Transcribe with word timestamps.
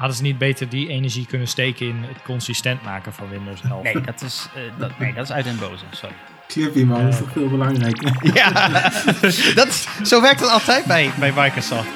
Hadden 0.00 0.16
ze 0.18 0.22
niet 0.22 0.38
beter 0.38 0.68
die 0.68 0.88
energie 0.88 1.26
kunnen 1.26 1.48
steken 1.48 1.86
in 1.86 2.04
het 2.08 2.22
consistent 2.22 2.82
maken 2.82 3.12
van 3.12 3.28
Windows 3.28 3.60
11? 3.70 3.82
Nee, 3.82 4.00
dat 4.00 4.22
is, 4.22 4.48
eh, 4.54 4.62
dat, 4.78 4.98
nee, 4.98 5.12
dat 5.12 5.24
is 5.24 5.32
uit 5.32 5.44
den 5.44 5.58
boze. 5.58 5.84
Sorry. 5.90 6.14
Clippy, 6.46 6.82
man, 6.82 7.02
dat 7.02 7.12
is 7.12 7.18
toch 7.18 7.32
veel 7.32 7.48
belangrijker. 7.48 8.32
Ja, 8.34 8.68
dat, 9.60 9.88
zo 10.02 10.20
werkt 10.20 10.40
het 10.40 10.50
altijd 10.50 10.84
bij, 10.84 11.10
bij 11.18 11.32
Microsoft. 11.36 11.88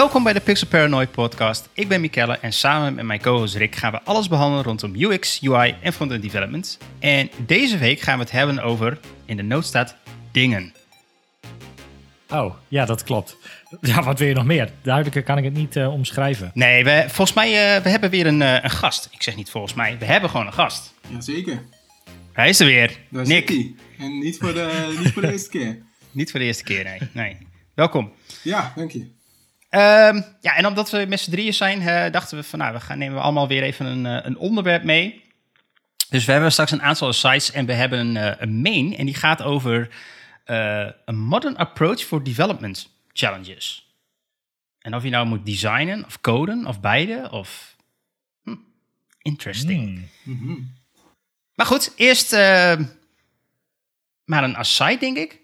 Welkom 0.00 0.22
bij 0.22 0.32
de 0.32 0.40
Pixel 0.40 0.66
Paranoid 0.66 1.10
podcast. 1.10 1.68
Ik 1.72 1.88
ben 1.88 2.00
Mikelle 2.00 2.38
en 2.38 2.52
samen 2.52 2.94
met 2.94 3.04
mijn 3.04 3.20
co-host 3.20 3.54
Rick 3.54 3.76
gaan 3.76 3.92
we 3.92 4.02
alles 4.02 4.28
behandelen 4.28 4.64
rondom 4.64 4.94
UX, 4.94 5.40
UI 5.42 5.74
en 5.82 5.92
front-end 5.92 6.22
development. 6.22 6.78
En 6.98 7.30
deze 7.46 7.78
week 7.78 8.00
gaan 8.00 8.18
we 8.18 8.24
het 8.24 8.32
hebben 8.32 8.62
over, 8.62 8.98
in 9.24 9.36
de 9.36 9.42
noot 9.42 9.64
staat, 9.64 9.96
dingen. 10.32 10.72
Oh, 12.28 12.54
ja, 12.68 12.84
dat 12.84 13.02
klopt. 13.02 13.36
Ja, 13.80 14.02
wat 14.02 14.18
wil 14.18 14.28
je 14.28 14.34
nog 14.34 14.44
meer? 14.44 14.72
Duidelijker 14.82 15.22
kan 15.22 15.38
ik 15.38 15.44
het 15.44 15.54
niet 15.54 15.76
eh, 15.76 15.92
omschrijven. 15.92 16.50
Nee, 16.54 16.84
we, 16.84 17.04
volgens 17.06 17.32
mij 17.32 17.76
uh, 17.76 17.82
we 17.82 17.88
hebben 17.88 18.10
weer 18.10 18.26
een, 18.26 18.40
uh, 18.40 18.62
een 18.62 18.70
gast. 18.70 19.08
Ik 19.10 19.22
zeg 19.22 19.36
niet 19.36 19.50
volgens 19.50 19.74
mij, 19.74 19.98
we 19.98 20.04
hebben 20.04 20.30
gewoon 20.30 20.46
een 20.46 20.52
gast. 20.52 20.94
Jazeker. 21.08 21.62
Hij 22.32 22.48
is 22.48 22.60
er 22.60 22.66
weer. 22.66 22.98
Daar 23.08 23.26
Nick. 23.26 23.50
zit 23.50 23.56
hij. 23.56 23.74
En 24.06 24.18
niet 24.18 24.38
voor, 24.38 24.54
de, 24.54 24.96
niet 24.98 25.12
voor 25.12 25.22
de 25.22 25.32
eerste 25.32 25.50
keer. 25.50 25.78
Niet 26.10 26.30
voor 26.30 26.40
de 26.40 26.46
eerste 26.46 26.64
keer, 26.64 26.84
nee. 26.84 27.00
nee. 27.12 27.36
Welkom. 27.74 28.12
Ja, 28.42 28.72
dank 28.76 28.90
je. 28.90 29.18
Um, 29.70 30.24
ja, 30.40 30.56
en 30.56 30.66
omdat 30.66 30.90
we 30.90 31.06
met 31.08 31.20
z'n 31.20 31.30
drieën 31.30 31.54
zijn, 31.54 31.80
uh, 31.80 32.12
dachten 32.12 32.38
we 32.38 32.44
van 32.44 32.58
nou, 32.58 32.72
we 32.72 32.80
gaan 32.80 32.98
nemen 32.98 33.16
we 33.16 33.22
allemaal 33.22 33.48
weer 33.48 33.62
even 33.62 33.86
een, 33.86 34.04
uh, 34.04 34.18
een 34.22 34.36
onderwerp 34.36 34.82
mee. 34.82 35.22
Dus 36.08 36.24
we 36.24 36.32
hebben 36.32 36.52
straks 36.52 36.70
een 36.70 36.82
aantal 36.82 37.12
sites 37.12 37.50
en 37.50 37.66
we 37.66 37.72
hebben 37.72 37.98
een, 37.98 38.14
uh, 38.16 38.32
een 38.38 38.60
main 38.60 38.96
en 38.96 39.06
die 39.06 39.14
gaat 39.14 39.42
over 39.42 39.88
een 41.04 41.18
modern 41.18 41.56
approach 41.56 42.00
for 42.00 42.22
development 42.22 42.90
challenges. 43.12 43.94
En 44.80 44.94
of 44.94 45.02
je 45.02 45.10
nou 45.10 45.26
moet 45.26 45.46
designen 45.46 46.04
of 46.04 46.20
coden 46.20 46.66
of 46.66 46.80
beide 46.80 47.28
of 47.30 47.76
hm, 48.42 48.56
interesting. 49.18 50.08
Hmm. 50.22 50.34
Mm 50.34 50.38
-hmm. 50.38 50.74
Maar 51.54 51.66
goed, 51.66 51.92
eerst 51.96 52.32
maar 54.24 54.44
een 54.44 54.56
aside 54.56 54.98
denk 54.98 55.16
ik. 55.16 55.40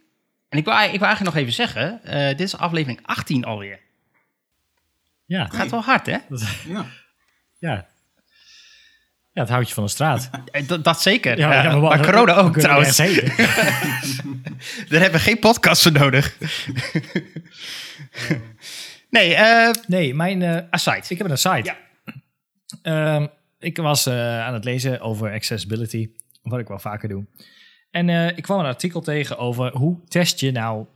En 0.49 0.59
ik 0.59 0.65
wil, 0.65 0.75
ik 0.75 0.99
wil 0.99 1.07
eigenlijk 1.07 1.35
nog 1.35 1.37
even 1.37 1.53
zeggen, 1.53 2.01
dit 2.37 2.41
is 2.41 2.57
aflevering 2.57 3.01
18 3.03 3.45
alweer. 3.45 3.85
Ja. 5.27 5.43
Het 5.45 5.55
gaat 5.55 5.71
wel 5.71 5.83
hard, 5.83 6.07
hè? 6.07 6.17
Ja. 6.67 6.87
Ja. 7.59 7.87
Ja, 9.33 9.43
het 9.43 9.51
houtje 9.51 9.75
van 9.75 9.85
de 9.85 9.91
straat. 9.91 10.31
Dat, 10.67 10.85
dat 10.85 11.03
zeker. 11.03 11.39
Ja, 11.39 11.53
Ja, 11.53 11.63
ja, 11.63 11.77
maar 11.77 12.01
corona 12.05 12.35
ook 12.35 12.55
we 12.55 12.61
trouwens. 12.61 12.99
heen. 12.99 13.15
Daar 14.89 15.01
hebben 15.01 15.13
we 15.13 15.19
geen 15.19 15.39
podcast 15.39 15.83
voor 15.83 15.93
nodig. 15.93 16.37
nee, 19.11 19.35
eh 19.35 19.71
Nee, 19.87 20.15
mijn... 20.15 20.43
eh, 20.43 20.63
aside. 20.71 21.03
ik 21.09 21.19
heb 21.19 21.31
een 21.31 21.39
site. 21.39 21.63
Ja. 21.63 21.77
Ehm, 22.83 23.27
ik 23.59 23.77
was 23.77 24.07
eh, 24.07 24.41
aan 24.41 24.55
het 24.55 24.65
lezen 24.65 25.01
over 25.01 25.33
accessibility, 25.33 26.11
wat 26.43 26.59
ik 26.61 26.69
wel 26.69 26.79
vaker 26.79 27.09
doe. 27.09 27.27
En 27.91 28.09
eh, 28.09 28.37
ik 28.37 28.43
kwam 28.43 28.59
een 28.59 28.67
artikel 28.67 29.01
tegen 29.01 29.39
over 29.39 29.73
hoe 29.73 30.05
test 30.09 30.41
je 30.41 30.53
nou 30.53 30.87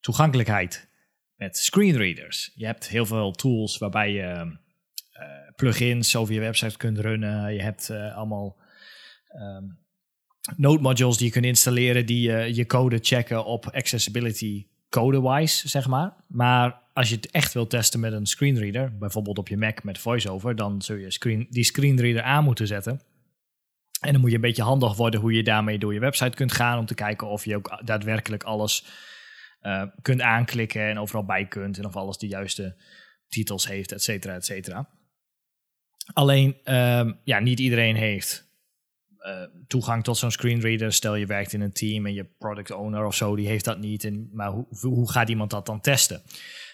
toegankelijkheid 0.00 0.88
met 1.36 1.56
screenreaders. 1.56 2.52
Je 2.54 2.66
hebt 2.66 2.88
heel 2.88 3.06
veel 3.06 3.32
tools 3.32 3.78
waarbij 3.78 4.12
je 4.12 4.22
uh, 4.22 5.54
plugins 5.56 6.16
over 6.16 6.34
je 6.34 6.40
website 6.40 6.76
kunt 6.76 6.98
runnen. 6.98 7.54
Je 7.54 7.62
hebt 7.62 7.88
uh, 7.90 8.16
allemaal 8.16 8.56
um, 9.40 9.78
node 10.56 10.82
modules 10.82 11.16
die 11.16 11.26
je 11.26 11.32
kunt 11.32 11.44
installeren 11.44 12.06
die 12.06 12.28
uh, 12.28 12.54
je 12.54 12.66
code 12.66 12.98
checken 13.02 13.44
op 13.44 13.66
accessibility 13.66 14.66
code-wise, 14.88 15.68
zeg 15.68 15.86
maar. 15.86 16.14
Maar 16.28 16.82
als 16.92 17.08
je 17.08 17.14
het 17.14 17.30
echt 17.30 17.52
wil 17.52 17.66
testen 17.66 18.00
met 18.00 18.12
een 18.12 18.26
screenreader, 18.26 18.98
bijvoorbeeld 18.98 19.38
op 19.38 19.48
je 19.48 19.56
Mac 19.56 19.82
met 19.82 19.98
VoiceOver, 19.98 20.56
dan 20.56 20.82
zul 20.82 20.96
je 20.96 21.10
screen, 21.10 21.46
die 21.50 21.64
screenreader 21.64 22.22
aan 22.22 22.44
moeten 22.44 22.66
zetten. 22.66 23.00
En 24.00 24.12
dan 24.12 24.20
moet 24.20 24.30
je 24.30 24.36
een 24.36 24.42
beetje 24.42 24.62
handig 24.62 24.96
worden 24.96 25.20
hoe 25.20 25.32
je 25.32 25.42
daarmee 25.42 25.78
door 25.78 25.94
je 25.94 26.00
website 26.00 26.36
kunt 26.36 26.52
gaan 26.52 26.78
om 26.78 26.86
te 26.86 26.94
kijken 26.94 27.26
of 27.26 27.44
je 27.44 27.56
ook 27.56 27.80
daadwerkelijk 27.84 28.42
alles 28.42 28.86
uh, 29.66 29.84
kunt 30.02 30.20
aanklikken 30.20 30.88
en 30.88 30.98
overal 30.98 31.24
bij 31.24 31.46
kunt. 31.48 31.78
En 31.78 31.86
of 31.86 31.96
alles 31.96 32.18
de 32.18 32.26
juiste 32.26 32.82
titels 33.28 33.68
heeft, 33.68 33.92
et 33.92 34.02
cetera, 34.02 34.34
et 34.34 34.44
cetera. 34.44 34.88
Alleen, 36.12 36.74
um, 36.74 37.20
ja, 37.24 37.38
niet 37.38 37.60
iedereen 37.60 37.96
heeft 37.96 38.52
uh, 39.18 39.42
toegang 39.66 40.04
tot 40.04 40.16
zo'n 40.16 40.30
screenreader. 40.30 40.92
Stel 40.92 41.14
je 41.14 41.26
werkt 41.26 41.52
in 41.52 41.60
een 41.60 41.72
team 41.72 42.06
en 42.06 42.14
je 42.14 42.24
product 42.24 42.70
owner 42.70 43.04
of 43.04 43.14
zo, 43.14 43.36
die 43.36 43.48
heeft 43.48 43.64
dat 43.64 43.78
niet. 43.78 44.04
En, 44.04 44.28
maar 44.32 44.50
hoe, 44.50 44.66
hoe 44.80 45.10
gaat 45.10 45.28
iemand 45.28 45.50
dat 45.50 45.66
dan 45.66 45.80
testen? 45.80 46.22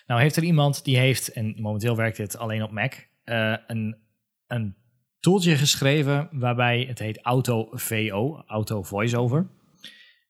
Nou 0.06 0.20
heeft 0.20 0.36
er 0.36 0.42
iemand 0.42 0.84
die 0.84 0.98
heeft, 0.98 1.32
en 1.32 1.54
momenteel 1.60 1.96
werkt 1.96 2.16
dit 2.16 2.36
alleen 2.36 2.62
op 2.62 2.70
Mac, 2.70 2.94
uh, 3.24 3.56
een, 3.66 3.96
een 4.46 4.76
tooltje 5.20 5.56
geschreven 5.56 6.28
waarbij 6.32 6.84
het 6.88 6.98
heet 6.98 7.22
Auto 7.22 7.68
VO, 7.72 8.42
Auto 8.46 8.82
VoiceOver. 8.82 9.50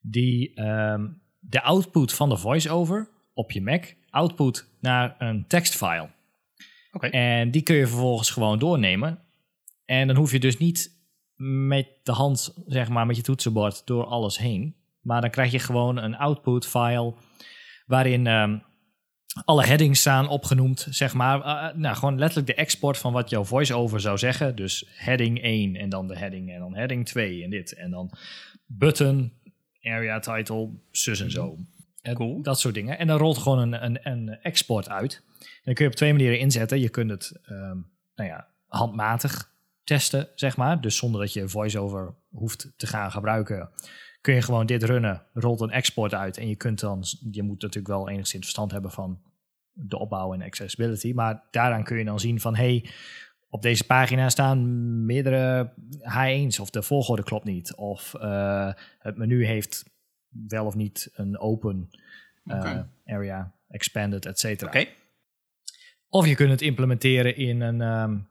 Die 0.01 0.61
um, 0.61 1.20
de 1.51 1.61
output 1.61 2.13
van 2.13 2.29
de 2.29 2.37
voice-over 2.37 3.09
op 3.33 3.51
je 3.51 3.61
Mac 3.61 3.85
output 4.09 4.67
naar 4.79 5.15
een 5.19 5.47
tekstfile. 5.47 6.09
Okay. 6.91 7.09
En 7.09 7.51
die 7.51 7.61
kun 7.61 7.75
je 7.75 7.87
vervolgens 7.87 8.29
gewoon 8.29 8.59
doornemen. 8.59 9.19
En 9.85 10.07
dan 10.07 10.15
hoef 10.15 10.31
je 10.31 10.39
dus 10.39 10.57
niet 10.57 10.99
met 11.67 11.87
de 12.03 12.11
hand, 12.11 12.53
zeg 12.65 12.89
maar, 12.89 13.05
met 13.05 13.15
je 13.15 13.21
toetsenbord 13.21 13.85
door 13.85 14.05
alles 14.05 14.37
heen. 14.37 14.75
Maar 15.01 15.21
dan 15.21 15.29
krijg 15.29 15.51
je 15.51 15.59
gewoon 15.59 15.97
een 15.97 16.17
output 16.17 16.67
file 16.67 17.13
waarin 17.85 18.27
um, 18.27 18.63
alle 19.45 19.65
headings 19.65 19.99
staan 19.99 20.29
opgenoemd, 20.29 20.87
zeg 20.89 21.13
maar. 21.13 21.39
Uh, 21.39 21.75
nou, 21.75 21.95
gewoon 21.95 22.19
letterlijk 22.19 22.47
de 22.47 22.55
export 22.55 22.97
van 22.97 23.13
wat 23.13 23.29
jouw 23.29 23.43
voice-over 23.43 23.99
zou 23.99 24.17
zeggen. 24.17 24.55
Dus 24.55 24.85
heading 24.95 25.41
1 25.41 25.75
en 25.75 25.89
dan 25.89 26.07
de 26.07 26.17
heading 26.17 26.51
en 26.51 26.59
dan 26.59 26.75
heading 26.75 27.05
2 27.05 27.43
en 27.43 27.49
dit. 27.49 27.73
En 27.73 27.91
dan 27.91 28.11
button, 28.65 29.33
area 29.81 30.19
title, 30.19 30.69
zus 30.91 31.21
en 31.21 31.31
zo. 31.31 31.57
Cool. 32.13 32.41
Dat 32.41 32.59
soort 32.59 32.73
dingen. 32.73 32.97
En 32.97 33.07
dan 33.07 33.17
rolt 33.17 33.37
gewoon 33.37 33.59
een, 33.59 33.85
een, 33.85 33.99
een 34.03 34.41
export 34.41 34.89
uit. 34.89 35.23
En 35.39 35.61
dan 35.63 35.73
kun 35.73 35.85
je 35.85 35.91
op 35.91 35.97
twee 35.97 36.13
manieren 36.13 36.39
inzetten. 36.39 36.79
Je 36.79 36.89
kunt 36.89 37.09
het 37.09 37.39
um, 37.49 37.91
nou 38.15 38.29
ja, 38.29 38.47
handmatig 38.67 39.51
testen, 39.83 40.29
zeg 40.35 40.57
maar. 40.57 40.81
Dus 40.81 40.97
zonder 40.97 41.21
dat 41.21 41.33
je 41.33 41.49
voice-over 41.49 42.13
hoeft 42.29 42.71
te 42.75 42.87
gaan 42.87 43.11
gebruiken. 43.11 43.69
Kun 44.21 44.33
je 44.33 44.41
gewoon 44.41 44.65
dit 44.65 44.83
runnen, 44.83 45.25
rolt 45.33 45.61
een 45.61 45.71
export 45.71 46.13
uit. 46.13 46.37
En 46.37 46.47
je 46.47 46.55
kunt 46.55 46.79
dan, 46.79 47.03
je 47.31 47.43
moet 47.43 47.61
natuurlijk 47.61 47.93
wel 47.93 48.09
enigszins 48.09 48.43
verstand 48.43 48.71
hebben 48.71 48.91
van 48.91 49.21
de 49.71 49.99
opbouw 49.99 50.33
en 50.33 50.41
accessibility. 50.41 51.13
Maar 51.13 51.43
daaraan 51.51 51.83
kun 51.83 51.97
je 51.97 52.05
dan 52.05 52.19
zien 52.19 52.39
van, 52.39 52.55
hey, 52.55 52.89
op 53.51 53.61
deze 53.61 53.85
pagina 53.85 54.29
staan 54.29 55.05
meerdere 55.05 55.73
H1's 55.99 56.59
of 56.59 56.69
de 56.69 56.81
volgorde 56.81 57.23
klopt 57.23 57.45
niet. 57.45 57.75
Of 57.75 58.13
uh, 58.17 58.73
het 58.99 59.17
menu 59.17 59.45
heeft 59.45 59.85
wel 60.47 60.65
of 60.65 60.75
niet 60.75 61.09
een 61.13 61.39
open 61.39 61.89
uh, 62.43 62.55
okay. 62.55 62.85
area, 63.05 63.53
expanded, 63.67 64.25
et 64.25 64.39
cetera. 64.39 64.69
Okay. 64.69 64.89
Of 66.07 66.27
je 66.27 66.35
kunt 66.35 66.49
het 66.49 66.61
implementeren 66.61 67.35
in 67.35 67.61
een... 67.61 67.81
Um, 67.81 68.27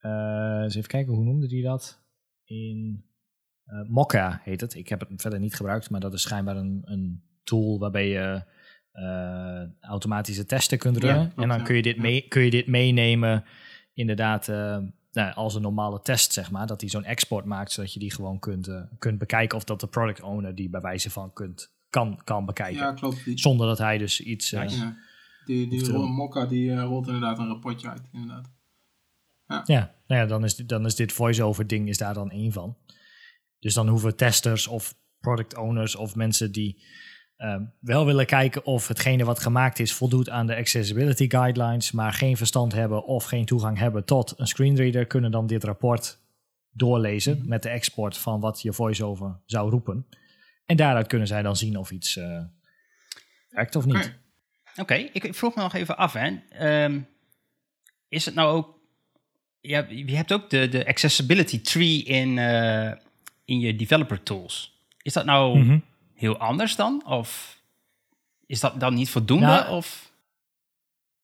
uh, 0.00 0.60
eens 0.62 0.74
even 0.74 0.88
kijken, 0.88 1.14
hoe 1.14 1.24
noemde 1.24 1.48
die 1.48 1.62
dat? 1.62 2.02
In 2.44 3.04
Mokka 3.88 4.40
heet 4.42 4.60
het. 4.60 4.74
Ik 4.74 4.88
heb 4.88 5.00
het 5.00 5.20
verder 5.20 5.38
niet 5.38 5.54
gebruikt, 5.54 5.90
maar 5.90 6.00
dat 6.00 6.12
is 6.12 6.22
schijnbaar 6.22 6.56
een, 6.56 6.82
een 6.84 7.22
tool 7.44 7.78
waarbij 7.78 8.08
je 8.08 8.42
automatische 9.80 10.46
testen 10.46 10.78
kunt 10.78 10.96
runnen. 10.96 11.32
Ja, 11.36 11.42
en 11.42 11.48
dan 11.48 11.64
kun 11.64 11.76
je 11.76 11.82
dit, 11.82 11.96
mee, 11.96 12.28
kun 12.28 12.42
je 12.42 12.50
dit 12.50 12.66
meenemen 12.66 13.44
inderdaad 13.94 14.48
uh, 14.48 14.78
nou, 15.12 15.34
als 15.34 15.54
een 15.54 15.62
normale 15.62 16.02
test, 16.02 16.32
zeg 16.32 16.50
maar. 16.50 16.66
Dat 16.66 16.80
hij 16.80 16.90
zo'n 16.90 17.04
export 17.04 17.44
maakt, 17.44 17.72
zodat 17.72 17.92
je 17.92 17.98
die 17.98 18.12
gewoon 18.12 18.38
kunt, 18.38 18.68
uh, 18.68 18.82
kunt 18.98 19.18
bekijken. 19.18 19.56
Of 19.56 19.64
dat 19.64 19.80
de 19.80 19.86
product 19.86 20.20
owner 20.22 20.54
die 20.54 20.68
bij 20.68 20.80
wijze 20.80 21.10
van 21.10 21.32
kunt, 21.32 21.72
kan, 21.90 22.20
kan 22.24 22.46
bekijken. 22.46 22.80
Ja, 22.80 22.92
klopt. 22.92 23.24
Die, 23.24 23.38
Zonder 23.38 23.66
dat 23.66 23.78
hij 23.78 23.98
dus 23.98 24.20
iets... 24.20 24.50
Ja. 24.50 24.96
Die, 25.44 25.68
die 25.68 25.90
rol, 25.90 26.06
Mokka 26.06 26.46
die 26.46 26.80
rolt 26.80 27.06
inderdaad 27.06 27.38
een 27.38 27.46
rapportje 27.46 27.88
uit, 27.88 28.08
inderdaad. 28.12 28.50
Ja, 29.46 29.62
ja, 29.64 29.94
nou 30.06 30.20
ja 30.20 30.26
dan, 30.26 30.44
is, 30.44 30.56
dan 30.56 30.86
is 30.86 30.94
dit 30.94 31.12
voice-over 31.12 31.66
ding 31.66 31.88
is 31.88 31.98
daar 31.98 32.14
dan 32.14 32.30
één 32.30 32.52
van. 32.52 32.76
Dus 33.58 33.74
dan 33.74 33.88
hoeven 33.88 34.16
testers 34.16 34.66
of 34.66 34.94
product 35.20 35.56
owners 35.56 35.96
of 35.96 36.14
mensen 36.14 36.52
die 36.52 36.82
uh, 37.44 37.56
wel 37.80 38.06
willen 38.06 38.26
kijken 38.26 38.64
of 38.64 38.88
hetgene 38.88 39.24
wat 39.24 39.40
gemaakt 39.40 39.78
is 39.78 39.92
voldoet 39.92 40.30
aan 40.30 40.46
de 40.46 40.56
accessibility 40.56 41.30
guidelines, 41.30 41.92
maar 41.92 42.12
geen 42.12 42.36
verstand 42.36 42.72
hebben 42.72 43.04
of 43.04 43.24
geen 43.24 43.44
toegang 43.44 43.78
hebben 43.78 44.04
tot 44.04 44.34
een 44.36 44.46
screenreader, 44.46 45.06
kunnen 45.06 45.30
dan 45.30 45.46
dit 45.46 45.64
rapport 45.64 46.18
doorlezen 46.70 47.42
met 47.46 47.62
de 47.62 47.68
export 47.68 48.16
van 48.16 48.40
wat 48.40 48.62
je 48.62 48.72
voice-over 48.72 49.40
zou 49.46 49.70
roepen. 49.70 50.06
En 50.66 50.76
daaruit 50.76 51.06
kunnen 51.06 51.26
zij 51.26 51.42
dan 51.42 51.56
zien 51.56 51.76
of 51.76 51.90
iets 51.90 52.16
uh, 52.16 52.42
werkt 53.48 53.76
of 53.76 53.84
niet. 53.84 54.18
Oké, 54.70 54.80
okay, 54.80 55.10
ik 55.12 55.34
vroeg 55.34 55.54
me 55.54 55.62
nog 55.62 55.74
even 55.74 55.96
af, 55.96 56.12
hè. 56.12 56.36
Um, 56.84 57.06
is 58.08 58.24
het 58.24 58.34
nou 58.34 58.56
ook 58.56 58.74
ja, 59.60 59.86
je 59.88 60.16
hebt 60.16 60.32
ook 60.32 60.50
de, 60.50 60.68
de 60.68 60.86
accessibility 60.86 61.60
tree 61.60 62.02
in, 62.02 62.38
eh, 62.38 62.92
in 63.44 63.60
je 63.60 63.76
developer 63.76 64.22
tools. 64.22 64.78
Is 65.02 65.12
dat 65.12 65.24
nou 65.24 65.58
Mhm. 65.58 65.78
Heel 66.24 66.38
anders 66.38 66.76
dan? 66.76 67.02
Of 67.06 67.60
is 68.46 68.60
dat 68.60 68.80
dan 68.80 68.94
niet 68.94 69.10
voldoende? 69.10 69.46
Nou, 69.46 69.70
of? 69.76 70.12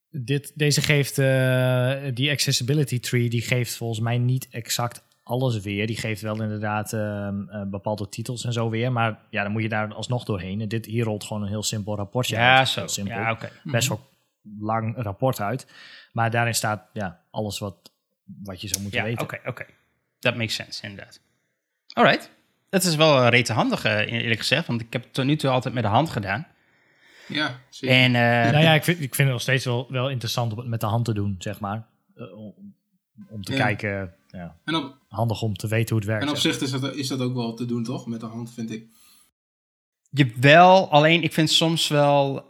Dit, 0.09 0.51
deze 0.55 0.81
geeft, 0.81 1.17
eh, 1.17 2.13
die 2.13 2.31
accessibility 2.31 2.99
tree, 2.99 3.29
die 3.29 3.41
geeft 3.41 3.75
volgens 3.75 3.99
mij 3.99 4.17
niet 4.17 4.47
exact 4.49 5.03
alles 5.23 5.59
weer. 5.59 5.87
Die 5.87 5.97
geeft 5.97 6.21
wel 6.21 6.41
inderdaad 6.41 6.93
ehm, 6.93 7.49
eh, 7.49 7.61
bepaalde 7.63 8.09
titels 8.09 8.45
en 8.45 8.53
zo 8.53 8.69
weer. 8.69 8.91
Maar 8.91 9.19
ja, 9.29 9.43
dan 9.43 9.51
moet 9.51 9.61
je 9.61 9.69
daar 9.69 9.93
alsnog 9.93 10.23
doorheen. 10.23 10.61
En 10.61 10.67
dit, 10.67 10.85
hier 10.85 11.03
rolt 11.03 11.23
gewoon 11.23 11.41
een 11.41 11.47
heel 11.47 11.63
simpel 11.63 11.95
rapportje 11.95 12.35
Ja, 12.35 12.57
uit. 12.57 12.67
zo. 12.69 12.87
Simpel. 12.87 13.15
Ja, 13.17 13.31
oké. 13.31 13.51
Best 13.63 13.87
wel 13.87 14.09
lang 14.59 14.93
rapport 14.97 15.39
uit. 15.39 15.67
Maar 16.11 16.31
daarin 16.31 16.55
staat 16.55 16.83
ja, 16.93 17.21
alles 17.29 17.59
wat, 17.59 17.91
wat 18.43 18.61
je 18.61 18.67
zou 18.67 18.81
moeten 18.81 18.99
Ja, 18.99 19.05
weten. 19.05 19.23
oké, 19.23 19.39
oké. 19.45 19.65
Dat 20.19 20.35
makes 20.35 20.55
sense, 20.55 20.83
inderdaad. 20.87 21.19
Alright. 21.93 22.31
Dat 22.71 22.83
is 22.83 22.95
wel 22.95 23.27
rete 23.27 23.53
handig, 23.53 23.83
eh, 23.83 24.11
eerlijk 24.11 24.39
gezegd. 24.39 24.67
Want 24.67 24.81
ik 24.81 24.93
heb 24.93 25.03
het 25.03 25.13
tot 25.13 25.25
nu 25.25 25.35
toe 25.35 25.49
altijd 25.49 25.73
met 25.73 25.83
de 25.83 25.89
hand 25.89 26.09
gedaan. 26.09 26.47
Ja, 27.27 27.59
zeker. 27.69 27.95
En 27.97 28.15
eh, 28.15 28.51
Nou 28.51 28.63
ja, 28.63 28.73
ik 28.73 28.83
vind, 28.83 28.97
ik 29.01 29.15
vind 29.15 29.17
het 29.17 29.27
nog 29.27 29.41
steeds 29.41 29.65
wel, 29.65 29.87
wel 29.89 30.09
interessant 30.09 30.51
om 30.51 30.57
het 30.57 30.67
met 30.67 30.79
de 30.79 30.85
hand 30.85 31.05
te 31.05 31.13
doen, 31.13 31.35
zeg 31.39 31.59
maar. 31.59 31.87
Eh, 32.15 32.37
om, 32.37 32.53
om 33.29 33.43
te 33.43 33.51
Ja. 33.53 33.57
kijken, 33.57 34.13
ja, 34.27 34.57
En 34.65 34.75
op, 34.75 34.95
handig 35.07 35.41
om 35.41 35.55
te 35.55 35.67
weten 35.67 35.89
hoe 35.89 35.97
het 35.97 36.07
werkt. 36.07 36.23
en 36.23 36.29
op 36.29 36.37
zeg 36.37 36.53
zich 36.53 36.61
is 36.61 36.71
dat, 36.79 36.95
is 36.95 37.07
dat 37.07 37.19
ook 37.19 37.33
wel 37.33 37.53
te 37.53 37.65
doen, 37.65 37.83
toch? 37.83 38.05
Met 38.07 38.19
de 38.19 38.25
hand, 38.25 38.53
vind 38.53 38.71
ik. 38.71 38.85
je 40.09 40.33
wel, 40.39 40.91
alleen 40.91 41.23
ik 41.23 41.33
vind 41.33 41.49
soms 41.51 41.87
wel... 41.87 42.49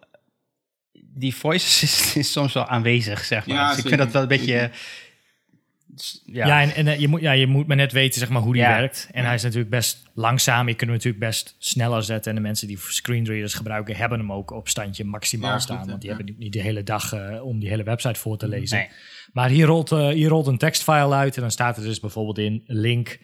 Die 1.14 1.36
voice 1.36 1.66
assistant 1.66 2.16
is 2.26 2.32
soms 2.32 2.54
wel 2.54 2.68
aanwezig, 2.68 3.26
zeg 3.26 3.48
maar. 3.48 3.56
Ja, 3.58 3.70
dus 3.70 3.78
ik 3.78 3.88
vind 3.88 3.98
dat 4.00 4.12
wel 4.12 4.22
een 4.22 4.28
beetje... 4.28 4.72
Ja, 6.26 6.48
Ja, 6.48 6.62
en, 6.62 6.76
en 6.76 6.88
eh, 6.88 7.00
je, 7.00 7.08
moet, 7.08 7.22
ja, 7.22 7.32
je 7.32 7.48
moet 7.48 7.68
maar 7.68 7.76
net 7.76 7.92
weten 7.92 8.20
zeg 8.20 8.30
maar, 8.30 8.42
hoe 8.42 8.54
die 8.54 8.62
Ja. 8.62 8.78
werkt. 8.78 9.10
En 9.12 9.26
hij 9.26 9.34
is 9.36 9.44
natuurlijk 9.44 9.70
best 9.70 10.04
langzaam. 10.14 10.68
Je 10.68 10.74
kunt 10.76 10.90
hem 10.90 10.98
natuurlijk 10.98 11.24
best 11.24 11.56
sneller 11.60 12.04
zetten. 12.04 12.30
En 12.32 12.36
de 12.38 12.42
mensen 12.48 12.68
die 12.68 12.78
screenreaders 12.80 13.54
gebruiken, 13.54 13.96
hebben 13.96 14.20
hem 14.20 14.32
ook 14.32 14.52
op 14.52 14.68
standje 14.68 15.04
maximaal 15.04 15.60
staan. 15.60 15.78
goed, 15.80 15.88
want 15.90 16.02
die 16.02 16.10
hebben 16.10 16.36
niet 16.38 16.54
de 16.54 16.62
hele 16.62 16.84
dag 16.84 17.14
eh, 17.14 17.44
om 17.46 17.60
die 17.60 17.70
hele 17.70 17.84
website 17.84 18.20
voor 18.20 18.38
te 18.38 18.48
lezen. 18.48 18.78
nee. 18.78 18.88
Maar 19.34 19.50
hier 19.50 19.66
rolt, 19.66 19.92
eh, 19.92 20.08
hier 20.08 20.30
rolt 20.30 20.48
een 20.48 20.58
tekstfile 20.58 21.14
uit. 21.16 21.36
En 21.36 21.42
dan 21.42 21.52
staat 21.52 21.78
er 21.78 21.84
dus 21.84 22.00
bijvoorbeeld 22.00 22.38
in 22.38 22.64
link. 22.66 23.20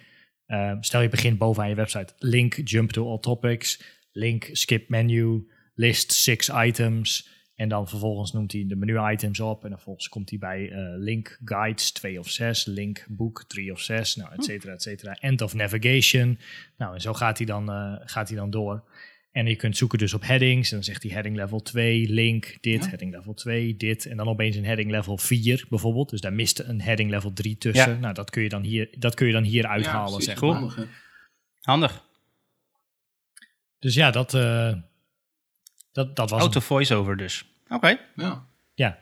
stel 0.80 1.02
je 1.02 1.10
begint 1.10 1.38
bovenaan 1.38 1.70
je 1.70 1.76
website. 1.76 2.14
Link 2.18 2.62
jump 2.64 2.92
to 2.92 3.10
all 3.12 3.20
topics. 3.20 3.82
Link 4.12 4.50
skip 4.52 4.90
menu. 4.90 5.48
List 5.76 6.12
six 6.12 6.50
items. 6.50 7.36
En 7.58 7.70
dan 7.70 7.88
vervolgens 7.88 8.32
noemt 8.32 8.52
hij 8.52 8.64
de 8.68 8.76
menu-items 8.76 9.40
op. 9.40 9.64
En 9.64 9.68
dan 9.70 9.78
vervolgens 9.78 10.10
komt 10.10 10.30
hij 10.30 10.40
bij 10.40 10.72
eh, 10.72 10.94
link 10.98 11.40
guides 11.46 11.92
2 11.92 12.20
of 12.20 12.30
6, 12.30 12.66
link 12.66 13.06
boek 13.10 13.44
3 13.48 13.72
of 13.72 13.80
6, 13.80 14.16
nou, 14.16 14.34
et 14.34 14.44
cetera, 14.44 14.74
et 14.74 14.82
cetera. 14.82 15.14
End 15.20 15.42
of 15.42 15.54
navigation. 15.54 16.40
Nou, 16.78 16.94
en 16.94 17.02
zo 17.02 17.14
gaat 17.14 17.38
hij 17.38 17.48
dan, 17.48 17.72
eh, 17.72 17.94
gaat 18.06 18.28
hij 18.28 18.38
dan 18.38 18.50
door. 18.50 18.84
En 19.32 19.48
je 19.48 19.56
kunt 19.56 19.78
zoeken 19.78 19.98
dus 19.98 20.14
op 20.14 20.22
headings. 20.24 20.70
En 20.70 20.76
dan 20.76 20.84
zegt 20.86 21.04
hij 21.04 21.12
heading 21.12 21.36
level 21.36 21.62
2, 21.62 22.10
link, 22.10 22.58
dit, 22.62 22.84
Ja. 22.84 22.90
heading 22.90 23.12
level 23.16 23.34
2, 23.34 23.78
dit. 23.78 24.06
En 24.06 24.18
dan 24.18 24.28
opeens 24.28 24.56
een 24.56 24.66
heading 24.66 24.92
level 24.92 25.18
4 25.18 25.66
bijvoorbeeld. 25.70 26.10
Dus 26.10 26.22
daar 26.22 26.34
miste 26.34 26.64
een 26.64 26.82
heading 26.82 27.10
level 27.10 27.34
3 27.34 27.58
tussen. 27.58 27.92
Ja. 27.92 28.00
Nou, 28.00 28.14
dat 28.14 28.30
kun 28.30 28.44
je 28.44 28.50
dan 28.50 28.64
hier, 28.64 28.90
dat 28.98 29.16
kun 29.16 29.28
je 29.28 29.34
dan 29.34 29.44
hier 29.44 29.68
uithalen, 29.68 30.12
precies, 30.18 30.26
zeg 30.26 30.42
maar. 30.42 30.88
Handig. 31.62 32.06
Dus 33.80 33.94
ja, 33.96 34.12
dat, 34.12 34.34
eh, 34.34 34.74
dat, 35.98 36.16
dat 36.16 36.30
was 36.30 36.40
Auto 36.42 36.60
voice-over 36.60 37.18
dus. 37.18 37.46
Oké, 37.70 38.00
Ja. 38.16 38.46
Ja. 38.74 38.98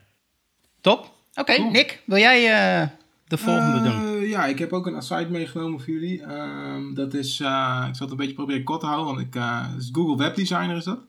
top. 0.81 1.13
Oké, 1.33 1.56
Cool. 1.56 1.71
Nick, 1.71 2.03
wil 2.06 2.18
jij 2.18 2.38
eh, 2.81 2.88
de 3.27 3.38
volgende 3.38 3.81
doen? 3.81 4.21
Eh, 4.21 4.30
Ja, 4.30 4.45
ik 4.45 4.59
heb 4.59 4.74
ook 4.74 4.88
een 4.88 4.95
aside 4.95 5.30
meegenomen 5.30 5.80
voor 5.81 5.94
jullie. 5.94 6.21
Ehm, 6.24 6.94
dat 6.94 7.13
is, 7.13 7.39
eh, 7.39 7.86
ik 7.88 7.95
zal 7.95 8.01
het 8.07 8.12
een 8.12 8.18
beetje 8.18 8.33
proberen 8.33 8.63
kort 8.63 8.80
te 8.80 8.86
houden, 8.86 9.15
want 9.15 9.27
ik, 9.27 9.36
eh, 9.36 9.65
is 9.77 9.89
Google 9.92 10.18
Web 10.18 10.36
Designer 10.36 10.75
is 10.75 10.83
dat. 10.83 11.00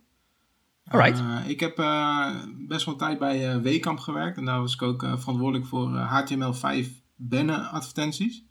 Alright. 0.89 1.19
Eh, 1.21 1.49
ik 1.49 1.61
heb 1.61 1.79
eh, 1.79 2.31
best 2.69 2.85
wel 2.87 2.97
tijd 2.97 3.19
bij 3.19 3.51
eh 3.53 3.61
Wekamp 3.61 3.99
gewerkt 3.99 4.37
en 4.39 4.45
daar 4.45 4.61
was 4.61 4.75
ik 4.75 4.83
ook 4.83 5.03
eh, 5.03 5.17
verantwoordelijk 5.19 5.67
voor 5.67 5.97
eh, 5.97 6.13
HTML5 6.23 6.87
bannen 7.17 7.71
advertenties. 7.71 8.43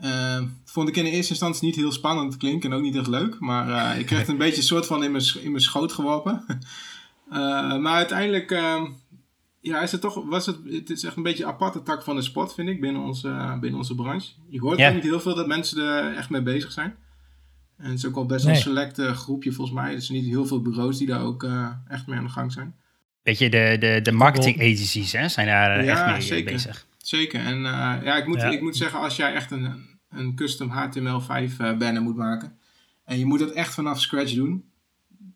Eh, 0.00 0.42
vond 0.64 0.88
ik 0.88 0.96
in 0.96 1.04
de 1.04 1.10
eerste 1.10 1.30
instantie 1.32 1.66
niet 1.66 1.76
heel 1.76 1.92
spannend 1.92 2.36
klinken 2.36 2.70
en 2.70 2.76
ook 2.76 2.82
niet 2.82 2.96
echt 2.96 3.06
leuk, 3.06 3.40
maar 3.40 3.92
eh, 3.92 3.98
ik 4.00 4.06
kreeg 4.06 4.18
het 4.18 4.28
een 4.28 4.36
beetje 4.46 4.56
een 4.56 4.62
soort 4.62 4.86
van 4.86 5.04
in 5.04 5.12
mijn, 5.12 5.24
in 5.42 5.50
mijn 5.50 5.62
schoot 5.62 5.92
geworpen. 5.92 6.44
Eh, 7.30 7.76
maar 7.78 7.94
uiteindelijk 7.94 8.50
ehm, 8.50 8.84
ja, 9.60 9.80
is 9.80 9.92
het 9.92 10.00
toch, 10.00 10.24
was 10.24 10.46
het, 10.46 10.56
het 10.70 10.90
is 10.90 11.04
echt 11.04 11.16
een 11.16 11.22
beetje 11.22 11.42
een 11.44 11.48
aparte 11.50 11.82
tak 11.82 12.02
van 12.02 12.16
de 12.16 12.22
sport, 12.22 12.54
vind 12.54 12.68
ik, 12.68 12.80
binnen 12.80 13.02
onze, 13.02 13.28
eh, 13.28 13.58
binnen 13.58 13.78
onze 13.78 13.94
branche. 13.94 14.30
Je 14.48 14.60
hoort 14.60 14.78
Ja. 14.78 14.90
niet 14.90 15.02
heel 15.02 15.20
veel 15.20 15.34
dat 15.34 15.46
mensen 15.46 15.82
er 15.82 16.16
echt 16.16 16.30
mee 16.30 16.42
bezig 16.42 16.72
zijn. 16.72 16.96
En 17.76 17.88
het 17.90 17.98
is 17.98 18.06
ook 18.06 18.16
al 18.16 18.26
best 18.26 18.44
Nee. 18.44 18.54
een 18.54 18.60
select 18.60 18.98
eh, 18.98 19.12
groepje 19.12 19.52
volgens 19.52 19.76
mij. 19.76 19.94
Er 19.94 20.02
zijn 20.02 20.18
niet 20.18 20.26
heel 20.28 20.46
veel 20.46 20.62
bureaus 20.62 20.98
die 20.98 21.06
daar 21.06 21.22
ook 21.22 21.46
echt 21.88 22.06
mee 22.06 22.18
aan 22.18 22.24
de 22.24 22.30
gang 22.30 22.52
zijn. 22.52 22.74
Weet 23.22 23.38
je, 23.38 23.50
de, 23.50 23.76
de, 23.80 24.00
de 24.02 24.12
marketing 24.12 24.56
agencies 24.60 25.12
hè, 25.12 25.28
zijn 25.28 25.46
daar 25.46 25.84
Ja, 25.84 25.90
echt 25.90 26.06
mee 26.12 26.20
zeker. 26.20 26.52
bezig. 26.52 26.86
Zeker. 27.02 27.40
En 27.40 27.58
ja, 27.62 28.16
ik 28.16 28.26
moet, 28.26 28.40
Ja. 28.40 28.50
ik 28.50 28.60
moet 28.60 28.76
zeggen, 28.76 29.00
als 29.00 29.16
jij 29.16 29.34
echt 29.34 29.50
een, 29.50 29.88
een 30.10 30.34
custom 30.34 30.70
HTML5 30.70 31.56
eh, 31.58 31.76
banner 31.76 32.02
moet 32.02 32.16
maken. 32.16 32.58
En 33.04 33.18
je 33.18 33.26
moet 33.26 33.38
dat 33.38 33.50
echt 33.50 33.74
vanaf 33.74 34.00
scratch 34.00 34.34
doen. 34.34 34.64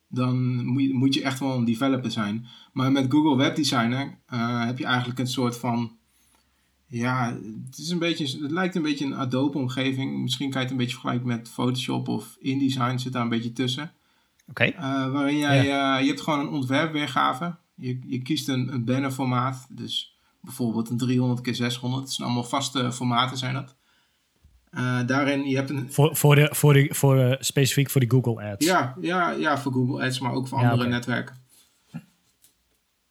Dan 0.09 0.67
moet 0.67 0.82
je, 0.82 0.94
moet 0.94 1.15
je 1.15 1.23
echt 1.23 1.38
wel 1.38 1.56
een 1.56 1.65
developer 1.65 2.11
zijn. 2.11 2.47
Maar 2.73 2.93
met 2.93 3.06
Google 3.12 3.37
Web 3.37 3.56
Designer 3.56 4.19
eh, 4.26 4.65
heb 4.65 4.79
je 4.79 4.85
eigenlijk 4.85 5.19
een 5.19 5.26
soort 5.26 5.59
van... 5.59 5.97
Ja, 6.87 7.38
het, 7.67 7.79
is 7.79 7.91
een 7.91 7.99
beetje, 7.99 8.43
het 8.43 8.50
lijkt 8.50 8.75
een 8.75 8.82
beetje 8.82 9.05
een 9.05 9.15
Adobe-omgeving. 9.15 10.21
Misschien 10.21 10.50
kan 10.50 10.61
je 10.61 10.67
het 10.67 10.71
een 10.71 10.81
beetje 10.81 10.99
vergelijken 10.99 11.26
met 11.26 11.49
Photoshop 11.49 12.09
of 12.09 12.37
InDesign 12.41 12.97
zit 12.97 13.12
daar 13.12 13.23
een 13.23 13.29
beetje 13.29 13.53
tussen. 13.53 13.93
Oké, 14.49 14.65
Eh, 14.65 15.12
waarin 15.12 15.38
jij, 15.38 15.67
je 16.03 16.09
hebt 16.09 16.21
gewoon 16.21 16.41
een 16.41 16.49
ontwerpweergave. 16.49 17.56
Je, 17.75 17.99
je 18.06 18.23
kiest 18.23 18.49
een, 18.49 18.73
een 18.73 18.85
bannerformaat. 18.85 19.67
Dus 19.71 20.19
bijvoorbeeld 20.41 20.91
een 20.91 20.97
300 20.97 21.41
keer 21.41 21.55
600. 21.55 22.03
Het 22.03 22.12
zijn 22.12 22.26
allemaal 22.26 22.49
vaste 22.49 22.93
formaten 22.93 23.38
zijn 23.38 23.55
dat. 23.55 23.74
Eh, 24.75 25.06
daarin, 25.06 25.49
je 25.49 25.56
hebt 25.56 25.71
een... 25.71 25.93
Voor, 25.93 26.17
voor 26.17 26.35
de, 26.35 26.49
voor 26.50 26.73
de, 26.73 26.88
voor, 26.91 27.19
eh, 27.19 27.37
specifiek 27.38 27.91
voor 27.91 28.00
die 28.00 28.11
Google 28.11 28.50
Ads. 28.50 28.67
Ja, 28.67 28.94
ja, 29.00 29.31
ja, 29.31 29.59
voor 29.59 29.73
Google 29.73 30.05
Ads, 30.05 30.21
maar 30.21 30.32
ook 30.32 30.49
voor 30.49 30.61
Ja, 30.61 30.71
andere 30.71 30.88
netwerken. 30.88 31.37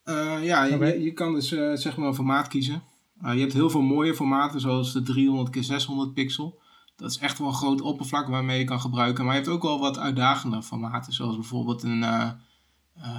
Eh, 0.04 0.38
ja, 0.42 0.64
je, 0.64 0.78
je, 0.78 1.04
je 1.04 1.12
kan 1.12 1.34
dus 1.34 1.48
zeg 1.74 1.98
maar 1.98 2.08
een 2.08 2.16
formaat 2.16 2.48
kiezen. 2.48 2.82
Je 3.22 3.40
hebt 3.40 3.54
heel 3.54 3.70
veel 3.70 3.82
mooie 3.82 4.16
formaten, 4.16 4.60
zoals 4.60 4.94
de 4.94 5.02
300 5.02 5.50
keer 5.50 5.64
600 5.64 6.14
pixel. 6.14 6.60
Dat 6.96 7.10
is 7.10 7.18
echt 7.18 7.38
wel 7.40 7.48
een 7.48 7.54
groot 7.54 7.82
oppervlak 7.82 8.28
waarmee 8.28 8.60
je 8.60 8.66
kan 8.66 8.82
gebruiken. 8.82 9.26
Maar 9.26 9.34
je 9.34 9.40
hebt 9.42 9.54
ook 9.54 9.62
wel 9.62 9.80
wat 9.80 9.98
uitdagende 9.98 10.64
formaten, 10.64 11.14
zoals 11.14 11.36
bijvoorbeeld 11.36 11.84
een, 11.84 12.00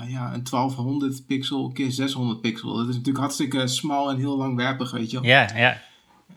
ja, 0.08 0.34
een 0.34 0.44
1200 0.44 1.26
pixel 1.26 1.72
keer 1.72 1.92
600 1.92 2.40
pixel. 2.40 2.76
Dat 2.76 2.88
is 2.88 2.94
natuurlijk 2.94 3.18
hartstikke 3.18 3.66
smal 3.66 4.10
en 4.10 4.16
heel 4.16 4.36
langwerpig, 4.36 4.90
weet 4.90 5.10
je 5.10 5.20
wel. 5.20 5.30
ja, 5.30 5.56
ja. 5.56 5.80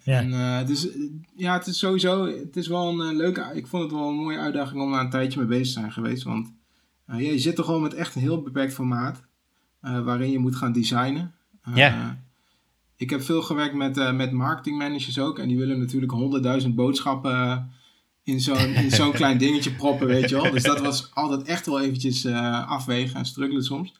Ja. 0.07 0.19
En, 0.19 0.33
eh, 0.33 0.67
dus, 0.67 0.91
eh, 0.91 1.01
ja, 1.35 1.53
het 1.53 1.67
is 1.67 1.79
sowieso, 1.79 2.25
het 2.25 2.55
is 2.55 2.67
wel 2.67 2.89
een 2.89 3.09
eh, 3.09 3.15
leuke, 3.15 3.51
ik 3.53 3.67
vond 3.67 3.83
het 3.83 3.91
wel 3.91 4.09
een 4.09 4.15
mooie 4.15 4.37
uitdaging 4.37 4.81
om 4.81 4.91
daar 4.91 5.01
een 5.01 5.09
tijdje 5.09 5.39
mee 5.39 5.47
bezig 5.47 5.65
te 5.65 5.79
zijn 5.79 5.91
geweest. 5.91 6.23
Want 6.23 6.53
ja, 7.07 7.15
je 7.17 7.39
zit 7.39 7.55
toch 7.55 7.65
gewoon 7.65 7.81
met 7.81 7.93
echt 7.93 8.15
een 8.15 8.21
heel 8.21 8.41
beperkt 8.41 8.73
formaat, 8.73 9.21
waarin 9.79 10.31
je 10.31 10.39
moet 10.39 10.55
gaan 10.55 10.71
designen. 10.71 11.33
Ja. 11.73 12.19
Ik 12.95 13.09
heb 13.09 13.21
veel 13.21 13.41
gewerkt 13.41 13.75
met, 13.75 14.13
met 14.13 14.31
marketingmanagers 14.31 15.19
ook, 15.19 15.39
en 15.39 15.47
die 15.47 15.57
willen 15.57 15.79
natuurlijk 15.79 16.11
honderdduizend 16.11 16.75
boodschappen 16.75 17.71
in 18.23 18.39
zo'n 18.39 18.73
in 18.73 18.91
zo'n 18.91 19.11
klein 19.21 19.37
dingetje 19.37 19.71
proppen, 19.71 20.07
weet 20.07 20.29
je 20.29 20.41
wel. 20.41 20.51
Dus 20.51 20.63
dat 20.63 20.79
was 20.79 21.09
altijd 21.13 21.43
echt 21.43 21.65
wel 21.65 21.81
eventjes 21.81 22.25
afwegen 22.65 23.15
en 23.15 23.25
struggelen 23.25 23.63
soms. 23.63 23.93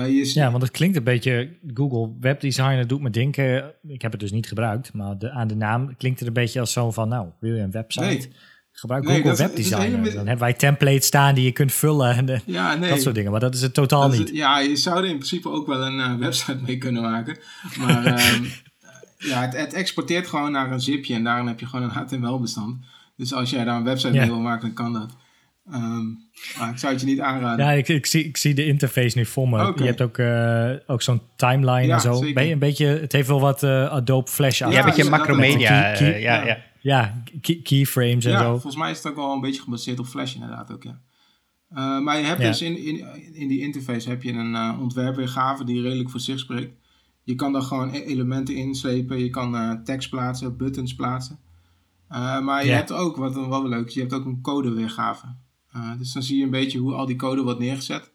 Je, 0.00 0.30
Ja, 0.34 0.50
want 0.50 0.62
het 0.62 0.72
klinkt 0.72 0.96
een 0.96 1.04
beetje... 1.04 1.48
Google 1.74 2.14
Web 2.20 2.40
Designer 2.40 2.86
doet 2.86 3.00
me 3.00 3.10
denken... 3.10 3.72
Ik 3.88 4.02
heb 4.02 4.10
het 4.12 4.20
dus 4.20 4.32
niet 4.32 4.46
gebruikt, 4.46 4.92
maar 4.92 5.18
de, 5.18 5.30
aan 5.30 5.48
de 5.48 5.56
naam 5.56 5.96
klinkt 5.96 6.18
het 6.18 6.28
een 6.28 6.34
beetje 6.34 6.60
als 6.60 6.72
zo 6.72 6.90
van... 6.90 7.08
Nou, 7.08 7.28
wil 7.40 7.54
je 7.54 7.60
een 7.60 7.70
website? 7.70 8.04
Nee. 8.04 8.32
Gebruik 8.72 9.04
Nee, 9.04 9.14
Google 9.16 9.30
dat 9.30 9.38
is- 9.38 9.44
Web 9.46 9.50
het 9.50 9.58
is 9.58 9.64
Designer. 9.64 9.90
helemaal- 9.90 10.14
Dan 10.14 10.26
hebben 10.26 10.44
wij 10.44 10.52
templates 10.52 11.06
staan 11.06 11.34
die 11.34 11.44
je 11.44 11.52
kunt 11.52 11.72
vullen 11.72 12.14
en 12.16 12.26
de- 12.26 12.40
ja, 12.46 12.74
nee. 12.74 12.90
dat 12.90 13.00
soort 13.02 13.14
dingen. 13.14 13.30
Maar 13.30 13.40
dat 13.40 13.54
is 13.54 13.62
het 13.62 13.74
totaal 13.74 14.08
Dat 14.08 14.18
niet. 14.18 14.28
ja, 14.32 14.58
je 14.60 14.76
zou 14.76 14.96
er 14.98 15.04
in 15.04 15.16
principe 15.16 15.48
ook 15.50 15.66
wel 15.66 15.82
een 15.86 16.00
eh, 16.00 16.14
website 16.16 16.58
mee 16.66 16.78
kunnen 16.78 17.02
maken. 17.02 17.36
Maar 17.78 18.04
ehm, 18.16 18.44
ja, 19.18 19.40
het, 19.40 19.56
het 19.56 19.72
exporteert 19.72 20.26
gewoon 20.26 20.52
naar 20.52 20.72
een 20.72 20.80
zipje 20.80 21.14
en 21.14 21.24
daarin 21.24 21.46
heb 21.46 21.60
je 21.60 21.66
gewoon 21.66 21.84
een 21.84 21.90
HTML-bestand. 21.96 22.76
Dus 23.16 23.32
als 23.34 23.50
jij 23.50 23.64
daar 23.64 23.76
een 23.76 23.84
website 23.84 24.12
Ja. 24.12 24.20
mee 24.20 24.30
wil 24.30 24.40
maken, 24.40 24.60
dan 24.66 24.72
kan 24.74 24.92
dat. 24.92 25.16
Ehm, 25.70 26.04
maar 26.58 26.70
ik 26.70 26.78
zou 26.78 26.92
het 26.92 27.00
je 27.00 27.06
niet 27.06 27.20
aanraden. 27.20 27.64
Ja, 27.66 27.72
ik, 27.72 27.88
ik, 27.88 28.06
zie, 28.06 28.24
ik 28.24 28.36
zie 28.36 28.54
de 28.54 28.66
interface 28.66 29.18
nu 29.18 29.26
voor 29.26 29.48
me. 29.48 29.72
Je 29.76 29.84
hebt 29.84 30.00
ook, 30.00 30.18
eh, 30.18 30.70
ook 30.86 31.02
zo'n 31.02 31.20
timeline 31.36 31.86
Ja, 31.86 31.94
en 31.94 32.00
zo. 32.00 32.12
zeker. 32.14 32.34
Ben 32.34 32.46
je 32.46 32.52
een 32.52 32.58
beetje, 32.58 32.86
het 32.86 33.12
heeft 33.12 33.28
wel 33.28 33.40
wat 33.40 33.62
eh, 33.62 33.88
Adobe 33.88 34.30
Flash 34.30 34.62
aan. 34.62 34.70
Ja, 34.70 34.78
een 34.78 34.84
beetje 34.84 35.10
macromedia. 35.10 35.92
key- 35.92 36.12
eh, 36.12 36.22
ja, 36.22 36.34
ja. 36.34 36.46
ja. 36.46 36.58
Ja, 36.80 37.22
key- 37.40 37.60
keyframes 37.62 38.24
en 38.24 38.30
ja, 38.32 38.38
zo. 38.38 38.50
volgens 38.50 38.76
mij 38.76 38.90
is 38.90 38.96
het 38.96 39.06
ook 39.06 39.16
wel 39.16 39.32
een 39.32 39.40
beetje 39.40 39.62
gebaseerd 39.62 39.98
op 39.98 40.06
Flash 40.06 40.34
inderdaad 40.34 40.72
ook, 40.72 40.82
ja. 40.82 41.00
Eh, 41.68 41.98
maar 42.00 42.18
je 42.18 42.24
hebt 42.24 42.40
Ja. 42.40 42.46
dus 42.48 42.62
in, 42.62 42.76
in, 42.84 43.06
in 43.34 43.48
die 43.48 43.60
interface 43.60 44.08
heb 44.08 44.22
je 44.22 44.32
een 44.32 44.78
ontwerpweergave 44.78 45.64
die 45.64 45.82
redelijk 45.82 46.10
voor 46.10 46.20
zich 46.20 46.38
spreekt. 46.38 46.72
Je 47.24 47.34
kan 47.34 47.52
daar 47.52 47.62
gewoon 47.62 47.94
e- 47.94 48.02
elementen 48.04 48.54
inslepen. 48.56 49.18
Je 49.18 49.30
kan 49.30 49.56
eh, 49.56 49.70
tekst 49.84 50.10
plaatsen, 50.10 50.56
buttons 50.56 50.94
plaatsen. 50.94 51.38
Eh, 52.08 52.40
maar 52.40 52.62
je 52.64 52.68
Ja. 52.70 52.76
hebt 52.76 52.92
ook, 52.92 53.16
wat 53.16 53.34
wel 53.34 53.68
leuk 53.68 53.86
is, 53.86 53.94
je 53.94 54.00
hebt 54.00 54.12
ook 54.12 54.24
een 54.24 54.40
codeweergave. 54.40 55.26
Eh, 55.72 55.98
dus 55.98 56.12
dan 56.12 56.22
zie 56.22 56.38
je 56.38 56.44
een 56.44 56.50
beetje 56.50 56.78
hoe 56.78 56.94
al 56.94 57.06
die 57.06 57.16
code 57.16 57.42
wordt 57.42 57.58
neergezet. 57.58 58.12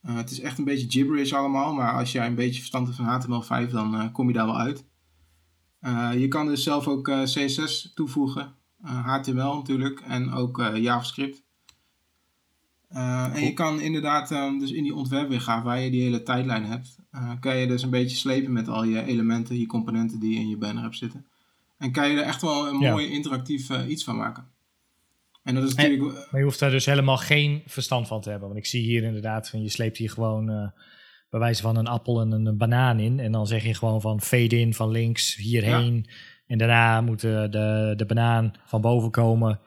Eh, 0.00 0.16
het 0.16 0.30
is 0.30 0.40
echt 0.40 0.58
een 0.58 0.64
beetje 0.64 0.90
gibberish 0.90 1.32
allemaal, 1.32 1.74
maar 1.74 1.92
als 1.92 2.12
jij 2.12 2.26
een 2.26 2.34
beetje 2.34 2.58
verstand 2.58 2.86
hebt 2.86 2.96
van 2.96 3.06
HTML5, 3.06 3.70
dan 3.70 3.94
eh, 3.94 4.12
kom 4.12 4.26
je 4.26 4.32
daar 4.32 4.46
wel 4.46 4.58
uit. 4.58 4.84
Je 6.16 6.28
kan 6.28 6.46
dus 6.46 6.62
zelf 6.62 6.88
ook 6.88 7.10
CSS 7.24 7.92
toevoegen, 7.94 8.54
HTML 8.82 9.54
natuurlijk 9.54 10.00
en 10.00 10.32
ook 10.32 10.62
JavaScript. 10.74 11.42
En 12.88 13.44
je 13.44 13.52
kan 13.52 13.80
inderdaad, 13.80 14.28
dus 14.58 14.70
in 14.70 14.82
die 14.82 14.94
ontwerpweergave 14.94 15.64
waar 15.64 15.80
je 15.80 15.90
die 15.90 16.02
hele 16.02 16.22
tijdlijn 16.22 16.64
hebt, 16.64 16.98
kan 17.40 17.56
je 17.56 17.66
dus 17.66 17.82
een 17.82 17.90
beetje 17.90 18.16
slepen 18.16 18.52
met 18.52 18.68
al 18.68 18.84
je 18.84 19.04
elementen, 19.04 19.58
je 19.58 19.66
componenten 19.66 20.18
die 20.18 20.38
in 20.38 20.48
je 20.48 20.56
banner 20.56 20.82
hebt 20.82 20.96
zitten. 20.96 21.26
En 21.78 21.92
kan 21.92 22.08
je 22.08 22.16
er 22.16 22.24
echt 22.24 22.42
wel 22.42 22.68
een 22.68 22.76
mooi 22.76 23.06
interactief 23.06 23.86
iets 23.86 24.04
van 24.04 24.16
maken. 24.16 24.51
En 25.42 25.54
dat 25.54 25.64
is 25.64 25.74
En- 25.74 25.90
natuurlijk... 25.90 26.28
Maar 26.30 26.40
je 26.40 26.46
hoeft 26.46 26.58
daar 26.58 26.70
dus 26.70 26.86
helemaal 26.86 27.16
geen 27.16 27.62
verstand 27.66 28.08
van 28.08 28.20
te 28.20 28.30
hebben. 28.30 28.48
Want 28.48 28.60
ik 28.60 28.66
zie 28.66 28.82
hier 28.82 29.02
inderdaad 29.02 29.48
van 29.48 29.62
je 29.62 29.68
sleept 29.68 29.96
hier 29.96 30.10
gewoon 30.10 30.50
eh, 30.50 30.68
bij 31.30 31.40
wijze 31.40 31.62
van 31.62 31.76
een 31.76 31.86
appel 31.86 32.20
en 32.20 32.32
een, 32.32 32.56
banaan 32.56 32.98
in. 33.00 33.20
En 33.20 33.32
dan 33.32 33.46
zeg 33.46 33.64
je 33.64 33.74
gewoon 33.74 34.00
van 34.00 34.20
fade 34.20 34.58
in 34.60 34.74
van 34.74 34.90
links 34.90 35.36
hierheen. 35.36 36.06
En 36.46 36.58
daarna 36.58 37.00
moet 37.00 37.20
de, 37.20 37.46
de, 37.50 37.92
de 37.96 38.06
banaan 38.06 38.52
van 38.66 38.80
boven 38.80 39.10
komen. 39.10 39.60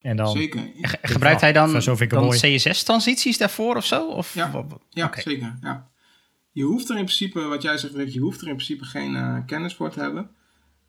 En 0.00 0.16
dan 0.16 0.28
Zeker. 0.36 0.70
Ge- 0.80 0.98
Gebruikt 1.02 1.40
hij 1.40 1.52
dan, 1.52 1.72
dan. 2.08 2.30
CSS-transities 2.30 3.38
daarvoor 3.38 3.76
of 3.76 3.86
zo? 3.86 4.08
Of, 4.08 4.34
Ja. 4.34 4.66
Ja, 4.90 5.12
zeker. 5.14 5.58
Ja. 5.60 5.90
Je 6.52 6.62
hoeft 6.64 6.88
er 6.88 6.96
in 6.96 7.04
principe, 7.04 7.40
wat 7.40 7.62
jij 7.62 7.78
zegt, 7.78 7.94
Rick, 7.94 8.08
je 8.08 8.20
hoeft 8.20 8.40
er 8.40 8.48
in 8.48 8.54
principe 8.54 8.84
geen 8.84 9.16
eh, 9.16 9.38
kennis 9.46 9.74
voor 9.74 9.90
te 9.90 10.00
hebben. 10.00 10.30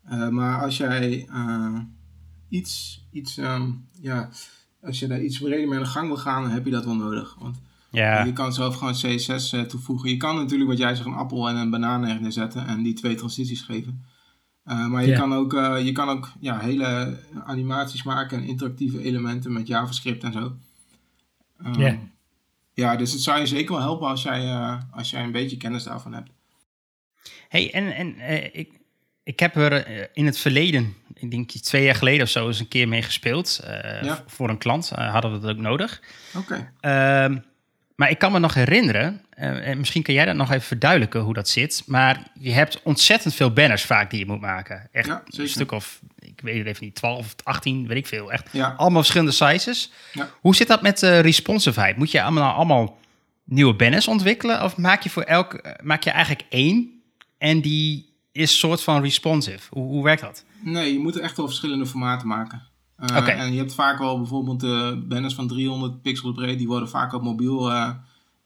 Eh, 0.04 0.28
maar 0.28 0.62
als 0.62 0.76
jij 0.76 1.26
eh, 1.28 1.78
iets, 2.48 3.04
iets 3.12 3.38
ehm, 3.38 3.70
ja, 4.00 4.28
als 4.82 4.98
je 4.98 5.06
daar 5.06 5.20
iets 5.22 5.38
breder 5.38 5.68
mee 5.68 5.78
aan 5.78 5.84
de 5.84 5.90
gang 5.90 6.06
wil 6.06 6.16
gaan, 6.16 6.42
dan 6.42 6.50
heb 6.50 6.64
je 6.64 6.70
dat 6.70 6.84
wel 6.84 6.94
nodig. 6.96 7.36
Want 7.38 7.60
Ja, 7.90 8.24
je 8.24 8.32
kan 8.32 8.52
zelf 8.52 8.76
gewoon 8.76 8.92
CSS 8.92 9.52
eh, 9.52 9.60
toevoegen. 9.60 10.10
Je 10.10 10.16
kan 10.16 10.36
natuurlijk, 10.36 10.70
wat 10.70 10.78
jij 10.78 10.94
zegt, 10.94 11.06
een 11.06 11.14
appel 11.14 11.48
en 11.48 11.56
een 11.56 11.70
banaan 11.70 12.04
er 12.06 12.20
neerzetten 12.20 12.66
en 12.66 12.82
die 12.82 12.94
twee 12.94 13.14
transities 13.14 13.62
geven. 13.62 14.04
Eh, 14.64 14.86
maar 14.86 15.06
je 15.06 15.12
kan 15.12 15.34
ook, 15.34 15.54
eh, 15.54 15.84
je 15.84 15.92
kan 15.92 16.08
ook 16.08 16.32
ja, 16.40 16.58
hele 16.58 17.18
animaties 17.44 18.02
maken 18.02 18.38
en 18.38 18.44
interactieve 18.44 19.02
elementen 19.02 19.52
met 19.52 19.66
JavaScript 19.66 20.24
en 20.24 20.32
zo. 20.32 20.52
Ehm, 21.58 21.80
Ja. 21.80 21.98
ja, 22.74 22.96
dus 22.96 23.12
het 23.12 23.20
zou 23.20 23.38
je 23.40 23.46
zeker 23.46 23.72
wel 23.72 23.82
helpen 23.82 24.08
als 24.08 24.22
jij, 24.22 24.54
als 24.90 25.10
jij 25.10 25.22
een 25.22 25.32
beetje 25.32 25.56
kennis 25.56 25.84
daarvan 25.84 26.14
hebt. 26.14 26.30
Hey, 27.48 27.72
en, 27.72 27.94
en 27.94 28.14
ik, 28.58 28.80
ik 29.22 29.40
heb 29.40 29.56
er 29.56 30.10
in 30.16 30.26
het 30.26 30.38
verleden, 30.38 30.94
ik 31.20 31.30
denk 31.30 31.50
twee 31.50 31.84
jaar 31.84 31.94
geleden 31.94 32.22
of 32.22 32.28
zo, 32.28 32.46
eens 32.46 32.60
een 32.60 32.68
keer 32.68 32.88
mee 32.88 33.02
gespeeld. 33.02 33.60
Eh, 33.64 34.02
Ja. 34.02 34.24
Voor 34.26 34.48
een 34.48 34.58
klant 34.58 34.90
eh, 34.94 35.12
hadden 35.12 35.32
we 35.32 35.38
dat 35.38 35.50
ook 35.50 35.56
nodig. 35.62 36.00
Oké. 36.36 36.72
Ehm, 36.80 37.38
maar 37.94 38.10
ik 38.10 38.18
kan 38.18 38.32
me 38.32 38.38
nog 38.38 38.54
herinneren, 38.54 39.20
eh, 39.30 39.68
en 39.68 39.78
misschien 39.78 40.02
kan 40.02 40.14
jij 40.14 40.24
dat 40.24 40.34
nog 40.34 40.50
even 40.50 40.62
verduidelijken 40.66 41.20
hoe 41.20 41.34
dat 41.34 41.48
zit. 41.48 41.82
Maar 41.86 42.22
je 42.38 42.50
hebt 42.52 42.80
ontzettend 42.82 43.34
veel 43.34 43.52
banners 43.52 43.82
vaak 43.84 44.10
die 44.10 44.18
je 44.18 44.26
moet 44.26 44.40
maken. 44.40 44.88
Echt 44.92 45.06
Ja, 45.06 45.22
een 45.26 45.48
stuk 45.48 45.72
of, 45.72 46.00
ik 46.18 46.40
weet 46.40 46.58
het 46.58 46.66
even 46.66 46.84
niet, 46.84 46.94
12 46.94 47.18
of 47.18 47.34
18, 47.42 47.86
weet 47.86 47.96
ik 47.96 48.06
veel. 48.06 48.32
Echt 48.32 48.48
Ja. 48.52 48.74
allemaal 48.76 49.00
verschillende 49.00 49.32
sizes. 49.32 49.90
Ja. 50.12 50.28
Hoe 50.40 50.54
zit 50.56 50.68
dat 50.68 50.82
met 50.82 51.02
eh 51.02 51.20
responsiveheid? 51.20 51.96
Moet 51.96 52.10
je 52.10 52.22
allemaal, 52.22 52.54
allemaal 52.54 52.98
nieuwe 53.44 53.74
banners 53.74 54.08
ontwikkelen? 54.08 54.62
Of 54.62 54.76
maak 54.76 55.02
je 55.02 55.10
voor 55.10 55.22
elk, 55.22 55.62
maak 55.82 56.02
je 56.04 56.10
eigenlijk 56.10 56.44
één 56.48 57.02
en 57.38 57.60
die 57.60 58.08
is 58.32 58.58
soort 58.58 58.82
van 58.82 59.02
responsive? 59.02 59.66
Hoe, 59.70 59.86
hoe 59.88 60.04
werkt 60.04 60.20
dat? 60.20 60.44
Nee, 60.62 60.92
je 60.92 60.98
moet 60.98 61.16
echt 61.16 61.36
wel 61.36 61.46
verschillende 61.46 61.86
formaten 61.86 62.28
maken. 62.28 62.62
Eh. 62.96 63.40
En 63.40 63.52
je 63.52 63.58
hebt 63.58 63.74
vaak 63.74 63.98
wel 63.98 64.18
bijvoorbeeld 64.18 64.60
de 64.60 65.04
banners 65.08 65.34
van 65.34 65.48
300 65.48 66.02
pixels 66.02 66.34
breed, 66.34 66.58
die 66.58 66.66
worden 66.66 66.88
vaak 66.88 67.12
op 67.12 67.22
mobiel, 67.22 67.70
eh, 67.70 67.90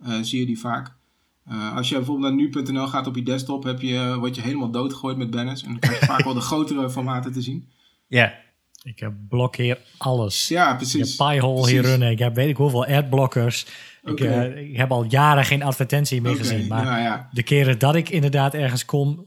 eh, 0.04 0.18
zie 0.23 0.40
je 0.40 0.47
die 0.47 0.59
vaak. 0.59 0.94
Eh, 1.49 1.76
als 1.76 1.88
je 1.88 1.94
bijvoorbeeld 1.97 2.35
naar 2.35 2.64
nu.nl 2.64 2.87
gaat 2.87 3.06
op 3.06 3.16
je 3.16 3.23
desktop, 3.23 3.64
heb 3.64 3.80
je, 3.80 4.16
word 4.18 4.35
je 4.35 4.40
helemaal 4.40 4.71
doodgegooid 4.71 5.16
met 5.16 5.30
banners. 5.30 5.62
En 5.62 5.68
dan 5.68 5.78
krijg 5.78 6.00
je 6.00 6.06
vaak 6.06 6.25
wel 6.25 6.35
de 6.35 6.40
grotere 6.50 6.90
formaten 6.90 7.33
te 7.33 7.42
zien. 7.42 7.68
Ja, 8.06 8.35
ik 8.83 8.99
heb 8.99 9.12
blokkeer 9.28 9.78
alles. 9.99 10.49
Ja, 10.49 10.71
Ik 10.71 10.76
precies. 10.76 11.18
heb 11.18 11.28
Piehole 11.28 11.71
hier 11.71 11.83
runnen. 11.83 12.11
Ik 12.11 12.18
heb 12.18 12.35
weet 12.35 12.49
ik 12.49 12.56
hoeveel 12.56 12.87
adblockers. 12.87 13.66
Ik, 14.04 14.21
eh, 14.21 14.56
ik 14.71 14.76
heb 14.76 14.90
al 14.90 15.04
jaren 15.04 15.44
geen 15.44 15.62
advertentie 15.62 16.21
meer 16.21 16.37
gezien. 16.37 16.66
Maar 16.66 16.85
ja, 16.85 16.99
ja. 16.99 17.28
de 17.33 17.42
keren 17.42 17.78
dat 17.78 17.94
ik 17.94 18.09
inderdaad 18.09 18.54
ergens 18.54 18.85
kom, 18.85 19.26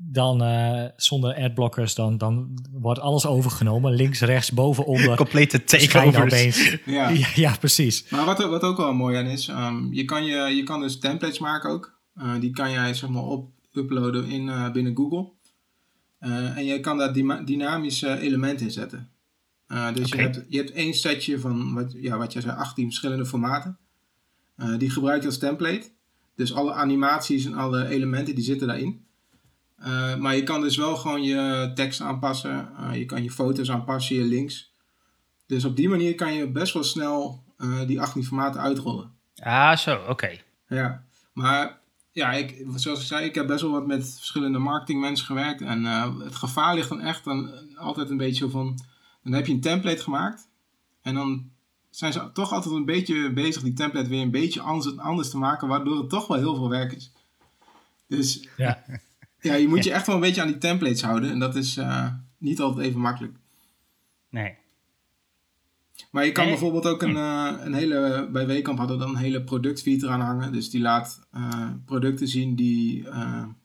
dan 0.00 0.42
eh, 0.42 0.84
zonder 0.96 1.34
adblockers, 1.34 1.94
dan, 1.94 2.18
dan 2.18 2.58
wordt 2.72 3.00
alles 3.00 3.26
overgenomen. 3.26 3.92
Links, 3.92 4.20
rechts, 4.20 4.52
boven, 4.52 4.84
onder. 4.84 5.16
complete 5.26 5.64
takeovers. 5.64 6.16
opeens. 6.16 6.76
ja. 6.84 7.08
Ja, 7.08 7.28
ja, 7.34 7.56
precies. 7.56 8.08
Maar 8.08 8.24
wat, 8.24 8.38
wat 8.38 8.62
ook 8.62 8.76
wel 8.76 8.94
mooi 8.94 9.16
aan 9.16 9.26
is, 9.26 9.48
ehm, 9.48 9.92
je, 9.92 10.04
kan 10.04 10.24
je, 10.24 10.36
je 10.36 10.62
kan 10.62 10.80
dus 10.80 10.98
templates 10.98 11.38
maken 11.38 11.70
ook. 11.70 11.98
Eh, 12.14 12.40
die 12.40 12.50
kan 12.50 12.70
jij 12.70 12.94
zeg 12.94 13.08
maar 13.10 13.22
op 13.22 13.50
uploaden 13.72 14.28
in, 14.28 14.48
eh, 14.48 14.70
binnen 14.70 14.96
Google. 14.96 15.36
Eh, 16.18 16.56
en 16.56 16.64
je 16.64 16.80
kan 16.80 16.98
daar 16.98 17.12
dynamische 17.44 18.18
elementen 18.18 18.66
in 18.66 18.72
zetten. 18.72 19.10
Eh, 19.66 19.94
dus 19.94 20.10
je, 20.10 20.16
hebt, 20.16 20.44
je 20.48 20.56
hebt 20.56 20.72
één 20.72 20.94
setje 20.94 21.38
van, 21.38 21.74
wat, 21.74 21.92
ja, 21.92 22.16
wat 22.18 22.32
jij 22.32 22.42
zei, 22.42 22.56
18 22.56 22.84
verschillende 22.84 23.26
formaten. 23.26 23.78
Eh, 24.56 24.78
die 24.78 24.90
gebruik 24.90 25.20
je 25.20 25.26
als 25.26 25.38
template. 25.38 25.90
Dus 26.34 26.54
alle 26.54 26.72
animaties 26.72 27.44
en 27.44 27.54
alle 27.54 27.88
elementen 27.88 28.34
die 28.34 28.44
zitten 28.44 28.66
daarin. 28.66 29.06
Eh, 29.78 30.16
maar 30.16 30.36
je 30.36 30.42
kan 30.42 30.60
dus 30.60 30.76
wel 30.76 30.96
gewoon 30.96 31.22
je 31.22 31.70
tekst 31.74 32.00
aanpassen. 32.00 32.68
Eh, 32.78 32.94
je 32.94 33.04
kan 33.04 33.22
je 33.22 33.30
foto's 33.30 33.70
aanpassen, 33.70 34.16
je 34.16 34.22
links. 34.22 34.72
Dus 35.46 35.64
op 35.64 35.76
die 35.76 35.88
manier 35.88 36.14
kan 36.14 36.34
je 36.34 36.50
best 36.50 36.72
wel 36.72 36.82
snel 36.82 37.42
eh, 37.56 37.86
die 37.86 38.00
18 38.00 38.24
formaten 38.24 38.60
uitrollen. 38.60 39.10
Ah, 39.36 39.76
zo, 39.76 40.04
oké. 40.08 40.40
Ja, 40.68 41.04
maar 41.32 41.78
ja, 42.12 42.32
ik, 42.32 42.64
zoals 42.74 43.00
ik 43.00 43.06
zei, 43.06 43.24
ik 43.24 43.34
heb 43.34 43.46
best 43.46 43.62
wel 43.62 43.70
wat 43.70 43.86
met 43.86 44.14
verschillende 44.16 44.58
marketingmensen 44.58 45.26
gewerkt. 45.26 45.60
En 45.60 45.84
het 46.24 46.34
gevaar 46.34 46.74
ligt 46.74 46.88
dan 46.88 47.00
echt 47.00 47.24
dan 47.24 47.50
altijd 47.76 48.10
een 48.10 48.16
beetje 48.16 48.44
zo 48.44 48.48
van... 48.50 48.78
Dan 49.22 49.32
heb 49.32 49.46
je 49.46 49.52
een 49.52 49.60
template 49.60 50.02
gemaakt. 50.02 50.48
En 51.02 51.14
dan 51.14 51.50
zijn 51.90 52.12
ze 52.12 52.32
toch 52.32 52.52
altijd 52.52 52.74
een 52.74 52.84
beetje 52.84 53.32
bezig 53.32 53.62
die 53.62 53.72
template 53.72 54.08
weer 54.08 54.22
een 54.22 54.30
beetje 54.30 54.60
anders, 54.60 54.98
anders 54.98 55.30
te 55.30 55.38
maken. 55.38 55.68
Waardoor 55.68 55.98
het 55.98 56.10
toch 56.10 56.26
wel 56.26 56.36
heel 56.36 56.54
veel 56.54 56.68
werk 56.68 56.92
is. 56.92 57.12
Dus 58.06 58.48
Ja. 58.56 58.84
Ja, 59.40 59.54
je 59.54 59.68
moet 59.68 59.84
je 59.84 59.92
echt 59.92 60.06
wel 60.06 60.14
een 60.14 60.20
beetje 60.20 60.40
aan 60.40 60.46
die 60.46 60.58
templates 60.58 61.02
houden. 61.02 61.30
En 61.30 61.38
dat 61.38 61.56
is 61.56 61.76
eh, 61.76 62.06
niet 62.38 62.60
altijd 62.60 62.86
even 62.86 63.00
makkelijk. 63.00 63.36
Nee. 64.30 64.54
Maar 66.10 66.24
je 66.24 66.32
kan 66.32 66.44
Nee. 66.44 66.52
bijvoorbeeld 66.52 66.86
ook 66.86 67.02
een, 67.02 67.16
eh, 67.16 67.52
een 67.60 67.74
hele, 67.74 68.28
bij 68.32 68.46
Weekamp 68.46 68.78
hadden 68.78 68.98
we 68.98 69.04
dan 69.04 69.14
een 69.14 69.20
hele 69.20 69.42
productfeed 69.42 70.02
eraan 70.02 70.20
hangen. 70.20 70.52
Dus 70.52 70.70
die 70.70 70.80
laat 70.80 71.26
eh, 71.32 71.70
producten 71.86 72.28
zien 72.28 72.54
die, 72.56 73.08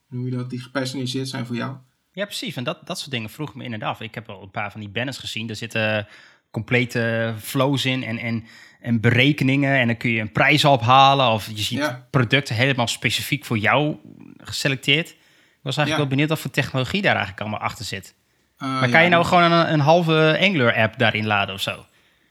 noem 0.10 0.26
je 0.26 0.32
dat, 0.32 0.50
die 0.50 0.60
gepersonaliseerd 0.62 1.28
zijn 1.30 1.46
voor 1.46 1.56
jou. 1.56 1.76
Ja, 2.12 2.26
precies. 2.26 2.56
En 2.56 2.64
dat, 2.64 2.88
dat 2.88 3.00
soort 3.00 3.12
dingen 3.12 3.30
vroeg 3.30 3.56
me 3.56 3.64
inderdaad 3.64 3.90
af. 3.90 4.02
Ik 4.02 4.16
heb 4.16 4.28
wel 4.28 4.42
een 4.42 4.52
paar 4.52 4.72
van 4.72 4.80
die 4.80 4.90
banners 4.90 5.18
gezien. 5.18 5.50
Er 5.50 5.56
zitten 5.56 6.08
complete 6.52 7.34
flows 7.40 7.86
in 7.86 8.04
en, 8.04 8.18
en, 8.18 8.44
en 8.82 9.02
berekeningen. 9.02 9.80
En 9.80 9.88
dan 9.88 9.98
kun 9.98 10.10
je 10.12 10.22
een 10.22 10.32
prijs 10.32 10.66
ophalen. 10.66 11.28
Of 11.32 11.48
je 11.48 11.62
ziet 11.62 11.78
Ja. 11.78 12.08
producten 12.10 12.56
helemaal 12.56 12.88
specifiek 12.88 13.46
voor 13.46 13.58
jou 13.58 13.96
geselecteerd. 14.38 15.16
Ik 15.64 15.70
was 15.70 15.78
eigenlijk 15.78 15.90
Ja. 15.90 15.98
wel 15.98 16.08
benieuwd 16.08 16.30
wat 16.30 16.40
voor 16.40 16.52
technologie 16.64 17.02
daar 17.02 17.12
eigenlijk 17.16 17.42
allemaal 17.42 17.60
achter 17.60 17.86
zit. 17.86 18.16
Eh, 18.58 18.68
Maar 18.70 18.80
kan 18.82 18.90
ja, 18.90 19.00
je 19.00 19.10
nou 19.10 19.26
gewoon 19.26 19.44
een, 19.52 19.74
een 19.74 19.80
halve 19.80 20.38
Angular-app 20.42 20.98
daarin 20.98 21.26
laden 21.26 21.56
of 21.56 21.62
zo? 21.62 21.86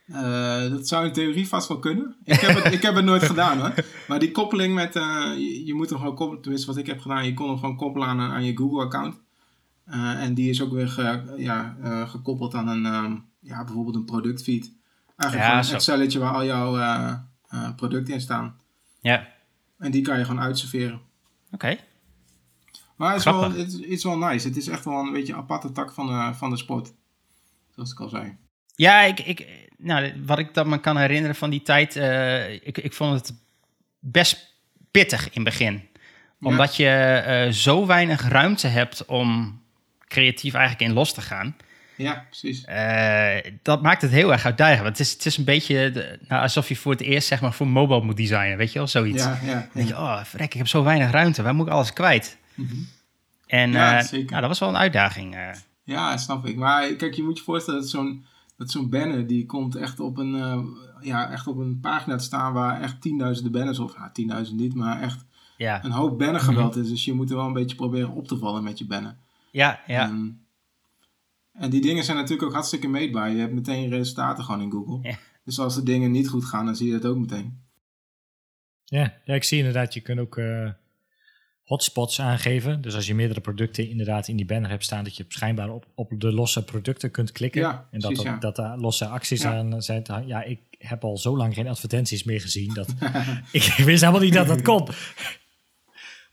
eh, 0.07 0.69
dat 0.69 0.87
zou 0.87 1.05
in 1.05 1.13
theorie 1.13 1.47
vast 1.47 1.67
wel 1.67 1.79
kunnen. 1.79 2.15
Ik 2.23 2.39
heb 2.39 2.63
het, 2.63 2.73
ik 2.73 2.81
heb 2.81 2.95
het 2.95 3.05
nooit 3.05 3.23
gedaan 3.23 3.59
hoor. 3.59 3.73
Maar 4.07 4.19
die 4.19 4.31
koppeling 4.31 4.73
met, 4.75 4.95
eh, 4.95 5.31
je, 5.37 5.65
je 5.65 5.73
moet 5.73 5.89
hem 5.89 5.97
gewoon 5.99 6.15
koppelen, 6.15 6.41
tenminste 6.41 6.67
wat 6.67 6.77
ik 6.77 6.85
heb 6.87 6.99
gedaan, 6.99 7.25
je 7.25 7.33
kon 7.33 7.47
hem 7.49 7.57
gewoon 7.59 7.75
koppelen 7.75 8.07
aan, 8.07 8.19
aan 8.21 8.45
je 8.45 8.57
Google-account. 8.57 9.15
En 9.85 10.33
die 10.33 10.49
is 10.49 10.61
ook 10.61 10.71
weer 10.71 10.87
ge- 10.87 11.33
ja, 11.37 11.75
gekoppeld 12.09 12.53
aan 12.55 12.67
een, 12.67 12.85
ehm, 12.85 13.15
ja, 13.39 13.63
bijvoorbeeld 13.63 13.95
een 13.95 14.05
productfeed. 14.05 14.71
Eigenlijk 15.17 15.51
Ja, 15.51 15.57
een 15.69 15.73
Excelletje 15.75 16.19
waar 16.19 16.33
al 16.33 16.45
jouw 16.45 17.19
producten 17.75 18.13
in 18.13 18.21
staan. 18.21 18.55
Ja, 19.01 19.27
En 19.77 19.91
die 19.91 20.01
kan 20.01 20.17
je 20.17 20.25
gewoon 20.25 20.41
uitserveren. 20.41 21.01
oké. 21.51 21.77
Maar 23.03 23.11
het 23.11 23.19
is, 23.19 23.25
wel, 23.31 23.39
Grappig. 23.39 23.57
het, 23.57 23.67
is- 23.67 23.73
het 23.79 23.89
is 23.89 24.03
wel 24.03 24.17
nice. 24.17 24.47
Het 24.47 24.57
is 24.57 24.67
echt 24.67 24.85
wel 24.85 24.99
een 24.99 25.11
beetje 25.11 25.33
een 25.33 25.39
aparte 25.39 25.71
tak 25.71 25.93
van 25.93 26.07
de, 26.07 26.33
van 26.37 26.49
de 26.49 26.57
sport. 26.57 26.91
Zoals 27.75 27.91
ik 27.91 27.99
al 27.99 28.09
zei. 28.09 28.37
Ja, 28.75 29.01
ik, 29.01 29.19
ik, 29.19 29.47
nou, 29.77 30.13
wat 30.25 30.39
ik 30.39 30.53
dan 30.53 30.69
me 30.69 30.79
kan 30.79 30.97
herinneren 30.97 31.35
van 31.35 31.49
die 31.49 31.61
tijd, 31.61 31.95
eh, 31.95 32.53
ik, 32.53 32.77
ik 32.77 32.93
vond 32.93 33.13
het 33.19 33.33
best 33.99 34.53
pittig 34.91 35.21
in 35.25 35.31
het 35.33 35.43
begin. 35.43 35.87
Omdat 36.41 36.75
je 36.75 36.87
eh, 36.89 37.51
zo 37.51 37.85
weinig 37.85 38.27
ruimte 38.27 38.67
hebt 38.67 39.05
om 39.05 39.61
creatief 40.07 40.53
eigenlijk 40.53 40.89
in 40.89 40.95
los 40.95 41.13
te 41.13 41.21
gaan. 41.21 41.55
Ja, 41.95 42.25
precies. 42.29 42.65
Eh, 42.65 43.51
dat 43.61 43.81
maakt 43.81 44.01
het 44.01 44.11
heel 44.11 44.31
erg 44.31 44.45
uitdagend. 44.45 44.81
Want 44.83 44.97
het 44.97 45.07
is, 45.07 45.13
het 45.13 45.25
is 45.25 45.37
een 45.37 45.43
beetje 45.43 45.91
de- 45.91 46.19
nou, 46.27 46.41
alsof 46.41 46.67
je 46.69 46.75
voor 46.75 46.91
het 46.91 47.01
eerst 47.01 47.27
zeg 47.27 47.41
maar, 47.41 47.53
voor 47.53 47.67
mobile 47.67 48.03
moet 48.03 48.17
designen, 48.17 48.57
weet 48.57 48.71
je 48.71 48.77
wel, 48.79 48.87
zoiets. 48.87 49.23
Ja, 49.23 49.39
ja, 49.43 49.53
Dan 49.53 49.67
denk 49.73 49.87
je, 49.87 49.93
oh, 49.93 50.23
verrek, 50.23 50.51
ik 50.53 50.57
heb 50.57 50.67
zo 50.67 50.83
weinig 50.83 51.11
ruimte, 51.11 51.41
waar 51.43 51.55
moet 51.55 51.67
ik 51.67 51.73
alles 51.73 51.93
kwijt? 51.93 52.37
En 53.47 53.71
Ja, 53.71 53.97
eh, 53.97 54.03
zeker. 54.03 54.29
nou, 54.29 54.39
dat 54.39 54.49
was 54.49 54.59
wel 54.59 54.69
een 54.69 54.77
uitdaging. 54.77 55.35
eh. 55.35 55.49
Ja, 55.83 56.17
snap 56.17 56.45
ik. 56.45 56.55
Maar 56.55 56.93
kijk, 56.93 57.13
je 57.13 57.23
moet 57.23 57.37
je 57.37 57.43
voorstellen 57.43 57.79
dat 57.79 57.89
zo'n 57.89 58.25
dat 58.57 58.71
zo'n 58.71 58.89
banner, 58.89 59.27
die 59.27 59.45
komt 59.45 59.75
echt 59.75 59.99
op 59.99 60.17
een, 60.17 60.35
eh, 60.35 60.63
ja, 61.01 61.31
echt 61.31 61.47
op 61.47 61.57
een 61.57 61.79
pagina 61.79 62.15
te 62.15 62.23
staan 62.23 62.53
waar 62.53 62.81
echt 62.81 63.01
tienduizenden 63.01 63.51
banners, 63.51 63.79
of 63.79 63.95
ja, 63.95 64.09
tienduizend 64.11 64.59
niet, 64.59 64.73
maar 64.73 65.01
echt 65.01 65.25
ja, 65.57 65.83
een 65.83 65.91
hoop 65.91 66.17
bannergeweld 66.19 66.75
is. 66.75 66.87
Dus 66.89 67.05
je 67.05 67.13
moet 67.13 67.29
er 67.29 67.35
wel 67.35 67.45
een 67.45 67.53
beetje 67.53 67.75
proberen 67.75 68.09
op 68.09 68.27
te 68.27 68.37
vallen 68.37 68.63
met 68.63 68.77
je 68.77 68.85
banner. 68.85 69.15
ja, 69.51 69.81
ja. 69.87 70.03
Ehm, 70.03 70.29
en 71.53 71.69
die 71.69 71.81
dingen 71.81 72.03
zijn 72.03 72.17
natuurlijk 72.17 72.43
ook 72.47 72.53
hartstikke 72.53 72.87
meetbaar. 72.87 73.29
Je 73.31 73.39
hebt 73.39 73.53
meteen 73.53 73.89
resultaten 73.89 74.43
gewoon 74.43 74.61
in 74.61 74.71
Google. 74.71 75.09
Ja. 75.09 75.17
Dus 75.45 75.59
als 75.59 75.75
de 75.75 75.83
dingen 75.83 76.11
niet 76.11 76.29
goed 76.29 76.45
gaan, 76.45 76.65
dan 76.65 76.75
zie 76.75 76.87
je 76.87 76.99
dat 76.99 77.11
ook 77.11 77.17
meteen. 77.17 77.61
Ja, 78.85 79.13
ja, 79.25 79.33
ik 79.33 79.43
zie 79.43 79.57
inderdaad, 79.57 79.93
je 79.93 80.01
kunt 80.01 80.19
ook 80.19 80.37
eh, 80.37 80.69
hotspots 81.63 82.21
aangeven. 82.21 82.81
Dus 82.81 82.95
als 82.95 83.07
je 83.07 83.15
meerdere 83.15 83.41
producten 83.41 83.89
inderdaad 83.89 84.27
in 84.27 84.35
die 84.35 84.45
banner 84.45 84.69
hebt 84.69 84.83
staan, 84.83 85.03
dat 85.03 85.17
je 85.17 85.25
schijnbaar 85.27 85.69
op, 85.69 85.85
op 85.95 86.11
de 86.17 86.31
losse 86.31 86.63
producten 86.63 87.11
kunt 87.11 87.31
klikken. 87.31 87.61
Ja, 87.61 87.87
en 87.91 87.99
dat, 87.99 88.13
precies, 88.13 88.25
dat, 88.25 88.33
ja. 88.33 88.39
dat 88.39 88.55
daar 88.55 88.77
losse 88.77 89.05
acties 89.05 89.41
Ja. 89.41 89.57
aan 89.57 89.81
zijn. 89.81 90.03
Ja, 90.25 90.43
ik 90.43 90.59
heb 90.77 91.03
al 91.03 91.17
zo 91.17 91.37
lang 91.37 91.53
geen 91.53 91.67
advertenties 91.67 92.23
meer 92.23 92.41
gezien. 92.41 92.73
Dat, 92.73 92.93
ik 93.51 93.63
wist 93.63 94.01
helemaal 94.01 94.21
niet 94.21 94.33
dat 94.33 94.47
dat 94.47 94.61
kon. 94.61 94.87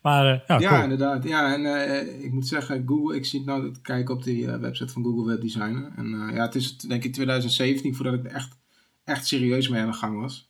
Maar 0.02 0.34
uh, 0.34 0.40
ja, 0.46 0.58
ja, 0.58 0.68
cool. 0.68 0.82
inderdaad. 0.82 1.25
Ja, 1.25 1.54
en 1.54 1.60
uh, 1.60 2.25
ik 2.25 2.32
moet 2.32 2.46
zeggen, 2.46 2.82
Google, 2.87 3.16
ik 3.16 3.25
zie 3.25 3.44
nou 3.44 3.72
te 3.72 3.80
kijken 3.80 4.14
op 4.14 4.22
die 4.22 4.42
uh, 4.42 4.56
website 4.56 4.92
van 4.92 5.02
Google 5.02 5.25
Web 5.25 5.40
Designer. 5.40 5.92
En 5.96 6.08
ja, 6.08 6.42
het 6.42 6.54
is 6.54 6.76
denk 6.76 7.04
ik 7.04 7.12
2017 7.12 7.94
voordat 7.94 8.14
ik 8.14 8.25
er 8.25 8.30
echt, 8.30 8.56
echt 9.04 9.26
serieus 9.26 9.68
mee 9.68 9.80
aan 9.80 9.90
de 9.90 9.96
gang 9.96 10.20
was. 10.20 10.50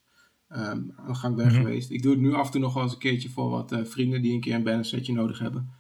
Um, 0.56 0.92
aan 0.96 1.06
de 1.06 1.14
gang 1.14 1.36
ben 1.36 1.46
Mhm. 1.46 1.54
geweest. 1.56 1.90
Ik 1.90 2.02
doe 2.02 2.12
het 2.12 2.20
nu 2.20 2.34
af 2.34 2.46
en 2.46 2.52
toe 2.52 2.60
nog 2.60 2.74
wel 2.74 2.82
eens 2.82 2.92
een 2.92 2.98
keertje 2.98 3.28
voor 3.28 3.50
wat 3.50 3.72
uh, 3.72 3.84
vrienden 3.84 4.22
die 4.22 4.32
een 4.34 4.40
keer 4.40 4.54
een 4.54 4.62
bannersetje 4.62 5.12
nodig 5.12 5.38
hebben. 5.38 5.70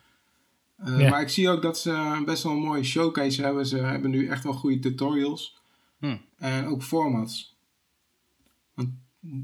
Ja. 0.84 1.10
Maar 1.10 1.20
ik 1.20 1.28
zie 1.28 1.48
ook 1.48 1.62
dat 1.62 1.78
ze 1.78 2.22
best 2.24 2.42
wel 2.42 2.52
een 2.52 2.58
mooie 2.58 2.82
showcase 2.82 3.42
hebben. 3.42 3.66
Ze 3.66 3.76
hebben 3.76 4.10
nu 4.10 4.26
echt 4.26 4.44
wel 4.44 4.52
goede 4.52 4.78
tutorials. 4.78 5.58
Hmm. 5.98 6.20
En 6.38 6.66
ook 6.66 6.82
formats. 6.82 7.56
Want 8.74 8.88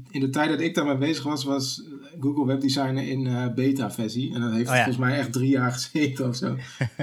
in 0.09 0.19
de 0.19 0.29
tijd 0.29 0.49
dat 0.49 0.61
ik 0.61 0.75
daarmee 0.75 0.97
bezig 0.97 1.23
was, 1.23 1.43
was 1.43 1.83
Google 2.19 2.45
Web 2.45 2.61
Designer 2.61 3.07
in 3.07 3.25
uh, 3.25 3.53
beta-versie. 3.53 4.33
En 4.33 4.41
dat 4.41 4.51
heeft 4.51 4.69
Oh 4.69 4.75
ja. 4.75 4.83
volgens 4.83 5.05
mij 5.05 5.17
echt 5.17 5.33
drie 5.33 5.49
jaar 5.49 5.71
gezeten 5.79 6.27
of 6.27 6.35
zo. 6.35 6.55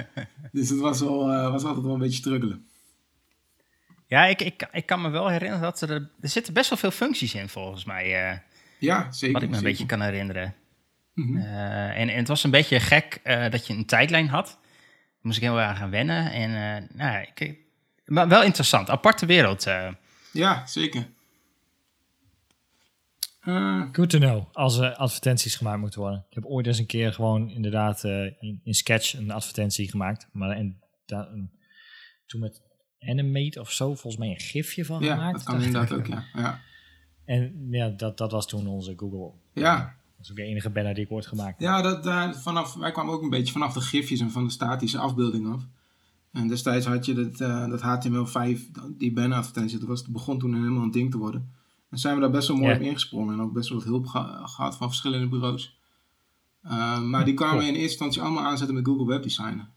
dus 0.53 0.69
het 0.69 0.79
was, 0.79 1.01
wel, 1.01 1.31
uh, 1.31 1.51
was 1.51 1.65
altijd 1.65 1.85
wel 1.85 1.95
een 1.95 2.01
beetje 2.01 2.19
struggelen. 2.19 2.67
Ja, 4.07 4.25
ik, 4.27 4.41
ik, 4.43 4.69
ik 4.73 4.87
kan 4.87 5.01
me 5.01 5.09
wel 5.09 5.29
herinneren 5.29 5.63
dat 5.63 5.81
er... 5.81 5.91
Er 5.91 6.29
zitten 6.29 6.53
best 6.55 6.69
wel 6.69 6.79
veel 6.79 6.91
functies 6.91 7.35
in, 7.35 7.49
volgens 7.49 7.85
mij. 7.85 8.31
Uh, 8.33 8.39
Ja, 8.79 9.13
zeker. 9.13 9.35
wat 9.35 9.43
ik 9.43 9.49
me 9.49 9.55
een 9.55 9.61
zeker. 9.61 9.63
beetje 9.63 9.87
kan 9.87 10.01
herinneren. 10.01 10.55
Mhm. 11.15 11.37
Uh, 11.37 12.01
en, 12.01 12.09
en 12.09 12.17
het 12.17 12.29
was 12.29 12.45
een 12.45 12.51
beetje 12.51 12.81
gek 12.81 13.21
uh, 13.25 13.51
dat 13.51 13.67
je 13.67 13.75
een 13.75 13.87
tijdlijn 13.87 14.29
had. 14.29 14.47
Daar 14.47 15.23
moest 15.23 15.37
ik 15.37 15.43
heel 15.43 15.59
erg 15.61 15.69
aan 15.69 15.77
gaan 15.77 15.91
wennen. 15.91 16.33
En 16.33 16.51
uh, 16.51 16.97
nou, 16.97 17.13
ja, 17.13 17.27
ik, 17.35 17.57
maar 18.05 18.29
wel 18.29 18.43
interessant. 18.43 18.91
Aparte 18.91 19.27
wereld. 19.27 19.67
uh. 19.67 19.89
Ja, 20.33 20.67
zeker. 20.67 21.07
Uh, 23.45 23.83
Good 23.93 24.11
to 24.11 24.19
know, 24.19 24.45
als 24.53 24.79
er 24.79 24.95
advertenties 24.95 25.57
gemaakt 25.57 25.81
moeten 25.81 26.01
worden. 26.01 26.25
Ik 26.29 26.35
heb 26.35 26.45
ooit 26.45 26.67
eens 26.67 26.79
een 26.79 26.87
keer 26.87 27.13
gewoon 27.13 27.51
inderdaad 27.51 28.05
uh, 28.05 28.25
in, 28.25 28.61
in 28.65 28.75
Sketch 28.75 29.15
een 29.15 29.31
advertentie 29.31 29.91
gemaakt. 29.91 30.29
Maar 30.33 30.51
en, 30.51 30.81
da, 31.07 31.29
toen 32.27 32.41
met 32.41 32.61
Animate 33.09 33.61
of 33.61 33.71
zo, 33.73 33.87
volgens 33.87 34.17
mij 34.17 34.29
een 34.29 34.41
gifje 34.41 34.85
van 34.85 35.03
ja, 35.03 35.15
gemaakt. 35.15 35.35
dat 35.35 35.43
kan 35.43 35.63
inderdaad 35.63 35.93
ook, 35.93 36.07
ja. 36.07 36.25
ja. 36.35 36.61
En 37.25 37.67
ja, 37.71 37.89
dat, 37.89 38.19
dat 38.19 38.33
was 38.33 38.47
toen 38.47 38.67
onze 38.67 38.95
Google. 38.97 39.31
Ja. 39.53 39.77
Dat 40.17 40.25
is 40.25 40.31
ook 40.31 40.37
de 40.37 40.43
enige 40.43 40.71
banner 40.71 40.95
die 40.95 41.05
ik 41.05 41.13
ooit 41.13 41.27
gemaakt 41.27 41.59
heb. 41.59 41.69
Ja, 41.69 41.83
dat, 41.83 42.07
uh, 42.07 42.33
vanaf, 42.33 42.75
wij 42.75 42.93
kwamen 42.93 43.15
ook 43.15 43.23
een 43.23 43.31
beetje 43.31 43.53
vanaf 43.53 43.73
de 43.73 43.81
gifjes 43.81 44.21
en 44.21 44.31
van 44.31 44.45
de 44.45 44.51
statische 44.51 44.99
afbeelding 44.99 45.53
af. 45.53 45.67
En 46.33 46.49
destijds 46.49 46.87
had 46.87 47.05
je 47.07 47.15
dat, 47.15 47.41
uh, 47.41 47.69
dat 47.69 47.81
HTML5, 47.81 48.61
die 48.99 49.13
banneradvertentie, 49.13 49.79
dat 49.79 49.89
was, 49.89 50.07
begon 50.07 50.39
toen 50.39 50.55
helemaal 50.55 50.83
een 50.83 50.91
ding 50.91 51.11
te 51.11 51.19
worden. 51.19 51.53
En 51.91 51.99
zijn 51.99 52.15
we 52.15 52.21
daar 52.21 52.31
best 52.31 52.49
wel 52.49 52.57
mooi 52.57 52.69
Ja. 52.71 52.77
op 52.77 52.83
ingesprongen 52.83 53.35
en 53.35 53.41
ook 53.41 53.53
best 53.53 53.69
wel 53.69 53.79
wat 53.79 53.87
hulp 53.87 54.07
ge 54.07 54.19
gehad 54.43 54.77
van 54.77 54.89
verschillende 54.89 55.29
bureaus. 55.29 55.79
Uh, 56.65 57.01
maar 57.01 57.25
die 57.25 57.35
kwamen 57.35 57.63
in 57.63 57.69
eerste 57.69 57.81
instantie 57.83 58.23
allemaal 58.23 58.45
aanzetten 58.45 58.75
met 58.75 58.87
Google 58.87 59.07
Web 59.07 59.23
Designer. 59.23 59.69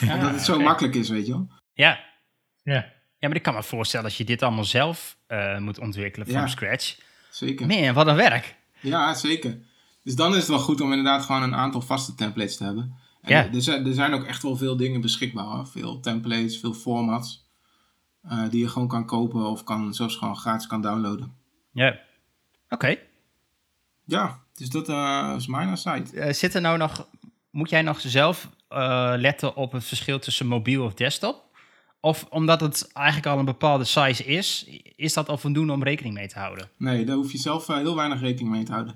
Ja, 0.00 0.14
Omdat 0.14 0.30
het 0.30 0.42
zo 0.42 0.60
makkelijk 0.60 0.94
is, 0.94 1.08
weet 1.08 1.26
je 1.26 1.32
wel. 1.32 1.48
Ja. 1.72 2.06
Ja. 2.68 2.92
ja, 3.18 3.28
maar 3.28 3.36
ik 3.36 3.42
kan 3.42 3.54
me 3.54 3.62
voorstellen 3.62 4.06
als 4.06 4.16
je 4.16 4.24
dit 4.24 4.42
allemaal 4.42 4.64
zelf 4.64 5.16
uh, 5.28 5.58
moet 5.58 5.78
ontwikkelen 5.78 6.26
van 6.26 6.36
Ja. 6.40 6.46
scratch. 6.46 6.98
Zeker. 7.30 7.66
Man, 7.66 7.92
wat 7.94 8.06
een 8.06 8.16
werk. 8.16 8.54
Ja, 8.80 9.14
zeker. 9.14 9.58
Dus 10.04 10.14
dan 10.14 10.30
is 10.32 10.36
het 10.38 10.48
wel 10.48 10.58
goed 10.58 10.80
om 10.80 10.90
inderdaad 10.90 11.24
gewoon 11.24 11.42
een 11.42 11.54
aantal 11.54 11.80
vaste 11.80 12.14
templates 12.14 12.56
te 12.56 12.64
hebben. 12.64 12.94
En 13.20 13.32
Ja. 13.32 13.52
er, 13.52 13.62
zijn, 13.62 13.86
er 13.86 13.94
zijn 13.94 14.12
ook 14.12 14.24
echt 14.24 14.42
wel 14.42 14.56
veel 14.56 14.76
dingen 14.76 15.00
beschikbaar. 15.00 15.44
Hoor. 15.44 15.66
Veel 15.66 16.00
templates, 16.00 16.58
veel 16.58 16.72
formats. 16.74 17.46
eh, 18.22 18.48
die 18.50 18.60
je 18.60 18.68
gewoon 18.68 18.88
kan 18.88 19.06
kopen 19.06 19.40
of 19.50 19.64
kan, 19.64 19.94
zelfs 19.94 20.16
gewoon 20.16 20.36
gratis 20.36 20.66
kan 20.66 20.82
downloaden. 20.82 21.34
Ja. 21.72 21.98
Oké. 22.68 22.96
Ja, 24.04 24.38
dus 24.54 24.68
dat 24.68 24.88
eh, 24.88 25.34
is 25.36 25.46
mijn 25.46 25.76
site. 25.76 26.14
Uh, 26.16 26.32
zit 26.32 26.54
er 26.54 26.60
nou 26.60 26.78
nog... 26.78 27.08
Moet 27.50 27.70
jij 27.70 27.82
nog 27.82 28.00
zelf 28.00 28.48
uh, 28.70 29.12
letten 29.16 29.56
op 29.56 29.72
het 29.72 29.84
verschil 29.84 30.18
tussen 30.18 30.46
mobiel 30.46 30.84
of 30.84 30.94
desktop? 30.94 31.44
Of 32.00 32.26
omdat 32.30 32.60
het 32.60 32.90
eigenlijk 32.92 33.26
al 33.26 33.38
een 33.38 33.44
bepaalde 33.44 33.84
size 33.84 34.24
is, 34.24 34.64
is 34.96 35.12
dat 35.12 35.28
al 35.28 35.38
voldoende 35.38 35.72
om 35.72 35.82
rekening 35.82 36.14
mee 36.14 36.28
te 36.28 36.38
houden? 36.38 36.70
Nee, 36.76 37.04
daar 37.04 37.16
hoef 37.16 37.32
je 37.32 37.38
zelf 37.38 37.68
eh, 37.68 37.76
heel 37.76 37.96
weinig 37.96 38.20
rekening 38.20 38.50
mee 38.54 38.64
te 38.64 38.72
houden. 38.72 38.94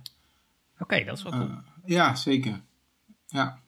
Oké, 0.75 0.83
okay, 0.83 1.05
dat 1.05 1.17
is 1.17 1.23
wel 1.23 1.33
cool. 1.33 1.45
Uh, 1.45 1.57
ja, 1.85 2.15
zeker. 2.15 2.61
Ja. 3.27 3.59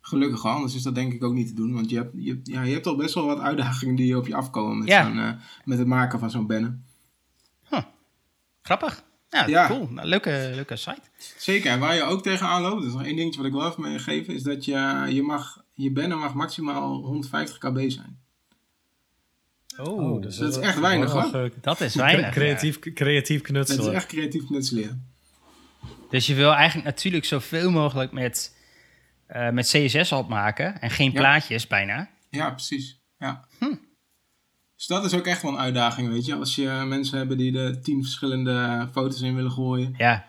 Gelukkig 0.00 0.42
wel, 0.42 0.52
anders 0.52 0.74
is 0.74 0.82
dat 0.82 0.94
denk 0.94 1.12
ik 1.12 1.24
ook 1.24 1.32
niet 1.34 1.46
te 1.48 1.54
doen. 1.54 1.74
Want 1.74 1.90
je 1.90 1.96
hebt, 1.96 2.12
je, 2.16 2.40
ja, 2.42 2.62
je 2.62 2.72
hebt 2.72 2.86
al 2.86 2.96
best 2.96 3.14
wel 3.14 3.26
wat 3.26 3.38
uitdagingen 3.40 3.94
die 3.94 4.16
op 4.16 4.26
je 4.26 4.34
afkomen 4.34 4.78
met, 4.78 4.88
Ja. 4.88 5.10
uh, 5.10 5.32
met 5.64 5.78
het 5.78 5.86
maken 5.86 6.18
van 6.18 6.30
zo'n. 6.30 6.82
Huh. 7.68 7.82
Grappig. 8.62 9.04
Ja, 9.30 9.46
Ja. 9.46 9.66
cool. 9.66 9.88
Nou, 9.90 10.08
leuke, 10.08 10.50
leuke 10.54 10.76
site. 10.76 11.00
Zeker, 11.38 11.70
en 11.70 11.78
waar 11.80 11.94
je 11.94 12.02
ook 12.02 12.22
tegenaan 12.22 12.62
loopt, 12.62 12.78
dat 12.80 12.84
is 12.88 12.92
nog 12.92 13.04
één 13.04 13.16
dingetje 13.16 13.38
wat 13.40 13.48
ik 13.48 13.54
wel 13.56 13.68
even 13.68 13.82
meegeven, 13.82 14.34
is 14.34 14.42
dat 14.42 14.64
je, 14.64 15.06
je, 15.08 15.22
mag, 15.22 15.64
je 15.74 15.92
banner 15.92 16.18
mag 16.18 16.34
maximaal 16.34 16.94
150 16.94 17.58
kb 17.58 17.90
zijn. 17.90 18.22
Oh, 19.76 20.22
dus 20.22 20.36
dat 20.36 20.50
is 20.50 20.56
echt 20.58 20.78
weinig, 20.80 21.10
hoor. 21.12 21.50
dat 21.60 21.80
is 21.80 21.94
weinig. 21.94 22.30
creatief, 22.30 22.78
creatief 22.78 23.38
Dat 23.40 23.46
knutselen. 23.50 23.86
is 23.90 23.92
echt 23.96 24.06
creatief 24.06 24.46
knutselen. 24.46 25.06
Dus 26.10 26.26
je 26.26 26.34
wil 26.34 26.52
eigenlijk 26.54 26.86
natuurlijk 26.86 27.24
zoveel 27.24 27.70
mogelijk 27.70 28.12
met, 28.12 28.56
uh, 29.36 29.50
met 29.50 29.66
CSS 29.66 30.12
opmaken 30.12 30.80
en 30.80 30.90
geen 30.90 31.12
Ja. 31.12 31.18
plaatjes 31.20 31.66
bijna. 31.66 32.08
Ja, 32.30 32.50
precies. 32.50 33.00
Ja. 33.18 33.44
Dus 34.76 34.86
dat 34.86 35.04
is 35.04 35.14
ook 35.14 35.26
echt 35.26 35.42
wel 35.42 35.52
een 35.52 35.58
uitdaging, 35.58 36.08
weet 36.08 36.26
je. 36.26 36.34
Als 36.34 36.54
je 36.54 36.84
mensen 36.86 37.18
hebben 37.18 37.38
die 37.38 37.58
er 37.58 37.80
tien 37.82 38.02
verschillende 38.02 38.88
foto's 38.92 39.20
in 39.20 39.34
willen 39.34 39.50
gooien. 39.50 39.94
Ja, 39.96 40.24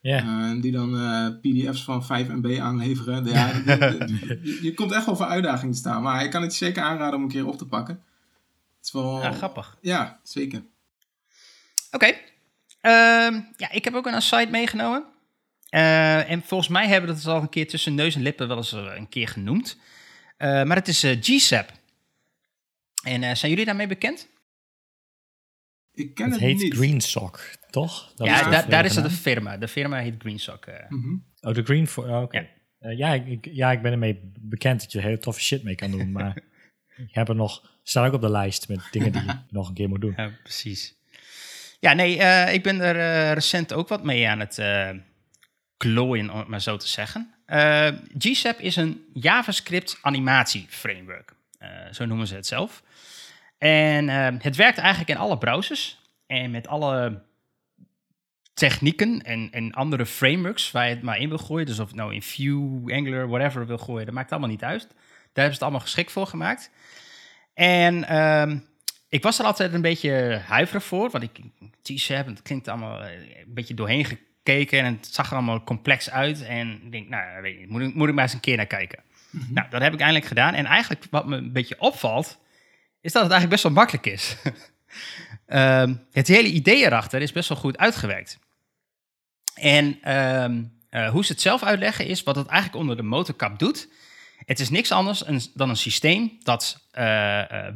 Ja. 0.00 0.50
eh, 0.52 0.60
die 0.62 0.72
dan 0.72 0.98
eh, 1.00 1.26
pdf's 1.40 1.84
van 1.84 2.04
5 2.04 2.28
MB 2.28 2.58
aanleveren. 2.58 3.24
Ja, 3.24 3.52
de- 3.52 3.62
de- 3.64 4.04
de- 4.04 4.40
je, 4.42 4.58
je 4.62 4.74
komt 4.74 4.92
echt 4.92 5.06
wel 5.06 5.16
voor 5.16 5.26
uitdagingen 5.26 5.72
te 5.72 5.78
staan. 5.78 6.02
Maar 6.02 6.24
ik 6.24 6.30
kan 6.30 6.42
het 6.42 6.58
je 6.58 6.64
zeker 6.64 6.82
aanraden 6.82 7.14
om 7.16 7.22
een 7.22 7.28
keer 7.30 7.46
op 7.46 7.58
te 7.58 7.66
pakken. 7.66 8.02
Het 8.80 8.88
is 8.88 8.92
wel... 8.92 9.22
ja 9.22 9.32
grappig. 9.32 9.78
Ja, 9.80 10.20
zeker. 10.22 10.62
Oké. 11.90 12.06
Ehm, 12.80 13.40
ja, 13.56 13.70
ik 13.70 13.84
heb 13.84 13.94
ook 13.94 14.06
een 14.06 14.22
site 14.22 14.48
meegenomen. 14.50 15.04
Eh, 15.68 16.30
en 16.30 16.42
volgens 16.42 16.68
mij 16.70 16.88
hebben 16.88 17.10
we 17.10 17.16
dat 17.16 17.26
al 17.34 17.40
een 17.42 17.48
keer 17.48 17.68
tussen 17.68 17.94
neus 17.94 18.14
en 18.14 18.22
lippen 18.22 18.48
wel 18.48 18.56
eens 18.56 18.72
eh, 18.72 18.92
een 18.96 19.08
keer 19.08 19.28
genoemd. 19.28 19.76
Eh, 20.36 20.62
maar 20.62 20.76
het 20.76 20.88
is 20.88 21.02
eh, 21.02 21.16
GSAP. 21.20 21.72
En 23.04 23.22
eh, 23.22 23.34
zijn 23.34 23.50
jullie 23.50 23.66
daarmee 23.66 23.86
bekend? 23.86 24.28
Ik 25.92 26.14
ken 26.14 26.24
Het 26.24 26.34
het, 26.34 26.42
heet 26.42 26.56
niet. 26.58 26.74
Green 26.74 27.00
Sock, 27.00 27.40
toch? 27.70 28.12
Dat 28.16 28.26
ja, 28.26 28.50
da- 28.50 28.62
daar 28.62 28.84
is 28.84 28.94
het 28.94 29.04
de 29.04 29.10
firma. 29.10 29.56
De 29.56 29.68
firma 29.68 29.98
heet 29.98 30.14
GreenSock. 30.18 30.66
Mhm. 30.88 31.14
Oh, 31.40 31.54
de 31.54 31.62
Green 31.62 31.86
for. 31.86 32.08
oh. 32.08 32.26
Ja. 32.30 32.46
Ja, 32.90 33.12
ik, 33.12 33.26
ik- 33.26 33.48
ja, 33.54 33.70
ik 33.72 33.82
ben 33.82 33.92
ermee 33.92 34.20
bekend 34.40 34.80
dat 34.80 34.92
je 34.92 35.00
hele 35.00 35.18
toffe 35.18 35.40
shit 35.40 35.62
mee 35.62 35.74
kan 35.74 35.90
doen. 35.90 36.12
Maar 36.12 36.36
ik 37.06 37.14
heb 37.14 37.28
er 37.28 37.34
nog. 37.34 37.78
Staat 37.90 38.06
ook 38.06 38.12
op 38.12 38.20
de 38.20 38.30
lijst 38.30 38.68
met 38.68 38.80
dingen 38.90 39.12
die 39.12 39.22
je 39.22 39.36
nog 39.58 39.68
een 39.68 39.74
keer 39.74 39.88
moet 39.88 40.00
doen. 40.00 40.14
Ja, 40.16 40.30
precies. 40.42 40.94
Ja, 41.80 41.92
nee, 41.92 42.18
eh, 42.18 42.54
ik 42.54 42.62
ben 42.62 42.80
er 42.80 42.96
eh, 42.96 43.32
recent 43.32 43.72
ook 43.72 43.88
wat 43.88 44.04
mee 44.04 44.28
aan 44.28 44.40
het 44.40 44.58
eh, 44.58 44.90
klooien, 45.76 46.30
om 46.30 46.38
het 46.38 46.48
maar 46.48 46.60
zo 46.60 46.76
te 46.76 46.88
zeggen. 46.88 47.34
GSAP 48.18 48.58
is 48.58 48.76
een 48.76 49.04
JavaScript 49.12 49.98
animatie 50.02 50.66
framework. 50.68 51.32
Zo 51.90 52.04
noemen 52.04 52.26
ze 52.26 52.34
het 52.34 52.46
zelf. 52.46 52.82
En 53.58 54.08
het 54.42 54.56
werkt 54.56 54.78
eigenlijk 54.78 55.10
in 55.10 55.16
alle 55.16 55.38
browsers 55.38 55.98
en 56.26 56.50
met 56.50 56.66
alle 56.66 57.22
technieken 58.54 59.22
en, 59.22 59.48
en 59.50 59.72
andere 59.72 60.06
frameworks 60.06 60.70
waar 60.70 60.88
je 60.88 60.94
het 60.94 61.02
maar 61.02 61.18
in 61.18 61.28
wil 61.28 61.38
gooien. 61.38 61.66
Dus 61.66 61.78
of 61.78 61.86
het 61.86 61.96
nou 61.96 62.14
in 62.14 62.22
Vue, 62.22 62.94
Angular, 62.94 63.28
whatever 63.28 63.66
wil 63.66 63.78
gooien, 63.78 64.06
dat 64.06 64.14
maakt 64.14 64.30
allemaal 64.30 64.50
niet 64.50 64.64
uit. 64.64 64.88
Daar 64.88 64.98
hebben 65.32 65.44
ze 65.44 65.50
het 65.50 65.62
allemaal 65.62 65.80
geschikt 65.80 66.12
voor 66.12 66.26
gemaakt. 66.26 66.70
En 67.54 68.08
ehm, 68.08 68.58
ik 69.08 69.22
was 69.22 69.38
er 69.38 69.44
altijd 69.44 69.72
een 69.72 69.82
beetje 69.82 70.42
huiverig 70.46 70.84
voor, 70.84 71.10
want 71.10 71.24
ik 71.24 71.38
GSAP, 71.82 72.26
het 72.26 72.42
klinkt 72.42 72.68
allemaal 72.68 73.02
eh, 73.02 73.12
een 73.46 73.54
beetje 73.54 73.74
doorheen 73.74 74.04
gekeken 74.04 74.78
en 74.78 74.94
het 74.94 75.06
zag 75.06 75.30
er 75.30 75.36
allemaal 75.36 75.64
complex 75.64 76.10
uit. 76.10 76.42
En 76.42 76.80
ik 76.84 76.92
denk, 76.92 77.08
nou, 77.08 77.42
weet 77.42 77.58
je, 77.58 77.66
moet, 77.68 77.82
ik, 77.82 77.94
moet 77.94 78.08
ik 78.08 78.14
maar 78.14 78.24
eens 78.24 78.32
een 78.32 78.40
keer 78.40 78.56
naar 78.56 78.66
kijken. 78.66 79.02
Nou, 79.30 79.68
dat 79.70 79.82
heb 79.82 79.92
ik 79.92 80.00
eindelijk 80.00 80.26
gedaan. 80.26 80.54
En 80.54 80.66
eigenlijk 80.66 81.06
wat 81.10 81.26
me 81.26 81.36
een 81.36 81.52
beetje 81.52 81.80
opvalt, 81.80 82.38
is 83.00 83.12
dat 83.12 83.22
het 83.22 83.32
eigenlijk 83.32 83.50
best 83.50 83.62
wel 83.62 83.72
makkelijk 83.72 84.06
is. 84.06 84.36
Ehm, 85.46 85.94
het 86.12 86.28
hele 86.28 86.48
idee 86.48 86.84
erachter 86.84 87.22
is 87.22 87.32
best 87.32 87.48
wel 87.48 87.58
goed 87.58 87.78
uitgewerkt. 87.78 88.38
En 89.54 89.98
ehm, 90.02 90.62
eh, 90.90 91.10
hoe 91.10 91.24
ze 91.24 91.32
het 91.32 91.40
zelf 91.40 91.62
uitleggen 91.62 92.06
is 92.06 92.22
wat 92.22 92.36
het 92.36 92.46
eigenlijk 92.46 92.80
onder 92.80 92.96
de 92.96 93.02
motorkap 93.02 93.58
doet. 93.58 93.88
Het 94.44 94.60
is 94.60 94.70
niks 94.70 94.92
anders 94.92 95.22
dan 95.54 95.68
een 95.68 95.76
systeem 95.76 96.38
dat 96.42 96.86
uh, 96.92 97.02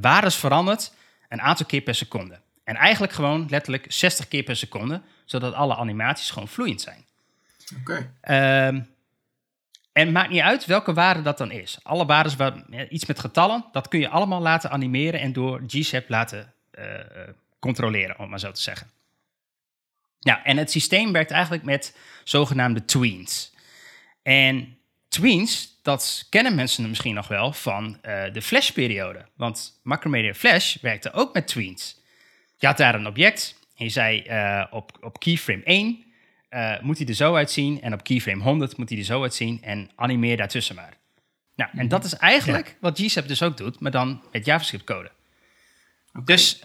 waardes 0.00 0.36
verandert 0.36 0.92
een 1.28 1.40
aantal 1.40 1.66
keer 1.66 1.80
per 1.80 1.94
seconde. 1.94 2.40
En 2.64 2.76
eigenlijk 2.76 3.12
gewoon 3.12 3.46
letterlijk 3.50 3.86
60 3.88 4.28
keer 4.28 4.42
per 4.42 4.56
seconde, 4.56 5.02
zodat 5.24 5.54
alle 5.54 5.76
animaties 5.76 6.30
gewoon 6.30 6.48
vloeiend 6.48 6.80
zijn. 6.80 7.04
Oké. 7.80 8.12
Ehm, 8.20 8.80
en 9.92 10.12
maakt 10.12 10.30
niet 10.30 10.40
uit 10.40 10.64
welke 10.64 10.92
waarde 10.92 11.22
dat 11.22 11.38
dan 11.38 11.50
is. 11.50 11.78
Alle 11.82 12.06
waarden, 12.06 12.36
waar, 12.36 12.88
iets 12.88 13.06
met 13.06 13.18
getallen, 13.18 13.64
dat 13.72 13.88
kun 13.88 14.00
je 14.00 14.08
allemaal 14.08 14.40
laten 14.40 14.70
animeren 14.70 15.20
en 15.20 15.32
door 15.32 15.62
GSAP 15.66 16.08
laten 16.08 16.52
controleren, 17.58 18.18
om 18.18 18.28
maar 18.28 18.40
zo 18.40 18.52
te 18.52 18.62
zeggen. 18.62 18.90
Ja, 20.18 20.44
en 20.44 20.56
het 20.56 20.70
systeem 20.70 21.12
werkt 21.12 21.30
eigenlijk 21.30 21.62
met 21.62 21.96
zogenaamde 22.24 22.84
tweens. 22.84 23.52
En 24.22 24.78
tweens, 25.08 25.73
dat 25.84 26.26
kennen 26.30 26.54
mensen 26.54 26.88
misschien 26.88 27.14
nog 27.14 27.28
wel 27.28 27.52
van 27.52 27.98
uh, 28.06 28.22
de 28.32 28.42
Flash-periode. 28.42 29.26
Want 29.36 29.80
Macromedia 29.82 30.34
Flash 30.34 30.76
werkte 30.80 31.12
ook 31.12 31.34
met 31.34 31.46
tweens. 31.46 32.00
Je 32.58 32.66
had 32.66 32.76
daar 32.76 32.94
een 32.94 33.06
object 33.06 33.58
en 33.76 33.84
je 33.84 33.90
zei 33.90 34.24
uh, 34.28 34.64
op, 34.70 34.98
op 35.00 35.20
keyframe 35.20 35.62
1 35.62 36.04
uh, 36.50 36.80
moet 36.80 36.98
hij 36.98 37.06
er 37.06 37.14
zo 37.14 37.34
uitzien 37.34 37.82
en 37.82 37.92
op 37.92 38.04
keyframe 38.04 38.42
100 38.42 38.76
moet 38.76 38.88
hij 38.88 38.98
er 38.98 39.04
zo 39.04 39.22
uitzien 39.22 39.62
en 39.62 39.90
animeer 39.94 40.36
daartussen 40.36 40.74
maar. 40.74 40.96
Nou, 41.56 41.70
en 41.74 41.88
dat 41.88 42.04
is 42.04 42.14
eigenlijk 42.14 42.66
ja. 42.66 42.74
wat 42.80 43.00
GSAP 43.00 43.28
dus 43.28 43.42
ook 43.42 43.56
doet, 43.56 43.80
maar 43.80 43.90
dan 43.90 44.22
met 44.32 44.44
JavaScript 44.44 44.84
code. 44.84 45.10
Okay. 46.08 46.24
Dus 46.24 46.58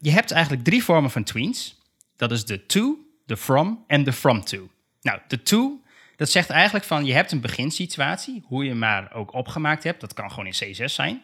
je 0.00 0.10
hebt 0.10 0.30
eigenlijk 0.30 0.64
drie 0.64 0.84
vormen 0.84 1.10
van 1.10 1.24
tweens. 1.24 1.78
Dat 2.16 2.32
is 2.32 2.44
de 2.44 2.66
to, 2.66 2.98
de 3.26 3.36
from 3.36 3.84
en 3.86 4.04
de 4.04 4.12
from 4.12 4.44
to. 4.44 4.68
Nou, 5.00 5.20
de 5.28 5.42
to, 5.42 5.80
dat 6.18 6.30
zegt 6.30 6.50
eigenlijk 6.50 6.84
van 6.84 7.04
je 7.04 7.12
hebt 7.12 7.32
een 7.32 7.40
beginsituatie, 7.40 8.42
hoe 8.46 8.64
je 8.64 8.74
maar 8.74 9.12
ook 9.12 9.32
opgemaakt 9.32 9.84
hebt. 9.84 10.00
Dat 10.00 10.12
kan 10.12 10.30
gewoon 10.30 10.46
in 10.46 10.52
CSS 10.52 10.94
zijn. 10.94 11.22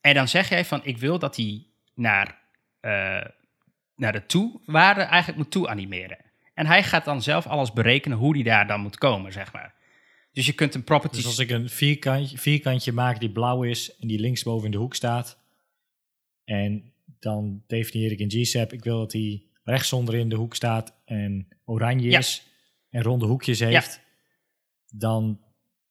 En 0.00 0.14
dan 0.14 0.28
zeg 0.28 0.48
jij 0.48 0.64
van 0.64 0.80
ik 0.84 0.98
wil 0.98 1.18
dat 1.18 1.36
hij 1.36 1.66
naar, 1.94 2.38
uh, 2.80 3.24
naar 3.96 4.12
de 4.12 4.26
to-waarde 4.26 5.00
eigenlijk 5.00 5.36
moet 5.36 5.50
toe-animeren. 5.50 6.18
En 6.54 6.66
hij 6.66 6.82
gaat 6.82 7.04
dan 7.04 7.22
zelf 7.22 7.46
alles 7.46 7.72
berekenen 7.72 8.18
hoe 8.18 8.34
die 8.34 8.44
daar 8.44 8.66
dan 8.66 8.80
moet 8.80 8.98
komen, 8.98 9.32
zeg 9.32 9.52
maar. 9.52 9.74
Dus 10.32 10.46
je 10.46 10.52
kunt 10.52 10.74
een 10.74 10.84
property... 10.84 11.16
Dus 11.16 11.26
als 11.26 11.38
ik 11.38 11.50
een 11.50 11.68
vierkantje, 11.68 12.38
vierkantje 12.38 12.92
maak 12.92 13.20
die 13.20 13.32
blauw 13.32 13.62
is 13.62 13.96
en 13.96 14.08
die 14.08 14.20
linksboven 14.20 14.64
in 14.64 14.70
de 14.70 14.78
hoek 14.78 14.94
staat... 14.94 15.38
en 16.44 16.92
dan 17.20 17.62
definieer 17.66 18.12
ik 18.12 18.18
in 18.18 18.30
GSAP, 18.30 18.72
ik 18.72 18.84
wil 18.84 18.98
dat 18.98 19.12
hij 19.12 19.42
rechtsonder 19.64 20.14
in 20.14 20.28
de 20.28 20.36
hoek 20.36 20.54
staat 20.54 20.94
en 21.04 21.48
oranje 21.64 22.10
Ja. 22.10 22.18
is 22.18 22.46
en 22.92 23.02
ronde 23.02 23.26
hoekjes 23.26 23.60
heeft, 23.60 24.01
dan 24.92 25.40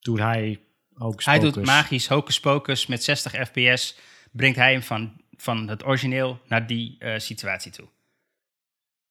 doet 0.00 0.18
hij 0.18 0.60
ook 0.98 1.24
Hij 1.24 1.38
doet 1.38 1.64
magisch 1.64 2.06
hocus 2.06 2.40
pocus 2.40 2.86
met 2.86 3.04
60 3.04 3.32
fps, 3.32 3.96
brengt 4.32 4.56
hij 4.56 4.72
hem 4.72 4.82
van, 4.82 5.20
van 5.36 5.68
het 5.68 5.84
origineel 5.86 6.40
naar 6.48 6.66
die 6.66 6.96
eh, 6.98 7.18
situatie 7.18 7.72
toe. 7.72 7.88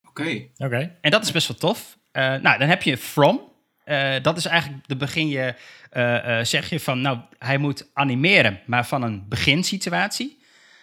Oké. 0.07 0.47
Oké. 0.57 0.97
En 1.01 1.11
dat 1.11 1.23
is 1.23 1.31
best 1.31 1.47
wel 1.47 1.57
tof. 1.57 1.97
Eh, 2.11 2.23
nou, 2.23 2.57
dan 2.59 2.67
heb 2.67 2.83
je 2.83 2.97
from. 2.97 3.41
Eh, 3.83 4.13
dat 4.21 4.37
is 4.37 4.45
eigenlijk, 4.45 4.87
de 4.87 4.95
begin 4.95 5.27
je, 5.27 5.55
eh, 5.89 6.39
eh, 6.39 6.45
zeg 6.45 6.69
je 6.69 6.79
van, 6.79 7.01
nou, 7.01 7.19
hij 7.37 7.57
moet 7.57 7.89
animeren, 7.93 8.59
maar 8.65 8.85
van 8.85 9.01
een 9.01 9.25
beginsituatie. 9.27 10.39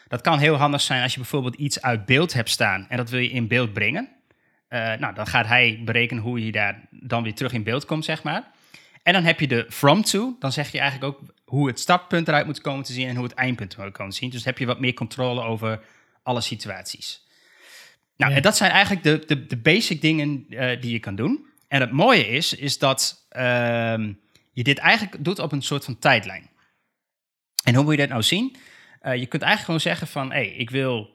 Dat 0.09 0.21
kan 0.21 0.39
heel 0.39 0.55
handig 0.55 0.81
zijn 0.81 1.03
als 1.03 1.13
je 1.13 1.21
bijvoorbeeld 1.21 1.55
iets 1.55 1.83
uit 1.83 2.07
beeld 2.07 2.33
hebt 2.33 2.51
staan 2.51 2.87
en 2.89 2.97
dat 2.97 3.11
wil 3.11 3.21
je 3.21 3.31
in 3.31 3.49
beeld 3.49 3.73
brengen. 3.73 4.09
Eh, 4.69 4.95
nou, 4.95 5.15
dan 5.15 5.27
gaat 5.27 5.47
hij 5.47 5.81
berekenen 5.85 6.23
hoe 6.23 6.45
je 6.45 6.53
daar 6.53 6.81
dan 6.91 7.23
weer 7.23 7.35
terug 7.35 7.53
in 7.53 7.63
beeld 7.63 7.85
komt, 7.85 8.05
zeg 8.05 8.23
maar. 8.23 8.51
En 9.09 9.15
dan 9.15 9.25
heb 9.25 9.41
je 9.41 9.47
de 9.49 9.67
from 9.69 10.03
to. 10.03 10.37
Dan 10.39 10.53
zeg 10.53 10.73
je 10.73 10.79
eigenlijk 10.79 11.15
ook 11.15 11.21
hoe 11.45 11.67
het 11.67 11.81
startpunt 11.81 12.29
eruit 12.29 12.47
moet 12.47 12.61
komen 12.61 12.85
te 12.85 12.93
zien 12.93 13.09
en 13.09 13.15
hoe 13.15 13.25
het 13.25 13.35
eindpunt 13.35 13.73
eruit 13.73 13.89
moet 13.89 13.97
komen 13.97 14.13
te 14.13 14.19
zien. 14.19 14.31
Dus 14.31 14.43
dan 14.43 14.53
heb 14.53 14.59
je 14.61 14.67
wat 14.67 14.81
meer 14.81 14.95
controle 14.95 15.43
over 15.43 15.81
alle 16.23 16.41
situaties. 16.41 17.27
Nou, 18.17 18.31
Ja. 18.31 18.37
en 18.37 18.43
dat 18.43 18.57
zijn 18.57 18.71
eigenlijk 18.71 19.03
de, 19.03 19.25
de, 19.27 19.47
de 19.47 19.57
basic 19.57 20.01
dingen 20.01 20.47
eh, 20.49 20.81
die 20.81 20.93
je 20.93 20.99
kan 20.99 21.15
doen. 21.15 21.47
En 21.69 21.81
het 21.81 21.91
mooie 21.91 22.29
is, 22.29 22.55
is 22.55 22.79
dat 22.79 23.27
ehm, 23.29 24.13
je 24.53 24.63
dit 24.63 24.79
eigenlijk 24.79 25.25
doet 25.25 25.39
op 25.39 25.53
een 25.53 25.63
soort 25.63 25.85
van 25.85 25.99
tijdlijn. 25.99 26.51
En 27.65 27.75
hoe 27.75 27.85
moet 27.85 27.93
je 27.93 28.01
dat 28.01 28.09
nou 28.09 28.23
zien? 28.23 28.57
Eh, 29.01 29.17
je 29.17 29.27
kunt 29.27 29.43
eigenlijk 29.43 29.65
gewoon 29.65 29.81
zeggen 29.81 30.07
van, 30.07 30.33
hé, 30.33 30.37
hey, 30.37 30.49
ik, 30.49 30.71
wil, 30.71 31.11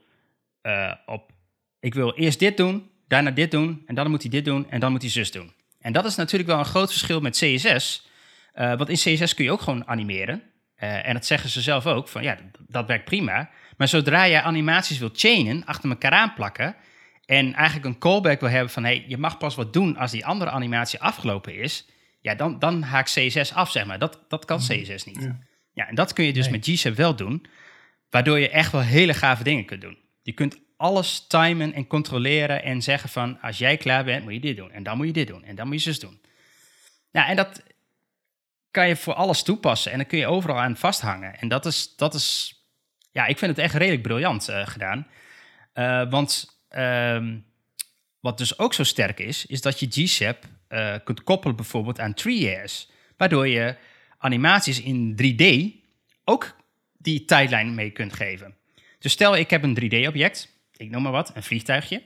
eh, 0.62 0.94
op, 1.06 1.32
ik 1.80 1.94
wil 1.94 2.14
eerst 2.14 2.40
dit 2.40 2.58
doen, 2.58 2.90
daarna 3.08 3.32
dit 3.32 3.52
doen, 3.52 3.84
en 3.86 3.96
dan 3.96 4.10
moet 4.10 4.22
hij 4.22 4.32
dit 4.32 4.46
doen, 4.46 4.70
en 4.70 4.80
dan 4.80 4.92
moet 4.92 5.02
hij 5.02 5.12
zus 5.12 5.32
doen. 5.32 5.54
En 5.84 5.94
dat 5.94 6.06
is 6.06 6.16
natuurlijk 6.16 6.50
wel 6.50 6.60
een 6.60 6.66
groot 6.66 6.90
verschil 6.90 7.20
met 7.20 7.38
CSS. 7.38 8.08
eh, 8.54 8.76
want 8.76 8.90
in 8.90 8.96
CSS 8.96 9.34
kun 9.34 9.46
je 9.46 9.52
ook 9.52 9.62
gewoon 9.62 9.88
animeren. 9.88 10.42
Eh, 10.76 11.08
en 11.08 11.14
dat 11.14 11.26
zeggen 11.26 11.50
ze 11.50 11.62
zelf 11.62 11.86
ook, 11.88 12.08
van 12.08 12.24
ja, 12.24 12.38
dat, 12.68 12.88
werkt 12.88 13.06
prima. 13.06 13.50
Maar 13.78 13.88
zodra 13.88 14.24
je 14.24 14.42
animaties 14.42 14.98
wil 14.98 15.10
chainen, 15.14 15.66
achter 15.66 15.90
elkaar 15.90 16.12
aanplakken... 16.12 16.76
en 17.26 17.54
eigenlijk 17.54 17.86
een 17.86 17.98
callback 17.98 18.40
wil 18.40 18.50
hebben 18.50 18.70
van... 18.70 18.84
hey, 18.84 19.06
je 19.08 19.18
mag 19.18 19.38
pas 19.38 19.56
wat 19.56 19.74
doen 19.74 19.98
als 19.98 20.12
die 20.12 20.26
andere 20.26 20.52
animatie 20.52 21.00
afgelopen 21.00 21.56
is... 21.56 21.86
ja, 22.22 22.36
dan, 22.36 22.60
dan 22.60 22.82
haakt 22.82 23.12
CSS 23.14 23.54
af, 23.54 23.72
zeg 23.72 23.86
maar. 23.86 24.00
Dat, 24.00 24.20
dat 24.28 24.46
kan 24.46 24.58
CSS 24.58 25.06
niet. 25.06 25.22
Ja. 25.22 25.40
Ja, 25.74 25.88
en 25.88 25.96
dat 25.96 26.14
kun 26.14 26.26
je 26.26 26.34
dus 26.34 26.44
Nee. 26.50 26.52
met 26.56 26.66
GSAP 26.66 26.96
wel 26.96 27.16
doen... 27.16 27.46
waardoor 28.10 28.40
je 28.40 28.50
echt 28.50 28.72
wel 28.72 28.82
hele 28.82 29.14
gave 29.14 29.44
dingen 29.44 29.66
kunt 29.66 29.82
doen. 29.82 29.98
Je 30.22 30.32
kunt 30.32 30.58
alles 30.84 31.28
timen 31.28 31.74
en 31.74 31.88
controleren 31.88 32.64
en 32.64 32.82
zeggen 32.82 33.10
van... 33.10 33.42
als 33.42 33.58
jij 33.58 33.78
klaar 33.78 34.04
bent, 34.04 34.24
moet 34.24 34.34
je 34.34 34.40
dit 34.40 34.58
doen. 34.58 34.72
En 34.72 34.84
dan 34.84 34.98
moet 34.98 35.06
je 35.06 35.14
dit 35.14 35.28
doen. 35.28 35.44
En 35.44 35.56
dan 35.56 35.68
moet 35.68 35.76
je 35.76 35.82
zus 35.82 36.00
doen. 36.00 36.22
Ja, 37.12 37.28
en 37.28 37.36
dat 37.36 37.64
kan 38.72 38.88
je 38.88 38.96
voor 38.96 39.14
alles 39.14 39.44
toepassen. 39.44 39.92
En 39.92 39.98
dan 39.98 40.08
kun 40.08 40.18
je 40.18 40.28
overal 40.28 40.60
aan 40.60 40.78
vasthangen. 40.78 41.40
En 41.40 41.48
dat 41.48 41.66
is, 41.66 41.96
dat 41.96 42.14
is 42.14 42.58
ja, 43.12 43.26
ik 43.26 43.38
vind 43.38 43.52
het 43.52 43.66
echt 43.66 43.74
redelijk 43.74 44.02
briljant 44.02 44.48
eh, 44.50 44.68
gedaan. 44.68 45.08
Eh, 45.74 46.10
want 46.10 46.60
ehm, 46.70 47.38
wat 48.20 48.38
dus 48.38 48.60
ook 48.60 48.74
zo 48.74 48.84
sterk 48.84 49.20
is, 49.20 49.46
is 49.46 49.62
dat 49.62 49.80
je 49.80 49.88
GSAP 49.90 50.46
eh, 50.68 50.96
kunt 51.04 51.24
koppelen 51.24 51.56
bijvoorbeeld 51.56 52.00
aan 52.00 52.14
3Rs. 52.22 52.92
Waardoor 53.18 53.48
je 53.48 53.76
animaties 54.18 54.82
in 54.82 55.16
3D 55.22 55.46
ook 56.24 56.56
die 56.98 57.26
tijdlijn 57.26 57.76
mee 57.76 57.92
kunt 57.92 58.14
geven. 58.14 58.56
Dus 59.00 59.12
stel 59.12 59.36
ik 59.36 59.50
heb 59.50 59.64
een 59.64 59.78
3D-object, 59.82 60.54
ik 60.78 60.90
noem 60.90 61.02
maar 61.02 61.12
wat, 61.12 61.32
een 61.36 61.44
vliegtuigje. 61.44 62.04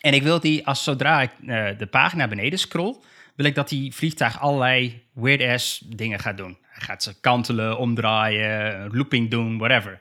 En 0.00 0.14
ik 0.14 0.22
wil 0.22 0.40
die, 0.40 0.66
als 0.66 0.84
zodra 0.84 1.22
ik 1.22 1.30
eh, 1.46 1.78
de 1.78 1.86
pagina 1.86 2.28
beneden 2.28 2.58
scroll, 2.58 2.96
wil 3.36 3.46
ik 3.46 3.54
dat 3.54 3.68
die 3.68 3.94
vliegtuig 3.94 4.40
allerlei 4.40 5.02
weird-ass 5.12 5.78
dingen 5.86 6.18
gaat 6.18 6.36
doen. 6.36 6.58
Hij 6.62 6.82
gaat 6.82 7.02
ze 7.02 7.20
kantelen, 7.20 7.78
omdraaien, 7.78 8.90
looping 8.96 9.30
doen, 9.30 9.58
whatever. 9.58 10.00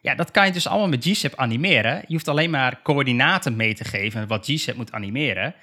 Ja, 0.00 0.14
dat 0.14 0.30
kan 0.30 0.46
je 0.46 0.52
dus 0.52 0.66
allemaal 0.66 0.88
met 0.88 1.04
GSAP 1.04 1.34
animeren. 1.34 1.96
Je 1.96 2.12
hoeft 2.12 2.28
alleen 2.28 2.50
maar 2.50 2.82
coördinaten 2.82 3.56
mee 3.56 3.74
te 3.74 3.84
geven 3.84 4.26
wat 4.26 4.46
GSAP 4.46 4.76
moet 4.76 4.92
animeren. 4.92 5.54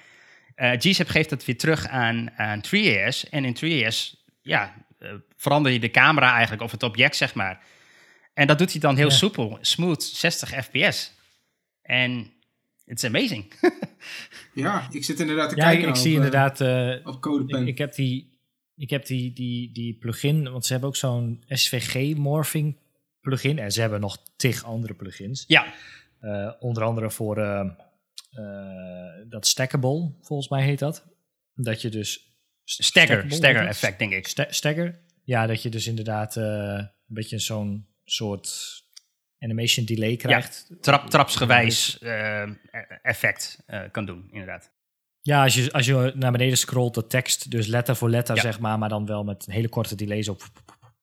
Eh 0.54 0.70
GSAP 0.78 1.08
geeft 1.08 1.30
dat 1.30 1.44
weer 1.44 1.58
terug 1.58 1.86
aan, 1.88 2.30
aan 2.36 2.60
3AS. 2.60 3.28
En 3.30 3.44
in 3.44 3.54
3AS 3.54 4.24
ja, 4.42 4.74
eh, 4.98 5.10
verander 5.36 5.72
je 5.72 5.78
de 5.80 5.90
camera 5.90 6.32
eigenlijk, 6.32 6.62
of 6.62 6.70
het 6.70 6.82
object, 6.82 7.16
zeg 7.16 7.34
maar. 7.34 7.60
En 8.34 8.46
dat 8.46 8.58
doet 8.58 8.70
hij 8.70 8.80
dan 8.80 8.96
heel 8.96 9.08
Ja. 9.08 9.14
soepel, 9.14 9.58
smooth, 9.60 10.02
60 10.02 10.64
fps. 10.64 11.12
En 11.90 12.32
it's 12.84 13.04
amazing. 13.04 13.52
Ja, 14.54 14.88
ik 14.92 15.04
zit 15.04 15.20
inderdaad 15.20 15.48
te 15.50 15.56
Ja, 15.56 15.62
kijken 15.62 15.80
ik, 15.82 15.88
ik 15.88 15.94
op, 15.94 16.00
zie 16.00 16.10
eh, 16.10 16.16
inderdaad... 16.16 16.60
eh, 16.60 17.06
op 17.06 17.20
CodePen. 17.20 17.60
ik, 17.62 17.66
ik 17.68 17.78
heb 17.78 17.94
die, 17.94 18.38
ik 18.76 18.90
heb 18.90 19.06
die, 19.06 19.32
die, 19.32 19.72
die 19.72 19.94
plugin, 19.98 20.50
want 20.50 20.64
ze 20.66 20.72
hebben 20.72 20.88
ook 20.90 20.96
zo'n 20.96 21.42
SVG-morphing 21.48 22.76
plugin. 23.20 23.58
En 23.58 23.72
ze 23.72 23.80
hebben 23.80 24.00
nog 24.00 24.18
tig 24.36 24.64
andere 24.64 24.94
plugins. 24.94 25.44
ja, 25.46 25.74
Eh, 26.20 26.52
onder 26.60 26.82
andere 26.82 27.10
voor 27.10 27.38
eh, 27.38 27.60
eh, 28.30 29.26
dat 29.28 29.46
stackable, 29.46 30.12
volgens 30.22 30.48
mij 30.48 30.64
heet 30.64 30.78
dat. 30.78 31.06
Dat 31.54 31.82
je 31.82 31.88
dus... 31.88 32.34
stagger, 32.64 33.24
stagger 33.28 33.66
effect, 33.66 33.98
denk 33.98 34.12
ik. 34.12 34.26
Sta- 34.26 34.46
stagger? 34.52 34.98
Ja, 35.24 35.46
dat 35.46 35.62
je 35.62 35.68
dus 35.68 35.86
inderdaad 35.86 36.36
eh, 36.36 36.44
een 36.44 36.90
beetje 37.06 37.38
zo'n 37.38 37.86
soort 38.04 38.48
animation 39.40 39.84
delay 39.86 40.16
krijgt. 40.16 40.70
Trap, 40.80 41.10
trapsgewijs 41.10 41.98
eh, 41.98 42.42
effect 43.02 43.62
eh, 43.66 43.80
kan 43.90 44.04
doen, 44.06 44.28
inderdaad. 44.30 44.72
Ja, 45.22 45.42
als 45.42 45.54
je, 45.54 45.72
als 45.72 45.86
je 45.86 46.12
naar 46.14 46.32
beneden 46.32 46.58
scrolt, 46.58 46.94
de 46.94 47.06
tekst, 47.06 47.50
dus 47.50 47.66
letter 47.66 47.96
voor 47.96 48.10
letter, 48.10 48.34
Ja. 48.36 48.40
zeg 48.42 48.60
maar, 48.60 48.78
maar 48.78 48.88
dan 48.88 49.06
wel 49.06 49.24
met 49.24 49.46
een 49.46 49.52
hele 49.52 49.68
korte 49.68 49.94
delays 49.94 50.28
op 50.28 50.42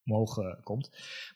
omhoog 0.06 0.38
eh, 0.38 0.46
komt. 0.64 0.90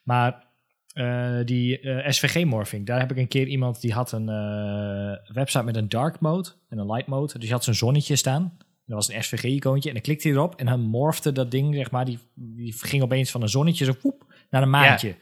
Maar 0.04 0.50
Eh, 0.92 1.38
die 1.44 1.80
eh, 1.80 2.10
SVG-morphing. 2.10 2.86
Daar 2.86 2.98
heb 3.00 3.10
ik 3.10 3.16
een 3.16 3.28
keer 3.28 3.46
iemand 3.46 3.80
die 3.80 3.92
had 3.92 4.12
een 4.12 4.28
eh, 4.28 5.34
website 5.34 5.64
met 5.64 5.76
een 5.76 5.88
dark 5.88 6.20
mode 6.20 6.48
en 6.68 6.78
een 6.78 6.86
light 6.92 7.06
mode. 7.06 7.38
Dus 7.38 7.46
je 7.48 7.54
had 7.54 7.64
zo'n 7.64 7.74
zonnetje 7.74 8.16
staan. 8.16 8.56
Dat 8.86 8.96
was 8.96 9.08
een 9.12 9.22
SVG-icoontje. 9.24 9.88
En 9.88 9.94
dan 9.94 10.02
klikte 10.04 10.28
hij 10.28 10.36
erop 10.36 10.54
en 10.56 10.66
dan 10.66 10.80
morfte 10.80 11.32
dat 11.32 11.50
ding, 11.50 11.74
zeg 11.74 11.90
maar, 11.90 12.04
die, 12.04 12.18
die 12.34 12.72
ging 12.72 13.02
opeens 13.02 13.30
van 13.30 13.42
een 13.42 13.48
zonnetje 13.48 13.84
zo 13.84 13.92
poep 13.92 14.34
naar 14.50 14.62
een 14.62 14.70
maandje. 14.70 15.14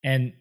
En 0.00 0.34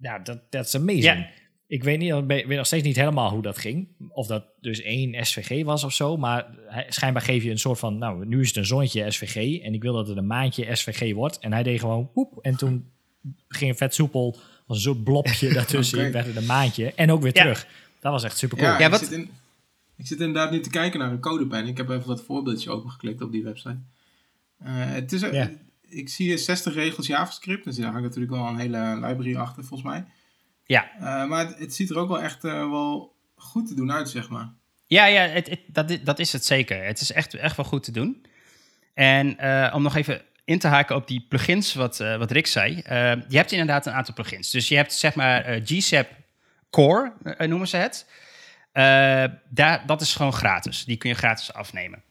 nou, 0.00 0.22
dat 0.22 0.40
dat 0.50 0.66
is 0.66 0.74
amazing. 0.74 1.04
Ja. 1.04 1.28
Ik 1.66 1.84
weet, 1.84 1.98
niet, 1.98 2.12
ik 2.12 2.46
weet 2.46 2.56
nog 2.56 2.66
steeds 2.66 2.84
niet 2.84 2.96
helemaal 2.96 3.30
hoe 3.30 3.42
dat 3.42 3.58
ging. 3.58 3.88
Of 4.08 4.26
dat 4.26 4.44
dus 4.60 4.80
één 4.82 5.26
SVG 5.26 5.64
was 5.64 5.84
of 5.84 5.92
zo. 5.92 6.16
Maar 6.16 6.46
hij, 6.66 6.86
schijnbaar 6.88 7.22
geef 7.22 7.42
je 7.42 7.50
een 7.50 7.58
soort 7.58 7.78
van... 7.78 7.98
Nou, 7.98 8.26
nu 8.26 8.40
is 8.40 8.48
het 8.48 8.56
een 8.56 8.66
zonnetje 8.66 9.10
SVG. 9.10 9.60
En 9.62 9.74
ik 9.74 9.82
wil 9.82 9.92
dat 9.92 10.08
het 10.08 10.16
een 10.16 10.26
maandje 10.26 10.74
SVG 10.76 11.14
wordt. 11.14 11.38
En 11.38 11.52
hij 11.52 11.62
deed 11.62 11.80
gewoon 11.80 12.10
poep. 12.12 12.38
En 12.42 12.56
toen 12.56 12.90
ging 13.48 13.70
een 13.70 13.76
vet 13.76 13.94
soepel... 13.94 14.36
als 14.66 14.76
een 14.76 14.82
soort 14.82 15.04
blopje 15.04 15.52
daartussen. 15.58 15.98
Oké. 15.98 16.10
werd 16.10 16.26
het 16.26 16.36
een 16.36 16.46
maandje. 16.46 16.92
En 16.94 17.10
ook 17.10 17.22
weer 17.22 17.34
Ja. 17.36 17.40
terug. 17.42 17.66
Dat 18.00 18.12
was 18.12 18.24
echt 18.24 18.38
super 18.38 18.58
cool. 18.58 18.70
Ja, 18.70 18.78
Ja, 18.78 18.86
ik, 18.86 18.94
zit 18.94 19.12
in, 19.12 19.30
ik 19.96 20.06
zit 20.06 20.18
inderdaad 20.20 20.50
nu 20.50 20.60
te 20.60 20.70
kijken 20.70 20.98
naar 20.98 21.10
een 21.10 21.20
codepen. 21.20 21.66
Ik 21.66 21.76
heb 21.76 21.88
even 21.88 22.06
wat 22.06 22.22
voorbeeldjes 22.22 22.68
opengeklikt 22.68 23.22
op 23.22 23.32
die 23.32 23.42
website. 23.44 23.78
Eh, 24.58 24.72
het 24.74 25.12
is, 25.12 25.20
Ja. 25.20 25.50
Ik 25.90 26.08
zie 26.08 26.26
hier 26.26 26.38
60 26.38 26.74
regels 26.74 27.06
JavaScript. 27.06 27.64
Dus 27.64 27.76
daar 27.76 27.90
hangt 27.92 28.02
natuurlijk 28.02 28.32
wel 28.32 28.46
een 28.46 28.58
hele 28.58 28.94
library 29.06 29.36
achter, 29.36 29.64
volgens 29.64 29.90
mij. 29.90 30.04
Ja, 30.64 30.90
Eh, 30.94 31.28
maar 31.28 31.46
het, 31.46 31.58
het 31.58 31.74
ziet 31.74 31.90
er 31.90 31.98
ook 31.98 32.08
wel 32.08 32.20
echt 32.20 32.44
eh, 32.44 32.52
wel 32.70 33.16
goed 33.36 33.66
te 33.68 33.74
doen 33.74 33.92
uit, 33.92 34.08
zeg 34.08 34.28
maar. 34.28 34.48
ja, 34.86 35.04
ja 35.06 35.20
het, 35.22 35.48
het- 35.48 35.60
dat, 35.66 35.98
dat 36.04 36.18
is 36.18 36.32
het 36.32 36.44
zeker. 36.44 36.84
Het 36.84 37.00
is 37.00 37.12
echt, 37.12 37.34
echt 37.34 37.56
wel 37.56 37.66
goed 37.66 37.82
te 37.82 37.92
doen. 37.92 38.26
En 38.94 39.38
eh, 39.38 39.74
om 39.74 39.82
nog 39.82 39.96
even 39.96 40.22
in 40.44 40.58
te 40.58 40.66
haken 40.68 40.96
op 40.96 41.06
die 41.08 41.26
plugins, 41.28 41.74
wat, 41.74 41.96
wat 41.98 42.30
Rick 42.30 42.46
zei. 42.46 42.74
je 43.28 43.36
hebt 43.36 43.52
inderdaad 43.52 43.86
een 43.86 43.92
aantal 43.92 44.14
plugins. 44.14 44.50
Dus 44.50 44.68
je 44.68 44.76
hebt 44.76 44.92
zeg 44.94 45.14
maar 45.14 45.60
GSAP 45.64 46.08
Core, 46.70 47.12
noemen 47.38 47.68
ze 47.68 47.76
het. 47.76 48.06
Daar, 49.48 49.82
dat 49.86 50.00
is 50.00 50.14
gewoon 50.14 50.32
gratis. 50.32 50.84
Die 50.84 50.96
kun 50.96 51.10
je 51.10 51.16
gratis 51.16 51.52
afnemen. 51.52 52.02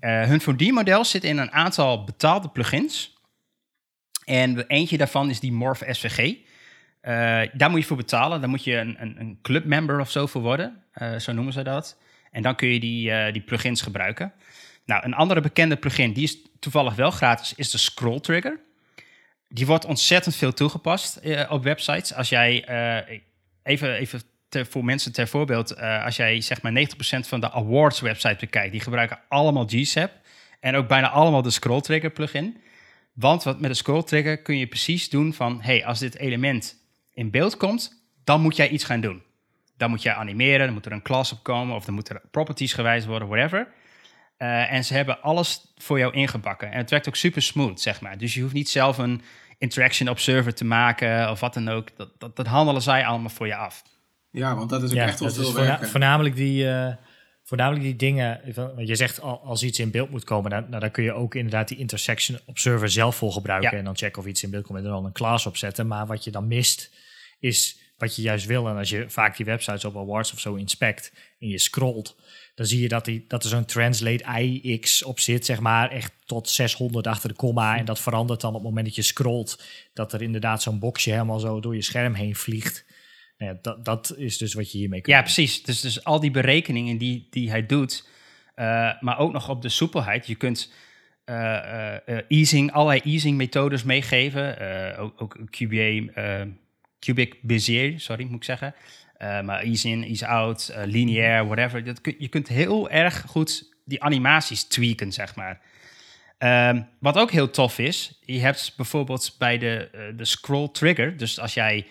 Eh, 0.00 0.22
hun 0.22 0.40
4D-model 0.40 1.04
zit 1.04 1.24
in 1.24 1.38
een 1.38 1.52
aantal 1.52 2.04
betaalde 2.04 2.48
plugins. 2.48 3.17
En 4.28 4.66
eentje 4.66 4.96
daarvan 4.96 5.30
is 5.30 5.40
die 5.40 5.52
Morph 5.52 5.82
SVG. 5.90 6.34
Eh, 7.00 7.40
daar 7.52 7.70
moet 7.70 7.80
je 7.80 7.86
voor 7.86 7.96
betalen. 7.96 8.40
Daar 8.40 8.48
moet 8.48 8.64
je 8.64 8.76
een, 8.76 8.96
een, 8.98 9.20
een 9.20 9.38
clubmember 9.42 10.00
of 10.00 10.10
zo 10.10 10.26
voor 10.26 10.42
worden. 10.42 10.82
Eh, 10.92 11.16
zo 11.16 11.32
noemen 11.32 11.52
ze 11.52 11.62
dat. 11.62 11.98
En 12.30 12.42
dan 12.42 12.56
kun 12.56 12.68
je 12.68 12.80
die, 12.80 13.10
eh, 13.10 13.32
die 13.32 13.42
plugins 13.42 13.82
gebruiken. 13.82 14.32
Nou, 14.84 15.04
een 15.04 15.14
andere 15.14 15.40
bekende 15.40 15.76
plugin, 15.76 16.12
die 16.12 16.22
is 16.22 16.38
toevallig 16.60 16.94
wel 16.94 17.10
gratis, 17.10 17.54
is 17.54 17.70
de 17.70 17.78
Scroll 17.78 18.20
Trigger. 18.20 18.60
Die 19.48 19.66
wordt 19.66 19.84
ontzettend 19.84 20.36
veel 20.36 20.52
toegepast 20.52 21.20
op 21.48 21.62
websites. 21.62 22.14
Als 22.14 22.28
jij, 22.28 22.64
even, 23.62 23.94
even 23.94 24.22
ter, 24.48 24.66
voor 24.66 24.84
mensen 24.84 25.12
ter 25.12 25.28
voorbeeld, 25.28 25.80
als 25.80 26.16
jij 26.16 26.40
zeg 26.40 26.62
maar 26.62 26.72
90% 26.72 27.28
van 27.28 27.40
de 27.40 27.50
awards 27.52 28.00
website 28.00 28.36
bekijkt, 28.40 28.72
die 28.72 28.80
gebruiken 28.80 29.18
allemaal 29.28 29.66
GSAP. 29.66 30.10
En 30.60 30.76
ook 30.76 30.88
bijna 30.88 31.10
allemaal 31.10 31.42
de 31.42 31.50
Scroll 31.50 31.80
Trigger 31.80 32.10
plugin. 32.10 32.62
Want 33.20 33.42
wat 33.42 33.60
met 33.60 33.70
de 33.70 33.76
Scroll 33.76 34.02
Trigger 34.02 34.42
kun 34.42 34.58
je 34.58 34.66
precies 34.66 35.08
doen 35.10 35.32
van, 35.34 35.58
hey, 35.62 35.86
als 35.86 35.98
dit 35.98 36.16
element 36.18 36.76
in 37.12 37.30
beeld 37.30 37.56
komt, 37.56 38.02
dan 38.24 38.40
moet 38.40 38.56
jij 38.56 38.68
iets 38.68 38.84
gaan 38.84 39.00
doen. 39.00 39.22
Dan 39.76 39.90
moet 39.90 40.02
jij 40.02 40.14
animeren, 40.14 40.64
dan 40.64 40.74
moet 40.74 40.86
er 40.86 40.92
een 40.92 41.02
class 41.02 41.32
op 41.32 41.42
komen, 41.42 41.76
of 41.76 41.84
dan 41.84 41.94
moeten 41.94 42.14
er 42.14 42.22
properties 42.30 42.72
gewijzigd 42.72 43.06
worden, 43.08 43.28
whatever. 43.28 43.68
Eh, 44.36 44.72
en 44.72 44.84
ze 44.84 44.94
hebben 44.94 45.22
alles 45.22 45.72
voor 45.76 45.98
jou 45.98 46.12
ingebakken. 46.14 46.70
En 46.72 46.78
het 46.78 46.90
werkt 46.90 47.08
ook 47.08 47.16
super 47.16 47.42
smooth, 47.42 47.80
zeg 47.80 48.00
maar. 48.00 48.18
Dus 48.18 48.34
je 48.34 48.40
hoeft 48.40 48.54
niet 48.54 48.68
zelf 48.68 48.98
een 48.98 49.22
interaction 49.58 50.08
observer 50.08 50.54
te 50.54 50.64
maken 50.64 51.30
of 51.30 51.40
wat 51.40 51.54
dan 51.54 51.68
ook. 51.68 51.96
Dat, 51.96 52.10
dat, 52.18 52.36
dat 52.36 52.46
handelen 52.46 52.82
zij 52.82 53.06
allemaal 53.06 53.30
voor 53.30 53.46
je 53.46 53.56
af. 53.56 53.82
Ja, 54.30 54.54
want 54.54 54.70
dat 54.70 54.82
is 54.82 54.90
ook 54.90 54.96
Ja, 54.96 55.06
echt 55.06 55.20
wel 55.20 55.30
veel 55.30 55.44
voorna- 55.44 55.66
werk. 55.66 55.80
hè. 55.80 55.86
voornamelijk 55.86 56.36
die, 56.36 56.70
eh, 56.70 56.94
voornamelijk 57.48 57.84
die 57.84 57.96
dingen. 57.96 58.40
Je 58.76 58.94
zegt 58.94 59.20
al, 59.20 59.40
als 59.40 59.62
iets 59.62 59.78
in 59.78 59.90
beeld 59.90 60.10
moet 60.10 60.24
komen, 60.24 60.50
dan, 60.50 60.66
nou, 60.68 60.80
dan 60.80 60.90
kun 60.90 61.04
je 61.04 61.12
ook 61.12 61.34
inderdaad 61.34 61.68
die 61.68 61.78
intersection 61.78 62.38
observer 62.44 62.90
zelf 62.90 63.16
voor 63.16 63.32
gebruiken. 63.32 63.70
Ja. 63.70 63.78
En 63.78 63.84
dan 63.84 63.96
checken 63.96 64.22
of 64.22 64.28
iets 64.28 64.42
in 64.42 64.50
beeld 64.50 64.66
komt 64.66 64.78
en 64.78 64.84
dan 64.84 65.04
een 65.04 65.12
class 65.12 65.46
opzetten. 65.46 65.86
Maar 65.86 66.06
wat 66.06 66.24
je 66.24 66.30
dan 66.30 66.46
mist, 66.46 66.90
is 67.38 67.78
wat 67.98 68.16
je 68.16 68.22
juist 68.22 68.46
wil. 68.46 68.68
En 68.68 68.76
als 68.76 68.90
je 68.90 69.04
vaak 69.08 69.36
die 69.36 69.46
websites 69.46 69.84
op 69.84 69.96
awards 69.96 70.32
of 70.32 70.40
zo 70.40 70.54
inspect 70.54 71.12
en 71.40 71.48
je 71.48 71.58
scrolt, 71.58 72.16
dan 72.54 72.66
zie 72.66 72.80
je 72.80 72.88
dat, 72.88 73.04
die, 73.04 73.24
dat 73.28 73.42
er 73.42 73.50
zo'n 73.50 73.64
translate 73.64 74.24
IX 74.38 75.02
op 75.02 75.20
zit, 75.20 75.44
zeg 75.44 75.60
maar, 75.60 75.90
echt 75.90 76.12
tot 76.24 76.48
600 76.48 77.06
achter 77.06 77.28
de 77.28 77.34
komma. 77.34 77.76
En 77.76 77.84
dat 77.84 78.00
verandert 78.00 78.40
dan 78.40 78.50
op 78.50 78.56
het 78.56 78.68
moment 78.68 78.86
dat 78.86 78.94
je 78.94 79.02
scrolt, 79.02 79.62
dat 79.94 80.12
er 80.12 80.22
inderdaad 80.22 80.62
zo'n 80.62 80.78
boxje 80.78 81.10
helemaal 81.10 81.38
zo 81.38 81.60
door 81.60 81.74
je 81.74 81.82
scherm 81.82 82.14
heen 82.14 82.36
vliegt. 82.36 82.84
Nou 83.38 83.52
ja, 83.52 83.58
dat, 83.62 83.84
dat 83.84 84.14
is 84.16 84.38
dus 84.38 84.54
wat 84.54 84.72
je 84.72 84.78
hiermee 84.78 85.00
kunt 85.00 85.16
Ja, 85.16 85.22
doen. 85.22 85.32
precies. 85.32 85.62
Dus, 85.62 85.80
dus 85.80 86.04
al 86.04 86.20
die 86.20 86.30
berekeningen 86.30 86.98
die, 86.98 87.26
die 87.30 87.50
hij 87.50 87.66
doet, 87.66 88.08
eh, 88.54 89.00
maar 89.00 89.18
ook 89.18 89.32
nog 89.32 89.48
op 89.48 89.62
de 89.62 89.68
soepelheid. 89.68 90.26
Je 90.26 90.34
kunt 90.34 90.72
eh, 91.24 91.94
easing, 92.28 92.72
allerlei 92.72 93.00
easing 93.04 93.36
methodes 93.36 93.82
meegeven. 93.84 94.58
ook, 94.98 95.22
ook 95.22 95.36
QBA, 95.50 96.46
cubic 97.00 97.38
Bezier, 97.42 98.00
sorry, 98.00 98.24
moet 98.24 98.36
ik 98.36 98.44
zeggen. 98.44 98.74
Maar 99.18 99.60
ease 99.62 99.88
in, 99.88 100.04
ease 100.04 100.26
out, 100.26 100.72
lineair, 100.84 101.46
whatever. 101.46 101.84
Dat 101.84 102.00
kun, 102.00 102.14
je 102.18 102.28
kunt 102.28 102.48
heel 102.48 102.90
erg 102.90 103.24
goed 103.26 103.76
die 103.84 104.02
animaties 104.02 104.64
tweaken, 104.64 105.12
zeg 105.12 105.34
maar. 105.34 105.60
Ehm, 106.38 106.82
wat 107.00 107.16
ook 107.18 107.30
heel 107.30 107.50
tof 107.50 107.78
is, 107.78 108.18
je 108.24 108.40
hebt 108.40 108.72
bijvoorbeeld 108.76 109.36
bij 109.38 109.58
de, 109.58 110.12
de 110.16 110.24
scroll 110.24 110.68
trigger, 110.68 111.16
dus 111.16 111.40
als 111.40 111.54
jij 111.54 111.86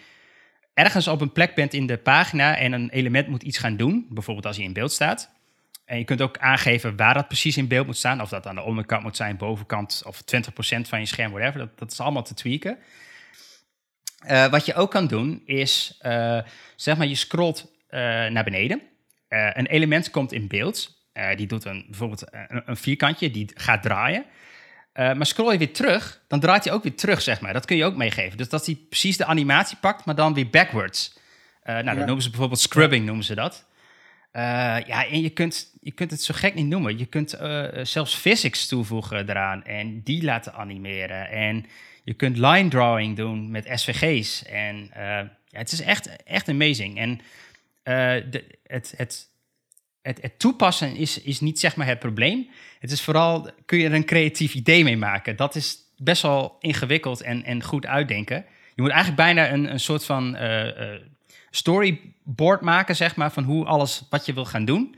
ergens 0.77 1.07
op 1.07 1.21
een 1.21 1.31
plek 1.31 1.55
bent 1.55 1.73
in 1.73 1.85
de 1.85 1.97
pagina 1.97 2.57
en 2.57 2.71
een 2.71 2.89
element 2.89 3.27
moet 3.27 3.43
iets 3.43 3.57
gaan 3.57 3.77
doen, 3.77 4.05
bijvoorbeeld 4.09 4.45
als 4.45 4.55
hij 4.55 4.65
in 4.65 4.73
beeld 4.73 4.91
staat. 4.91 5.29
En 5.85 5.97
je 5.97 6.03
kunt 6.03 6.21
ook 6.21 6.37
aangeven 6.37 6.95
waar 6.95 7.13
dat 7.13 7.27
precies 7.27 7.57
in 7.57 7.67
beeld 7.67 7.85
moet 7.85 7.97
staan, 7.97 8.21
of 8.21 8.29
dat 8.29 8.47
aan 8.47 8.55
de 8.55 8.61
onderkant 8.61 9.03
moet 9.03 9.15
zijn, 9.15 9.37
bovenkant 9.37 10.01
of 10.05 10.21
20% 10.21 10.81
van 10.81 10.99
je 10.99 11.05
scherm, 11.05 11.31
whatever. 11.31 11.59
Dat, 11.59 11.79
dat 11.79 11.91
is 11.91 11.99
allemaal 11.99 12.23
te 12.23 12.33
tweaken. 12.33 12.77
Eh, 14.17 14.47
wat 14.47 14.65
je 14.65 14.73
ook 14.73 14.91
kan 14.91 15.07
doen 15.07 15.41
is, 15.45 15.97
eh, 15.99 16.39
zeg 16.75 16.97
maar, 16.97 17.07
je 17.07 17.15
scrolt 17.15 17.71
eh, 17.87 17.99
naar 18.27 18.43
beneden. 18.43 18.81
Een 19.29 19.65
element 19.65 20.09
komt 20.09 20.31
in 20.31 20.47
beeld. 20.47 20.95
Die 21.35 21.47
doet 21.47 21.65
een, 21.65 21.85
bijvoorbeeld 21.87 22.23
een 22.47 22.77
vierkantje, 22.77 23.31
die 23.31 23.51
gaat 23.53 23.83
draaien. 23.83 24.25
Eh, 24.97 25.13
maar 25.13 25.25
scroll 25.25 25.51
je 25.51 25.57
weer 25.57 25.73
terug, 25.73 26.21
dan 26.27 26.39
draait 26.39 26.63
hij 26.63 26.73
ook 26.73 26.83
weer 26.83 26.95
terug, 26.95 27.21
zeg 27.21 27.41
maar. 27.41 27.53
Dat 27.53 27.65
kun 27.65 27.77
je 27.77 27.85
ook 27.85 27.95
meegeven. 27.95 28.37
Dus 28.37 28.49
dat 28.49 28.65
hij 28.65 28.75
precies 28.89 29.17
de 29.17 29.25
animatie 29.25 29.77
pakt, 29.77 30.05
maar 30.05 30.15
dan 30.15 30.33
weer 30.33 30.49
backwards. 30.49 31.17
Eh, 31.63 31.73
nou, 31.73 31.85
Ja. 31.85 31.93
dat 31.93 32.05
noemen 32.05 32.21
ze 32.23 32.29
bijvoorbeeld 32.29 32.59
scrubbing, 32.59 33.05
noemen 33.05 33.23
ze 33.25 33.35
dat. 33.35 33.65
Eh, 34.31 34.41
ja, 34.85 35.07
en 35.07 35.21
je 35.21 35.29
kunt, 35.29 35.71
je 35.81 35.91
kunt 35.91 36.11
het 36.11 36.21
zo 36.21 36.33
gek 36.37 36.53
niet 36.53 36.65
noemen. 36.65 36.97
Je 36.97 37.05
kunt 37.05 37.37
zelfs 37.81 38.15
physics 38.15 38.67
toevoegen 38.67 39.29
eraan 39.29 39.63
en 39.63 40.01
die 40.03 40.23
laten 40.23 40.53
animeren. 40.53 41.29
En 41.29 41.65
je 42.03 42.13
kunt 42.13 42.37
line 42.37 42.69
drawing 42.69 43.15
doen 43.15 43.51
met 43.51 43.69
SVG's. 43.73 44.45
En 44.45 44.89
ja, 44.93 45.59
het 45.59 45.71
is 45.71 45.81
echt, 45.81 46.23
echt 46.23 46.49
amazing. 46.49 46.97
En 46.97 47.21
de, 48.29 48.57
het, 48.67 48.93
het, 48.97 49.26
het, 50.07 50.21
het 50.21 50.39
toepassen 50.39 50.95
is, 50.95 51.21
is 51.21 51.39
niet 51.39 51.59
zeg 51.59 51.75
maar 51.75 51.87
het 51.87 51.99
probleem. 51.99 52.47
Het 52.79 52.91
is 52.91 53.01
vooral, 53.01 53.49
kun 53.65 53.77
je 53.77 53.85
er 53.85 53.93
een 53.93 54.05
creatief 54.05 54.53
idee 54.53 54.83
mee 54.83 54.97
maken? 54.97 55.35
Dat 55.35 55.55
is 55.55 55.77
best 55.97 56.21
wel 56.21 56.55
ingewikkeld 56.59 57.21
en, 57.21 57.43
en 57.43 57.63
goed 57.63 57.85
uitdenken. 57.85 58.45
Je 58.75 58.81
moet 58.81 58.91
eigenlijk 58.91 59.21
bijna 59.21 59.51
een, 59.51 59.71
een 59.71 59.79
soort 59.79 60.05
van 60.05 60.35
eh, 60.35 60.93
eh, 60.93 61.01
storyboard 61.49 62.61
maken, 62.61 62.95
zeg 62.95 63.15
maar, 63.15 63.31
van 63.31 63.43
hoe 63.43 63.65
alles 63.65 64.05
wat 64.09 64.25
je 64.25 64.33
wil 64.33 64.45
gaan 64.45 64.65
doen. 64.65 64.95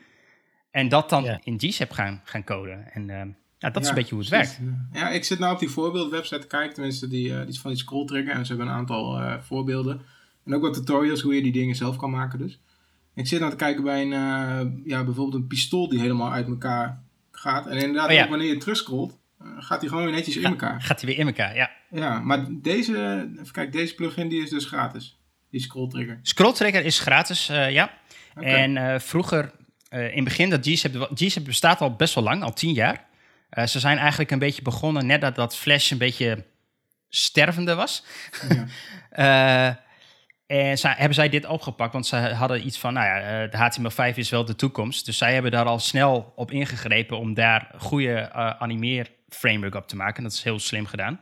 En 0.72 0.90
dat 0.90 1.10
dan 1.10 1.24
Ja. 1.24 1.40
in 1.44 1.60
GSAP 1.60 1.92
gaan, 1.92 2.22
gaan 2.24 2.44
coden. 2.44 2.92
En 2.94 3.10
eh, 3.10 3.22
ja, 3.58 3.70
dat 3.70 3.84
is 3.84 3.90
een 3.90 3.96
beetje 3.96 4.16
hoe 4.16 4.24
het 4.24 4.34
precies. 4.34 4.58
werkt. 4.58 4.74
Ja, 4.94 5.10
ik 5.10 5.24
zit 5.24 5.40
nou 5.40 5.54
op 5.54 5.60
die 5.60 5.70
voorbeeldwebsite 5.70 6.40
te 6.40 6.48
kijken. 6.48 6.74
Tenminste, 6.74 7.08
die, 7.08 7.32
eh, 7.34 7.40
die 7.40 7.48
is 7.48 7.60
van 7.60 7.72
die 7.72 7.80
scroll 7.80 8.06
trigger. 8.06 8.34
En 8.34 8.46
ze 8.46 8.54
hebben 8.54 8.72
een 8.72 8.78
aantal 8.80 9.20
eh, 9.20 9.34
voorbeelden. 9.42 10.02
En 10.46 10.56
ook 10.56 10.62
wat 10.62 10.74
tutorials 10.74 11.22
hoe 11.22 11.36
je 11.36 11.42
die 11.42 11.52
dingen 11.52 11.76
zelf 11.76 11.96
kan 11.98 12.10
maken 12.10 12.40
dus. 12.40 12.60
Ik 13.20 13.28
zit 13.28 13.40
nou 13.40 13.52
te 13.52 13.58
kijken 13.58 13.84
bij 13.84 14.02
een, 14.02 14.14
eh, 14.14 14.86
ja, 14.86 15.04
bijvoorbeeld 15.04 15.34
een 15.34 15.48
pistool 15.48 15.90
die 15.90 16.00
helemaal 16.00 16.32
uit 16.32 16.48
elkaar 16.48 17.04
gaat. 17.32 17.68
En 17.68 17.78
inderdaad, 17.78 18.10
Oh 18.10 18.16
ja. 18.16 18.24
ook 18.24 18.30
wanneer 18.30 18.48
je 18.48 18.58
terugscrollt, 18.58 19.18
eh, 19.40 19.48
gaat 19.60 19.80
die 19.80 19.90
gewoon 19.90 20.04
weer 20.04 20.14
netjes 20.14 20.36
in 20.36 20.44
elkaar. 20.44 20.82
Gaat 20.82 21.02
hij 21.02 21.10
weer 21.10 21.20
in 21.20 21.28
elkaar, 21.28 21.56
ja. 21.56 21.72
Ja, 21.90 22.20
maar 22.20 22.46
deze, 22.50 23.28
even 23.40 23.52
kijken, 23.52 23.72
deze 23.72 23.96
plugin 23.96 24.28
die 24.28 24.44
is 24.44 24.50
dus 24.50 24.66
gratis. 24.66 25.20
Die 25.52 25.62
scroll 25.62 25.90
trigger. 25.90 26.20
Scroll 26.22 26.54
Trigger 26.54 26.86
is 26.86 27.00
gratis, 27.00 27.50
eh, 27.50 27.72
ja. 27.72 27.92
En 28.36 29.02
vroeger, 29.02 29.52
in 29.90 30.00
het 30.00 30.24
begin, 30.24 30.50
dat 30.50 30.68
GSAP, 30.68 31.10
GSAP 31.14 31.46
bestaat 31.46 31.82
al 31.82 31.96
best 31.96 32.16
wel 32.16 32.24
lang, 32.24 32.44
al 32.44 32.54
tien 32.54 32.74
jaar. 32.74 33.06
Ze 33.66 33.80
zijn 33.80 33.98
eigenlijk 33.98 34.32
een 34.32 34.40
beetje 34.40 34.62
begonnen 34.62 35.06
net 35.06 35.22
dat 35.22 35.36
dat 35.36 35.56
Flash 35.56 35.92
een 35.92 35.98
beetje 35.98 36.46
stervende 37.10 37.76
was. 37.76 38.04
Ja. 39.16 39.80
Eh, 40.50 40.70
en 40.70 40.78
hebben 40.82 41.14
zij 41.14 41.30
dit 41.30 41.46
opgepakt, 41.46 41.94
want 41.94 42.08
ze 42.08 42.16
hadden 42.16 42.66
iets 42.66 42.78
van, 42.78 42.94
nou 42.94 43.06
ja, 43.06 43.44
eh, 43.44 43.52
de 43.52 43.58
HTML5 43.58 44.18
is 44.18 44.30
wel 44.30 44.46
de 44.46 44.56
toekomst. 44.56 45.06
Dus 45.06 45.18
zij 45.18 45.34
hebben 45.34 45.52
daar 45.52 45.66
al 45.66 45.80
snel 45.80 46.34
op 46.36 46.52
ingegrepen 46.52 47.18
om 47.18 47.34
daar 47.34 47.72
goede 47.78 48.14
eh 48.14 48.50
animeer 48.50 49.12
framework 49.30 49.76
op 49.76 49.88
te 49.88 49.96
maken. 49.96 50.24
Dat 50.24 50.32
is 50.32 50.44
heel 50.44 50.60
slim 50.60 50.86
gedaan. 50.86 51.20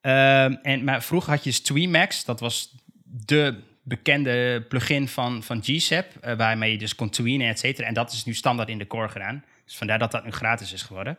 Ehm, 0.00 0.52
en, 0.62 0.84
maar 0.84 1.02
vroeger 1.02 1.32
had 1.32 1.44
je 1.44 1.52
Streamax, 1.52 2.24
dat 2.24 2.40
was 2.40 2.74
de 3.04 3.62
bekende 3.82 4.64
plugin 4.68 5.08
van, 5.08 5.42
van 5.42 5.62
GSAP, 5.62 6.06
uh, 6.24 6.34
waarmee 6.34 6.72
je 6.72 6.78
dus 6.78 6.94
kon 6.94 7.10
tweenen, 7.10 7.48
et 7.48 7.58
cetera. 7.58 7.86
En 7.86 7.94
dat 7.94 8.12
is 8.12 8.24
nu 8.24 8.34
standaard 8.34 8.68
in 8.68 8.78
de 8.78 8.86
core 8.86 9.08
gedaan. 9.08 9.44
Dus 9.64 9.76
vandaar 9.76 9.98
dat 9.98 10.10
dat 10.10 10.24
nu 10.24 10.30
gratis 10.30 10.72
is 10.72 10.82
geworden. 10.82 11.18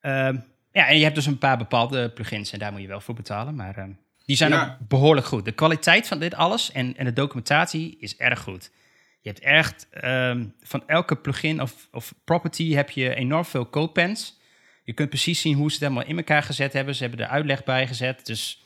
Ehm, 0.00 0.36
ja, 0.72 0.88
en 0.88 0.96
je 0.96 1.02
hebt 1.02 1.14
dus 1.14 1.26
een 1.26 1.38
paar 1.38 1.58
bepaalde 1.58 2.10
plugins 2.10 2.52
en 2.52 2.58
daar 2.58 2.72
moet 2.72 2.80
je 2.80 2.86
wel 2.86 3.00
voor 3.00 3.14
betalen, 3.14 3.54
maar 3.54 3.76
ehm, 3.76 3.90
die 4.28 4.36
zijn 4.36 4.50
Ja. 4.50 4.78
ook 4.80 4.88
behoorlijk 4.88 5.26
goed. 5.26 5.44
De 5.44 5.52
kwaliteit 5.52 6.08
van 6.08 6.18
dit 6.18 6.34
alles 6.34 6.72
en, 6.72 6.96
en 6.96 7.04
de 7.04 7.12
documentatie 7.12 7.96
is 8.00 8.16
erg 8.16 8.40
goed. 8.40 8.70
Je 9.20 9.28
hebt 9.28 9.40
echt 9.40 9.88
ehm, 9.90 10.46
van 10.62 10.82
elke 10.86 11.16
plugin 11.16 11.62
of, 11.62 11.88
of 11.92 12.14
property 12.24 12.72
heb 12.74 12.90
je 12.90 13.14
enorm 13.14 13.44
veel 13.44 13.70
codepens. 13.70 14.38
Je 14.84 14.92
kunt 14.92 15.08
precies 15.08 15.40
zien 15.40 15.54
hoe 15.56 15.68
ze 15.70 15.74
het 15.74 15.82
helemaal 15.88 16.08
in 16.10 16.16
elkaar 16.16 16.42
gezet 16.42 16.72
hebben. 16.72 16.94
Ze 16.94 17.02
hebben 17.02 17.20
er 17.20 17.30
uitleg 17.30 17.64
bij 17.64 17.86
gezet. 17.86 18.26
Dus, 18.26 18.64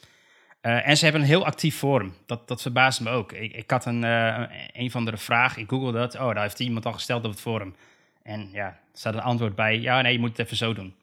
eh, 0.61 0.89
en 0.89 0.97
ze 0.97 1.05
hebben 1.05 1.23
een 1.23 1.29
heel 1.29 1.45
actief 1.45 1.77
forum. 1.77 2.15
Dat, 2.27 2.49
dat 2.49 2.63
verbaast 2.63 3.01
me 3.01 3.11
ook. 3.11 3.33
Ik, 3.33 3.53
ik 3.53 3.71
had 3.71 3.87
een, 3.87 4.05
eh, 4.05 4.43
een 4.73 4.91
van 4.91 5.05
de 5.05 5.17
vraag, 5.17 5.57
ik 5.57 5.69
googelde 5.69 5.99
dat. 5.99 6.15
Oh, 6.15 6.27
daar 6.35 6.43
heeft 6.43 6.61
iemand 6.61 6.87
al 6.87 6.93
gesteld 6.93 7.25
op 7.25 7.31
het 7.31 7.41
forum. 7.41 7.75
En 8.23 8.49
ja, 8.53 8.67
er 8.67 8.79
staat 8.93 9.15
een 9.15 9.21
antwoord 9.21 9.55
bij. 9.55 9.81
Ja, 9.81 10.01
nee, 10.01 10.13
je 10.13 10.19
moet 10.19 10.31
het 10.37 10.39
even 10.39 10.57
zo 10.57 10.75
doen. 10.75 10.95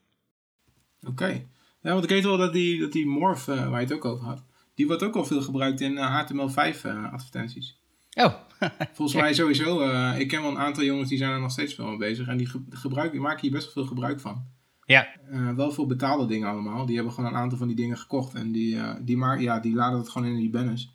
Oké. 1.06 1.42
Ja, 1.82 1.92
want 1.92 2.04
ik 2.04 2.10
weet 2.10 2.24
wel 2.24 2.36
dat 2.36 2.52
die, 2.52 2.80
dat 2.80 2.92
die 2.92 3.06
morph, 3.06 3.48
eh, 3.48 3.68
waar 3.68 3.80
je 3.80 3.86
het 3.86 3.94
ook 3.94 4.04
over 4.04 4.26
had, 4.26 4.42
die 4.80 4.88
wordt 4.88 5.02
ook 5.02 5.16
al 5.16 5.24
veel 5.24 5.42
gebruikt 5.42 5.80
in 5.80 5.98
eh, 5.98 6.24
HTML5 6.24 6.80
eh, 6.82 7.12
advertenties. 7.12 7.78
Oh, 8.14 8.34
Volgens 8.96 9.20
mij 9.20 9.34
sowieso, 9.34 9.80
eh, 9.80 10.18
ik 10.18 10.28
ken 10.28 10.42
wel 10.42 10.50
een 10.50 10.58
aantal 10.58 10.84
jongens 10.84 11.08
die 11.08 11.18
zijn 11.18 11.30
er 11.30 11.40
nog 11.40 11.50
steeds 11.50 11.74
veel 11.74 11.86
mee 11.86 11.96
bezig 11.96 12.26
en 12.28 12.36
die, 12.36 12.46
ge- 12.46 12.64
gebruiken, 12.70 13.12
die 13.18 13.26
maken 13.26 13.40
hier 13.40 13.50
best 13.50 13.64
wel 13.64 13.74
veel 13.74 13.86
gebruik 13.86 14.20
van. 14.20 14.44
ja. 14.84 15.06
Eh, 15.30 15.50
wel 15.50 15.72
veel 15.72 15.86
betaalde 15.86 16.26
dingen 16.26 16.48
allemaal. 16.48 16.86
Die 16.86 16.94
hebben 16.96 17.12
gewoon 17.14 17.30
een 17.30 17.36
aantal 17.38 17.58
van 17.58 17.66
die 17.66 17.76
dingen 17.76 17.98
gekocht 17.98 18.34
en 18.34 18.52
die, 18.52 18.76
eh, 18.76 18.90
die, 19.00 19.16
maar, 19.16 19.40
ja, 19.40 19.60
die 19.60 19.74
laden 19.74 19.98
het 19.98 20.08
gewoon 20.08 20.28
in 20.28 20.36
die 20.36 20.50
banners. 20.50 20.90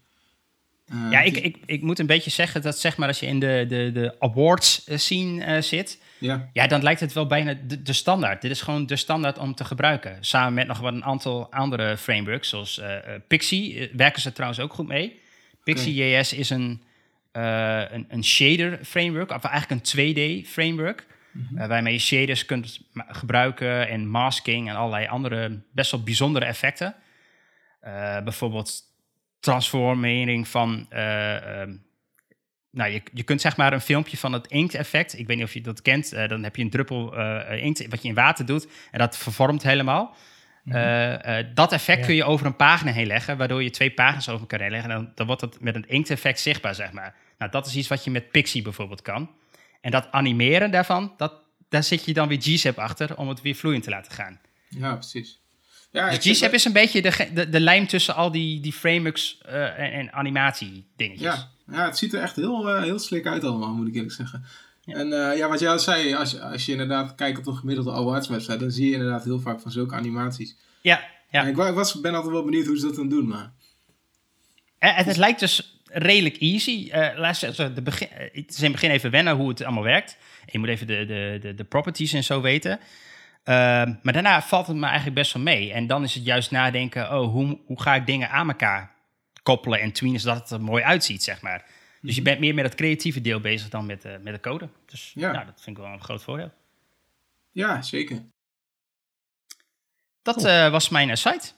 Eh, 0.85 1.07
Ja, 1.11 1.21
ik, 1.21 1.35
is- 1.35 1.41
ik, 1.43 1.57
ik 1.65 1.81
moet 1.81 1.99
een 1.99 2.05
beetje 2.05 2.29
zeggen 2.29 2.61
dat 2.61 2.79
zeg 2.79 2.97
maar 2.97 3.07
als 3.07 3.19
je 3.19 3.25
in 3.25 3.39
de, 3.39 3.65
de, 3.67 3.91
de 3.93 4.15
awards 4.19 4.83
eh, 4.83 4.97
scene 4.97 5.43
eh, 5.43 5.61
zit, 5.61 6.01
ja, 6.25 6.49
ja, 6.53 6.67
dan 6.67 6.83
lijkt 6.83 6.99
het 6.99 7.13
wel 7.13 7.27
bijna 7.27 7.53
de, 7.67 7.81
de 7.81 7.93
standaard. 7.93 8.41
Dit 8.41 8.51
is 8.51 8.61
gewoon 8.61 8.85
de 8.85 8.95
standaard 8.95 9.37
om 9.37 9.55
te 9.55 9.65
gebruiken. 9.65 10.17
Samen 10.19 10.53
met 10.53 10.67
nog 10.67 10.79
wel 10.79 10.93
een 10.93 11.03
aantal 11.03 11.51
andere 11.51 11.97
frameworks, 11.97 12.49
zoals 12.49 12.79
eh, 12.79 12.97
Pixie, 13.27 13.79
eh, 13.79 13.95
werken 13.95 14.21
ze 14.21 14.31
trouwens 14.31 14.59
ook 14.61 14.73
goed 14.73 14.87
mee. 14.87 15.21
Pixie.js 15.63 16.33
is 16.33 16.49
een, 16.49 16.83
een, 17.31 18.05
een 18.09 18.23
shader 18.23 18.79
framework, 18.85 19.31
of 19.31 19.43
eigenlijk 19.43 19.93
een 19.93 20.13
2D 20.43 20.47
framework. 20.47 21.05
eh, 21.55 21.67
waarmee 21.67 21.93
je 21.93 21.99
shaders 21.99 22.45
kunt 22.45 22.79
gebruiken 22.93 23.87
en 23.89 24.07
masking 24.07 24.69
en 24.69 24.75
allerlei 24.75 25.07
andere 25.07 25.61
best 25.71 25.91
wel 25.91 26.03
bijzondere 26.03 26.45
effecten. 26.45 26.95
Bijvoorbeeld 28.23 28.81
transformering 29.39 30.47
van. 30.47 30.85
eh, 30.89 31.61
ehm, 31.61 31.73
nou, 32.75 32.91
je, 32.91 33.01
je 33.13 33.23
kunt 33.23 33.41
zeg 33.41 33.57
maar 33.57 33.73
een 33.73 33.81
filmpje 33.81 34.17
van 34.17 34.33
het 34.33 34.47
inkt-effect. 34.47 35.19
Ik 35.19 35.27
weet 35.27 35.35
niet 35.37 35.45
of 35.45 35.53
je 35.53 35.61
dat 35.61 35.81
kent. 35.81 36.13
eh, 36.13 36.27
dan 36.27 36.43
heb 36.43 36.55
je 36.55 36.61
een 36.63 36.69
druppel 36.69 37.17
eh, 37.17 37.63
inkt 37.63 37.87
wat 37.87 38.01
je 38.01 38.07
in 38.07 38.13
water 38.15 38.45
doet. 38.45 38.67
En 38.91 38.99
dat 38.99 39.17
vervormt 39.17 39.63
helemaal. 39.63 40.15
Eh, 40.65 41.39
eh, 41.39 41.45
dat 41.53 41.71
effect 41.71 41.99
Ja. 41.99 42.05
kun 42.05 42.15
je 42.15 42.23
over 42.23 42.45
een 42.45 42.55
pagina 42.55 42.91
heen 42.91 43.07
leggen. 43.07 43.37
Waardoor 43.37 43.63
je 43.63 43.69
twee 43.69 43.91
pagina's 43.91 44.27
over 44.29 44.39
elkaar 44.41 44.59
heen 44.61 44.71
leggen. 44.71 44.89
En 44.91 44.95
dan, 44.97 45.11
dan 45.15 45.25
wordt 45.27 45.41
het 45.41 45.61
met 45.61 45.75
een 45.75 45.87
inkt-effect 45.87 46.39
zichtbaar, 46.39 46.75
zeg 46.75 46.91
maar. 46.91 47.15
Nou, 47.37 47.51
dat 47.51 47.65
is 47.65 47.75
iets 47.75 47.87
wat 47.87 48.03
je 48.03 48.11
met 48.11 48.31
Pixie 48.31 48.61
bijvoorbeeld 48.61 49.01
kan. 49.01 49.29
En 49.81 49.91
dat 49.91 50.07
animeren 50.11 50.71
daarvan, 50.71 51.13
dat, 51.17 51.33
daar 51.69 51.83
zit 51.83 52.05
je 52.05 52.13
dan 52.13 52.27
weer 52.27 52.41
GZAP 52.41 52.77
achter 52.79 53.17
om 53.17 53.29
het 53.29 53.41
weer 53.41 53.55
vloeiend 53.55 53.83
te 53.83 53.89
laten 53.89 54.11
gaan. 54.11 54.39
ja, 54.69 54.93
precies. 54.93 55.39
Ja, 55.95 56.09
Dus 56.09 56.41
is 56.51 56.65
een 56.65 56.73
beetje 56.73 57.01
de, 57.01 57.29
de, 57.33 57.49
de 57.49 57.59
lijm 57.59 57.87
tussen 57.87 58.15
al 58.15 58.31
die, 58.31 58.59
die 58.59 58.73
frameworks 58.73 59.37
eh, 59.41 59.79
en, 59.79 59.91
en 59.91 60.13
animatie 60.13 60.85
dingetjes. 60.95 61.35
Ja, 61.35 61.49
ja, 61.71 61.85
het 61.85 61.97
ziet 61.97 62.13
er 62.13 62.21
echt 62.21 62.35
heel, 62.35 62.69
eh, 62.69 62.83
heel 62.83 62.99
slik 62.99 63.27
uit 63.27 63.43
allemaal, 63.43 63.73
moet 63.73 63.87
ik 63.87 63.95
eerlijk 63.95 64.13
zeggen. 64.13 64.45
En 64.85 65.29
eh, 65.29 65.37
ja, 65.37 65.49
wat 65.49 65.59
jij 65.59 65.69
al 65.69 65.79
zei, 65.79 66.13
als 66.13 66.31
je, 66.31 66.41
als 66.41 66.65
je 66.65 66.71
inderdaad 66.71 67.15
kijkt 67.15 67.37
op 67.37 67.47
een 67.47 67.55
gemiddelde 67.55 67.91
awards 67.91 68.27
website, 68.27 68.57
dan 68.57 68.71
zie 68.71 68.85
je 68.85 68.93
inderdaad 68.93 69.23
heel 69.23 69.39
vaak 69.39 69.61
van 69.61 69.71
zulke 69.71 69.95
animaties. 69.95 70.55
ja, 70.81 71.03
ja. 71.29 71.41
En 71.41 71.47
ik, 71.47 71.57
ik 71.57 71.73
was, 71.73 72.01
ben 72.01 72.13
altijd 72.13 72.33
wel 72.33 72.43
benieuwd 72.43 72.65
hoe 72.65 72.77
ze 72.77 72.85
dat 72.85 72.95
dan 72.95 73.09
doen, 73.09 73.27
maar... 73.27 73.51
En 74.79 74.95
het, 74.95 75.05
het 75.05 75.17
lijkt 75.17 75.39
dus 75.39 75.79
redelijk 75.83 76.37
easy. 76.37 76.89
Laat 77.15 77.39
de 77.39 77.81
begin, 77.83 78.09
eh, 78.09 78.17
het 78.33 78.49
is 78.49 78.57
in 78.57 78.63
het 78.63 78.71
begin 78.71 78.89
even 78.89 79.11
wennen 79.11 79.35
hoe 79.35 79.49
het 79.49 79.63
allemaal 79.63 79.83
werkt. 79.83 80.17
Je 80.45 80.59
moet 80.59 80.69
even 80.69 80.87
de, 80.87 81.05
de, 81.05 81.37
de, 81.41 81.53
de 81.53 81.63
properties 81.63 82.13
en 82.13 82.23
zo 82.23 82.41
weten. 82.41 82.79
Ehm, 83.45 83.93
maar 84.01 84.13
daarna 84.13 84.41
valt 84.41 84.67
het 84.67 84.75
me 84.75 84.85
eigenlijk 84.85 85.15
best 85.15 85.33
wel 85.33 85.43
mee. 85.43 85.73
En 85.73 85.87
dan 85.87 86.03
is 86.03 86.13
het 86.13 86.25
juist 86.25 86.51
nadenken, 86.51 87.19
oh, 87.19 87.31
hoe, 87.31 87.59
hoe 87.65 87.81
ga 87.81 87.95
ik 87.95 88.05
dingen 88.05 88.29
aan 88.29 88.47
elkaar 88.47 88.91
koppelen 89.43 89.79
en 89.79 89.91
tweenen 89.91 90.19
zodat 90.19 90.37
het 90.37 90.49
er 90.49 90.61
mooi 90.61 90.83
uitziet, 90.83 91.23
zeg 91.23 91.41
maar. 91.41 91.65
Dus 92.01 92.15
je 92.15 92.21
bent 92.21 92.39
meer 92.39 92.53
met 92.53 92.65
het 92.65 92.75
creatieve 92.75 93.21
deel 93.21 93.39
bezig 93.39 93.69
dan 93.69 93.85
met, 93.85 94.05
eh 94.05 94.17
met 94.21 94.33
de 94.33 94.39
code. 94.39 94.69
Dus 94.85 95.11
Ja. 95.15 95.33
ja. 95.33 95.43
dat 95.43 95.61
vind 95.61 95.77
ik 95.77 95.83
wel 95.83 95.93
een 95.93 96.03
groot 96.03 96.23
voordeel. 96.23 96.51
Ja, 97.51 97.81
zeker. 97.81 98.23
Dat 100.21 100.43
eh, 100.43 100.71
was 100.71 100.89
mijn 100.89 101.09
eh, 101.09 101.15
site. 101.15 101.51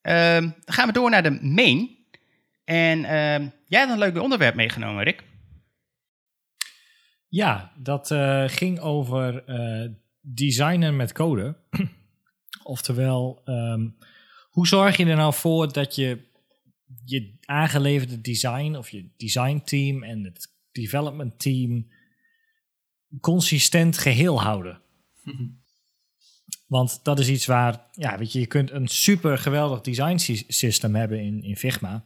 Ehm, 0.00 0.40
dan 0.40 0.74
gaan 0.74 0.86
we 0.86 0.92
door 0.92 1.10
naar 1.10 1.22
de 1.22 1.38
main. 1.42 1.96
En 2.64 3.04
ehm, 3.04 3.48
jij 3.66 3.80
had 3.80 3.90
een 3.90 3.98
leuk 3.98 4.18
onderwerp 4.18 4.54
meegenomen, 4.54 5.04
Rick. 5.04 5.22
Ja, 7.28 7.72
dat 7.76 8.10
eh, 8.10 8.44
ging 8.46 8.80
over 8.80 9.44
eh, 9.44 9.90
designen 10.26 10.96
met 10.96 11.12
code. 11.12 11.56
Oftewel, 12.62 13.42
ehm, 13.44 13.88
hoe 14.50 14.66
zorg 14.66 14.96
je 14.96 15.06
er 15.06 15.16
nou 15.16 15.34
voor 15.34 15.72
dat 15.72 15.94
je 15.94 16.32
je 17.04 17.36
aangeleverde 17.44 18.20
design 18.20 18.74
of 18.74 18.90
je 18.90 19.10
design 19.16 19.62
team 19.64 20.02
en 20.02 20.24
het 20.24 20.52
development 20.72 21.38
team 21.38 21.88
consistent 23.20 23.98
geheel 23.98 24.42
houden? 24.42 24.80
Want 26.66 27.04
dat 27.04 27.18
is 27.18 27.28
iets 27.28 27.46
waar, 27.46 27.86
ja, 27.92 28.18
weet 28.18 28.32
je, 28.32 28.40
je 28.40 28.46
kunt 28.46 28.70
een 28.70 28.88
super 28.88 29.38
geweldig 29.38 29.80
design 29.80 30.16
sy- 30.16 30.44
system 30.48 30.94
hebben 30.94 31.20
in, 31.20 31.42
in 31.42 31.56
Figma. 31.56 32.04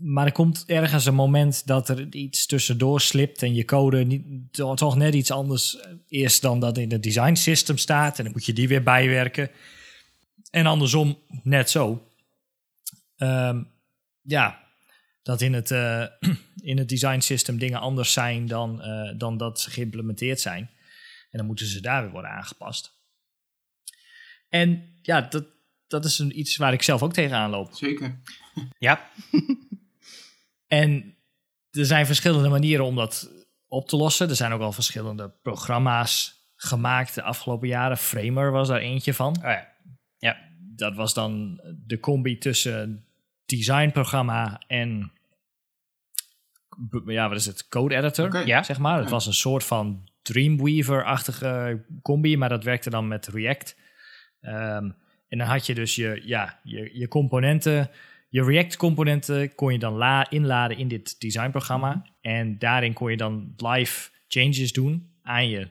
Maar 0.00 0.26
er 0.26 0.32
komt 0.32 0.64
ergens 0.66 1.06
een 1.06 1.14
moment 1.14 1.66
dat 1.66 1.88
er 1.88 2.14
iets 2.14 2.46
tussendoor 2.46 3.00
slipt 3.00 3.42
en 3.42 3.54
je 3.54 3.64
code 3.64 4.04
niet, 4.04 4.52
to- 4.52 4.74
toch 4.74 4.96
net 4.96 5.14
iets 5.14 5.30
anders 5.30 5.78
is 6.08 6.40
dan 6.40 6.60
dat 6.60 6.78
in 6.78 6.92
het 6.92 7.02
design 7.02 7.34
system 7.34 7.78
staat. 7.78 8.18
En 8.18 8.24
dan 8.24 8.32
moet 8.32 8.46
je 8.46 8.52
die 8.52 8.68
weer 8.68 8.82
bijwerken. 8.82 9.50
En 10.50 10.66
andersom 10.66 11.18
net 11.42 11.70
zo. 11.70 12.08
Ehm, 13.16 13.62
ja, 14.22 14.62
dat 15.22 15.40
in 15.40 15.52
het, 15.52 15.70
eh, 15.70 16.04
in 16.70 16.78
het 16.78 16.88
design 16.88 17.20
system 17.20 17.58
dingen 17.58 17.80
anders 17.80 18.12
zijn 18.12 18.46
dan, 18.46 18.82
eh, 18.82 19.18
dan 19.18 19.36
dat 19.36 19.60
ze 19.60 19.70
geïmplementeerd 19.70 20.40
zijn. 20.40 20.70
En 21.30 21.38
dan 21.38 21.46
moeten 21.46 21.66
ze 21.66 21.80
daar 21.80 22.02
weer 22.02 22.10
worden 22.10 22.30
aangepast. 22.30 22.92
En 24.48 24.98
ja, 25.02 25.20
dat, 25.20 25.44
dat 25.86 26.04
is 26.04 26.18
een, 26.18 26.38
iets 26.38 26.56
waar 26.56 26.72
ik 26.72 26.82
zelf 26.82 27.02
ook 27.02 27.12
tegenaan 27.12 27.50
loop. 27.50 27.74
Zeker. 27.74 28.20
Ja, 28.78 29.10
En 30.80 31.16
er 31.70 31.86
zijn 31.86 32.06
verschillende 32.06 32.48
manieren 32.48 32.84
om 32.84 32.96
dat 32.96 33.30
op 33.66 33.88
te 33.88 33.96
lossen. 33.96 34.28
Er 34.28 34.36
zijn 34.36 34.52
ook 34.52 34.60
al 34.60 34.72
verschillende 34.72 35.34
programma's 35.42 36.42
gemaakt 36.56 37.14
de 37.14 37.22
afgelopen 37.22 37.68
jaren. 37.68 37.96
Framer 37.96 38.50
was 38.50 38.68
daar 38.68 38.78
eentje 38.78 39.14
van. 39.14 39.36
oh 39.36 39.42
ja. 39.42 39.68
ja. 40.18 40.36
Dat 40.76 40.94
was 40.94 41.14
dan 41.14 41.60
de 41.86 42.00
combi 42.00 42.38
tussen 42.38 43.06
designprogramma 43.46 44.62
en 44.66 45.12
ja, 47.06 47.28
wat 47.28 47.38
is 47.38 47.46
het? 47.46 47.68
Code 47.68 47.94
editor, 47.94 48.26
Oké. 48.26 48.38
Ja. 48.38 48.62
zeg 48.62 48.78
maar. 48.78 48.98
Het 49.00 49.10
was 49.10 49.26
een 49.26 49.34
soort 49.34 49.64
van 49.64 50.08
Dreamweaver-achtige 50.22 51.84
combi, 52.02 52.36
maar 52.36 52.48
dat 52.48 52.64
werkte 52.64 52.90
dan 52.90 53.08
met 53.08 53.26
React. 53.26 53.76
Ehm, 54.40 54.90
en 55.28 55.38
dan 55.38 55.46
had 55.46 55.66
je 55.66 55.74
dus 55.74 55.94
je, 55.94 56.20
ja, 56.24 56.60
je, 56.62 56.98
je 56.98 57.08
componenten, 57.08 57.90
je 58.34 58.44
React-componenten 58.44 59.54
kon 59.54 59.72
je 59.72 59.78
dan 59.78 59.92
la 59.94 60.30
inladen 60.30 60.76
in 60.78 60.88
dit 60.88 61.20
designprogramma. 61.20 62.06
En 62.20 62.58
daarin 62.58 62.92
kon 62.92 63.10
je 63.10 63.16
dan 63.16 63.54
live 63.56 64.10
changes 64.28 64.72
doen 64.72 65.10
aan 65.22 65.48
je 65.48 65.68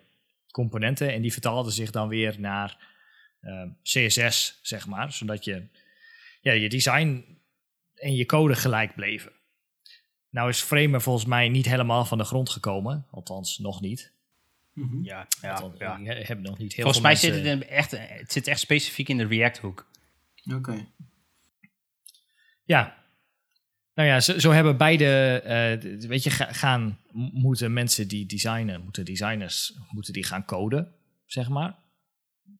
componenten. 0.52 1.14
En 1.14 1.22
die 1.22 1.32
vertaalden 1.32 1.72
zich 1.72 1.92
dan 1.92 2.08
weer 2.08 2.36
naar 2.40 2.78
ehm, 3.42 3.70
CSS, 3.82 4.60
zeg 4.62 4.88
maar. 4.88 5.14
Zodat 5.14 5.44
je, 5.46 5.68
ja, 6.42 6.52
je 6.52 6.70
design 6.70 7.38
en 7.96 8.16
je 8.16 8.26
code 8.26 8.56
gelijk 8.56 8.96
bleven. 8.96 9.32
Nou 10.30 10.50
is 10.50 10.62
Framer 10.62 11.02
volgens 11.02 11.26
mij 11.26 11.50
niet 11.50 11.66
helemaal 11.66 12.06
van 12.06 12.18
de 12.18 12.24
grond 12.24 12.50
gekomen. 12.50 13.06
Althans, 13.12 13.58
nog 13.58 13.82
niet. 13.82 14.12
Mhm. 14.74 15.04
Ja, 15.04 15.28
ja, 15.42 15.54
Althans, 15.54 15.80
ja. 15.80 15.98
Ik 15.98 16.28
heb 16.28 16.40
nog 16.40 16.58
niet 16.58 16.74
heel 16.74 16.84
Volgens 16.84 17.04
mij 17.04 17.18
veel 17.18 17.34
zit 17.34 17.44
mensen- 17.44 17.60
het, 17.60 17.70
in 17.70 17.76
echt, 18.08 18.20
het 18.20 18.32
zit 18.32 18.48
echt 18.48 18.60
specifiek 18.60 19.10
in 19.10 19.18
de 19.18 19.28
React-hoek. 19.28 19.88
Oké. 20.56 20.86
Ja. 22.64 23.02
Nou 23.96 24.08
ja, 24.10 24.20
zo, 24.20 24.40
zo 24.40 24.52
hebben 24.52 24.78
beide, 24.78 25.06
eh, 25.42 26.08
weet 26.08 26.24
je, 26.24 26.30
ga- 26.30 26.54
gaan, 26.54 26.98
moeten 27.34 27.74
mensen 27.74 28.08
die 28.08 28.26
designen, 28.26 28.82
moeten 28.84 29.06
designers, 29.06 29.74
moeten 29.90 30.14
die 30.14 30.24
gaan 30.26 30.46
coden, 30.46 30.92
zeg 31.26 31.50
maar. 31.50 31.76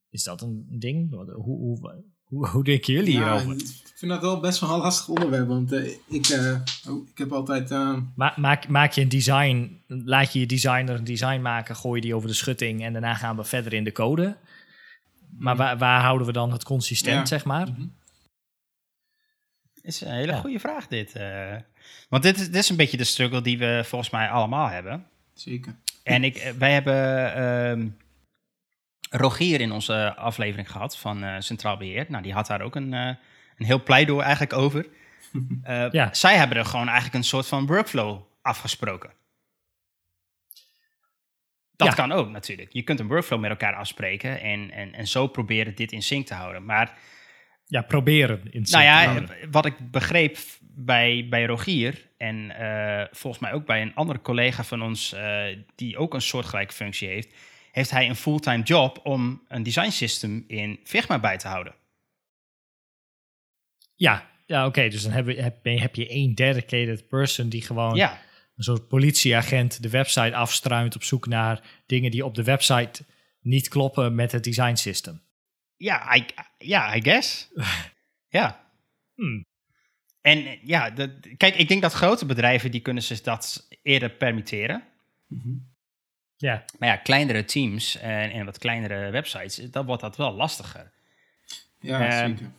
Is 0.10 0.24
dat 0.24 0.42
een 0.42 0.66
ding? 0.80 1.12
Hoe, 1.34 1.90
hoe, 2.24 2.48
hoe 2.48 2.64
denken 2.64 2.94
jullie 2.94 3.14
Ja, 3.14 3.20
hierover? 3.38 3.56
ik 3.66 3.92
vind 3.96 4.12
dat 4.12 4.22
wel 4.22 4.40
best 4.40 4.60
wel 4.60 4.70
een 4.74 4.80
lastig 4.80 5.08
onderwerp, 5.08 5.48
want 5.48 5.72
eh, 5.72 5.92
ik, 6.08 6.26
eh, 6.28 6.56
oh, 6.90 7.08
ik 7.08 7.18
heb 7.18 7.32
altijd... 7.32 7.70
Ma- 8.16 8.34
maak, 8.38 8.68
maak 8.68 8.92
je 8.92 9.02
een 9.02 9.10
design, 9.10 9.82
laat 9.88 10.34
je 10.34 10.40
je 10.40 10.46
designer 10.46 10.96
een 10.96 11.04
design 11.04 11.42
maken, 11.42 11.76
gooi 11.76 11.96
je 11.96 12.06
die 12.06 12.16
over 12.16 12.28
de 12.28 12.34
schutting 12.36 12.84
en 12.84 12.92
daarna 12.94 13.14
gaan 13.14 13.36
we 13.36 13.44
verder 13.44 13.74
in 13.74 13.84
de 13.84 13.92
code. 13.92 14.38
Maar 15.38 15.56
waar, 15.56 15.78
waar 15.78 16.02
houden 16.02 16.28
we 16.28 16.34
dan 16.34 16.52
het 16.52 16.64
consistent, 16.64 17.16
Ja. 17.18 17.26
zeg 17.26 17.46
maar? 17.46 17.68
Is 19.84 20.02
een 20.02 20.12
hele 20.12 20.32
Ja. 20.32 20.40
goede 20.40 20.60
vraag 20.60 20.88
dit. 20.88 21.14
eh. 21.16 21.56
want 22.10 22.24
dit 22.24 22.40
is, 22.40 22.46
dit 22.46 22.56
is 22.56 22.70
een 22.70 22.76
beetje 22.76 22.98
de 22.98 23.04
struggle 23.04 23.42
die 23.42 23.58
we 23.58 23.82
volgens 23.86 24.10
mij 24.12 24.30
allemaal 24.30 24.68
hebben. 24.70 25.08
zeker. 25.34 25.76
En 26.04 26.24
ik, 26.24 26.36
eh, 26.36 26.52
wij 26.52 26.74
hebben 26.74 27.34
ehm, 27.36 27.88
Rogier 29.10 29.62
in 29.62 29.72
onze 29.72 30.16
aflevering 30.16 30.72
gehad 30.72 30.98
van 30.98 31.24
eh, 31.24 31.36
Centraal 31.40 31.78
Beheer. 31.78 32.06
Nou, 32.10 32.24
die 32.24 32.34
had 32.34 32.48
daar 32.48 32.62
ook 32.62 32.76
een, 32.76 32.94
eh, 32.94 33.08
een 33.58 33.66
heel 33.66 33.84
pleidooi 33.84 34.22
eigenlijk 34.22 34.54
over. 34.54 34.86
Eh, 35.64 35.92
Ja. 35.92 36.14
Zij 36.14 36.36
hebben 36.38 36.58
er 36.58 36.66
gewoon 36.66 36.86
eigenlijk 36.88 37.16
een 37.16 37.24
soort 37.24 37.48
van 37.48 37.66
workflow 37.66 38.22
afgesproken. 38.42 39.12
Dat 41.76 41.88
Ja. 41.88 41.94
kan 41.94 42.12
ook 42.12 42.30
natuurlijk. 42.30 42.74
Je 42.74 42.82
kunt 42.82 43.00
een 43.00 43.08
workflow 43.08 43.40
met 43.40 43.50
elkaar 43.50 43.76
afspreken 43.76 44.42
en, 44.42 44.72
en, 44.72 44.94
en 44.94 45.08
zo 45.08 45.28
proberen 45.28 45.76
dit 45.76 45.92
in 45.92 46.02
sync 46.04 46.26
te 46.28 46.34
houden. 46.34 46.66
Maar 46.66 46.98
Ja, 47.74 47.82
proberen. 47.82 48.42
In 48.52 48.66
nou 48.70 48.84
ja, 48.84 49.24
wat 49.52 49.66
ik 49.66 49.92
begreep 49.92 50.38
bij, 50.62 51.28
bij 51.30 51.46
Rogier 51.46 52.10
en 52.18 52.52
eh, 52.52 53.06
volgens 53.12 53.42
mij 53.42 53.54
ook 53.54 53.66
bij 53.66 53.82
een 53.82 53.96
andere 53.96 54.22
collega 54.22 54.64
van 54.64 54.82
ons 54.82 55.14
eh, 55.14 55.44
die 55.76 55.98
ook 55.98 56.14
een 56.14 56.22
soortgelijke 56.22 56.74
functie 56.74 57.08
heeft, 57.08 57.34
heeft 57.72 57.90
hij 57.90 58.10
een 58.10 58.16
fulltime 58.16 58.64
job 58.64 59.00
om 59.04 59.42
een 59.48 59.64
design 59.64 59.90
system 59.90 60.44
in 60.48 60.80
Figma 60.84 61.20
bij 61.20 61.38
te 61.38 61.48
houden. 61.48 61.76
Ja, 63.96 64.30
ja 64.46 64.66
oké. 64.66 64.88
dus 64.90 65.04
dan 65.04 65.12
heb 65.12 65.28
je, 65.28 65.42
heb, 65.42 65.66
je- 65.66 65.80
heb 65.80 65.96
je 65.96 66.08
één 66.08 66.36
dedicated 66.36 67.08
person 67.08 67.50
die 67.50 67.62
gewoon 67.62 67.96
Ja, 67.96 68.22
een 68.58 68.64
soort 68.64 68.88
politieagent 68.88 69.82
de 69.84 69.90
website 69.90 70.36
afstruint 70.36 70.96
op 70.96 71.04
zoek 71.04 71.28
naar 71.28 71.62
dingen 71.86 72.12
die 72.12 72.26
op 72.26 72.36
de 72.36 72.44
website 72.44 73.04
niet 73.42 73.68
kloppen 73.68 74.16
met 74.16 74.32
het 74.32 74.44
design 74.44 74.76
system. 74.76 75.22
Ja, 75.84 76.16
I, 76.16 76.26
ja, 76.58 76.96
I 76.96 77.02
guess. 77.02 77.48
ja. 78.38 78.68
Hmm. 79.16 79.46
En 80.22 80.60
ja, 80.62 80.90
dat, 80.90 81.10
kijk, 81.38 81.56
ik 81.56 81.68
denk 81.68 81.82
dat 81.82 81.94
grote 81.94 82.26
bedrijven 82.26 82.72
die 82.72 82.82
kunnen 82.82 83.04
zich 83.04 83.22
dat 83.22 83.68
eerder 83.82 84.10
permitteren. 84.10 84.84
Ja, 86.36 86.66
Maar 86.80 86.90
ja, 86.90 86.96
kleinere 86.96 87.46
teams 87.46 87.98
en, 87.98 88.32
en 88.32 88.46
wat 88.46 88.58
kleinere 88.58 89.12
websites, 89.12 89.56
dan 89.72 89.86
wordt 89.86 90.02
dat 90.02 90.18
wel 90.18 90.34
lastiger. 90.34 90.92
Ja, 91.80 92.00
Ehm, 92.00 92.30
zeker. 92.30 92.52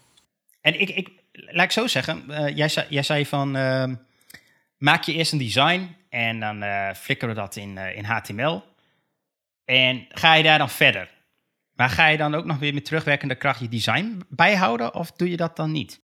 En 0.61 0.81
ik, 0.81 0.91
ik 0.91 1.11
laat 1.33 1.65
ik 1.65 1.71
zo 1.71 1.87
zeggen, 1.87 2.31
eh, 2.31 2.57
jij, 2.57 2.69
zei, 2.69 2.87
jij 2.91 3.03
zei 3.03 3.27
van 3.27 3.57
ehm, 3.57 3.95
maak 4.77 5.03
je 5.03 5.13
eerst 5.13 5.33
een 5.33 5.39
design 5.39 5.97
en 6.09 6.41
dan 6.41 6.63
eh 6.63 6.95
flikkeren 6.95 7.35
we 7.35 7.41
dat 7.41 7.57
in, 7.57 7.79
eh, 7.79 7.97
in 7.97 8.05
HTML. 8.05 8.63
En 9.65 10.07
ga 10.09 10.35
je 10.35 10.43
daar 10.43 10.59
dan 10.59 10.71
verder? 10.71 11.15
Maar 11.75 11.91
ga 11.91 12.09
je 12.09 12.17
dan 12.17 12.35
ook 12.35 12.45
nog 12.45 12.59
weer 12.59 12.75
met 12.75 12.85
terugwerkende 12.85 13.35
kracht 13.35 13.61
je 13.61 13.69
design 13.69 14.23
bijhouden 14.29 14.95
of 14.95 15.13
doe 15.13 15.31
je 15.31 15.37
dat 15.37 15.57
dan 15.57 15.73
niet? 15.73 16.03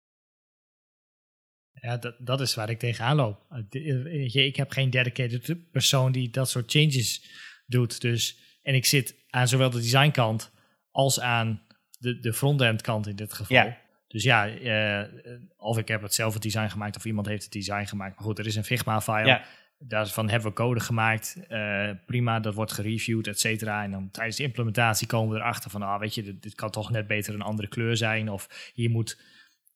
ja 1.81 1.97
dat, 1.97 2.15
dat 2.19 2.41
is 2.41 2.55
waar 2.55 2.69
ik 2.69 2.79
tegenaan 2.79 3.15
loop. 3.15 3.45
Je, 3.69 4.45
Ik 4.45 4.55
heb 4.55 4.71
geen 4.71 4.89
dedicated 4.89 5.71
persoon 5.71 6.11
die 6.11 6.29
dat 6.29 6.49
soort 6.49 6.71
changes 6.71 7.23
doet. 7.65 8.01
Dus, 8.01 8.39
en 8.61 8.75
ik 8.75 8.85
zit 8.85 9.15
aan 9.29 9.47
zowel 9.47 9.69
de 9.69 9.79
designkant 9.79 10.51
als 10.91 11.19
aan 11.19 11.61
de, 11.97 12.19
de 12.19 12.33
frontend 12.33 12.81
kant 12.81 13.07
in 13.07 13.15
dit 13.15 13.33
geval. 13.33 13.57
Ja. 13.57 13.77
Dus 14.07 14.23
ja, 14.23 14.47
eh, 14.47 15.13
of 15.57 15.77
ik 15.77 15.87
heb 15.87 16.01
het 16.01 16.13
zelf 16.13 16.33
het 16.33 16.43
design 16.43 16.69
gemaakt 16.69 16.95
of 16.95 17.05
iemand 17.05 17.27
heeft 17.27 17.43
het 17.43 17.51
design 17.51 17.85
gemaakt. 17.85 18.15
Maar 18.15 18.25
goed, 18.25 18.39
er 18.39 18.45
is 18.45 18.55
een 18.55 18.63
Figma-file. 18.63 19.27
Ja. 19.27 19.45
Daarvan 19.81 20.29
hebben 20.29 20.49
we 20.49 20.55
code 20.55 20.79
gemaakt. 20.79 21.37
Eh, 21.47 21.89
prima, 22.05 22.39
dat 22.39 22.53
wordt 22.53 22.71
gereviewd, 22.71 23.27
et 23.27 23.39
cetera. 23.39 23.83
En 23.83 23.91
dan 23.91 24.11
tijdens 24.11 24.37
de 24.37 24.43
implementatie 24.43 25.07
komen 25.07 25.33
we 25.35 25.39
erachter 25.39 25.71
van... 25.71 25.81
ah, 25.81 25.99
weet 25.99 26.15
je, 26.15 26.23
dit, 26.23 26.41
dit 26.43 26.55
kan 26.55 26.69
toch 26.69 26.89
net 26.91 27.07
beter 27.07 27.33
een 27.33 27.41
andere 27.41 27.67
kleur 27.67 27.97
zijn. 27.97 28.29
Of 28.29 28.71
hier 28.73 28.89
moet 28.89 29.21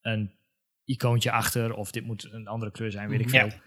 een 0.02 0.32
icoontje 0.86 1.32
achter. 1.32 1.74
Of 1.74 1.92
dit 1.92 2.06
moet 2.06 2.28
een 2.32 2.48
andere 2.48 2.72
kleur 2.72 2.92
zijn, 2.92 3.10
weet 3.10 3.20
ik 3.20 3.32
Ja. 3.32 3.50
veel. 3.50 3.60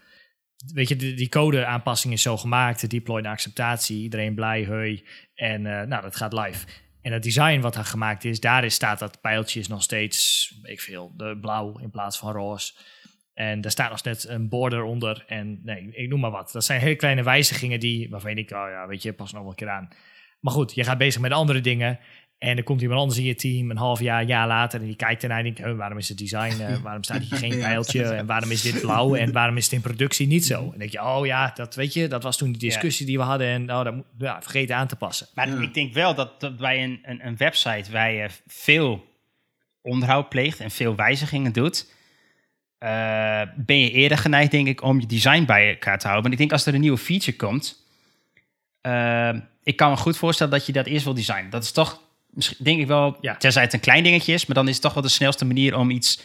Weet 0.73 0.87
je, 0.87 0.95
die, 0.95 1.13
die 1.13 1.29
code-aanpassing 1.29 2.13
is 2.13 2.21
zo 2.21 2.37
gemaakt. 2.37 2.81
De 2.81 2.87
deploy 2.87 3.21
naar 3.21 3.31
acceptatie. 3.31 4.01
Iedereen 4.01 4.35
blij, 4.35 4.63
heui. 4.63 5.05
En 5.35 5.65
eh, 5.65 5.87
nou, 5.87 6.01
dat 6.01 6.15
gaat 6.15 6.33
live. 6.33 6.65
En 7.01 7.13
het 7.13 7.23
design 7.23 7.59
wat 7.59 7.73
daar 7.73 7.85
gemaakt 7.85 8.25
is, 8.25 8.39
daar 8.39 8.63
is, 8.63 8.73
staat 8.73 8.99
dat 8.99 9.21
pijltje 9.21 9.59
is 9.59 9.67
nog 9.67 9.83
steeds, 9.83 10.51
weet 10.61 10.71
ik 10.71 10.81
veel, 10.81 11.13
de 11.17 11.37
blauw 11.41 11.77
in 11.77 11.89
plaats 11.89 12.17
van 12.17 12.31
roze. 12.31 12.73
En 13.37 13.61
daar 13.61 13.71
staat 13.71 13.89
nog 13.89 14.03
net 14.03 14.27
een 14.27 14.49
border 14.49 14.83
onder. 14.83 15.23
En 15.27 15.59
nee, 15.63 15.89
ik 15.91 16.09
noem 16.09 16.19
maar 16.19 16.31
wat. 16.31 16.51
Dat 16.51 16.63
zijn 16.63 16.81
hele 16.81 16.95
kleine 16.95 17.23
wijzigingen 17.23 17.79
die, 17.79 18.09
waarvan 18.09 18.37
ik, 18.37 18.51
oh 18.51 18.67
ja, 18.69 18.87
weet 18.87 19.01
je, 19.01 19.13
pas 19.13 19.31
nog 19.31 19.41
wel 19.41 19.49
een 19.49 19.55
keer 19.55 19.69
aan. 19.69 19.87
Maar 20.39 20.53
goed, 20.53 20.73
je 20.75 20.83
gaat 20.83 20.97
bezig 20.97 21.21
met 21.21 21.31
andere 21.31 21.61
dingen. 21.61 21.99
En 22.37 22.57
er 22.57 22.63
komt 22.63 22.81
iemand 22.81 22.99
anders 22.99 23.19
in 23.19 23.25
je 23.25 23.35
team 23.35 23.69
een 23.71 23.77
half 23.77 23.99
jaar, 23.99 24.23
jaar 24.23 24.47
later. 24.47 24.79
En 24.79 24.85
die 24.85 24.95
kijkt 24.95 25.23
ernaar 25.23 25.37
en 25.37 25.43
denkt, 25.43 25.59
"Huh, 25.59 25.77
waarom 25.77 25.97
is 25.97 26.09
het 26.09 26.17
design, 26.17 26.61
eh, 26.61 26.77
waarom 26.83 27.03
staat 27.03 27.21
hier 27.21 27.37
geen 27.37 27.59
pijltje? 27.59 28.03
En 28.03 28.25
waarom 28.25 28.51
is 28.51 28.61
dit 28.61 28.81
blauw? 28.81 29.15
En 29.15 29.31
waarom 29.31 29.57
is 29.57 29.63
het 29.63 29.73
in 29.73 29.81
productie 29.81 30.27
niet 30.27 30.45
zo? 30.45 30.59
En 30.63 30.69
dan 30.69 30.77
denk 30.79 30.91
je, 30.91 31.01
oh 31.03 31.25
ja, 31.25 31.51
dat 31.55 31.75
weet 31.75 31.93
je, 31.93 32.07
dat 32.07 32.23
was 32.23 32.37
toen 32.37 32.51
die 32.51 32.59
discussie 32.59 33.05
die 33.05 33.17
we 33.17 33.23
hadden. 33.23 33.47
En 33.47 33.71
oh, 33.71 33.83
dat 33.83 33.95
moet, 33.95 34.05
ja, 34.17 34.41
vergeten 34.41 34.75
aan 34.75 34.87
te 34.87 34.95
passen. 34.95 35.27
Maar 35.33 35.49
Ja. 35.49 35.61
ik 35.61 35.73
denk 35.73 35.93
wel 35.93 36.15
dat, 36.15 36.39
dat 36.39 36.57
bij 36.57 36.83
een, 36.83 36.99
een, 37.03 37.27
een 37.27 37.37
website 37.37 37.91
waar 37.91 38.11
je 38.11 38.27
veel 38.47 39.05
onderhoud 39.81 40.29
pleegt 40.29 40.59
en 40.59 40.71
veel 40.71 40.95
wijzigingen 40.95 41.53
doet, 41.53 41.95
eh, 42.77 43.41
ben 43.55 43.79
je 43.79 43.91
eerder 43.91 44.17
geneigd, 44.17 44.51
denk 44.51 44.67
ik, 44.67 44.81
om 44.83 44.99
je 44.99 45.05
design 45.05 45.43
bij 45.45 45.69
elkaar 45.69 45.97
te 45.97 46.07
houden. 46.07 46.21
Want 46.21 46.33
ik 46.33 46.39
denk 46.39 46.51
als 46.51 46.65
er 46.65 46.73
een 46.73 46.79
nieuwe 46.81 46.97
feature 46.97 47.37
komt, 47.37 47.83
eh, 48.81 49.29
ik 49.63 49.75
kan 49.75 49.89
me 49.89 49.97
goed 49.97 50.17
voorstellen 50.17 50.51
dat 50.51 50.65
je 50.65 50.71
dat 50.71 50.85
eerst 50.85 51.03
wil 51.03 51.13
designen. 51.13 51.49
Dat 51.49 51.63
is 51.63 51.71
toch, 51.71 52.01
denk 52.57 52.79
ik 52.79 52.87
wel, 52.87 53.17
Ja. 53.21 53.35
tenzij 53.35 53.61
het 53.63 53.73
een 53.73 53.79
klein 53.79 54.03
dingetje 54.03 54.33
is, 54.33 54.45
maar 54.45 54.55
dan 54.55 54.67
is 54.67 54.73
het 54.73 54.81
toch 54.81 54.93
wel 54.93 55.03
de 55.03 55.09
snelste 55.09 55.45
manier 55.45 55.75
om 55.77 55.89
iets 55.89 56.19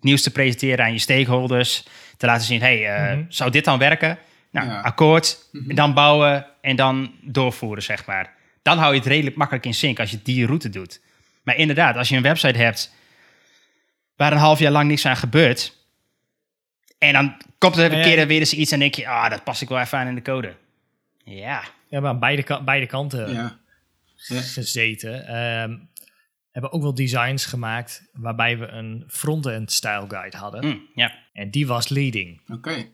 nieuws 0.00 0.22
te 0.22 0.30
presenteren 0.30 0.84
aan 0.84 0.92
je 0.92 0.98
stakeholders. 0.98 1.84
Te 2.16 2.26
laten 2.26 2.46
zien, 2.46 2.60
hey, 2.60 2.94
eh, 2.94 3.12
Mhm. 3.16 3.24
zou 3.28 3.50
dit 3.50 3.64
dan 3.64 3.78
werken? 3.78 4.18
Nou, 4.50 4.66
Ja. 4.66 4.80
akkoord, 4.80 5.38
Mhm. 5.52 5.74
dan 5.74 5.94
bouwen 5.94 6.46
en 6.60 6.76
dan 6.76 7.12
doorvoeren, 7.22 7.82
zeg 7.82 8.06
maar. 8.06 8.32
Dan 8.62 8.78
hou 8.78 8.92
je 8.92 8.98
het 8.98 9.08
redelijk 9.08 9.36
makkelijk 9.36 9.66
in 9.66 9.74
sync 9.74 10.00
als 10.00 10.10
je 10.10 10.20
die 10.22 10.46
route 10.46 10.68
doet. 10.70 11.00
Maar 11.42 11.56
inderdaad, 11.56 11.96
als 11.96 12.08
je 12.08 12.16
een 12.16 12.22
website 12.22 12.58
hebt 12.58 12.92
waar 14.16 14.32
een 14.32 14.38
half 14.38 14.58
jaar 14.58 14.72
lang 14.72 14.88
niks 14.88 15.06
aan 15.06 15.16
gebeurt, 15.16 15.76
en 17.06 17.12
dan 17.12 17.36
komt 17.58 17.76
er 17.76 17.84
een 17.84 17.90
Ja, 17.90 17.96
ja. 17.98 18.04
keer 18.04 18.18
en 18.18 18.28
weer 18.28 18.38
eens 18.38 18.52
iets 18.54 18.72
en 18.72 18.78
denk 18.78 18.94
je, 18.94 19.08
ah, 19.08 19.30
dat 19.30 19.44
pas 19.44 19.62
ik 19.62 19.68
wel 19.68 19.80
even 19.80 19.98
aan 19.98 20.06
in 20.06 20.14
de 20.14 20.22
code. 20.22 20.56
Ja, 21.24 21.64
Ja, 21.88 22.00
maar 22.00 22.10
aan 22.10 22.18
beide, 22.18 22.62
beide 22.64 22.86
kanten 22.86 23.32
ja. 23.32 23.58
Gezeten. 24.16 25.26
Ehm, 25.26 25.76
hebben 26.50 26.72
ook 26.72 26.82
wel 26.82 26.94
designs 26.94 27.46
gemaakt 27.46 28.08
waarbij 28.12 28.58
we 28.58 28.66
een 28.66 29.04
front-end 29.08 29.72
style 29.72 30.04
guide 30.08 30.36
hadden. 30.36 30.64
Hm, 30.64 30.76
ja. 30.94 31.14
En 31.32 31.50
die 31.50 31.66
was 31.66 31.88
leading. 31.88 32.40
Oké. 32.48 32.86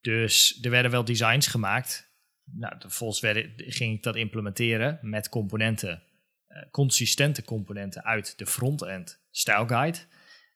Dus 0.00 0.58
er 0.62 0.70
werden 0.70 0.90
wel 0.90 1.04
designs 1.04 1.46
gemaakt. 1.46 2.08
Nou, 2.44 2.74
vervolgens 2.78 3.20
werden, 3.20 3.52
ging 3.56 3.96
ik 3.96 4.02
dat 4.02 4.16
implementeren 4.16 4.98
met 5.02 5.28
componenten, 5.28 6.02
eh, 6.48 6.62
consistente 6.70 7.44
componenten 7.44 8.04
uit 8.04 8.38
de 8.38 8.46
front-end 8.46 9.20
style 9.30 9.68
guide. 9.68 9.98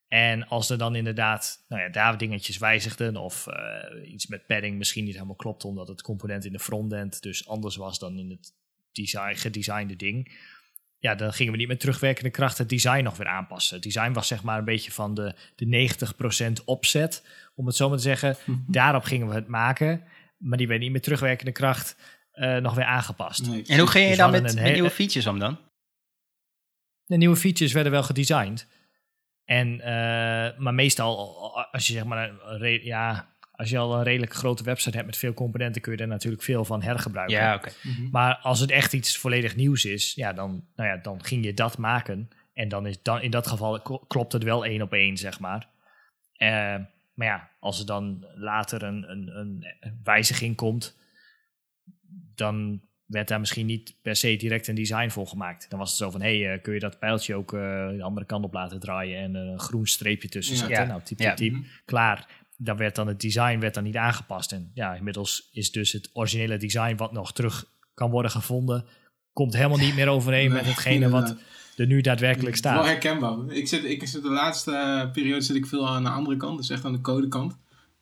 En 0.09 0.47
als 0.47 0.71
er 0.71 0.79
dan 0.79 0.95
inderdaad 0.95 1.65
nou 1.69 1.83
ja, 1.83 1.89
daar 1.89 2.19
dingetjes 2.19 2.59
wijzigden 2.59 3.17
of 3.17 3.47
eh, 3.47 4.13
iets 4.13 4.27
met 4.27 4.47
padding 4.47 4.79
misschien 4.79 5.05
niet 5.05 5.15
helemaal 5.15 5.35
klopt, 5.35 5.65
omdat 5.65 5.89
het 5.89 6.03
component 6.03 6.45
in 6.45 6.53
de 6.53 6.59
frontend 6.59 7.23
dus 7.23 7.49
anders 7.49 7.77
was 7.77 7.99
dan 7.99 8.19
in 8.19 8.31
het 8.31 8.55
design, 8.93 9.35
gedesignde 9.35 9.97
ding. 9.97 10.39
Ja, 10.99 11.15
dan 11.15 11.33
gingen 11.33 11.53
we 11.53 11.59
niet 11.59 11.69
met 11.69 11.81
terugwerkende 11.81 12.31
kracht 12.31 12.59
het 12.59 12.69
design 12.69 13.03
nog 13.03 13.17
weer 13.17 13.27
aanpassen. 13.27 13.75
Het 13.75 13.85
design 13.85 14.13
was 14.13 14.27
zeg 14.27 14.43
maar 14.43 14.59
een 14.59 14.65
beetje 14.65 14.93
van 14.93 15.15
de, 15.15 15.35
de 15.55 15.89
90% 16.61 16.65
opzet, 16.65 17.25
om 17.55 17.67
het 17.67 17.77
zo 17.77 17.89
maar 17.89 17.97
te 17.97 18.03
zeggen. 18.03 18.37
Daarop 18.67 19.05
gingen 19.05 19.29
we 19.29 19.35
het 19.35 19.49
maken, 19.49 20.05
maar 20.37 20.59
die 20.59 20.69
werd 20.69 20.81
niet 20.81 20.93
met 20.93 21.03
terugwerkende 21.03 21.53
kracht 21.53 21.97
eh, 22.33 22.57
nog 22.57 22.75
weer 22.75 22.85
aangepast. 22.85 23.47
Nee, 23.47 23.65
En 23.67 23.79
hoe 23.79 23.89
ging 23.89 24.05
je 24.05 24.11
Dus 24.11 24.19
dan 24.19 24.31
met, 24.31 24.73
nieuwe 24.73 24.91
features 24.91 25.27
om 25.27 25.39
dan? 25.39 25.59
De 27.07 27.17
nieuwe 27.17 27.37
features 27.37 27.73
werden 27.73 27.93
wel 27.93 28.03
gedesigned. 28.03 28.67
En, 29.45 29.81
eh, 29.81 30.59
maar 30.59 30.75
meestal, 30.75 31.39
als 31.73 31.87
je 31.87 31.93
zeg 31.93 32.05
maar, 32.05 32.31
een 32.45 32.85
ja, 32.85 33.33
als 33.53 33.71
je 33.71 33.79
al 33.79 33.97
een 33.97 34.03
redelijk 34.03 34.35
grote 34.35 34.65
website 34.65 34.97
hebt 34.97 35.07
met 35.07 35.17
veel 35.17 35.35
componenten, 35.35 35.83
kun 35.83 35.93
je 35.93 35.99
er 35.99 36.09
natuurlijk 36.09 36.43
veel 36.43 36.65
van 36.65 36.83
hergebruiken. 36.83 37.37
Ja, 37.37 37.55
oké. 37.55 37.71
Mhm. 37.83 38.09
Maar 38.11 38.37
als 38.37 38.61
het 38.61 38.71
echt 38.71 38.93
iets 38.93 39.17
volledig 39.17 39.57
nieuws 39.57 39.85
is, 39.85 40.15
ja, 40.15 40.33
dan, 40.33 40.65
nou 40.77 40.89
ja, 40.89 40.97
dan 40.97 41.25
ging 41.25 41.45
je 41.45 41.55
dat 41.55 41.79
maken. 41.79 42.29
En 42.55 42.69
dan 42.69 42.87
is 42.87 43.03
dan, 43.03 43.21
in 43.21 43.31
dat 43.31 43.47
geval 43.47 43.81
kl- 43.81 44.05
klopt 44.07 44.33
het 44.33 44.43
wel 44.43 44.65
één 44.65 44.83
op 44.83 44.93
één, 44.93 45.17
zeg 45.17 45.41
maar. 45.41 45.69
Eh, 46.33 46.77
maar 47.15 47.27
ja, 47.27 47.51
als 47.61 47.81
er 47.81 47.87
dan 47.87 48.27
later 48.35 48.83
een, 48.83 49.11
een, 49.11 49.37
een 49.37 49.67
wijziging 50.05 50.57
komt, 50.57 50.97
dan 52.35 52.81
werd 53.07 53.29
daar 53.29 53.41
misschien 53.41 53.67
niet 53.67 53.95
per 54.03 54.17
se 54.17 54.37
direct 54.37 54.69
een 54.69 54.75
design 54.75 55.09
voor 55.09 55.27
gemaakt. 55.27 55.67
Dan 55.71 55.79
was 55.79 55.89
het 55.89 55.99
zo 55.99 56.11
van, 56.11 56.21
hey, 56.21 56.53
eh, 56.53 56.63
kun 56.63 56.75
je 56.75 56.81
dat 56.81 56.99
pijltje 56.99 57.35
ook 57.35 57.53
eh, 57.53 57.61
de 57.89 58.03
andere 58.03 58.27
kant 58.27 58.45
op 58.45 58.53
laten 58.53 58.81
draaien 58.81 59.19
en 59.23 59.35
een 59.35 59.59
groen 59.61 59.87
streepje 59.87 60.29
tussen 60.29 60.55
Ja. 60.55 60.61
zetten. 60.61 60.81
Ja. 60.85 60.87
Nou, 60.91 61.03
typ, 61.03 61.19
Ja. 61.19 61.35
typ, 61.35 61.37
typ. 61.53 61.53
Mhm. 61.61 61.69
Klaar. 61.85 62.43
Dan 62.57 62.77
werd 62.77 62.95
dan 62.95 63.07
het 63.07 63.21
design 63.21 63.59
werd 63.59 63.75
dan 63.75 63.85
niet 63.85 63.97
aangepast. 63.97 64.53
En 64.53 64.71
ja, 64.75 64.95
inmiddels 64.95 65.49
is 65.53 65.73
dus 65.73 65.93
het 65.93 66.11
originele 66.13 66.57
design 66.57 66.97
wat 66.97 67.13
nog 67.13 67.33
terug 67.33 67.65
kan 67.95 68.11
worden 68.11 68.31
gevonden, 68.31 68.85
komt 69.33 69.55
helemaal 69.57 69.79
niet 69.79 69.95
meer 69.95 70.09
overeen 70.09 70.53
met 70.53 70.65
hetgene 70.67 71.09
wat 71.09 71.37
er 71.77 71.87
nu 71.87 72.01
daadwerkelijk 72.01 72.61
Wel 72.61 72.73
staat. 72.73 72.85
herkenbaar. 72.87 73.53
Ik 73.53 73.69
zit, 73.69 73.85
ik 73.85 74.07
zit 74.07 74.23
de 74.23 74.31
laatste 74.31 74.73
eh, 74.77 75.11
periode 75.13 75.41
zit 75.41 75.57
ik 75.57 75.67
veel 75.67 75.89
aan 75.89 76.03
de 76.05 76.11
andere 76.11 76.37
kant, 76.37 76.57
dus 76.59 76.71
echt 76.71 76.85
aan 76.85 76.93
de 76.93 77.01
codekant. 77.01 77.57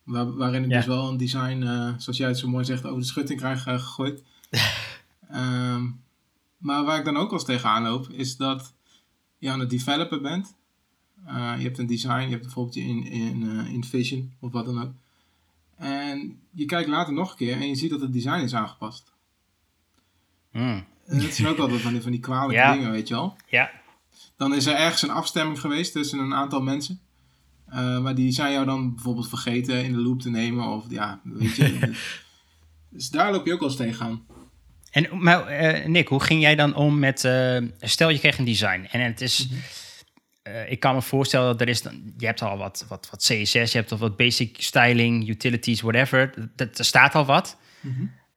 Waar, 0.04 0.36
waarin 0.36 0.64
ik 0.64 0.70
Ja. 0.70 0.76
dus 0.76 0.86
wel 0.86 1.08
een 1.08 1.16
design, 1.16 1.62
eh, 1.62 1.92
zoals 1.98 2.18
jij 2.18 2.28
het 2.28 2.38
zo 2.38 2.48
mooi 2.48 2.64
zegt, 2.64 2.84
over 2.86 3.00
de 3.00 3.06
schutting 3.06 3.38
krijg 3.38 3.66
eh, 3.66 3.74
gegooid. 3.78 4.22
Ehm, 5.32 5.90
maar 6.58 6.84
waar 6.84 6.98
ik 6.98 7.04
dan 7.04 7.16
ook 7.16 7.30
wel 7.30 7.38
eens 7.38 7.48
tegenaan 7.48 7.82
loop, 7.82 8.08
is 8.08 8.36
dat 8.36 8.74
je 9.38 9.50
aan 9.50 9.60
het 9.60 9.70
developer 9.70 10.20
bent. 10.20 10.56
Eh, 11.26 11.52
je 11.56 11.62
hebt 11.62 11.78
een 11.78 11.86
design, 11.86 12.20
je 12.22 12.28
hebt 12.30 12.42
bijvoorbeeld 12.42 12.74
je 12.74 12.80
in, 12.82 13.04
in, 13.06 13.42
eh, 13.58 13.72
in 13.72 13.84
Vision 13.84 14.32
of 14.40 14.52
wat 14.52 14.64
dan 14.64 14.82
ook. 14.82 14.92
En 15.76 16.40
je 16.50 16.64
kijkt 16.64 16.88
later 16.88 17.12
nog 17.12 17.30
een 17.30 17.36
keer 17.36 17.56
en 17.56 17.68
je 17.68 17.74
ziet 17.74 17.90
dat 17.90 18.00
het 18.00 18.12
design 18.12 18.40
is 18.42 18.54
aangepast. 18.54 19.12
Hmm. 20.50 20.84
En 21.06 21.20
dat 21.20 21.32
zijn 21.32 21.48
ook 21.48 21.58
altijd 21.58 21.80
van 21.80 21.92
die, 21.92 22.02
van 22.02 22.10
die 22.10 22.20
kwalijke 22.20 22.54
Ja. 22.62 22.72
dingen, 22.72 22.90
weet 22.90 23.08
je 23.08 23.14
wel. 23.14 23.36
Ja. 23.48 23.70
Dan 24.36 24.54
is 24.54 24.66
er 24.66 24.74
ergens 24.74 25.02
een 25.02 25.10
afstemming 25.10 25.60
geweest 25.60 25.92
tussen 25.92 26.18
een 26.18 26.34
aantal 26.34 26.62
mensen. 26.62 27.00
Eh, 27.66 28.02
maar 28.02 28.14
die 28.14 28.32
zijn 28.32 28.52
jou 28.52 28.64
dan 28.66 28.94
bijvoorbeeld 28.94 29.28
vergeten 29.28 29.84
in 29.84 29.92
de 29.92 29.98
loop 29.98 30.20
te 30.20 30.30
nemen. 30.30 30.66
Of 30.66 30.84
ja, 30.88 31.20
weet 31.24 31.56
je. 31.56 31.92
dus 32.90 33.10
daar 33.10 33.32
loop 33.32 33.46
je 33.46 33.52
ook 33.52 33.60
wel 33.60 33.68
eens 33.68 33.78
tegenaan. 33.78 34.26
En, 34.92 35.08
maar 35.10 35.46
eh, 35.46 35.86
Nick, 35.86 36.08
hoe 36.08 36.22
ging 36.22 36.40
jij 36.40 36.54
dan 36.54 36.74
om 36.74 36.98
met... 36.98 37.24
eh, 37.24 37.56
stel, 37.80 38.08
je 38.08 38.18
kreeg 38.18 38.38
een 38.38 38.44
design 38.44 38.86
en 38.90 39.00
het 39.00 39.20
is... 39.20 39.48
eh, 40.42 40.70
ik 40.70 40.80
kan 40.80 40.94
me 40.94 41.02
voorstellen 41.02 41.46
dat 41.46 41.60
er 41.60 41.68
is... 41.68 41.82
Dan, 41.82 42.12
je 42.18 42.26
hebt 42.26 42.42
al 42.42 42.56
wat, 42.56 42.84
wat, 42.88 43.08
wat 43.10 43.20
CSS, 43.20 43.52
je 43.72 43.78
hebt 43.78 43.92
al 43.92 43.98
wat 43.98 44.16
basic 44.16 44.56
styling, 44.58 45.28
utilities, 45.28 45.80
whatever. 45.80 46.34
Dat, 46.56 46.78
er 46.78 46.84
staat 46.84 47.14
al 47.14 47.24
wat. 47.24 47.56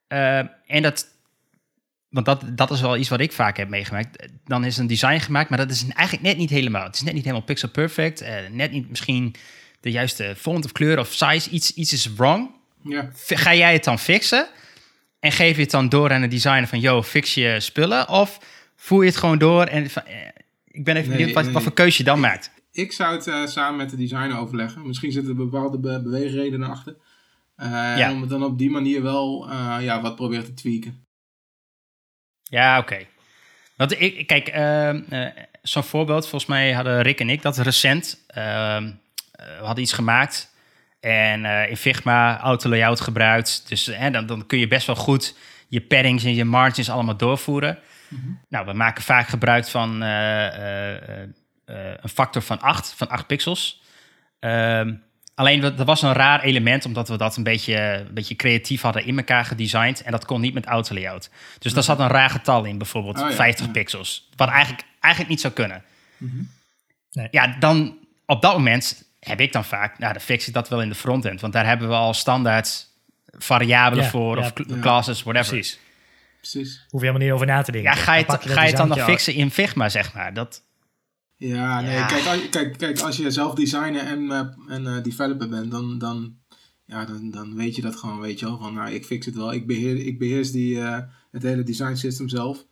Eh, 0.08 0.38
en 0.66 0.82
dat... 0.82 1.14
Want 2.10 2.26
dat, 2.26 2.43
dat 2.58 2.72
is 2.72 2.82
wel 2.82 2.97
iets 2.97 3.10
wat 3.10 3.20
ik 3.20 3.32
vaak 3.32 3.58
heb 3.58 3.70
meegemaakt. 3.70 4.28
Dan 4.45 4.66
is 4.66 4.78
een 4.78 4.88
design 4.88 5.20
gemaakt, 5.20 5.49
maar 5.49 5.58
dat 5.58 5.72
is 5.72 5.86
eigenlijk 5.88 6.28
net 6.28 6.38
niet 6.38 6.49
helemaal. 6.49 6.84
Het 6.84 6.95
is 6.95 7.01
net 7.01 7.14
niet 7.14 7.24
helemaal 7.24 7.45
pixel 7.45 7.70
perfect. 7.70 8.24
net 8.51 8.72
niet 8.72 8.89
misschien 8.89 9.36
de 9.80 9.91
juiste 9.91 10.34
font 10.38 10.66
of 10.66 10.72
kleur 10.72 10.99
of 10.99 11.14
size. 11.14 11.49
Iets, 11.49 11.74
iets 11.74 11.93
is 11.93 12.14
wrong 12.14 12.49
Ja, 12.84 13.10
ga 13.28 13.56
jij 13.56 13.74
het 13.74 13.84
dan 13.84 13.99
fixen? 13.99 14.47
En 15.26 15.32
geef 15.32 15.56
je 15.56 15.62
het 15.62 15.72
dan 15.72 15.90
door 15.90 16.12
aan 16.12 16.22
de 16.22 16.28
designer 16.28 16.68
van, 16.68 16.80
yo, 16.80 17.04
fix 17.04 17.34
je 17.34 17.60
spullen? 17.60 18.10
Of 18.10 18.40
voer 18.76 19.04
je 19.04 19.10
het 19.10 19.18
gewoon 19.20 19.38
door 19.38 19.64
en 19.64 19.90
van, 19.90 20.04
eh, 20.06 20.16
ik 20.68 20.84
ben 20.84 20.96
even 20.96 21.10
Nee, 21.10 21.18
benieuwd 21.18 21.36
wat, 21.36 21.44
nee. 21.44 21.54
wat 21.54 21.64
voor 21.64 21.74
keuze 21.74 21.98
je 21.98 22.04
dan 22.04 22.20
maakt. 22.20 22.52
ik 22.72 22.92
zou 22.92 23.16
het 23.16 23.28
eh, 23.28 23.46
samen 23.46 23.78
met 23.78 23.90
de 23.90 23.96
designer 23.98 24.38
overleggen. 24.38 24.88
Misschien 24.88 25.12
zitten 25.12 25.32
er 25.32 25.50
bepaalde 25.50 25.80
be 25.80 26.02
beweegredenen 26.02 26.70
achter. 26.70 26.96
Eh, 27.56 27.68
Ja. 27.98 28.12
Om 28.12 28.22
het 28.22 28.30
dan 28.30 28.44
op 28.44 28.58
die 28.58 28.70
manier 28.70 29.02
wel 29.02 29.52
ja, 29.82 30.02
wat 30.02 30.16
proberen 30.16 30.46
te 30.46 30.54
tweaken. 30.54 31.06
Ja, 32.44 32.80
oké. 32.80 33.06
Want 33.78 34.02
ik, 34.02 34.28
kijk, 34.28 34.48
ehm, 34.48 35.02
eh, 35.10 35.28
zo'n 35.62 35.84
voorbeeld, 35.84 36.28
volgens 36.28 36.52
mij 36.52 36.72
hadden 36.74 37.02
Rick 37.02 37.20
en 37.20 37.30
ik 37.30 37.42
dat 37.42 37.58
recent. 37.58 38.24
ehm, 38.28 38.92
we 39.32 39.64
hadden 39.64 39.84
iets 39.84 39.94
gemaakt 39.94 40.54
en 41.06 41.45
eh, 41.45 41.70
in 41.70 41.78
Figma 41.78 42.39
auto 42.39 42.70
layout 42.70 43.01
gebruikt. 43.01 43.64
Dus 43.68 43.88
eh, 43.88 44.12
dan, 44.12 44.26
dan 44.26 44.45
kun 44.45 44.60
je 44.60 44.68
best 44.68 44.88
wel 44.88 44.95
goed 44.95 45.36
je 45.68 45.82
paddings 45.82 46.24
en 46.24 46.36
je 46.36 46.45
margins 46.45 46.89
allemaal 46.89 47.18
doorvoeren. 47.18 47.80
Nou, 48.49 48.66
we 48.66 48.74
maken 48.74 49.03
vaak 49.03 49.28
gebruik 49.28 49.68
van 49.68 50.03
eh, 50.03 50.45
een 51.66 52.10
factor 52.14 52.41
van 52.41 52.60
8, 52.60 52.93
van 52.97 53.10
8 53.10 53.28
pixels. 53.28 53.82
Ehm, 54.39 54.93
alleen, 55.36 55.64
er 55.64 55.86
was 55.86 56.01
een 56.01 56.14
raar 56.14 56.41
element, 56.43 56.86
omdat 56.86 57.10
we 57.10 57.18
dat 57.18 57.38
een 57.38 57.43
beetje, 57.43 57.78
een 58.08 58.14
beetje 58.14 58.36
creatief 58.36 58.82
hadden 58.82 59.06
in 59.06 59.18
elkaar 59.18 59.45
gedesigned. 59.45 60.01
En 60.01 60.12
dat 60.12 60.26
kon 60.26 60.41
niet 60.41 60.53
met 60.53 60.66
auto 60.66 60.93
layout. 60.93 61.30
Dus 61.60 61.74
daar 61.74 61.84
zat 61.84 61.99
een 61.99 62.08
raar 62.08 62.30
getal 62.30 62.64
in, 62.64 62.78
bijvoorbeeld 62.78 63.22
Oh 63.22 63.30
ja, 63.30 63.36
50 63.36 63.66
ja. 63.66 63.72
pixels. 63.72 64.30
Wat 64.36 64.49
eigenlijk, 64.49 64.84
eigenlijk 64.99 65.34
niet 65.34 65.41
zou 65.41 65.53
kunnen. 65.53 65.84
Nee. 67.12 67.28
Ja, 67.32 67.56
dan 67.60 67.97
op 68.26 68.41
dat 68.41 68.53
moment 68.53 69.05
heb 69.26 69.40
ik 69.40 69.54
dan 69.54 69.66
vaak, 69.66 70.00
nou, 70.00 70.14
dan 70.14 70.22
fix 70.22 70.48
ik 70.48 70.54
dat 70.54 70.70
wel 70.70 70.82
in 70.82 70.90
de 70.90 70.96
frontend. 70.96 71.42
Want 71.42 71.54
daar 71.54 71.66
hebben 71.66 71.88
we 71.88 71.94
al 71.94 72.14
standaard 72.14 72.88
variabelen 73.26 74.04
Ja, 74.04 74.10
voor, 74.10 74.38
ja, 74.38 74.44
of 74.46 74.52
ja. 74.68 74.80
classes, 74.80 75.24
whatever. 75.24 75.50
Precies. 75.54 75.80
Precies. 76.38 76.86
Hoef 76.90 77.02
je 77.02 77.08
helemaal 77.08 77.28
niet 77.28 77.36
over 77.36 77.46
na 77.48 77.62
te 77.62 77.72
denken. 77.72 77.92
Ja, 77.92 77.98
ga 77.98 78.14
je, 78.16 78.26
Dan 78.26 78.40
ga 78.40 78.62
je 78.62 78.68
het 78.68 78.78
dan, 78.78 78.88
designtje 78.88 79.12
fixen 79.14 79.34
in 79.34 79.52
Figma, 79.52 79.90
zeg 79.90 80.14
maar? 80.14 80.34
Dat, 80.34 80.64
Ja, 81.38 81.82
nee, 81.82 81.94
Ja. 81.96 82.06
Kijk, 82.06 82.26
als, 82.26 82.42
je- 82.42 82.50
kijk, 82.50 82.78
kijk, 82.78 83.00
als 83.00 83.18
je 83.18 83.32
zelf 83.32 83.54
designer 83.54 84.02
en, 84.06 84.32
eh, 84.32 84.76
en 84.76 84.88
eh, 84.88 85.04
developer 85.04 85.50
bent, 85.50 85.72
dan, 85.72 85.98
dan, 85.98 86.36
ja, 86.86 87.06
dan, 87.06 87.32
dan 87.32 87.56
weet 87.56 87.76
je 87.76 87.82
dat 87.82 87.96
gewoon, 87.96 88.20
weet 88.20 88.40
je 88.40 88.46
wel. 88.46 88.58
Van, 88.58 88.74
nou, 88.74 88.92
ik 88.92 89.06
fix 89.06 89.26
het 89.26 89.36
wel. 89.36 89.54
Ik, 89.54 89.68
beheer, 89.68 90.06
ik 90.06 90.20
beheers 90.20 90.52
die, 90.52 90.82
eh, 90.82 90.98
het 91.32 91.44
hele 91.44 91.64
design 91.64 91.96
system 91.96 92.30
zelf. 92.30 92.66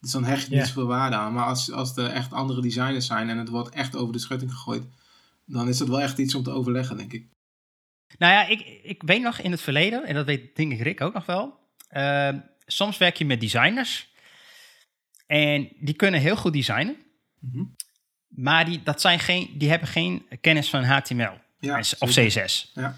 Dus 0.00 0.10
dan 0.10 0.24
hecht 0.24 0.48
je 0.48 0.54
niet 0.56 0.66
zoveel 0.66 0.86
waarde 0.86 1.16
aan. 1.16 1.32
Maar 1.32 1.44
als, 1.44 1.72
als 1.72 1.96
er 1.96 2.06
echt 2.10 2.32
andere 2.32 2.60
designers 2.62 3.06
zijn 3.06 3.28
en 3.28 3.38
het 3.38 3.48
wordt 3.48 3.74
echt 3.74 3.96
over 3.96 4.12
de 4.12 4.18
schutting 4.18 4.50
gegooid, 4.52 4.84
dan 5.46 5.68
is 5.68 5.78
dat 5.78 5.88
wel 5.88 6.00
echt 6.00 6.18
iets 6.18 6.34
om 6.34 6.42
te 6.42 6.50
overleggen, 6.50 6.96
denk 6.96 7.12
ik. 7.12 7.26
Nou 8.18 8.32
ja, 8.32 8.46
ik, 8.46 8.80
ik 8.82 9.02
weet 9.02 9.22
nog 9.22 9.38
in 9.40 9.50
het 9.50 9.60
verleden, 9.60 10.04
en 10.04 10.14
dat 10.14 10.26
weet 10.26 10.56
denk 10.56 10.72
ik 10.72 10.80
Rick 10.80 11.00
ook 11.00 11.14
nog 11.14 11.26
wel. 11.26 11.58
eh, 11.88 12.28
soms 12.66 12.98
werk 12.98 13.16
je 13.16 13.24
met 13.24 13.40
designers. 13.40 14.08
En 15.26 15.68
die 15.80 15.94
kunnen 15.94 16.20
heel 16.20 16.36
goed 16.36 16.52
designen. 16.52 16.96
Mhm. 17.40 17.64
Maar 18.28 18.64
die, 18.64 18.82
dat 18.82 19.00
zijn 19.00 19.18
geen, 19.18 19.50
die 19.54 19.68
hebben 19.70 19.88
geen 19.88 20.26
kennis 20.40 20.70
van 20.70 20.84
HTML 20.84 21.32
Ja, 21.58 21.78
of. 21.98 22.10
CSS. 22.10 22.70
Ja. 22.74 22.96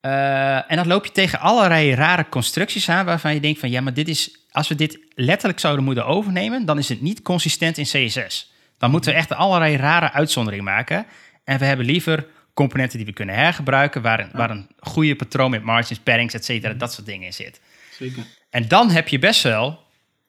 Eh, 0.00 0.70
en 0.70 0.76
dan 0.76 0.86
loop 0.86 1.04
je 1.04 1.12
tegen 1.12 1.38
allerlei 1.40 1.94
rare 1.94 2.28
constructies 2.28 2.88
aan 2.88 3.04
waarvan 3.04 3.34
je 3.34 3.40
denkt 3.40 3.58
van 3.60 3.70
ja, 3.70 3.80
maar 3.80 3.94
dit 3.94 4.08
is, 4.08 4.46
als 4.50 4.68
we 4.68 4.74
dit 4.74 4.98
letterlijk 5.14 5.58
zouden 5.60 5.84
moeten 5.84 6.06
overnemen, 6.06 6.64
dan 6.64 6.78
is 6.78 6.88
het 6.88 7.00
niet 7.00 7.22
consistent 7.22 7.78
in 7.78 7.84
CSS. 7.84 8.52
Dan 8.78 8.90
moeten 8.90 9.12
we 9.12 9.16
echt 9.18 9.32
allerlei 9.32 9.76
rare 9.76 10.12
uitzonderingen 10.12 10.64
maken. 10.64 11.06
En 11.46 11.58
we 11.58 11.64
hebben 11.64 11.86
liever 11.86 12.26
componenten 12.54 12.96
die 12.96 13.06
we 13.06 13.12
kunnen 13.12 13.34
hergebruiken, 13.34 14.02
waar 14.02 14.20
een, 14.20 14.30
waar 14.32 14.50
een 14.50 14.68
goede 14.78 15.16
patroon 15.16 15.50
met 15.50 15.62
margins, 15.62 15.98
paddings, 16.00 16.34
et 16.34 16.44
cetera, 16.44 16.72
dat 16.74 16.92
soort 16.92 17.06
dingen 17.06 17.26
in 17.26 17.32
zit. 17.32 17.60
Zeker. 17.90 18.24
En 18.50 18.68
dan 18.68 18.90
heb 18.90 19.08
je 19.08 19.18
best 19.18 19.42
wel 19.42 19.80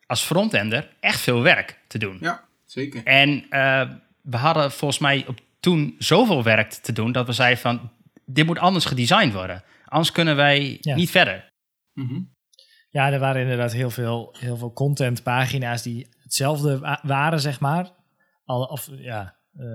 als 0.06 0.22
frontender 0.24 0.90
echt 1.00 1.20
veel 1.20 1.42
werk 1.42 1.80
te 1.88 1.98
doen. 1.98 2.18
Ja, 2.22 2.44
zeker. 2.66 3.04
En 3.04 3.46
eh, 3.50 3.90
we 4.22 4.38
hadden 4.38 4.72
volgens 4.72 5.00
mij 5.00 5.26
op 5.28 5.40
toen 5.60 5.96
zoveel 5.98 6.44
werk 6.44 6.72
te 6.72 6.92
doen 6.92 7.12
dat 7.12 7.26
we 7.26 7.34
zeiden 7.34 7.60
van 7.60 7.92
dit 8.26 8.46
moet 8.46 8.60
anders 8.60 8.86
gedesigned 8.86 9.34
worden. 9.34 9.64
Anders 9.86 10.12
kunnen 10.12 10.36
wij 10.36 10.78
Ja. 10.82 10.96
niet 10.96 11.10
verder. 11.12 11.50
Mhm. 11.94 12.20
Ja, 12.90 13.12
er 13.12 13.20
waren 13.20 13.42
inderdaad 13.42 13.72
heel 13.74 13.90
veel, 13.90 14.36
heel 14.40 14.58
veel 14.58 14.74
contentpagina's 14.74 15.82
die 15.82 16.08
hetzelfde 16.24 16.80
wa- 16.80 17.00
waren, 17.04 17.40
zeg 17.40 17.60
maar. 17.60 17.90
Al, 18.46 18.64
of 18.64 18.90
ja, 18.92 19.36
eh, 19.58 19.66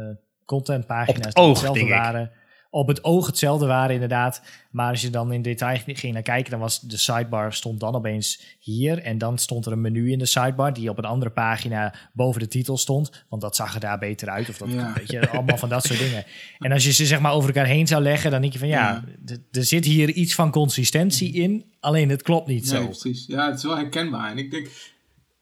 contentpagina's 0.56 1.16
Op 1.18 1.24
het 1.24 1.34
die 1.34 1.44
oog, 1.44 1.54
hetzelfde 1.60 1.86
waren. 1.88 2.30
Op 2.70 2.88
het 2.88 3.04
oog 3.04 3.26
hetzelfde 3.26 3.66
waren, 3.66 3.94
inderdaad. 3.94 4.42
Maar 4.70 4.90
als 4.90 5.00
je 5.02 5.10
dan 5.10 5.32
in 5.32 5.42
detail 5.42 5.78
ging 5.86 6.12
naar 6.12 6.22
kijken, 6.22 6.50
dan 6.50 6.60
was 6.60 6.80
de 6.80 6.96
sidebar 6.96 7.52
stond 7.52 7.80
dan 7.80 7.94
opeens 7.94 8.42
hier. 8.60 8.98
En 8.98 9.18
dan 9.18 9.38
stond 9.38 9.66
er 9.66 9.72
een 9.72 9.80
menu 9.80 10.12
in 10.12 10.18
de 10.18 10.26
sidebar 10.26 10.72
die 10.72 10.90
op 10.90 10.98
een 10.98 11.04
andere 11.04 11.30
pagina 11.30 11.94
boven 12.12 12.40
de 12.40 12.48
titel 12.48 12.76
stond. 12.78 13.24
Want 13.28 13.42
dat 13.42 13.56
zag 13.56 13.74
er 13.74 13.80
daar 13.80 13.98
beter 13.98 14.28
uit. 14.28 14.48
Of 14.48 14.56
dat, 14.56 14.72
Ja. 14.72 14.92
weet 14.96 15.10
je, 15.10 15.28
allemaal 15.30 15.56
van 15.56 15.68
dat 15.68 15.84
soort 15.84 15.98
dingen. 15.98 16.24
En 16.58 16.72
als 16.72 16.84
je 16.84 16.92
ze 16.92 17.06
zeg 17.06 17.20
maar 17.20 17.32
over 17.32 17.48
elkaar 17.48 17.66
heen 17.66 17.86
zou 17.86 18.02
leggen, 18.02 18.30
dan 18.30 18.40
denk 18.40 18.52
je 18.52 18.58
van 18.58 18.68
ja, 18.68 19.04
er 19.50 19.64
zit 19.64 19.84
hier 19.84 20.10
iets 20.10 20.34
van 20.34 20.50
consistentie 20.50 21.32
in. 21.32 21.64
Alleen 21.80 22.08
het 22.08 22.22
klopt 22.22 22.46
niet 22.46 22.70
Nee, 22.70 22.80
zo. 22.80 22.84
precies. 22.86 23.24
Ja, 23.26 23.46
het 23.46 23.56
is 23.56 23.64
wel 23.64 23.76
herkenbaar. 23.76 24.30
En 24.30 24.38
ik 24.38 24.50
denk, 24.50 24.68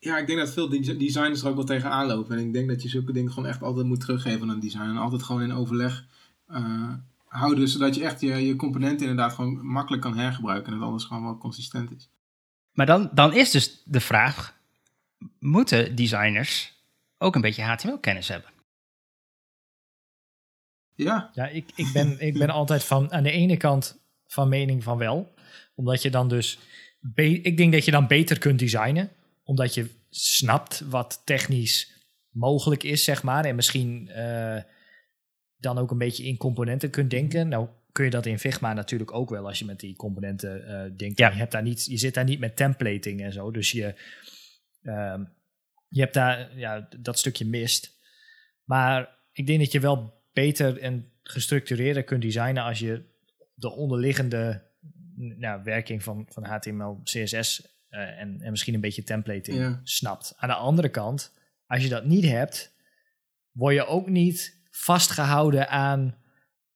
ja, 0.01 0.19
ik 0.19 0.27
denk 0.27 0.39
dat 0.39 0.51
veel 0.53 0.69
de- 0.69 0.97
designers 0.97 1.43
er 1.43 1.49
ook 1.49 1.55
wel 1.55 1.65
tegenaan 1.65 2.07
lopen. 2.07 2.39
En 2.39 2.47
ik 2.47 2.53
denk 2.53 2.69
dat 2.69 2.83
je 2.83 2.89
zulke 2.89 3.13
dingen 3.13 3.33
gewoon 3.33 3.49
echt 3.49 3.63
altijd 3.63 3.87
moet 3.87 4.01
teruggeven 4.01 4.43
aan 4.43 4.49
een 4.49 4.61
design. 4.61 4.83
En 4.83 4.97
altijd 4.97 5.23
gewoon 5.23 5.43
in 5.43 5.53
overleg 5.53 6.07
eh, 6.47 6.95
houden, 7.25 7.69
zodat 7.69 7.95
je 7.95 8.05
echt 8.05 8.21
je, 8.21 8.35
je 8.35 8.57
componenten 8.57 9.07
inderdaad 9.09 9.35
gewoon 9.35 9.67
makkelijk 9.67 10.03
kan 10.03 10.17
hergebruiken. 10.19 10.73
En 10.73 10.79
dat 10.79 10.89
alles 10.89 11.05
gewoon 11.05 11.23
wel 11.23 11.39
consistent 11.39 11.91
is. 11.97 12.11
Maar 12.73 12.87
dan, 12.87 13.11
dan 13.13 13.35
is 13.35 13.51
dus 13.51 13.83
de 13.85 14.01
vraag, 14.01 14.59
moeten 15.39 15.97
designers 15.97 16.73
ook 17.19 17.35
een 17.35 17.41
beetje 17.41 17.63
HTML-kennis 17.63 18.29
hebben? 18.29 18.51
Ja, 20.95 21.31
Ja, 21.35 21.47
ik, 21.47 21.71
ik, 21.75 21.93
ben, 21.93 22.21
ik 22.21 22.39
ben 22.39 22.51
altijd 22.51 22.85
van 22.85 23.13
aan 23.13 23.23
de 23.23 23.31
ene 23.31 23.57
kant 23.57 23.99
van 24.27 24.49
mening 24.49 24.83
van 24.83 24.99
wel. 24.99 25.35
Omdat 25.75 26.03
je 26.03 26.11
dan 26.11 26.29
dus. 26.29 26.59
ik 27.15 27.57
denk 27.57 27.73
dat 27.73 27.85
je 27.85 27.91
dan 27.91 28.07
beter 28.07 28.39
kunt 28.39 28.59
designen. 28.59 29.11
Omdat 29.51 29.75
je 29.75 29.91
snapt 30.11 30.81
wat 30.81 31.23
technisch 31.25 31.93
mogelijk 32.29 32.83
is, 32.83 33.05
zeg 33.05 33.23
maar. 33.23 33.45
En 33.45 33.55
misschien 33.55 34.09
eh, 34.09 34.63
dan 35.57 35.79
ook 35.79 35.91
een 35.91 35.99
beetje 35.99 36.25
in 36.25 36.37
componenten 36.37 36.91
kunt 36.91 37.11
denken. 37.11 37.49
Nou, 37.49 37.69
kun 37.93 38.05
je 38.05 38.11
dat 38.11 38.27
in 38.27 38.39
Figma 38.39 38.73
natuurlijk 38.73 39.13
ook 39.13 39.31
wel 39.31 39.47
als 39.47 39.59
je 39.59 39.65
met 39.65 39.81
die 39.81 39.97
componenten 39.97 40.67
eh 40.67 40.97
denkt. 40.97 41.19
Ja. 41.19 41.29
Je, 41.29 41.37
hebt 41.37 41.53
daar 41.53 41.63
niet, 41.63 41.85
je 41.85 41.97
zit 41.97 42.15
daar 42.15 42.25
niet 42.25 42.39
met 42.39 42.57
templating 42.57 43.23
en 43.23 43.33
zo. 43.33 43.51
Dus 43.51 43.71
je, 43.71 43.95
ehm, 44.83 45.25
je 45.89 46.01
hebt 46.01 46.15
daar 46.15 46.59
ja, 46.59 46.89
dat 46.99 47.19
stukje 47.19 47.47
mist. 47.47 47.99
Maar 48.65 49.19
ik 49.33 49.47
denk 49.47 49.59
dat 49.59 49.73
je 49.73 49.81
wel 49.81 50.23
beter 50.33 50.79
en 50.79 51.13
gestructureerder 51.23 52.05
kunt 52.05 52.23
designen 52.23 52.63
als 52.63 52.79
je 52.79 53.03
de 53.55 53.71
onderliggende 53.71 54.63
nou, 55.15 55.63
werking 55.63 56.03
van, 56.03 56.27
van 56.29 56.45
HTML, 56.45 57.01
CSS 57.05 57.80
eh, 57.91 58.01
en, 58.21 58.41
en 58.41 58.51
misschien 58.51 58.75
een 58.75 58.81
beetje 58.81 59.03
templating 59.03 59.57
Ja. 59.59 59.81
snapt. 59.85 60.35
Aan 60.37 60.49
de 60.49 60.55
andere 60.55 60.89
kant, 60.89 61.33
als 61.67 61.83
je 61.83 61.89
dat 61.89 62.05
niet 62.05 62.25
hebt, 62.25 62.73
word 63.53 63.75
je 63.75 63.87
ook 63.87 64.09
niet 64.09 64.57
vastgehouden 64.71 65.69
aan 65.69 66.15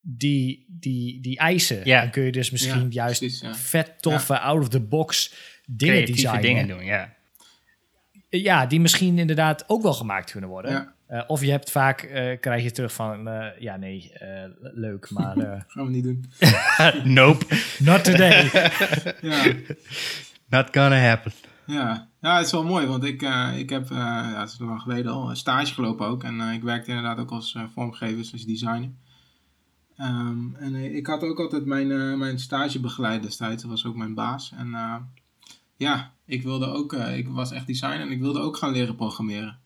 die, 0.01 0.67
die, 0.69 1.21
die 1.21 1.39
eisen. 1.39 1.81
Ja. 1.85 2.01
Dan 2.01 2.11
kun 2.11 2.23
je 2.23 2.33
dus 2.33 2.51
misschien 2.51 2.83
Ja, 2.83 2.89
juist 2.91 3.19
precies, 3.19 3.41
ja. 3.41 3.55
vet 3.55 4.03
toffe, 4.03 4.39
out-of-the-box 4.39 5.35
dingen 5.67 5.95
Creatieve 5.95 6.21
designen. 6.21 6.43
dingen 6.43 6.69
doen, 6.69 6.85
ja. 6.85 7.15
Ja, 8.29 8.67
die 8.67 8.81
misschien 8.81 9.19
inderdaad 9.19 9.65
ook 9.69 9.83
wel 9.83 9.93
gemaakt 9.95 10.31
kunnen 10.31 10.51
worden. 10.51 10.71
Ja. 10.71 10.93
Eh, 11.07 11.23
of 11.27 11.41
je 11.45 11.51
hebt 11.51 11.71
vaak, 11.71 12.03
eh, 12.03 12.41
krijg 12.41 12.63
je 12.63 12.71
terug 12.71 12.93
van, 12.93 13.29
eh, 13.29 13.47
ja 13.61 13.77
nee, 13.77 14.13
eh, 14.13 14.45
leuk, 14.61 15.11
maar 15.11 15.37
eh, 15.53 15.61
Gaan 15.67 15.85
we 15.87 15.91
niet 15.91 16.05
doen. 16.05 16.25
nope, 17.21 17.45
not 17.79 18.05
today. 18.05 18.51
Ja, 19.21 19.53
not 20.49 20.69
gonna 20.71 20.97
happen. 21.09 21.33
ja. 21.67 22.09
ja 22.21 22.37
het 22.37 22.47
is 22.47 22.53
wel 22.53 22.65
mooi, 22.65 22.87
want 22.87 23.05
ik, 23.05 23.23
eh, 23.23 23.59
ik 23.59 23.71
heb, 23.71 23.91
eh 23.91 23.97
ja, 23.97 24.41
het 24.41 24.51
is 24.51 24.59
lang 24.59 24.81
geleden 24.81 25.13
al, 25.13 25.31
een 25.31 25.37
stage 25.37 25.75
gelopen 25.75 26.07
ook. 26.07 26.25
En 26.25 26.41
eh, 26.41 26.53
ik 26.53 26.63
werkte 26.63 26.89
inderdaad 26.91 27.19
ook 27.19 27.31
als 27.31 27.55
eh, 27.55 27.63
vormgever, 27.75 28.33
als 28.33 28.45
designer. 28.45 28.91
Ehm, 29.97 30.55
en 30.55 30.75
eh, 30.75 30.95
ik 30.97 31.07
had 31.07 31.23
ook 31.23 31.39
altijd 31.41 31.65
mijn, 31.65 31.91
eh, 31.91 32.15
mijn 32.15 32.39
stagebegeleider 32.39 33.23
destijds, 33.23 33.63
dat 33.63 33.71
was 33.71 33.87
ook 33.87 33.97
mijn 33.97 34.15
baas. 34.15 34.53
En 34.57 34.75
eh, 34.75 34.95
ja, 35.77 36.13
ik 36.27 36.43
wilde 36.43 36.67
ook, 36.67 36.93
eh, 36.93 37.17
ik 37.17 37.29
was 37.29 37.51
echt 37.51 37.67
designer 37.67 38.01
en 38.01 38.11
ik 38.11 38.21
wilde 38.21 38.41
ook 38.41 38.57
gaan 38.57 38.73
leren 38.73 38.97
programmeren. 38.97 39.59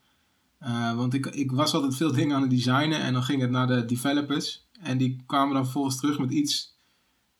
Eh, 0.58 0.94
want 0.96 1.14
ik, 1.14 1.26
ik 1.26 1.52
was 1.52 1.74
altijd 1.74 1.96
veel 1.96 2.12
dingen 2.12 2.36
aan 2.36 2.42
het 2.42 2.50
designen 2.50 3.00
en 3.00 3.12
dan 3.12 3.22
ging 3.22 3.40
het 3.40 3.50
naar 3.50 3.66
de 3.66 3.84
developers. 3.84 4.66
En 4.82 4.98
die 4.98 5.22
kwamen 5.26 5.54
dan 5.54 5.66
volgens 5.66 5.96
terug 5.96 6.18
met 6.18 6.30
iets. 6.30 6.76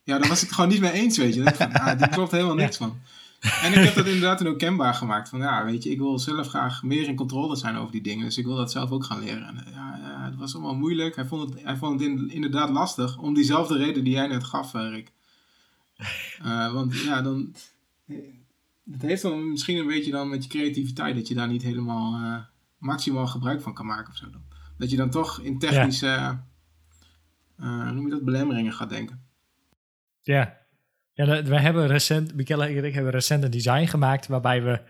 Ja, 0.03 0.17
daar 0.17 0.29
was 0.29 0.41
ik 0.41 0.45
het 0.47 0.55
gewoon 0.55 0.69
niet 0.69 0.81
mee 0.81 0.91
eens, 0.91 1.17
weet 1.17 1.33
je. 1.33 1.43
Van, 1.43 1.73
ah, 1.73 1.97
die 1.97 2.09
klopt 2.09 2.31
helemaal 2.31 2.55
niks 2.65 2.77
van. 2.77 2.97
En 3.63 3.73
ik 3.73 3.83
heb 3.83 3.95
dat 3.95 4.05
inderdaad 4.05 4.37
toen 4.37 4.47
ook 4.47 4.57
kenbaar 4.57 4.93
gemaakt. 4.93 5.29
Van 5.29 5.39
ja, 5.39 5.65
weet 5.65 5.83
je, 5.83 5.89
ik 5.89 5.97
wil 5.97 6.19
zelf 6.19 6.47
graag 6.47 6.83
meer 6.83 7.07
in 7.07 7.15
controle 7.15 7.55
zijn 7.55 7.75
over 7.75 7.91
die 7.91 8.01
dingen. 8.01 8.25
Dus 8.25 8.37
ik 8.37 8.45
wil 8.45 8.55
dat 8.55 8.71
zelf 8.71 8.91
ook 8.91 9.03
gaan 9.03 9.19
leren. 9.19 9.47
En 9.47 9.65
eh, 9.65 9.73
ja, 9.73 9.99
ja 10.01 10.25
het 10.25 10.35
was 10.35 10.53
allemaal 10.53 10.75
moeilijk. 10.75 11.15
Hij 11.15 11.25
vond 11.25 11.53
het, 11.53 11.63
hij 11.63 11.77
vond 11.77 11.99
het 11.99 12.09
in- 12.09 12.29
inderdaad 12.29 12.69
lastig. 12.69 13.17
Om 13.17 13.33
diezelfde 13.33 13.77
reden 13.77 14.03
die 14.03 14.13
jij 14.13 14.27
net 14.27 14.43
gaf, 14.43 14.73
eh, 14.73 14.89
Rick. 14.89 15.11
Eh, 16.43 16.73
want 16.73 16.99
ja, 16.99 17.21
dan... 17.21 17.55
Het 18.91 19.01
heeft 19.01 19.21
dan 19.21 19.51
misschien 19.51 19.77
een 19.77 19.87
beetje 19.87 20.11
dan 20.11 20.29
met 20.29 20.43
je 20.43 20.49
creativiteit... 20.49 21.15
dat 21.15 21.27
je 21.27 21.35
daar 21.35 21.47
niet 21.47 21.61
helemaal 21.61 22.45
maximaal 22.77 23.27
gebruik 23.27 23.61
van 23.61 23.73
kan 23.73 23.85
maken 23.85 24.11
of 24.11 24.17
zo. 24.17 24.29
Dan. 24.29 24.41
Dat 24.77 24.89
je 24.89 24.97
dan 24.97 25.09
toch 25.09 25.39
in 25.41 25.59
technische... 25.59 26.39
noem 27.57 28.03
je 28.03 28.09
dat? 28.09 28.23
Belemmeringen 28.23 28.73
gaat 28.73 28.89
denken. 28.89 29.23
Ja, 30.21 30.58
ja 31.25 31.43
we 31.43 31.59
hebben 31.59 31.87
recent, 31.87 32.35
Michelle 32.35 32.65
en 32.65 32.85
ik 32.85 32.93
hebben 32.93 33.11
recent 33.11 33.43
een 33.43 33.51
design 33.51 33.85
gemaakt 33.85 34.27
waarbij 34.27 34.63
we 34.63 34.81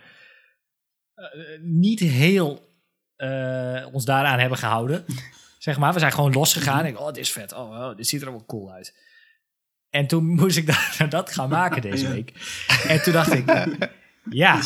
eh, 1.13 1.25
niet 1.61 1.99
heel 1.99 2.67
eh, 3.15 3.85
ons 3.91 4.05
daaraan 4.05 4.39
hebben 4.39 4.57
gehouden. 4.57 5.05
zeg 5.57 5.77
maar, 5.77 5.93
we 5.93 5.99
zijn 5.99 6.11
gewoon 6.11 6.33
losgegaan. 6.33 6.85
Ik, 6.85 6.99
oh, 6.99 7.07
dit 7.07 7.17
is 7.17 7.31
vet. 7.31 7.53
Oh, 7.53 7.69
oh, 7.69 7.95
dit 7.95 8.07
ziet 8.07 8.21
er 8.21 8.31
wel 8.31 8.45
cool 8.45 8.71
uit. 8.71 8.93
En 9.89 10.07
toen 10.07 10.25
moest 10.25 10.57
ik 10.57 10.65
dat, 10.97 11.11
dat 11.11 11.31
gaan 11.31 11.49
maken 11.49 11.81
deze 11.81 12.07
Ja. 12.07 12.11
week. 12.13 12.33
En 12.87 13.03
toen 13.03 13.13
dacht 13.13 13.33
ik, 13.33 13.67
ja, 14.29 14.61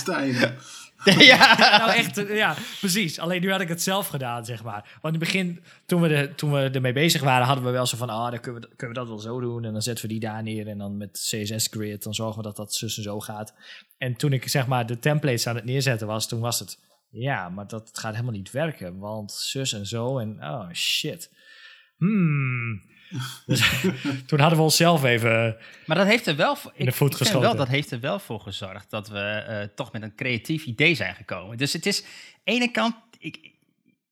Ja. 1.31 1.77
nou 1.77 1.91
echt, 1.91 2.17
eh, 2.17 2.35
ja, 2.35 2.55
precies. 2.79 3.19
Alleen 3.19 3.41
nu 3.41 3.51
had 3.51 3.61
ik 3.61 3.67
het 3.67 3.81
zelf 3.81 4.07
gedaan, 4.07 4.45
zeg 4.45 4.63
maar. 4.63 4.97
Want 5.01 5.15
in 5.15 5.21
het 5.21 5.31
begin, 5.31 5.63
toen 5.85 6.01
we, 6.01 6.07
de, 6.07 6.35
toen 6.35 6.51
we 6.51 6.69
ermee 6.69 6.93
bezig 6.93 7.21
waren, 7.21 7.45
hadden 7.45 7.65
we 7.65 7.71
wel 7.71 7.85
zo 7.85 7.97
van, 7.97 8.09
ah, 8.09 8.31
dan 8.31 8.39
kunnen 8.39 8.61
we, 8.61 8.67
kunnen 8.75 8.95
we 8.95 9.01
dat 9.01 9.07
wel 9.07 9.19
zo 9.19 9.39
doen. 9.39 9.65
En 9.65 9.71
dan 9.71 9.81
zetten 9.81 10.05
we 10.05 10.11
die 10.11 10.19
daar 10.19 10.43
neer 10.43 10.67
en 10.67 10.77
dan 10.77 10.97
met 10.97 11.11
CSS 11.11 11.67
Grid, 11.71 12.03
dan 12.03 12.13
zorgen 12.13 12.37
we 12.37 12.43
dat 12.43 12.55
dat 12.55 12.73
zus 12.73 12.97
en 12.97 13.03
zo 13.03 13.19
gaat. 13.19 13.53
En 13.97 14.15
toen 14.15 14.33
ik, 14.33 14.47
zeg 14.47 14.67
maar, 14.67 14.85
de 14.85 14.99
templates 14.99 15.47
aan 15.47 15.55
het 15.55 15.65
neerzetten 15.65 16.07
was, 16.07 16.27
toen 16.27 16.39
was 16.39 16.59
het, 16.59 16.79
ja, 17.09 17.49
maar 17.49 17.67
dat 17.67 17.89
gaat 17.93 18.13
helemaal 18.13 18.35
niet 18.35 18.51
werken, 18.51 18.97
want 18.97 19.31
zus 19.31 19.73
en 19.73 19.85
zo 19.85 20.17
en, 20.17 20.37
oh, 20.43 20.71
shit. 20.71 21.31
Hmm. 21.97 22.81
Dus 23.45 23.85
toen 24.25 24.39
hadden 24.39 24.57
we 24.57 24.63
onszelf 24.63 25.03
even, 25.03 25.57
Maar 25.85 25.97
dat 25.97 26.07
heeft 26.07 26.27
er 26.27 26.35
wel 26.35 26.55
voor, 26.55 26.71
In 26.75 26.85
de 26.85 26.91
ik, 26.91 26.97
voet 26.97 27.15
geschoten. 27.15 27.41
wel, 27.41 27.55
dat 27.55 27.67
heeft 27.67 27.91
er 27.91 27.99
wel 27.99 28.19
voor 28.19 28.39
gezorgd 28.39 28.89
dat 28.89 29.07
we 29.07 29.19
eh, 29.19 29.67
toch 29.75 29.91
met 29.91 30.01
een 30.01 30.15
creatief 30.15 30.65
idee 30.65 30.95
zijn 30.95 31.15
gekomen. 31.15 31.57
Dus 31.57 31.73
het 31.73 31.85
is, 31.85 32.03
ene 32.43 32.71
kant, 32.71 32.95
ik, 33.19 33.51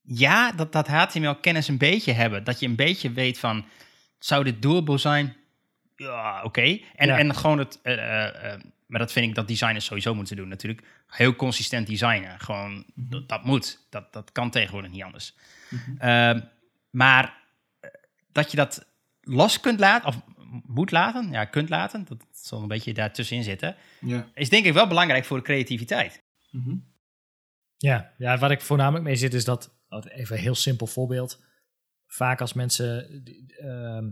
ja, 0.01 0.51
dat, 0.51 0.71
dat 0.71 0.87
HTML-kennis 0.87 1.67
een 1.67 1.77
beetje 1.77 2.11
hebben. 2.11 2.43
Dat 2.43 2.59
je 2.59 2.65
een 2.65 2.75
beetje 2.75 3.11
weet 3.11 3.39
van, 3.39 3.65
zou 4.19 4.43
dit 4.43 4.61
doable 4.61 4.97
zijn? 4.97 5.35
Ja, 5.95 6.43
oké. 6.43 6.61
En, 6.95 7.07
Ja. 7.07 7.17
en 7.17 7.35
gewoon 7.35 7.57
het, 7.57 7.79
eh, 7.83 7.93
eh, 7.93 8.53
eh, 8.53 8.59
maar 8.87 8.99
dat 8.99 9.11
vind 9.11 9.25
ik 9.27 9.35
dat 9.35 9.47
designers 9.47 9.85
sowieso 9.85 10.15
moeten 10.15 10.35
doen 10.35 10.47
natuurlijk. 10.47 10.83
Heel 11.07 11.35
consistent 11.35 11.87
designen. 11.87 12.39
Gewoon, 12.39 12.85
dat, 12.95 13.29
dat 13.29 13.43
moet. 13.43 13.79
Dat, 13.89 14.13
dat 14.13 14.31
kan 14.31 14.49
tegenwoordig 14.49 14.91
niet 14.91 15.03
anders. 15.03 15.33
Ehm, 15.99 16.39
maar 16.89 17.37
eh, 17.79 17.89
dat 18.31 18.51
je 18.51 18.57
dat 18.57 18.85
los 19.21 19.59
kunt 19.59 19.79
laten, 19.79 20.07
of 20.07 20.21
moet 20.65 20.91
laten, 20.91 21.31
ja, 21.31 21.45
kunt 21.45 21.69
laten, 21.69 22.05
dat 22.07 22.25
zal 22.31 22.61
een 22.61 22.67
beetje 22.67 22.93
daartussenin 22.93 23.43
zitten, 23.43 23.75
Ja. 23.99 24.27
is 24.33 24.49
denk 24.49 24.65
ik 24.65 24.73
wel 24.73 24.87
belangrijk 24.87 25.25
voor 25.25 25.37
de 25.37 25.43
creativiteit. 25.43 26.23
Mhm. 26.51 26.75
Ja, 27.77 28.13
ja, 28.17 28.37
waar 28.37 28.51
ik 28.51 28.61
voornamelijk 28.61 29.03
mee 29.05 29.15
zit 29.15 29.33
is 29.33 29.45
dat, 29.45 29.75
even 30.09 30.35
een 30.35 30.41
heel 30.41 30.55
simpel 30.55 30.87
voorbeeld. 30.87 31.43
Vaak 32.07 32.41
als 32.41 32.53
mensen, 32.53 33.21
die- 33.23 33.55
ehm, 33.57 34.05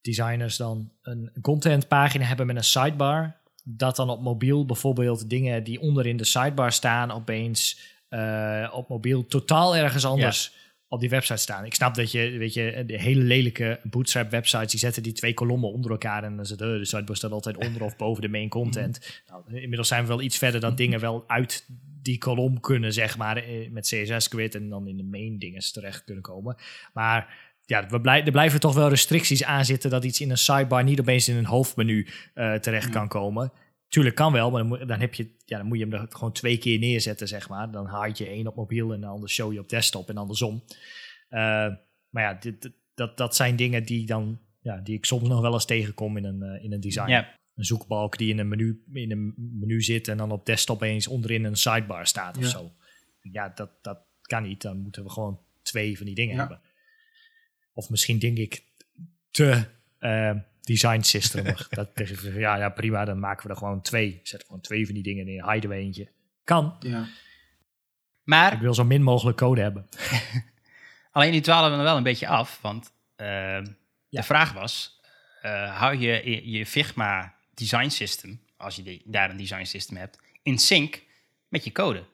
designers 0.00 0.56
dan 0.56 0.92
een 1.02 1.32
contentpagina 1.40 2.24
hebben 2.24 2.46
met 2.46 2.56
een 2.56 2.64
sidebar, 2.64 3.40
dat 3.64 3.96
dan 3.96 4.10
op 4.10 4.20
mobiel 4.22 4.64
bijvoorbeeld 4.64 5.30
dingen 5.30 5.64
die 5.64 5.80
onderin 5.80 6.16
de 6.16 6.24
sidebar 6.24 6.72
staan 6.72 7.10
opeens 7.10 7.96
eh, 8.08 8.70
op 8.72 8.88
mobiel 8.88 9.26
totaal 9.26 9.76
ergens 9.76 10.04
anders 10.04 10.52
op 10.88 11.00
die 11.00 11.08
website 11.08 11.38
staan. 11.40 11.64
Ik 11.64 11.74
snap 11.74 11.94
dat 11.94 12.12
je, 12.12 12.30
weet 12.38 12.54
je, 12.54 12.84
de 12.86 13.00
hele 13.00 13.22
lelijke 13.22 13.80
bootstrap 13.82 14.30
websites, 14.30 14.70
die 14.70 14.80
zetten 14.80 15.02
die 15.02 15.12
twee 15.12 15.34
kolommen 15.34 15.72
onder 15.72 15.90
elkaar 15.90 16.24
en 16.24 16.36
dan 16.36 16.46
zit 16.46 16.60
eh, 16.60 16.68
de 16.68 16.84
sidebar 16.84 17.16
staat 17.16 17.30
altijd 17.30 17.56
onder 17.56 17.82
of 17.82 17.96
boven 17.96 18.22
de 18.22 18.28
main 18.28 18.48
content. 18.48 19.22
Nou, 19.28 19.42
inmiddels 19.60 19.88
zijn 19.88 20.02
we 20.02 20.08
wel 20.08 20.20
iets 20.20 20.38
verder 20.38 20.60
dat 20.60 20.76
dingen 20.76 21.00
wel 21.00 21.24
uit 21.26 21.66
die 22.02 22.18
kolom 22.18 22.60
kunnen, 22.60 22.92
zeg 22.92 23.16
maar, 23.16 23.36
eh, 23.36 23.70
met 23.70 23.86
CSS 23.86 24.26
Grid 24.26 24.54
en 24.54 24.68
dan 24.68 24.88
in 24.88 24.96
de 24.96 25.02
main 25.02 25.38
dingen 25.38 25.72
terecht 25.72 26.04
kunnen 26.04 26.22
komen. 26.22 26.56
Maar 26.92 27.36
ja, 27.64 27.86
we 27.88 28.00
blij, 28.00 28.24
er 28.24 28.30
blijven 28.30 28.60
toch 28.60 28.74
wel 28.74 28.88
restricties 28.88 29.44
aan 29.44 29.64
zitten 29.64 29.90
dat 29.90 30.04
iets 30.04 30.20
in 30.20 30.30
een 30.30 30.38
sidebar 30.38 30.84
niet 30.84 31.00
opeens 31.00 31.28
in 31.28 31.36
een 31.36 31.46
hoofdmenu 31.46 32.06
eh, 32.34 32.54
terecht 32.54 32.86
Ja. 32.86 32.92
kan 32.92 33.08
komen. 33.08 33.52
Tuurlijk 33.88 34.14
kan 34.14 34.32
wel, 34.32 34.50
maar 34.50 34.60
dan, 34.60 34.68
moet- 34.68 34.88
dan, 34.88 35.00
heb 35.00 35.14
je, 35.14 35.34
ja, 35.44 35.58
dan 35.58 35.66
moet 35.66 35.78
je 35.78 35.84
hem 35.84 35.92
er 35.92 36.06
gewoon 36.10 36.32
twee 36.32 36.58
keer 36.58 36.78
neerzetten, 36.78 37.28
zeg 37.28 37.48
maar. 37.48 37.70
Dan 37.70 37.86
haalt 37.86 38.18
je 38.18 38.26
één 38.26 38.46
op 38.46 38.56
mobiel 38.56 38.92
en 38.92 39.00
de 39.00 39.06
ander 39.06 39.28
show 39.30 39.52
je 39.52 39.58
op 39.60 39.68
desktop 39.68 40.08
en 40.08 40.16
andersom. 40.16 40.64
Eh, 41.28 41.38
maar 42.08 42.22
ja, 42.22 42.34
dit, 42.34 42.70
dat, 42.94 43.16
dat 43.16 43.36
zijn 43.36 43.56
dingen 43.56 43.84
die, 43.84 44.06
dan, 44.06 44.40
ja, 44.60 44.76
die 44.76 44.96
ik 44.96 45.04
soms 45.04 45.28
nog 45.28 45.40
wel 45.40 45.52
eens 45.52 45.64
tegenkom 45.64 46.16
in 46.16 46.24
een, 46.24 46.42
eh, 46.42 46.64
in 46.64 46.72
een 46.72 46.80
design. 46.80 47.10
Ja. 47.10 47.36
Een 47.54 47.64
zoekbalk 47.64 48.18
die 48.18 48.30
in 48.30 48.38
een, 48.38 48.48
menu, 48.48 48.82
in 48.92 49.10
een 49.10 49.34
menu 49.36 49.82
zit 49.82 50.08
en 50.08 50.16
dan 50.16 50.30
op 50.30 50.46
desktop 50.46 50.82
eens 50.82 51.06
onderin 51.06 51.44
een 51.44 51.56
sidebar 51.56 52.06
staat 52.06 52.36
of 52.36 52.42
Ja. 52.42 52.48
zo. 52.48 52.72
Ja, 53.20 53.48
dat, 53.54 53.70
dat 53.82 53.98
kan 54.22 54.42
niet. 54.42 54.62
Dan 54.62 54.78
moeten 54.78 55.02
we 55.04 55.10
gewoon 55.10 55.40
twee 55.62 55.96
van 55.96 56.06
die 56.06 56.14
dingen 56.14 56.34
Ja. 56.34 56.40
hebben. 56.40 56.60
Of 57.72 57.90
misschien 57.90 58.18
denk 58.18 58.38
ik 58.38 58.62
te 59.30 59.64
eh, 59.98 60.34
design 60.68 61.00
system. 61.00 61.44
dat, 61.70 61.88
ja, 62.34 62.56
ja, 62.56 62.68
prima, 62.68 63.04
dan 63.04 63.18
maken 63.18 63.46
we 63.46 63.52
er 63.52 63.58
gewoon 63.58 63.82
twee. 63.82 64.10
Zetten 64.14 64.38
we 64.38 64.44
gewoon 64.46 64.60
twee 64.60 64.84
van 64.84 64.94
die 64.94 65.02
dingen 65.02 65.24
neer, 65.24 65.50
hiden 65.52 65.70
we 65.70 65.76
eentje. 65.76 66.08
Kan. 66.44 66.76
Ja. 66.80 67.02
Ik 67.02 67.08
Maar 68.24 68.58
wil 68.60 68.74
zo 68.74 68.84
min 68.84 69.02
mogelijk 69.02 69.36
code 69.36 69.60
hebben. 69.60 69.88
alleen 71.12 71.32
die 71.32 71.40
dwalen 71.40 71.70
we 71.70 71.76
dan 71.76 71.84
wel 71.84 71.96
een 71.96 72.02
beetje 72.02 72.28
af, 72.28 72.58
want 72.62 72.92
eh, 73.16 73.26
Ja. 73.26 73.62
de 74.08 74.22
vraag 74.22 74.52
was, 74.52 75.00
eh, 75.42 75.78
hou 75.78 75.96
je 75.96 76.30
je 76.30 76.50
je 76.50 76.66
Figma 76.66 77.34
design 77.54 77.88
system, 77.88 78.40
als 78.56 78.76
je 78.76 78.82
die- 78.82 79.02
daar 79.04 79.30
een 79.30 79.36
design 79.36 79.64
system 79.64 79.96
hebt, 79.96 80.18
in 80.42 80.58
sync 80.58 81.02
met 81.48 81.64
je 81.64 81.72
code? 81.72 82.04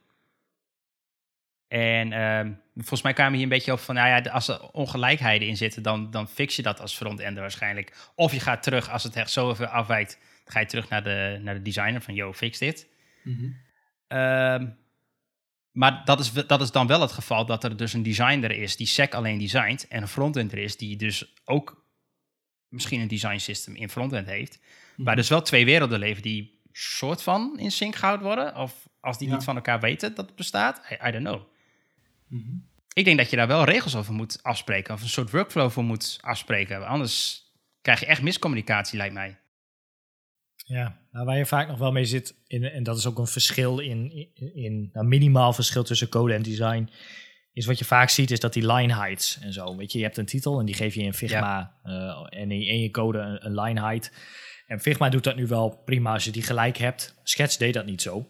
En 1.68 2.12
ehm, 2.12 2.52
volgens 2.74 3.02
mij 3.02 3.12
kwamen 3.12 3.34
hier 3.34 3.42
een 3.42 3.48
beetje 3.48 3.72
op 3.72 3.78
van, 3.78 3.94
nou 3.94 4.08
ja, 4.08 4.30
als 4.30 4.48
er 4.48 4.70
ongelijkheden 4.70 5.48
in 5.48 5.56
zitten, 5.56 5.82
dan, 5.82 6.10
dan 6.10 6.28
fix 6.28 6.56
je 6.56 6.62
dat 6.62 6.80
als 6.80 6.94
frontender 6.94 7.42
waarschijnlijk. 7.42 8.10
Of 8.14 8.32
je 8.32 8.40
gaat 8.40 8.62
terug, 8.62 8.90
als 8.90 9.02
het 9.02 9.16
echt 9.16 9.30
zoveel 9.30 9.66
afwijkt, 9.66 10.18
dan 10.44 10.52
ga 10.52 10.60
je 10.60 10.66
terug 10.66 10.88
naar 10.88 11.02
de, 11.02 11.38
naar 11.42 11.54
de 11.54 11.62
designer 11.62 12.00
van, 12.00 12.14
yo, 12.14 12.32
fix 12.32 12.58
dit. 12.58 12.88
Mhm. 13.22 13.50
Ehm, 14.08 14.66
maar 15.70 16.02
dat 16.04 16.20
is, 16.20 16.32
dat 16.32 16.60
is 16.60 16.70
dan 16.70 16.86
wel 16.86 17.00
het 17.00 17.12
geval 17.12 17.46
dat 17.46 17.64
er 17.64 17.76
dus 17.76 17.92
een 17.92 18.02
designer 18.02 18.50
is 18.50 18.76
die 18.76 18.86
SEC 18.86 19.14
alleen 19.14 19.38
designt 19.38 19.88
en 19.88 20.02
een 20.02 20.08
frontender 20.08 20.58
is 20.58 20.76
die 20.76 20.96
dus 20.96 21.34
ook 21.44 21.84
misschien 22.68 23.00
een 23.00 23.08
design 23.08 23.38
system 23.38 23.74
in 23.74 23.90
frontend 23.90 24.26
heeft. 24.26 24.60
Mhm. 24.96 25.04
Waar 25.04 25.16
dus 25.16 25.28
wel 25.28 25.42
twee 25.42 25.64
werelden 25.64 25.98
leven 25.98 26.22
die 26.22 26.60
soort 26.72 27.22
van 27.22 27.58
in 27.58 27.70
sync 27.70 27.94
gehouden 27.96 28.26
worden. 28.26 28.56
Of 28.56 28.88
als 29.00 29.18
die 29.18 29.28
Ja. 29.28 29.34
niet 29.34 29.44
van 29.44 29.54
elkaar 29.56 29.80
weten 29.80 30.14
dat 30.14 30.26
het 30.26 30.36
bestaat. 30.36 30.82
I, 30.90 31.08
I 31.08 31.10
don't 31.10 31.24
know. 31.24 31.42
Mhm. 32.28 32.56
Ik 32.92 33.04
denk 33.04 33.18
dat 33.18 33.30
je 33.30 33.36
daar 33.36 33.46
wel 33.46 33.64
regels 33.64 33.96
over 33.96 34.14
moet 34.14 34.42
afspreken. 34.42 34.94
Of 34.94 35.02
een 35.02 35.08
soort 35.08 35.30
workflow 35.30 35.70
voor 35.70 35.84
moet 35.84 36.18
afspreken. 36.20 36.86
Anders 36.86 37.42
krijg 37.80 38.00
je 38.00 38.06
echt 38.06 38.22
miscommunicatie, 38.22 38.98
lijkt 38.98 39.14
mij. 39.14 39.38
Ja, 40.66 40.98
nou, 41.10 41.26
waar 41.26 41.36
je 41.36 41.46
vaak 41.46 41.68
nog 41.68 41.78
wel 41.78 41.92
mee 41.92 42.04
zit, 42.04 42.34
in, 42.46 42.64
en 42.64 42.82
dat 42.82 42.98
is 42.98 43.06
ook 43.06 43.18
een 43.18 43.26
verschil 43.26 43.78
in, 43.78 44.10
in, 44.34 44.54
in 44.54 44.90
nou, 44.92 45.06
minimaal 45.06 45.52
verschil 45.52 45.84
tussen 45.84 46.08
code 46.08 46.34
en 46.34 46.42
design, 46.42 46.90
is 47.52 47.66
wat 47.66 47.78
je 47.78 47.84
vaak 47.84 48.08
ziet, 48.08 48.30
is 48.30 48.40
dat 48.40 48.52
die 48.52 48.72
line 48.72 48.94
heights 48.94 49.38
en 49.40 49.52
zo. 49.52 49.76
Weet 49.76 49.92
je, 49.92 49.98
je 49.98 50.04
hebt 50.04 50.16
een 50.16 50.26
titel 50.26 50.60
en 50.60 50.66
die 50.66 50.74
geef 50.74 50.94
je 50.94 51.02
in 51.02 51.14
Figma 51.14 51.78
eh, 51.82 52.26
en 52.40 52.50
in, 52.50 52.66
in 52.66 52.80
je 52.80 52.90
code 52.90 53.18
een, 53.18 53.46
een 53.46 53.60
line 53.60 53.80
height. 53.80 54.12
En 54.66 54.80
Figma 54.80 55.08
doet 55.08 55.24
dat 55.24 55.36
nu 55.36 55.46
wel 55.46 55.82
prima 55.84 56.12
als 56.12 56.24
je 56.24 56.30
die 56.30 56.42
gelijk 56.42 56.76
hebt. 56.76 57.20
Sketch 57.22 57.56
deed 57.56 57.74
dat 57.74 57.86
niet 57.86 58.02
zo. 58.02 58.26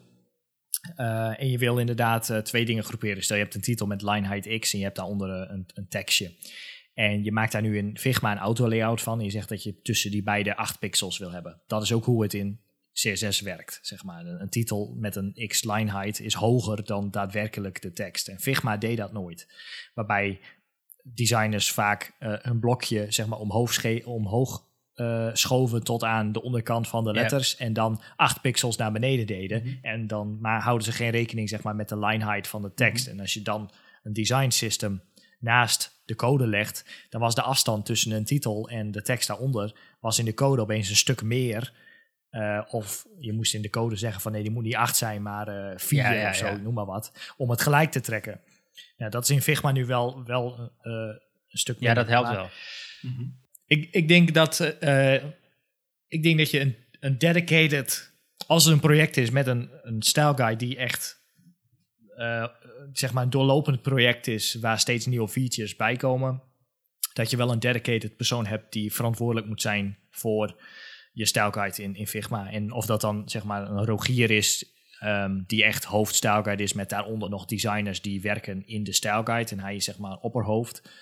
Eh, 0.96 1.40
en 1.40 1.50
je 1.50 1.58
wil 1.58 1.78
inderdaad 1.78 2.30
eh, 2.30 2.38
twee 2.38 2.64
dingen 2.64 2.84
groeperen. 2.84 3.22
Stel 3.22 3.36
je 3.36 3.42
hebt 3.42 3.54
een 3.54 3.60
titel 3.60 3.86
met 3.86 4.02
line 4.02 4.26
height 4.26 4.60
x 4.60 4.72
en 4.72 4.78
je 4.78 4.84
hebt 4.84 4.96
daaronder 4.96 5.42
eh, 5.42 5.54
een, 5.54 5.66
een 5.74 5.88
tekstje. 5.88 6.34
En 6.94 7.24
je 7.24 7.32
maakt 7.32 7.52
daar 7.52 7.62
nu 7.62 7.76
in 7.76 7.98
Figma 7.98 8.32
een 8.32 8.38
auto-layout 8.38 9.00
van. 9.00 9.18
En 9.18 9.24
je 9.24 9.30
zegt 9.30 9.48
dat 9.48 9.62
je 9.62 9.80
tussen 9.82 10.10
die 10.10 10.22
beide 10.22 10.56
8 10.56 10.78
pixels 10.78 11.18
wil 11.18 11.30
hebben. 11.30 11.60
Dat 11.66 11.82
is 11.82 11.92
ook 11.92 12.04
hoe 12.04 12.22
het 12.22 12.34
in 12.34 12.60
CSS 12.92 13.40
werkt. 13.40 13.78
Zeg 13.82 14.04
maar. 14.04 14.26
Een, 14.26 14.48
titel 14.48 14.94
met 14.98 15.16
een 15.16 15.46
x 15.46 15.64
line 15.64 15.90
height 15.90 16.20
is 16.20 16.34
hoger 16.34 16.84
dan 16.84 17.10
daadwerkelijk 17.10 17.82
de 17.82 17.92
tekst. 17.92 18.28
En 18.28 18.40
Figma 18.40 18.76
deed 18.76 18.96
dat 18.96 19.12
nooit. 19.12 19.48
Waarbij 19.94 20.40
designers 21.02 21.70
vaak 21.70 22.14
een 22.18 22.60
blokje 22.60 23.06
zeg 23.08 23.26
maar, 23.26 23.38
omhoog, 23.38 24.04
omhoog 24.04 24.66
eh, 24.94 25.28
schoven 25.32 25.82
tot 25.84 26.04
aan 26.04 26.32
de 26.32 26.42
onderkant 26.42 26.88
van 26.88 27.04
de 27.04 27.12
Ja. 27.12 27.20
letters. 27.20 27.56
En 27.56 27.72
dan 27.72 28.02
8 28.16 28.40
pixels 28.40 28.76
naar 28.76 28.92
beneden 28.92 29.26
deden. 29.26 29.78
En 29.82 30.06
dan 30.06 30.38
maar 30.40 30.60
houden 30.62 30.84
ze 30.86 30.92
geen 30.92 31.10
rekening 31.10 31.48
zeg 31.48 31.62
maar, 31.62 31.74
met 31.76 31.88
de 31.88 31.98
line 31.98 32.24
height 32.24 32.48
van 32.48 32.62
de 32.62 32.74
tekst. 32.74 33.06
En 33.06 33.20
als 33.20 33.34
je 33.34 33.42
dan 33.42 33.70
een 34.02 34.12
design 34.12 34.48
system 34.50 35.02
naast 35.38 36.02
de 36.04 36.14
code 36.14 36.46
legt, 36.46 37.06
dan 37.08 37.20
was 37.20 37.34
de 37.34 37.42
afstand 37.42 37.86
tussen 37.86 38.10
een 38.12 38.24
titel 38.24 38.68
en 38.68 38.90
de 38.90 39.02
tekst 39.02 39.28
daaronder 39.28 39.74
was 40.00 40.18
in 40.18 40.24
de 40.24 40.34
code 40.34 40.62
opeens 40.62 40.88
een 40.88 40.96
stuk 40.96 41.22
meer. 41.22 41.72
Eh, 42.30 42.60
of 42.70 43.06
je 43.18 43.32
moest 43.32 43.54
in 43.54 43.62
de 43.62 43.70
code 43.70 43.96
zeggen 43.96 44.20
van 44.20 44.32
nee, 44.32 44.42
die 44.42 44.50
moet 44.50 44.62
niet 44.64 44.76
8 44.76 44.96
zijn, 44.96 45.22
maar 45.22 45.48
eh 45.48 45.78
4 45.78 45.98
Ja, 46.02 46.10
ja, 46.12 46.28
of 46.30 46.36
zo, 46.36 46.46
ja. 46.46 46.56
noem 46.56 46.74
maar 46.74 46.84
wat. 46.86 47.12
Om 47.36 47.50
het 47.50 47.60
gelijk 47.60 47.90
te 47.90 48.00
trekken. 48.00 48.40
Ja, 48.96 49.08
dat 49.08 49.22
is 49.22 49.30
in 49.30 49.42
Figma 49.42 49.70
nu 49.72 49.86
wel, 49.86 50.24
wel 50.24 50.72
eh, 50.82 50.92
een 50.92 51.58
stuk 51.58 51.76
Ja, 51.80 51.86
minder. 51.86 52.04
dat 52.04 52.12
helpt 52.12 52.26
Maar 52.28 52.36
wel. 52.36 52.48
Mhm. 53.12 53.22
Ik, 53.74 53.88
ik 53.90 54.08
denk 54.08 54.34
dat 54.34 54.60
eh, 54.60 55.14
ik 56.08 56.22
denk 56.22 56.38
dat 56.38 56.50
je 56.50 56.60
een, 56.60 56.76
een 57.00 57.18
dedicated, 57.18 58.12
als 58.46 58.66
er 58.66 58.72
een 58.72 58.80
project 58.80 59.16
is 59.16 59.30
met 59.30 59.46
een, 59.46 59.70
een 59.82 60.02
style 60.02 60.34
guide 60.34 60.66
die 60.66 60.76
echt 60.76 61.22
eh, 62.16 62.46
zeg 62.92 63.12
maar 63.12 63.22
een 63.22 63.30
doorlopend 63.30 63.82
project 63.82 64.26
is 64.26 64.54
waar 64.54 64.78
steeds 64.78 65.06
nieuwe 65.06 65.28
features 65.28 65.76
bij 65.76 65.96
komen, 65.96 66.42
dat 67.12 67.30
je 67.30 67.36
wel 67.36 67.52
een 67.52 67.58
dedicated 67.58 68.16
persoon 68.16 68.46
hebt 68.46 68.72
die 68.72 68.92
verantwoordelijk 68.92 69.46
moet 69.46 69.62
zijn 69.62 69.98
voor 70.10 70.62
je 71.12 71.26
style 71.26 71.52
guide 71.52 71.82
in, 71.82 71.94
in 71.94 72.06
Figma. 72.06 72.50
En 72.50 72.72
of 72.72 72.86
dat 72.86 73.00
dan 73.00 73.28
zeg 73.28 73.44
maar 73.44 73.70
een 73.70 73.84
Rogier 73.84 74.30
is 74.30 74.72
ehm, 74.98 75.42
die 75.46 75.64
echt 75.64 75.84
hoofd 75.84 76.14
style 76.14 76.42
guide 76.42 76.62
is 76.62 76.72
met 76.72 76.88
daaronder 76.88 77.30
nog 77.30 77.44
designers 77.44 78.00
die 78.00 78.20
werken 78.20 78.66
in 78.66 78.84
de 78.84 78.92
style 78.92 79.24
guide 79.24 79.50
en 79.50 79.60
hij 79.60 79.76
is 79.76 79.84
zeg 79.84 79.98
maar 79.98 80.16
opperhoofd, 80.16 80.82
eh, 80.82 80.92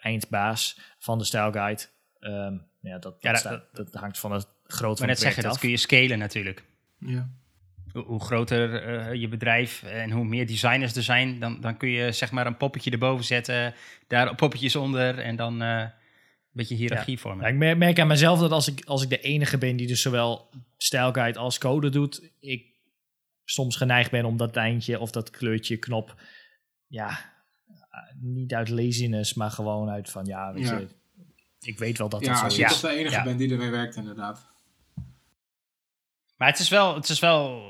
eindbaas 0.00 0.80
van 0.98 1.18
de 1.18 1.24
style 1.24 1.52
guide. 1.52 1.82
Ehm, 2.20 2.56
ja, 2.80 2.98
dat, 2.98 3.16
Ja, 3.20 3.32
dat, 3.32 3.42
dat- 3.42 3.74
dat, 3.74 3.92
dat 3.92 4.00
hangt 4.00 4.18
van 4.18 4.32
het 4.32 4.46
groot 4.64 4.88
Maar 4.88 4.96
van 4.96 5.06
net 5.06 5.08
het 5.16 5.18
zeggen, 5.24 5.42
project 5.42 5.42
dat 5.42 5.52
af. 5.52 5.60
kun 5.60 5.70
je 5.70 5.76
scalen 5.76 6.18
natuurlijk. 6.18 6.64
Ja. 6.98 7.28
Hoe, 7.92 8.02
hoe 8.04 8.20
groter 8.20 8.82
eh, 8.82 9.14
je 9.20 9.28
bedrijf 9.28 9.82
en 9.82 10.10
hoe 10.10 10.24
meer 10.24 10.46
designers 10.46 10.96
er 10.96 11.02
zijn, 11.02 11.38
dan, 11.40 11.60
dan 11.60 11.76
kun 11.76 11.88
je 11.88 12.12
zeg 12.12 12.30
maar 12.30 12.46
een 12.46 12.56
poppetje 12.56 12.90
erboven 12.90 13.24
zetten, 13.24 13.74
daar 14.06 14.34
poppetjes 14.34 14.76
onder 14.76 15.18
en 15.18 15.36
dan 15.36 15.62
eh, 15.62 15.78
een 15.78 15.90
beetje 16.52 16.74
hiërarchie 16.74 17.18
vormen. 17.18 17.44
Ja, 17.44 17.50
ik 17.50 17.56
mer- 17.58 17.76
merk 17.78 17.98
aan 18.00 18.06
mezelf 18.06 18.38
dat 18.40 18.50
als 18.50 18.68
ik, 18.68 18.84
als 18.84 19.02
ik 19.02 19.08
de 19.08 19.20
enige 19.20 19.58
ben 19.58 19.76
die 19.76 19.86
dus 19.86 20.02
zowel 20.02 20.50
style 20.76 21.12
guide 21.14 21.38
als 21.38 21.58
code 21.58 21.88
doet, 21.88 22.30
ik 22.40 22.66
soms 23.44 23.76
geneigd 23.76 24.10
ben 24.10 24.24
om 24.24 24.36
dat 24.36 24.54
lijntje 24.54 24.98
of 25.00 25.10
dat 25.10 25.30
kleurtje 25.30 25.76
knop, 25.76 26.14
ja, 26.86 27.08
eh, 27.08 27.16
niet 28.20 28.54
uit 28.54 28.68
laziness, 28.68 29.34
maar 29.34 29.50
gewoon 29.50 29.88
uit 29.88 30.10
van, 30.10 30.24
ja, 30.24 30.52
weet 30.52 30.64
Ja. 30.68 30.78
je, 30.78 30.88
ik 31.60 31.78
weet 31.78 31.98
wel 31.98 32.08
dat 32.08 32.24
ja, 32.24 32.32
dat 32.34 32.42
als 32.42 32.54
zo 32.54 32.60
je 32.60 32.66
is. 32.66 32.80
toch 32.80 32.90
de 32.90 32.96
enige 32.96 33.14
Ja. 33.14 33.22
bent 33.24 33.38
die 33.38 33.50
ermee 33.52 33.70
werkt, 33.70 33.96
inderdaad. 33.96 34.46
Maar 36.36 36.48
het 36.48 36.58
is 36.58 36.68
wel, 36.68 36.94
het 36.94 37.08
is 37.08 37.18
wel, 37.18 37.60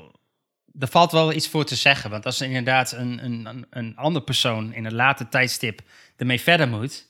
er 0.79 0.87
valt 0.87 1.11
wel 1.11 1.33
iets 1.33 1.47
voor 1.47 1.65
te 1.65 1.75
zeggen. 1.75 2.09
Want 2.09 2.25
als 2.25 2.39
er 2.39 2.47
inderdaad 2.47 2.91
een, 2.91 3.23
een, 3.25 3.65
een, 3.69 3.95
andere 3.95 4.25
persoon 4.25 4.73
in 4.73 4.85
een 4.85 4.93
later 4.93 5.29
tijdstip 5.29 5.81
ermee 6.15 6.41
verder 6.41 6.67
moet, 6.67 7.07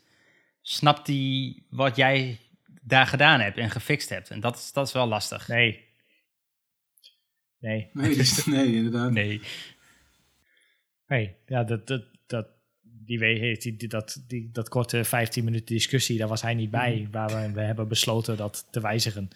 snapt 0.61 1.07
hij 1.07 1.63
wat 1.69 1.95
jij 1.95 2.39
daar 2.81 3.07
gedaan 3.07 3.39
hebt 3.39 3.57
en 3.57 3.69
gefixt 3.69 4.09
hebt. 4.09 4.29
En 4.29 4.39
dat, 4.39 4.55
is- 4.57 4.71
dat 4.73 4.87
is 4.87 4.93
wel 4.93 5.07
lastig. 5.07 5.47
Nee. 5.47 5.87
Nee. 7.59 7.89
Nee, 7.93 8.15
nee 8.45 8.73
inderdaad. 8.75 9.11
Nee. 9.11 9.41
Nee, 11.07 11.35
ja, 11.45 11.63
dat, 11.63 11.87
dat, 11.87 12.03
die, 13.17 13.57
die, 13.57 13.75
die- 13.77 13.87
dat, 13.87 14.23
die, 14.27 14.49
dat 14.53 14.69
korte 14.69 15.03
15 15.03 15.43
minuten 15.43 15.75
discussie, 15.75 16.17
daar 16.17 16.27
was 16.27 16.41
hij 16.41 16.53
niet 16.53 16.71
bij, 16.71 17.07
waar 17.11 17.27
we, 17.29 17.51
we 17.51 17.61
hebben 17.61 17.87
besloten 17.87 18.37
dat 18.37 18.67
te 18.71 18.79
wijzigen. 18.81 19.29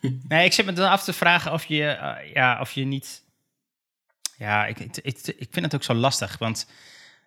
Nee, 0.28 0.44
ik 0.44 0.52
zit 0.52 0.66
me 0.66 0.72
dan 0.72 0.90
af 0.90 1.04
te 1.04 1.12
vragen 1.12 1.52
of 1.52 1.64
je, 1.64 1.84
eh, 1.84 2.32
ja, 2.34 2.60
of 2.60 2.72
je 2.72 2.84
niet. 2.84 3.22
Ja, 4.36 4.66
ik, 4.66 4.78
ik, 4.78 4.96
ik, 4.96 5.18
ik 5.26 5.48
vind 5.50 5.64
het 5.64 5.74
ook 5.74 5.82
zo 5.82 5.94
lastig. 5.94 6.38
Want 6.38 6.70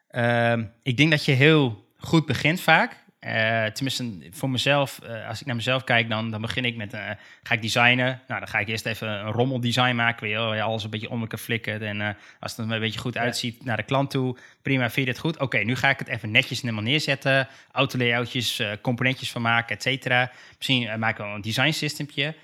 ehm, 0.07 0.65
ik 0.83 0.97
denk 0.97 1.11
dat 1.11 1.25
je 1.25 1.31
heel 1.31 1.87
goed 1.97 2.25
begint 2.25 2.61
vaak. 2.61 3.02
Eh, 3.23 3.65
tenminste, 3.65 4.29
voor 4.31 4.49
mezelf, 4.49 4.99
eh, 4.99 5.27
als 5.27 5.39
ik 5.39 5.45
naar 5.45 5.55
mezelf 5.55 5.83
kijk, 5.83 6.09
dan, 6.09 6.31
dan 6.31 6.41
begin 6.41 6.65
ik 6.65 6.75
met, 6.75 6.93
eh, 6.93 7.09
ga 7.43 7.53
ik 7.53 7.61
designen. 7.61 8.21
Nou, 8.27 8.39
dan 8.39 8.47
ga 8.47 8.59
ik 8.59 8.67
eerst 8.67 8.85
even 8.85 9.07
een 9.07 9.31
rommeldesign 9.31 9.95
maken, 9.95 10.29
je 10.29 10.61
alles 10.61 10.83
een 10.83 10.89
beetje 10.89 11.09
om 11.09 11.21
elkaar 11.21 11.39
flikkert. 11.39 11.81
En 11.81 12.01
als 12.39 12.55
het 12.55 12.65
er 12.65 12.73
een 12.73 12.79
beetje 12.79 12.99
goed 12.99 13.17
uitziet, 13.17 13.65
naar 13.65 13.77
de 13.77 13.83
klant 13.83 14.09
toe. 14.09 14.37
Prima, 14.61 14.89
vind 14.89 15.07
je 15.07 15.13
dit 15.13 15.21
goed? 15.21 15.39
Oké, 15.39 15.57
nu 15.57 15.75
ga 15.75 15.89
ik 15.89 15.99
het 15.99 16.07
even 16.07 16.31
netjes 16.31 16.61
helemaal 16.61 16.83
neerzetten. 16.83 17.47
Autolayoutjes, 17.71 18.61
componentjes 18.81 19.31
van 19.31 19.41
maken, 19.41 19.75
et 19.75 19.81
cetera. 19.81 20.31
Misschien 20.57 20.99
maken 20.99 21.17
we 21.17 21.27
wel 21.27 21.35
een 21.35 21.41
design 21.41 21.71
systempje. 21.71 22.35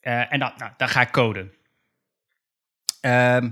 En 0.00 0.38
dan, 0.38 0.52
nou, 0.56 0.72
dan 0.76 0.88
ga 0.88 1.00
ik 1.00 1.10
coden. 1.10 1.52
Ehm, 3.00 3.50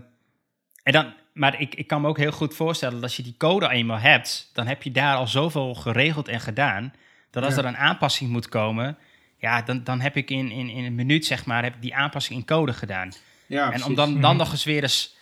en 0.82 0.92
dan, 0.92 1.14
maar 1.36 1.60
ik, 1.60 1.74
ik 1.74 1.86
kan 1.86 2.00
me 2.00 2.08
ook 2.08 2.18
heel 2.18 2.32
goed 2.32 2.54
voorstellen 2.54 2.94
dat 2.94 3.02
als 3.02 3.16
je 3.16 3.22
die 3.22 3.34
code 3.38 3.68
eenmaal 3.70 3.98
hebt, 3.98 4.50
dan 4.52 4.66
heb 4.66 4.82
je 4.82 4.90
daar 4.90 5.16
al 5.16 5.26
zoveel 5.26 5.74
geregeld 5.74 6.28
en 6.28 6.40
gedaan, 6.40 6.92
dat 7.30 7.44
als 7.44 7.54
Ja. 7.54 7.60
er 7.60 7.66
een 7.66 7.76
aanpassing 7.76 8.30
moet 8.30 8.48
komen, 8.48 8.98
ja, 9.38 9.62
dan, 9.62 9.84
dan 9.84 10.00
heb 10.00 10.16
ik 10.16 10.30
in, 10.30 10.50
in, 10.50 10.68
in 10.68 10.84
een 10.84 10.94
minuut, 10.94 11.26
zeg 11.26 11.44
maar, 11.46 11.62
heb 11.62 11.74
ik 11.74 11.82
die 11.82 11.94
aanpassing 11.94 12.38
in 12.38 12.44
code 12.46 12.72
gedaan. 12.72 13.12
Ja, 13.46 13.62
en 13.64 13.68
precies. 13.68 13.86
om 13.86 13.94
dan, 13.94 14.12
dan 14.20 14.30
Mhm. 14.30 14.36
nog 14.38 14.52
eens 14.52 14.64
weer 14.64 14.82
eens 14.82 15.16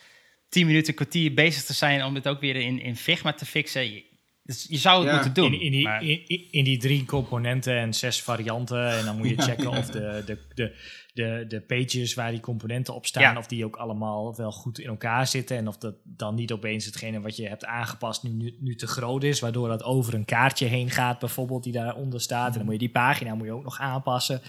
10 0.48 0.66
minuten, 0.66 0.94
kwartier 0.94 1.34
bezig 1.34 1.64
te 1.64 1.72
zijn 1.72 2.04
om 2.04 2.14
het 2.14 2.28
ook 2.28 2.40
weer 2.40 2.56
in, 2.56 2.80
in 2.80 2.96
Figma 2.96 3.32
te 3.32 3.46
fixen. 3.46 3.92
Je, 3.92 4.04
dus 4.42 4.66
je 4.68 4.76
zou 4.78 4.98
het 5.00 5.08
Ja. 5.08 5.14
moeten 5.14 5.32
doen. 5.34 5.52
In, 5.52 5.60
in, 5.60 5.70
die, 5.72 5.82
maar- 5.84 6.02
in, 6.04 6.48
in- 6.50 6.64
die 6.64 6.78
drie 6.78 7.04
componenten 7.04 7.78
en 7.78 7.94
zes 7.94 8.22
varianten. 8.22 8.90
En 8.98 9.04
dan 9.04 9.16
moet 9.16 9.28
je 9.28 9.36
Ja, 9.36 9.42
checken 9.48 9.70
ja. 9.70 9.78
of 9.78 9.86
de, 9.90 10.22
de, 10.26 10.38
de, 10.54 10.76
de, 11.14 11.44
de 11.48 11.60
pages 11.60 12.14
waar 12.14 12.30
die 12.30 12.40
componenten 12.40 12.94
op 12.94 13.06
staan, 13.06 13.22
Ja. 13.32 13.38
of 13.38 13.46
die 13.46 13.64
ook 13.64 13.76
allemaal 13.76 14.36
wel 14.36 14.52
goed 14.52 14.78
in 14.78 14.88
elkaar 14.88 15.26
zitten. 15.26 15.56
En 15.56 15.68
of 15.68 15.76
dat 15.76 15.94
dan 16.04 16.34
niet 16.34 16.52
opeens 16.52 16.84
hetgene 16.84 17.20
wat 17.20 17.36
je 17.36 17.48
hebt 17.48 17.64
aangepast 17.64 18.22
nu, 18.22 18.30
nu, 18.30 18.56
nu 18.60 18.74
te 18.74 18.86
groot 18.86 19.22
is, 19.22 19.40
waardoor 19.40 19.68
dat 19.68 19.82
over 19.82 20.14
een 20.14 20.24
kaartje 20.24 20.66
heen 20.66 20.90
gaat, 20.90 21.18
bijvoorbeeld, 21.18 21.62
die 21.64 21.72
daaronder 21.72 22.20
staat. 22.20 22.46
En 22.48 22.54
dan 22.54 22.62
moet 22.64 22.72
je 22.72 22.78
die 22.78 22.90
pagina 22.90 23.34
moet 23.34 23.46
je 23.46 23.52
ook 23.52 23.62
nog 23.64 23.78
aanpassen. 23.78 24.40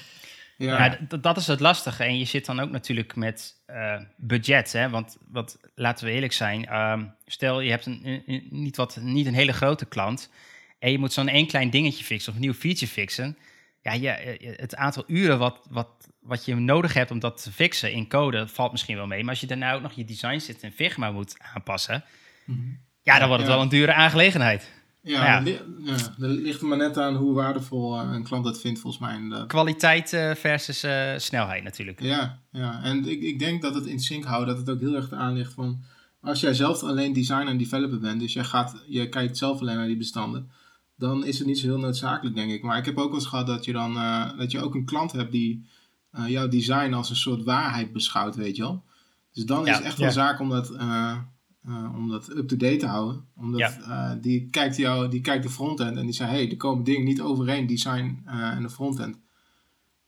ja. 0.57 0.85
Ja, 0.85 0.99
d- 1.07 1.23
dat 1.23 1.37
is 1.37 1.47
het 1.47 1.59
lastige. 1.59 2.03
En 2.03 2.17
je 2.19 2.25
zit 2.25 2.45
dan 2.45 2.59
ook 2.59 2.69
natuurlijk 2.71 3.15
met 3.15 3.61
eh, 3.65 3.99
budget. 4.17 4.71
Hè? 4.73 4.89
Want 4.89 5.17
wat, 5.31 5.57
laten 5.75 6.05
we 6.05 6.11
eerlijk 6.11 6.33
zijn. 6.33 6.65
ehm, 6.65 7.03
stel, 7.25 7.59
je 7.59 7.69
hebt 7.69 7.85
een- 7.85 8.23
niet, 8.49 8.75
wat, 8.77 8.97
niet 9.01 9.25
een 9.25 9.33
hele 9.33 9.53
grote 9.53 9.85
klant. 9.85 10.29
En 10.79 10.91
je 10.91 10.97
moet 10.99 11.13
zo'n 11.13 11.27
één 11.27 11.47
klein 11.47 11.69
dingetje 11.69 12.03
fixen 12.03 12.29
of 12.29 12.35
een 12.35 12.41
nieuw 12.43 12.53
feature 12.53 12.87
fixen. 12.91 13.37
Ja, 13.85 13.93
je, 13.93 14.09
eh, 14.09 14.57
het 14.57 14.75
aantal 14.75 15.03
uren 15.07 15.39
wat, 15.39 15.67
wat, 15.69 15.87
wat 16.21 16.45
je 16.45 16.55
nodig 16.55 16.93
hebt 16.93 17.11
om 17.11 17.19
dat 17.19 17.43
te 17.43 17.51
fixen 17.51 17.91
in 17.91 18.07
code, 18.09 18.37
dat 18.37 18.51
valt 18.51 18.71
misschien 18.71 18.95
wel 18.95 19.07
mee. 19.07 19.21
Maar 19.21 19.29
als 19.29 19.39
je 19.39 19.47
daarna 19.47 19.73
ook 19.73 19.81
nog 19.81 19.91
je 19.93 20.05
design 20.05 20.39
system 20.39 20.69
in 20.69 20.75
Figma 20.75 21.11
moet 21.11 21.35
aanpassen. 21.53 22.03
Mhm. 22.45 22.59
Ja, 23.01 23.19
dan 23.19 23.27
wordt 23.27 23.41
het 23.43 23.51
Ja. 23.51 23.57
wel 23.57 23.63
een 23.65 23.69
dure 23.71 23.93
aangelegenheid. 23.93 24.71
Ja, 25.01 25.25
Ja. 25.25 25.35
dat 25.35 25.43
li- 25.43 25.85
ja, 25.85 25.95
dat 26.17 26.29
ligt 26.29 26.61
er 26.61 26.67
maar 26.67 26.77
net 26.77 26.97
aan 26.97 27.15
hoe 27.15 27.33
waardevol 27.33 27.99
eh, 27.99 28.09
een 28.11 28.23
klant 28.23 28.43
dat 28.43 28.61
vindt, 28.61 28.79
volgens 28.79 29.01
mij. 29.03 29.15
inderdaad. 29.15 29.47
Kwaliteit 29.47 30.13
eh, 30.13 30.31
versus 30.35 30.83
eh, 30.83 31.13
snelheid 31.17 31.63
natuurlijk. 31.63 32.01
Ja, 32.01 32.39
ja. 32.51 32.83
en 32.83 33.07
ik, 33.09 33.21
ik 33.21 33.39
denk 33.39 33.61
dat 33.61 33.75
het 33.75 33.85
in 33.85 33.99
sync 33.99 34.23
houden, 34.23 34.55
dat 34.55 34.65
het 34.67 34.75
ook 34.75 34.81
heel 34.81 34.95
erg 34.95 35.11
aan 35.11 35.33
ligt 35.33 35.53
van... 35.53 35.81
Als 36.21 36.39
jij 36.39 36.53
zelf 36.53 36.83
alleen 36.83 37.13
designer 37.13 37.47
en 37.47 37.57
developer 37.57 37.99
bent, 37.99 38.19
dus 38.19 38.33
jij 38.33 38.43
gaat, 38.43 38.83
je 38.87 39.09
kijkt 39.09 39.37
zelf 39.37 39.59
alleen 39.61 39.75
naar 39.75 39.87
die 39.87 39.97
bestanden... 39.97 40.51
dan 40.97 41.25
is 41.25 41.37
het 41.37 41.47
niet 41.47 41.59
zo 41.59 41.65
heel 41.67 41.79
noodzakelijk, 41.79 42.35
denk 42.35 42.51
ik. 42.51 42.63
Maar 42.63 42.77
ik 42.77 42.85
heb 42.85 42.97
ook 42.97 43.05
wel 43.09 43.13
eens 43.19 43.25
gehad 43.27 43.47
dat 43.47 43.65
je 43.65 43.71
dan 43.71 43.95
eh, 43.97 44.37
dat 44.37 44.51
je 44.51 44.61
ook 44.61 44.75
een 44.75 44.85
klant 44.85 45.11
hebt 45.11 45.31
die 45.31 45.65
eh, 46.11 46.27
jouw 46.27 46.47
design 46.47 46.93
als 46.93 47.09
een 47.09 47.15
soort 47.15 47.43
waarheid 47.43 47.91
beschouwt, 47.93 48.35
weet 48.35 48.55
je 48.55 48.61
wel. 48.61 48.83
Dus 49.33 49.45
dan 49.45 49.67
is 49.67 49.75
het 49.75 49.85
echt 49.85 49.97
wel 49.97 50.07
Ja. 50.07 50.13
zaak 50.13 50.39
om 50.39 50.49
dat, 50.49 50.69
eh, 50.71 51.17
om 51.95 52.09
dat 52.09 52.29
up-to-date 52.35 52.77
te 52.77 52.85
houden. 52.87 53.25
Omdat 53.35 53.59
Ja. 53.59 54.15
die, 54.21 54.49
kijkt 54.49 54.77
jou, 54.77 55.09
die 55.09 55.21
kijkt 55.21 55.43
de 55.43 55.49
frontend 55.49 55.97
en 55.97 56.03
die 56.03 56.13
zegt, 56.13 56.29
hey, 56.29 56.49
er 56.49 56.57
komen 56.57 56.83
dingen 56.83 57.03
niet 57.05 57.21
overeen, 57.21 57.67
design 57.67 58.21
en 58.25 58.61
de 58.61 58.69
frontend. 58.69 59.17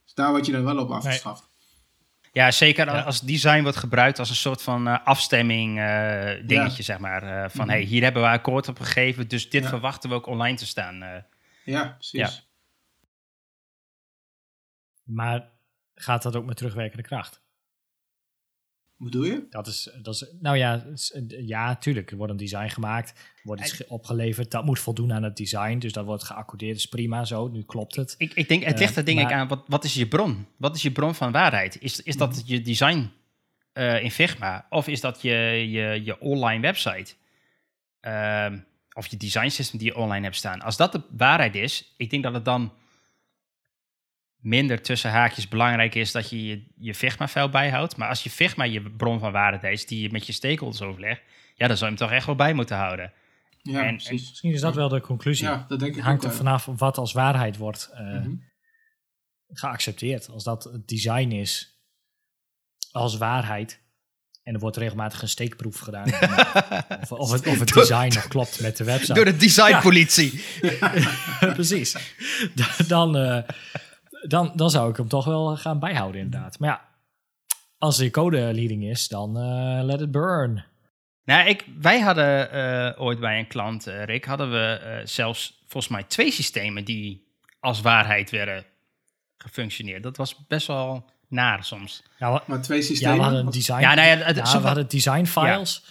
Dus 0.03 0.13
daar 0.13 0.29
word 0.31 0.45
je 0.45 0.51
dan 0.51 0.63
wel 0.63 0.77
op 0.77 0.89
afgestraft. 0.89 1.46
Ja, 2.31 2.51
zeker 2.51 2.85
Ja. 2.85 3.01
als 3.01 3.21
design 3.21 3.61
wordt 3.61 3.77
gebruikt 3.77 4.19
als 4.19 4.29
een 4.29 4.35
soort 4.35 4.61
van 4.61 4.87
eh, 4.87 5.05
afstemming 5.05 5.79
eh, 5.79 6.47
dingetje, 6.47 6.77
Ja. 6.77 6.83
zeg 6.83 6.97
maar. 6.99 7.23
Eh, 7.23 7.49
van, 7.49 7.65
Mhm. 7.65 7.69
hey, 7.69 7.81
hier 7.81 8.03
hebben 8.03 8.21
we 8.21 8.27
akkoord 8.27 8.67
op 8.67 8.79
gegeven, 8.79 9.27
dus 9.27 9.49
dit 9.49 9.63
Ja. 9.63 9.69
verwachten 9.69 10.09
we 10.09 10.15
ook 10.15 10.25
online 10.27 10.57
te 10.57 10.65
staan. 10.65 11.01
eh. 11.03 11.21
Ja, 11.63 11.87
precies. 11.87 12.19
Ja. 12.19 12.29
Maar 15.03 15.51
gaat 15.95 16.21
dat 16.23 16.35
ook 16.35 16.45
met 16.45 16.57
terugwerkende 16.57 17.03
kracht? 17.03 17.41
Bedoel 18.99 19.23
je? 19.23 19.45
Dat 19.49 19.67
is, 19.67 19.89
dat 20.01 20.13
is, 20.13 20.25
nou 20.39 20.57
ja, 20.57 20.85
ja, 21.27 21.75
tuurlijk. 21.75 22.11
Er 22.11 22.17
wordt 22.17 22.31
een 22.31 22.37
design 22.37 22.67
gemaakt, 22.67 23.13
wordt 23.43 23.61
iets 23.61 23.71
ge- 23.71 23.85
opgeleverd. 23.87 24.51
Dat 24.51 24.65
moet 24.65 24.79
voldoen 24.79 25.13
aan 25.13 25.23
het 25.23 25.37
design, 25.37 25.77
dus 25.77 25.93
dat 25.93 26.05
wordt 26.05 26.23
geaccordeerd. 26.23 26.77
is 26.77 26.85
prima 26.85 27.25
zo, 27.25 27.47
nu 27.47 27.63
klopt 27.63 27.95
het. 27.95 28.15
Ik, 28.17 28.33
ik 28.33 28.47
denk, 28.47 28.63
het 28.63 28.73
Eh, 28.73 28.79
ligt 28.79 28.95
er 28.95 29.05
denk 29.05 29.19
ik 29.19 29.31
aan, 29.31 29.47
wat, 29.47 29.63
wat 29.67 29.83
is 29.83 29.93
je 29.93 30.07
bron? 30.07 30.45
Wat 30.57 30.75
is 30.75 30.81
je 30.81 30.91
bron 30.91 31.15
van 31.15 31.31
waarheid? 31.31 31.81
Is, 31.81 32.01
is 32.01 32.17
dat 32.17 32.43
je 32.45 32.61
design 32.61 33.09
eh, 33.73 34.03
in 34.03 34.11
Figma? 34.11 34.65
Of 34.69 34.87
is 34.87 35.01
dat 35.01 35.21
je, 35.21 35.33
je, 35.69 36.01
je 36.03 36.19
online 36.19 36.61
website? 36.61 37.13
Ehm, 37.99 38.59
of 38.93 39.07
je 39.07 39.17
design 39.17 39.49
system 39.49 39.79
die 39.79 39.87
je 39.87 39.95
online 39.97 40.23
hebt 40.23 40.35
staan? 40.35 40.61
Als 40.61 40.77
dat 40.77 40.91
de 40.91 41.01
waarheid 41.17 41.55
is, 41.55 41.93
ik 41.97 42.09
denk 42.09 42.23
dat 42.23 42.33
het 42.33 42.45
dan 42.45 42.73
minder 44.47 44.81
tussen 44.81 45.11
haakjes 45.11 45.47
belangrijk 45.47 45.95
is 45.95 46.11
dat 46.11 46.29
je 46.29 46.45
je, 46.45 46.63
je 46.77 46.95
Figma-file 46.95 47.49
bijhoudt. 47.49 47.97
Maar 47.97 48.09
als 48.09 48.23
je 48.23 48.29
Figma 48.29 48.63
je 48.63 48.81
bron 48.81 49.19
van 49.19 49.31
waarheid 49.31 49.63
is, 49.63 49.85
die 49.85 50.01
je 50.01 50.11
met 50.11 50.25
je 50.27 50.33
stakeholders 50.33 50.81
overlegt, 50.81 51.21
ja, 51.55 51.67
dan 51.67 51.77
zou 51.77 51.91
je 51.91 51.97
hem 51.97 52.07
toch 52.07 52.15
echt 52.17 52.25
wel 52.25 52.35
bij 52.35 52.53
moeten 52.53 52.77
houden. 52.77 53.13
Ja, 53.61 53.83
En- 53.85 53.95
precies. 53.95 54.29
Misschien 54.29 54.51
is 54.53 54.61
dat 54.61 54.75
wel 54.75 54.89
de 54.89 55.01
conclusie. 55.01 55.47
Ja, 55.47 55.65
dat 55.67 55.79
denk 55.79 55.95
ik 55.95 56.03
hangt 56.03 56.25
ook 56.25 56.31
er 56.31 56.37
vanaf 56.37 56.65
wat 56.65 56.97
als 56.97 57.13
waarheid 57.13 57.57
wordt 57.57 57.89
eh, 57.93 57.99
Mhm. 58.05 58.29
geaccepteerd. 59.47 60.29
Als 60.29 60.43
dat 60.43 60.63
het 60.63 60.87
design 60.87 61.31
is 61.31 61.79
als 62.91 63.17
waarheid. 63.17 63.85
En 64.43 64.53
er 64.53 64.59
wordt 64.59 64.77
regelmatig 64.77 65.21
een 65.21 65.29
steekproef 65.29 65.79
gedaan. 65.79 66.05
of, 67.01 67.11
of, 67.11 67.31
het, 67.31 67.47
of 67.47 67.59
het 67.59 67.73
design 67.73 68.13
nog 68.13 68.27
klopt 68.27 68.61
met 68.61 68.77
de 68.77 68.83
website. 68.83 69.13
Door 69.13 69.25
de 69.25 69.37
designpolitie. 69.37 70.43
Precies. 71.39 71.95
Dan, 72.87 73.17
eh, 73.17 73.43
dan, 74.27 74.51
dan 74.55 74.69
zou 74.69 74.89
ik 74.89 74.97
hem 74.97 75.07
toch 75.07 75.25
wel 75.25 75.57
gaan 75.57 75.79
bijhouden, 75.79 76.21
inderdaad. 76.21 76.59
Maar 76.59 76.69
ja, 76.69 76.81
als 77.77 77.97
die 77.97 78.11
code 78.11 78.53
leading 78.53 78.83
is, 78.83 79.07
dan 79.07 79.37
eh, 79.37 79.79
let 79.83 80.01
it 80.01 80.11
burn. 80.11 80.65
Nou, 81.23 81.47
ik, 81.49 81.65
wij 81.79 81.99
hadden 81.99 82.51
eh, 82.51 83.01
ooit 83.01 83.19
bij 83.19 83.39
een 83.39 83.47
klant, 83.47 83.87
eh, 83.87 84.03
Rick, 84.03 84.25
hadden 84.25 84.51
we 84.51 84.65
eh, 84.73 85.05
zelfs 85.05 85.63
volgens 85.67 85.93
mij 85.93 86.03
twee 86.03 86.31
systemen 86.31 86.85
die 86.85 87.27
als 87.59 87.81
waarheid 87.81 88.29
werden 88.29 88.65
gefunctioneerd. 89.37 90.03
Dat 90.03 90.17
was 90.17 90.45
best 90.47 90.67
wel 90.67 91.05
naar 91.29 91.63
soms. 91.63 92.03
Ja, 92.19 92.33
we, 92.33 92.41
Maar 92.45 92.61
twee 92.61 92.77
ja, 92.79 92.83
systemen. 92.85 93.15
we 93.17 93.21
hadden 93.23 93.51
design. 93.51 93.79
Ja, 93.81 93.93
nou 93.93 94.07
ja, 94.07 94.15
het- 94.25 94.35
ja, 94.35 94.61
we 94.61 94.67
hadden 94.67 94.87
design 94.89 95.25
files 95.25 95.83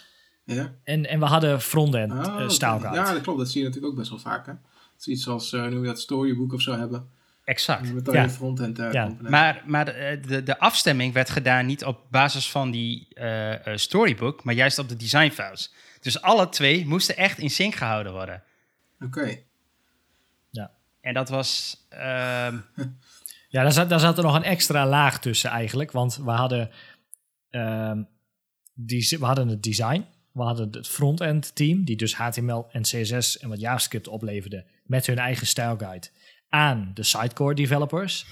Ja. 0.43 0.73
en, 0.83 1.05
en 1.05 1.19
we 1.19 1.25
hadden 1.25 1.61
frontend 1.61 2.11
Oh, 2.11 2.47
style 2.49 2.79
guide. 2.79 2.95
Ja, 2.95 3.13
dat 3.13 3.21
klopt. 3.21 3.39
Dat 3.39 3.49
zie 3.49 3.59
je 3.61 3.67
natuurlijk 3.67 3.93
ook 3.93 3.99
best 3.99 4.09
wel 4.09 4.19
vaak. 4.19 4.45
Hè? 4.45 4.51
Dat 4.53 4.99
is 4.99 5.07
iets 5.07 5.27
als, 5.27 5.53
eh 5.53 5.61
hoe 5.61 5.79
je 5.79 5.85
dat, 5.85 5.99
storybook 5.99 6.53
of 6.53 6.61
zo 6.61 6.77
hebben. 6.77 7.09
Exact. 7.47 7.91
Ja. 8.11 8.21
je 8.21 8.29
frontend 8.29 8.79
eh 8.79 8.91
Ja. 8.91 9.03
component. 9.05 9.29
Maar, 9.29 9.63
maar 9.65 9.87
eh, 9.87 10.21
de, 10.23 10.43
de 10.43 10.59
afstemming 10.59 11.13
werd 11.13 11.29
gedaan 11.29 11.65
niet 11.65 11.85
op 11.85 12.05
basis 12.09 12.51
van 12.51 12.71
die 12.71 13.13
eh, 13.13 13.75
storybook, 13.77 14.43
maar 14.43 14.53
juist 14.53 14.79
op 14.79 14.89
de 14.89 14.95
design 14.95 15.29
files. 15.29 15.73
Dus 16.01 16.21
alle 16.21 16.49
twee 16.49 16.85
moesten 16.85 17.17
echt 17.17 17.37
in 17.37 17.49
sync 17.49 17.75
gehouden 17.75 18.11
worden. 18.11 18.43
Oké. 18.99 19.45
En 21.01 21.13
dat 21.13 21.29
was. 21.29 21.77
ehm, 21.89 22.57
Ja, 23.49 23.61
daar 23.63 23.71
zat, 23.71 23.89
daar 23.89 23.99
zat 23.99 24.17
er 24.17 24.23
nog 24.23 24.35
een 24.35 24.43
extra 24.43 24.87
laag 24.87 25.19
tussen 25.19 25.49
eigenlijk. 25.49 25.91
Want 25.91 26.15
we 26.15 26.31
hadden, 26.31 26.69
ehm, 27.49 28.03
die, 28.73 29.15
we 29.19 29.25
hadden 29.25 29.47
het 29.47 29.63
design. 29.63 30.05
We 30.31 30.43
hadden 30.43 30.71
het 30.71 30.87
front-end 30.87 31.55
team, 31.55 31.83
die 31.83 31.95
dus 31.95 32.15
HTML 32.15 32.67
en 32.71 32.81
CSS 32.81 33.37
en 33.39 33.49
wat 33.49 33.59
JavaScript 33.59 34.07
opleverde 34.07 34.65
met 34.83 35.05
hun 35.05 35.17
eigen 35.17 35.47
style 35.47 35.75
guide 35.77 36.07
aan 36.49 36.91
de 36.93 37.03
Sitecore 37.03 37.55
developers. 37.55 38.25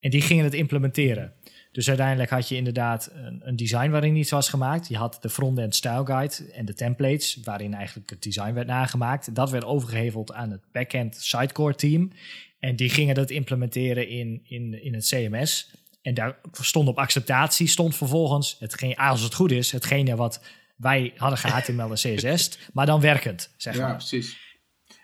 En 0.00 0.10
die 0.10 0.20
gingen 0.22 0.44
het 0.44 0.54
implementeren. 0.54 1.32
Dus 1.72 1.88
uiteindelijk 1.88 2.30
had 2.30 2.48
je 2.48 2.56
inderdaad 2.56 3.10
een, 3.14 3.40
een 3.44 3.56
design 3.56 3.90
waarin 3.90 4.16
iets 4.16 4.30
was 4.30 4.48
gemaakt. 4.48 4.88
Je 4.88 4.96
had 4.96 5.18
de 5.20 5.28
front-end 5.28 5.74
style 5.74 6.06
guide 6.06 6.52
en 6.52 6.64
de 6.64 6.74
templates 6.74 7.38
waarin 7.44 7.74
eigenlijk 7.74 8.10
het 8.10 8.22
design 8.22 8.52
werd 8.52 8.66
nagemaakt. 8.66 9.34
Dat 9.34 9.50
werd 9.50 9.64
overgeheveld 9.64 10.32
aan 10.32 10.50
het 10.50 10.60
back-end 10.72 11.16
Sitecore 11.16 11.74
team. 11.74 12.12
En 12.58 12.76
die 12.76 12.88
gingen 12.88 13.14
dat 13.14 13.30
implementeren 13.30 14.08
in, 14.08 14.40
in, 14.44 14.82
in 14.82 14.94
het 14.94 15.06
CMS. 15.06 15.70
En 16.02 16.14
daar 16.14 16.38
stond 16.52 16.88
op 16.88 16.98
acceptatie, 16.98 17.66
stond 17.68 17.96
vervolgens, 17.96 18.56
hetgeen, 18.58 18.96
als 18.96 19.20
het 19.20 19.34
goed 19.34 19.50
is, 19.50 19.72
hetgene 19.72 20.16
wat 20.16 20.44
wij 20.76 21.12
hadden 21.16 21.38
ge-HTML 21.38 21.90
en 21.90 22.16
CSS, 22.16 22.58
maar 22.72 22.86
dan 22.86 23.00
werkend, 23.00 23.54
zeg 23.56 23.74
Ja, 23.76 23.86
maar. 23.86 23.96
precies. 23.96 24.45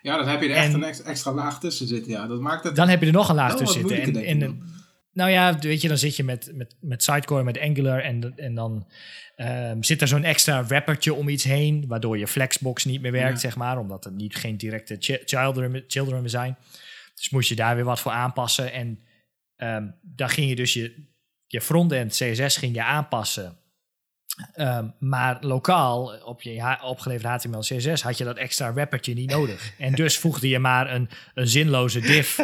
Ja, 0.03 0.17
dan 0.17 0.27
heb 0.27 0.41
je 0.41 0.49
er 0.49 0.55
echt 0.55 0.67
En- 0.67 0.73
een 0.73 0.83
ex- 0.83 1.01
extra 1.01 1.31
laag 1.33 1.59
tussen 1.59 1.87
zitten. 1.87 2.11
Ja, 2.11 2.27
dat 2.27 2.39
maakt 2.39 2.63
het 2.63 2.75
Dan 2.75 2.89
heb 2.89 2.99
je 2.99 3.05
er 3.05 3.11
nog 3.11 3.29
een 3.29 3.35
laag 3.35 3.55
tussen 3.55 3.87
zitten. 3.89 4.23
En, 4.25 4.61
nou 5.13 5.29
ja, 5.31 5.59
weet 5.59 5.81
je, 5.81 5.87
dan 5.87 5.97
zit 5.97 6.15
je 6.15 6.23
met, 6.23 6.51
met, 6.53 6.75
met 6.79 7.03
Sitecore, 7.03 7.43
met 7.43 7.59
Angular 7.59 7.99
en, 8.01 8.33
en 8.35 8.55
dan 8.55 8.87
ehm, 9.35 9.81
zit 9.81 10.01
er 10.01 10.07
zo'n 10.07 10.23
extra 10.23 10.65
wrappertje 10.65 11.13
om 11.13 11.29
iets 11.29 11.43
heen, 11.43 11.85
waardoor 11.87 12.17
je 12.17 12.27
Flexbox 12.27 12.85
niet 12.85 13.01
meer 13.01 13.11
werkt, 13.11 13.33
Ja. 13.33 13.39
zeg 13.49 13.55
maar, 13.55 13.77
omdat 13.77 14.05
er 14.05 14.11
niet, 14.11 14.35
geen 14.35 14.57
directe 14.57 14.95
chi- 14.99 15.21
children, 15.25 15.83
children 15.87 16.19
meer 16.21 16.29
zijn. 16.29 16.57
Dus 17.15 17.29
moest 17.29 17.49
je 17.49 17.55
daar 17.55 17.75
weer 17.75 17.83
wat 17.85 17.99
voor 17.99 18.11
aanpassen. 18.11 18.71
En 18.71 18.99
ehm, 19.55 19.87
dan 20.01 20.29
ging 20.29 20.49
je 20.49 20.55
dus 20.55 20.73
je, 20.73 21.07
je 21.47 21.61
frontend 21.61 22.11
CSS 22.11 22.57
ging 22.57 22.75
je 22.75 22.83
aanpassen. 22.83 23.57
Ehm, 24.53 24.87
maar 24.99 25.37
lokaal 25.41 26.13
op 26.25 26.41
je 26.41 26.61
ha- 26.61 26.79
opgeleverd 26.83 27.43
HTML 27.43 27.59
CSS 27.59 28.01
had 28.01 28.17
je 28.17 28.23
dat 28.23 28.37
extra 28.37 28.73
wrappertje 28.73 29.13
niet 29.13 29.29
nodig. 29.29 29.73
En 29.77 29.95
dus 30.01 30.17
voegde 30.17 30.49
je 30.49 30.59
maar 30.59 30.93
een, 30.93 31.09
een 31.33 31.47
zinloze 31.47 31.99
div 31.99 32.39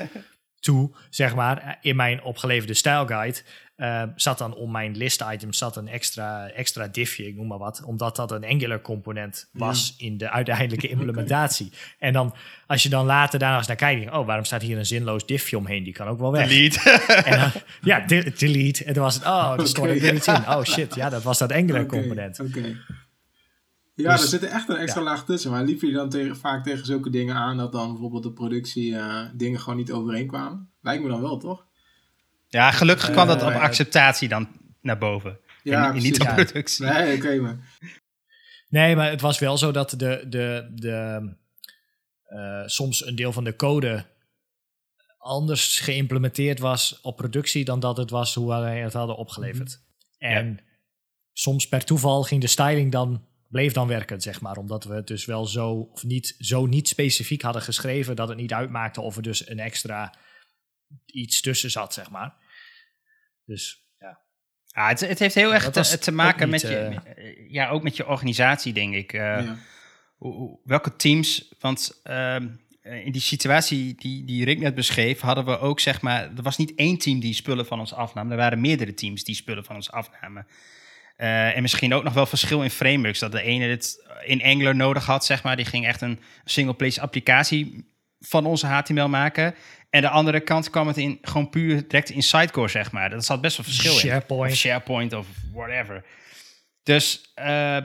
toe, 0.60 0.96
zeg 1.10 1.36
maar, 1.36 1.78
in 1.82 1.96
mijn 1.96 2.24
opgeleverde 2.24 2.74
style 2.74 3.06
eh, 3.80 4.04
zat 4.16 4.38
dan 4.38 4.56
om 4.56 4.72
mijn 4.72 4.98
list 4.98 5.24
items 5.32 5.58
zat 5.58 5.76
een 5.76 5.88
extra, 5.88 6.48
extra 6.50 6.88
diffje, 6.88 7.28
ik 7.28 7.36
noem 7.36 7.48
maar 7.48 7.58
wat, 7.58 7.84
omdat 7.86 8.16
dat 8.16 8.32
een 8.32 8.46
Angular 8.46 8.82
component 8.82 9.50
was 9.54 9.96
in 9.98 10.18
de 10.18 10.30
uiteindelijke 10.30 10.88
implementatie. 10.96 11.72
En 12.00 12.14
dan, 12.14 12.34
als 12.68 12.84
je 12.84 12.90
dan 12.90 13.06
later 13.06 13.40
daar 13.40 13.50
nog 13.50 13.58
eens 13.58 13.68
naar 13.68 13.76
kijkt, 13.76 14.02
denk 14.02 14.16
oh, 14.16 14.26
waarom 14.26 14.46
staat 14.46 14.62
hier 14.62 14.78
een 14.78 14.86
zinloos 14.86 15.26
diffje 15.26 15.58
omheen? 15.58 15.84
Die 15.84 15.94
kan 15.94 16.08
ook 16.08 16.20
wel 16.20 16.32
weg. 16.32 16.48
delete. 16.48 16.80
En 17.26 17.40
dan- 17.40 17.52
ja, 17.82 18.00
de- 18.00 18.34
delete. 18.38 18.84
En 18.84 18.94
toen 18.94 19.04
was 19.04 19.16
het, 19.16 19.24
oh, 19.26 19.54
er 19.58 19.68
stond 19.68 19.88
Oké, 19.90 20.00
er 20.08 20.14
iets 20.14 20.28
in. 20.28 20.36
Oh 20.36 20.64
shit, 20.64 20.96
ja, 20.96 21.10
dat 21.10 21.24
was 21.24 21.38
dat 21.38 21.52
Angular 21.52 21.86
component. 21.86 22.40
Oké. 22.40 22.78
Ja, 23.96 24.12
Dus- 24.12 24.22
er 24.22 24.28
zit 24.28 24.44
er 24.44 24.50
echt 24.50 24.70
een 24.70 24.76
extra 24.76 25.02
laag 25.02 25.26
tussen. 25.26 25.52
Maar 25.52 25.64
liep 25.64 25.82
je 25.82 25.92
dan 25.92 26.10
tegen, 26.10 26.38
vaak 26.38 26.64
tegen 26.64 26.86
zulke 26.86 27.10
dingen 27.10 27.36
aan 27.36 27.58
dat 27.58 27.72
dan 27.72 27.90
bijvoorbeeld 27.92 28.24
de 28.24 28.32
productie 28.32 28.96
eh, 28.96 29.22
dingen 29.34 29.60
gewoon 29.60 29.78
niet 29.78 29.92
overeenkwamen? 29.92 30.70
Lijkt 30.82 31.04
me 31.04 31.10
dan 31.10 31.22
wel, 31.22 31.38
toch? 31.38 31.68
Ja, 32.50 32.72
gelukkig 32.72 33.12
kwam 33.12 33.28
dat 33.28 33.42
op 33.42 33.50
Eh, 33.50 33.62
acceptatie 33.62 34.28
dan 34.28 34.48
naar 34.82 34.98
boven. 34.98 35.40
Ja, 35.64 35.88
en, 35.88 35.96
en 35.96 36.02
niet 36.02 36.20
op 36.20 36.28
ja. 36.28 36.34
productie. 36.34 36.86
Nee, 36.86 37.18
oké, 37.18 37.36
maar. 37.36 37.58
Nee, 38.70 38.96
maar 38.96 39.10
het 39.10 39.22
was 39.22 39.40
wel 39.40 39.58
zo 39.58 39.72
dat 39.72 39.90
de, 39.90 40.26
de, 40.28 40.72
de, 40.76 41.30
eh, 42.24 42.64
soms 42.66 43.06
een 43.06 43.16
deel 43.16 43.34
van 43.34 43.44
de 43.44 43.56
code 43.56 44.06
anders 45.18 45.80
geïmplementeerd 45.80 46.60
was 46.60 47.00
op 47.02 47.18
productie 47.18 47.66
dan 47.66 47.80
dat 47.80 47.98
het 47.98 48.10
was 48.10 48.34
hoe 48.34 48.48
wij 48.48 48.80
het 48.80 48.94
hadden 48.94 49.16
opgeleverd. 49.16 49.82
En 50.18 50.60
soms 51.34 51.68
per 51.68 51.86
toeval 51.86 52.24
ging 52.24 52.42
de 52.42 52.48
styling 52.48 52.92
dan, 52.92 53.26
bleef 53.48 53.74
dan 53.74 53.88
werken, 53.88 54.22
zeg 54.22 54.42
maar. 54.42 54.58
Omdat 54.58 54.84
we 54.84 54.94
het 54.94 55.08
dus 55.08 55.26
wel 55.26 55.46
zo, 55.46 55.72
of 55.72 56.04
niet, 56.04 56.36
zo 56.40 56.66
niet 56.66 56.88
specifiek 56.88 57.42
hadden 57.42 57.62
geschreven 57.62 58.16
dat 58.16 58.28
het 58.28 58.38
niet 58.38 58.54
uitmaakte 58.54 59.02
of 59.02 59.16
er 59.16 59.22
dus 59.22 59.50
een 59.50 59.60
extra 59.60 60.14
iets 61.06 61.42
tussen 61.42 61.72
zat, 61.72 61.94
zeg 61.94 62.10
maar. 62.10 62.34
Dus 63.46 63.86
ja. 64.00 64.20
Ja, 64.66 64.88
het, 64.88 65.00
het 65.00 65.20
heeft 65.20 65.36
heel 65.36 65.48
Ja, 65.50 65.54
erg 65.54 65.70
te, 66.00 66.12
maken 66.12 66.50
met 66.50 66.62
niet, 66.62 66.72
je, 66.72 66.78
eh, 66.78 66.90
met- 66.90 67.36
ja, 67.50 67.70
ook 67.70 67.84
met 67.84 67.96
je 67.98 68.08
organisatie, 68.08 68.74
denk 68.74 68.94
ik. 68.96 69.14
Eh, 69.14 69.20
ja. 69.20 69.58
hoe- 70.18 70.34
hoe- 70.34 70.60
welke 70.64 70.96
teams, 70.96 71.54
want 71.60 72.00
ehm, 72.04 72.48
eh, 72.82 73.06
in 73.06 73.12
die 73.12 73.22
situatie 73.22 73.96
die, 73.96 74.26
die 74.26 74.46
Rick 74.46 74.60
net 74.60 74.76
beschreef, 74.76 75.20
hadden 75.20 75.46
we 75.46 75.60
ook, 75.60 75.80
zeg 75.80 76.02
maar, 76.02 76.22
er 76.36 76.42
was 76.42 76.58
niet 76.58 76.76
één 76.76 76.98
team 76.98 77.20
die 77.20 77.34
spullen 77.34 77.66
van 77.66 77.80
ons 77.80 77.94
afnam. 77.94 78.32
Er 78.32 78.38
waren 78.38 78.62
meerdere 78.62 78.94
teams 78.94 79.24
die 79.24 79.36
spullen 79.36 79.66
van 79.66 79.76
ons 79.76 79.92
afnamen. 79.92 80.48
Eh, 81.16 81.56
en 81.56 81.62
misschien 81.62 81.94
ook 81.94 82.04
nog 82.04 82.14
wel 82.14 82.26
verschil 82.26 82.64
in 82.64 82.70
frameworks. 82.70 83.20
Dat 83.20 83.32
de 83.32 83.42
ene 83.42 83.66
het 83.66 84.08
in 84.26 84.44
Angular 84.44 84.76
nodig 84.76 85.06
had, 85.06 85.26
zeg 85.26 85.44
maar. 85.44 85.56
Die 85.56 85.66
ging 85.66 85.86
echt 85.86 86.02
een 86.02 86.20
single-place 86.46 87.02
applicatie 87.02 87.88
van 88.20 88.46
onze 88.46 88.68
HTML 88.68 89.10
maken. 89.10 89.56
En 89.90 90.02
de 90.02 90.10
andere 90.10 90.40
kant 90.40 90.70
kwam 90.70 90.88
het 90.88 90.98
in, 90.98 91.18
gewoon 91.22 91.50
puur 91.50 91.88
direct 91.88 92.10
in 92.10 92.24
Sitecore, 92.24 92.68
zeg 92.68 92.92
maar. 92.92 93.10
Dat 93.10 93.26
zat 93.26 93.42
best 93.42 93.58
wel 93.58 93.66
verschil 93.66 93.94
in. 93.94 94.00
SharePoint. 94.00 94.52
Of 94.52 94.58
SharePoint 94.58 95.14
of 95.14 95.28
whatever. 95.54 96.06
Dus 96.84 97.34
uh, 97.40 97.78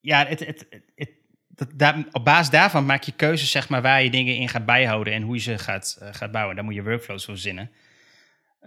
ja, 0.00 0.26
het, 0.26 0.40
het, 0.40 0.66
het, 0.94 1.10
dat, 1.48 1.68
daar, 1.74 2.04
op 2.12 2.24
basis 2.24 2.50
daarvan 2.50 2.86
maak 2.86 3.02
je 3.02 3.12
keuzes 3.12 3.50
zeg 3.50 3.68
maar, 3.68 3.82
waar 3.82 4.02
je 4.02 4.10
dingen 4.10 4.36
in 4.36 4.48
gaat 4.48 4.66
bijhouden 4.66 5.12
en 5.12 5.22
hoe 5.22 5.34
je 5.34 5.40
ze 5.40 5.58
gaat, 5.58 5.98
uh, 6.02 6.08
gaat 6.12 6.30
bouwen. 6.30 6.54
Daar 6.54 6.64
moet 6.64 6.74
je 6.74 6.82
workflows 6.82 7.24
voor 7.24 7.36
zinnen. 7.36 7.70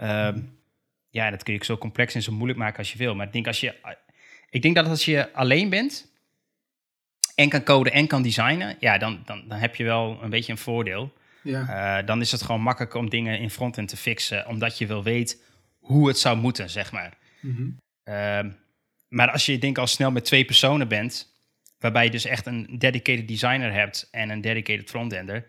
Um, 0.01 0.61
ja, 1.09 1.29
dat 1.29 1.43
kun 1.43 1.53
je 1.53 1.65
zo 1.65 1.77
complex 1.77 2.15
en 2.15 2.21
zo 2.21 2.31
moeilijk 2.31 2.59
maken 2.59 2.77
als 2.77 2.91
je 2.91 2.97
wil. 2.97 3.15
Maar 3.15 3.25
ik 3.25 3.33
denk, 3.33 3.47
als 3.47 3.59
je, 3.59 3.97
ik 4.49 4.61
denk 4.61 4.75
dat 4.75 4.87
als 4.87 5.05
je 5.05 5.33
alleen 5.33 5.69
bent 5.69 6.12
en 7.35 7.49
kan 7.49 7.63
coden 7.63 7.93
en 7.93 8.07
kan 8.07 8.21
designen, 8.21 8.75
ja, 8.79 8.97
dan, 8.97 9.21
dan, 9.25 9.43
dan 9.47 9.57
heb 9.57 9.75
je 9.75 9.83
wel 9.83 10.19
een 10.21 10.29
beetje 10.29 10.51
een 10.51 10.57
voordeel. 10.57 11.13
Ja. 11.43 11.99
Uh, 11.99 12.07
dan 12.07 12.21
is 12.21 12.31
het 12.31 12.41
gewoon 12.41 12.61
makkelijker 12.61 12.99
om 12.99 13.09
dingen 13.09 13.39
in 13.39 13.49
frontend 13.49 13.87
te 13.87 13.97
fixen, 13.97 14.47
omdat 14.47 14.77
je 14.77 14.87
wel 14.87 15.03
weet 15.03 15.43
hoe 15.79 16.07
het 16.07 16.17
zou 16.17 16.37
moeten, 16.37 16.69
zeg 16.69 16.91
maar. 16.91 17.17
Mm 17.39 17.55
-hmm. 17.55 17.77
uh, 18.13 18.53
maar 19.07 19.31
als 19.31 19.45
je 19.45 19.57
denk 19.57 19.77
al 19.77 19.87
snel 19.87 20.11
met 20.11 20.25
twee 20.25 20.45
personen 20.45 20.87
bent, 20.87 21.31
waarbij 21.79 22.03
je 22.03 22.11
dus 22.11 22.25
echt 22.25 22.45
een 22.45 22.75
dedicated 22.77 23.27
designer 23.27 23.73
hebt 23.73 24.07
en 24.11 24.29
een 24.29 24.41
dedicated 24.41 24.89
frontender, 24.89 25.47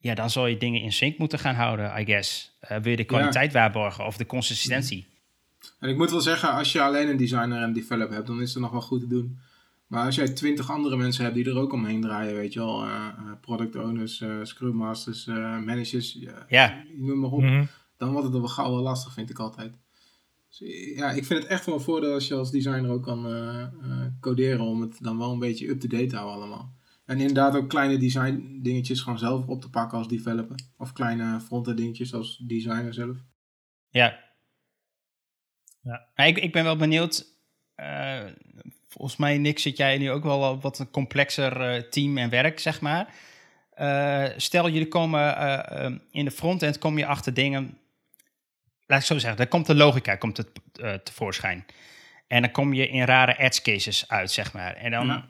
ja, 0.00 0.14
dan 0.14 0.30
zal 0.30 0.46
je 0.46 0.56
dingen 0.56 0.82
in 0.82 0.92
sync 0.92 1.18
moeten 1.18 1.38
gaan 1.38 1.54
houden, 1.54 2.00
I 2.00 2.04
guess. 2.04 2.58
Uh, 2.62 2.78
wil 2.78 2.90
je 2.90 2.96
de 2.96 3.04
kwaliteit 3.04 3.52
ja. 3.52 3.58
waarborgen 3.58 4.06
of 4.06 4.16
de 4.16 4.26
consistentie? 4.26 5.06
En 5.80 5.88
ik 5.88 5.96
moet 5.96 6.10
wel 6.10 6.20
zeggen, 6.20 6.52
als 6.52 6.72
je 6.72 6.80
alleen 6.80 7.08
een 7.08 7.16
designer 7.16 7.62
en 7.62 7.72
developer 7.72 8.14
hebt, 8.14 8.26
dan 8.26 8.40
is 8.40 8.54
het 8.54 8.62
nog 8.62 8.70
wel 8.70 8.80
goed 8.80 9.00
te 9.00 9.06
doen. 9.06 9.38
Maar 9.88 10.04
als 10.04 10.14
jij 10.14 10.28
twintig 10.28 10.70
andere 10.70 10.96
mensen 10.96 11.22
hebt 11.24 11.36
die 11.36 11.44
er 11.44 11.56
ook 11.58 11.72
omheen 11.72 12.00
draaien, 12.00 12.34
weet 12.34 12.52
je 12.52 12.58
wel, 12.58 12.84
uh, 12.84 13.08
product 13.40 13.76
owners, 13.76 14.20
uh, 14.20 14.44
scrum 14.44 14.76
masters, 14.76 15.26
managers, 15.26 16.18
ja. 16.48 16.84
noem 16.96 17.18
maar 17.20 17.30
op, 17.30 17.40
Mhm. 17.40 17.64
dan 17.96 18.10
wordt 18.12 18.26
het 18.26 18.36
wel 18.36 18.48
gauw 18.48 18.70
wel 18.70 18.82
lastig, 18.82 19.12
vind 19.12 19.30
ik 19.30 19.38
altijd. 19.38 19.72
Dus, 20.48 20.58
ja, 20.96 21.10
ik 21.10 21.24
vind 21.24 21.42
het 21.42 21.48
echt 21.52 21.66
wel 21.66 21.74
een 21.74 21.80
voordeel 21.80 22.12
als 22.12 22.28
je 22.28 22.34
als 22.34 22.50
designer 22.50 22.90
ook 22.90 23.02
kan 23.02 23.26
uh, 23.32 23.66
uh, 23.82 24.06
coderen 24.20 24.60
om 24.60 24.80
het 24.80 24.96
dan 25.00 25.18
wel 25.18 25.32
een 25.32 25.38
beetje 25.38 25.68
up-to-date 25.68 26.06
te 26.06 26.16
houden 26.16 26.36
allemaal. 26.38 26.76
En 27.04 27.18
inderdaad 27.18 27.56
ook 27.56 27.68
kleine 27.68 27.98
design 27.98 28.58
dingetjes 28.62 29.00
gewoon 29.00 29.18
zelf 29.18 29.46
op 29.46 29.60
te 29.60 29.70
pakken 29.70 29.98
als 29.98 30.08
developer. 30.08 30.56
Of 30.76 30.92
kleine 30.92 31.40
frontend 31.40 31.76
dingetjes 31.76 32.14
als 32.14 32.36
designer 32.46 32.94
zelf. 32.94 33.16
Ja. 33.88 34.18
Ja. 35.80 36.08
Maar 36.14 36.26
ik, 36.26 36.38
ik 36.38 36.52
ben 36.52 36.64
wel 36.64 36.76
benieuwd. 36.76 37.36
Volgens 38.88 39.16
mij, 39.16 39.38
Nick, 39.38 39.58
zit 39.58 39.76
jij 39.76 39.98
nu 39.98 40.10
ook 40.10 40.22
wel 40.22 40.60
wat 40.60 40.78
een 40.78 40.90
complexer 40.90 41.88
team 41.88 42.18
en 42.18 42.30
werk, 42.30 42.60
zeg 42.60 42.80
maar. 42.80 43.14
stel, 44.36 44.68
jullie 44.68 44.88
komen 44.88 46.00
in 46.10 46.24
de 46.24 46.30
frontend, 46.30 46.78
kom 46.78 46.98
je 46.98 47.06
achter 47.06 47.34
dingen 47.34 47.78
laat 48.88 49.00
ik 49.00 49.06
zo 49.06 49.18
zeggen, 49.18 49.36
daar 49.38 49.48
komt 49.48 49.66
de 49.66 49.74
logica 49.74 50.14
komt 50.16 50.36
het, 50.36 50.48
uh, 50.80 50.92
tevoorschijn. 50.94 51.64
En 52.26 52.42
dan 52.42 52.50
kom 52.50 52.72
je 52.72 52.88
in 52.88 53.04
rare 53.04 53.38
edge 53.38 53.62
cases 53.62 54.08
uit, 54.08 54.30
zeg 54.30 54.52
maar. 54.52 54.74
En 54.74 54.90
dan, 54.90 55.06
Ja. 55.06 55.28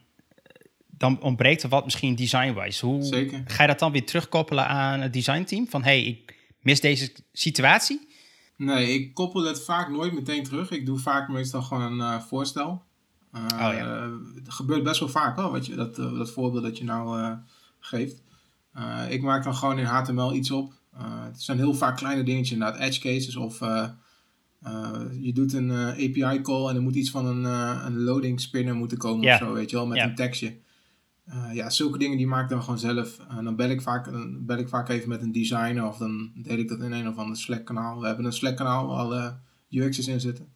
dan 0.87 1.23
ontbreekt 1.23 1.63
er 1.63 1.69
wat 1.69 1.85
misschien 1.85 2.15
design-wise. 2.15 2.87
Hoe 2.87 3.03
Zeker. 3.03 3.43
ga 3.47 3.63
je 3.63 3.69
dat 3.69 3.79
dan 3.79 3.93
weer 3.93 4.07
terugkoppelen 4.07 4.67
aan 4.67 5.01
het 5.01 5.13
designteam? 5.13 5.69
Van, 5.69 5.83
hey, 5.83 6.03
ik 6.05 6.35
mis 6.61 6.81
deze 6.81 7.13
situatie. 7.33 8.09
Nee, 8.57 8.93
ik 8.95 9.15
koppel 9.15 9.45
het 9.45 9.65
vaak 9.65 9.89
nooit 9.89 10.13
meteen 10.13 10.43
terug. 10.45 10.71
Ik 10.71 10.87
doe 10.87 10.99
vaak 10.99 11.29
meestal 11.29 11.63
gewoon 11.63 11.93
een 12.01 12.15
uh, 12.15 12.21
voorstel. 12.23 12.83
Uh, 13.35 13.43
Oh, 13.43 13.75
ja. 13.75 14.11
Het 14.35 14.53
gebeurt 14.53 14.83
best 14.83 15.01
wel 15.01 15.09
vaak 15.09 15.37
wat 15.37 15.67
je, 15.67 15.75
dat, 15.75 15.99
uh, 15.99 16.19
dat 16.19 16.31
voorbeeld 16.31 16.63
dat 16.63 16.79
je 16.79 16.85
nou 16.85 17.21
uh, 17.21 17.33
geeft. 17.79 18.23
Ik 19.09 19.23
maak 19.23 19.45
dan 19.45 19.55
gewoon 19.55 19.79
in 19.79 19.85
HTML 19.85 20.35
iets 20.35 20.51
op. 20.51 20.73
Het 20.97 21.43
zijn 21.43 21.59
heel 21.59 21.75
vaak 21.75 21.97
kleine 21.97 22.23
dingetjes, 22.23 22.53
inderdaad, 22.53 22.81
edge 22.81 23.01
cases 23.01 23.37
of 23.37 23.59
je 25.21 25.33
doet 25.35 25.53
een 25.53 25.71
API 25.73 26.41
call 26.43 26.69
en 26.69 26.77
er 26.77 26.83
moet 26.83 26.95
iets 26.95 27.11
van 27.11 27.27
een, 27.27 27.45
een 27.87 27.99
loading 28.03 28.41
spinner 28.41 28.75
moeten 28.75 28.99
komen 28.99 29.33
of 29.33 29.39
zo, 29.39 29.53
weet 29.53 29.71
je 29.71 29.77
wel, 29.77 29.87
met 29.87 29.99
een 29.99 30.15
tekstje. 30.15 30.57
Uh, 31.29 31.55
ja, 31.55 31.71
zulke 31.71 31.99
dingen 31.99 32.17
die 32.17 32.27
maak 32.27 32.43
ik 32.43 32.49
dan 32.49 32.63
gewoon 32.63 32.79
zelf. 32.79 33.19
En 33.29 33.45
dan 33.45 33.57
bel 33.57 33.71
ik, 33.71 33.83
vaak, 33.83 34.05
dan 34.05 34.47
bel 34.47 34.59
ik 34.59 34.69
vaak 34.69 34.89
even 34.89 35.09
met 35.09 35.23
een 35.23 35.33
designer 35.33 35.87
of 35.87 35.97
dan 35.97 36.31
deel 36.35 36.59
ik 36.59 36.69
dat 36.69 36.81
in 36.81 36.93
een 36.93 37.09
of 37.09 37.17
ander 37.17 37.37
Slack 37.37 37.65
kanaal. 37.65 38.01
We 38.01 38.07
hebben 38.07 38.25
een 38.25 38.33
Slack 38.33 38.57
kanaal 38.57 38.87
waar 38.87 38.99
alle 38.99 39.37
UX'ers 39.71 40.07
in 40.07 40.21
zitten. 40.21 40.49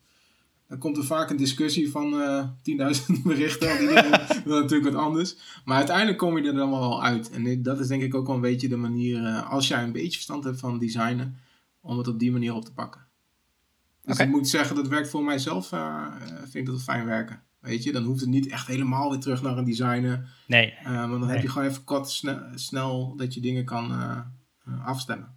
Dan 0.73 0.81
komt 0.81 0.97
er 0.97 1.05
vaak 1.05 1.31
een 1.31 1.37
discussie 1.37 1.91
van 1.91 2.14
uh, 2.14 2.49
10.000 2.49 3.23
berichten. 3.25 3.68
Want 3.68 3.81
iedereen 3.81 4.11
wil 4.45 4.61
natuurlijk 4.61 4.95
wat 4.95 5.03
anders. 5.03 5.37
Maar 5.64 5.77
uiteindelijk 5.77 6.18
kom 6.18 6.39
je 6.39 6.49
er 6.49 6.55
dan 6.55 6.70
wel 6.70 7.03
uit. 7.05 7.31
En 7.31 7.62
dat 7.62 7.81
is 7.81 7.87
denk 7.89 8.03
ik 8.03 8.14
ook 8.14 8.27
wel 8.27 8.35
een 8.35 8.41
beetje 8.43 8.68
de 8.68 8.77
manier, 8.77 9.20
uh, 9.23 9.51
als 9.51 9.68
jij 9.68 9.83
een 9.83 9.93
beetje 9.93 10.11
verstand 10.12 10.45
hebt 10.45 10.61
van 10.61 10.79
designen, 10.79 11.39
om 11.81 11.99
het 11.99 12.09
op 12.09 12.18
die 12.18 12.33
manier 12.33 12.55
op 12.55 12.64
te 12.64 12.73
pakken. 12.73 13.07
Dus 14.05 14.18
ik 14.18 14.29
moet 14.29 14.49
zeggen, 14.49 14.77
dat 14.77 14.89
werkt 14.89 15.09
voor 15.11 15.25
mijzelf, 15.25 15.73
uh, 15.73 16.07
vind 16.39 16.55
ik 16.55 16.66
dat 16.66 16.83
fijn 16.83 17.05
werken. 17.05 17.43
Weet 17.61 17.83
je, 17.83 17.93
dan 17.93 18.05
hoeft 18.05 18.20
het 18.20 18.29
niet 18.29 18.49
echt 18.49 18.66
helemaal 18.66 19.11
weer 19.11 19.20
terug 19.20 19.43
naar 19.43 19.59
een 19.59 19.64
designer. 19.64 20.29
Nee, 20.47 20.75
Uh, 20.87 20.99
want 20.99 21.11
dan 21.11 21.20
Nee. 21.20 21.31
heb 21.31 21.43
je 21.43 21.49
gewoon 21.49 21.68
even 21.68 21.85
kort, 21.85 22.11
snel, 22.11 22.41
snel 22.55 23.16
dat 23.16 23.35
je 23.35 23.41
dingen 23.41 23.64
kan 23.64 23.93
afstemmen. 24.85 25.35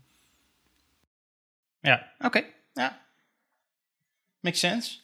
ja, 1.79 2.11
oké. 2.19 2.43
Ja. 2.73 3.01
Makes 4.39 4.59
sense. 4.59 5.03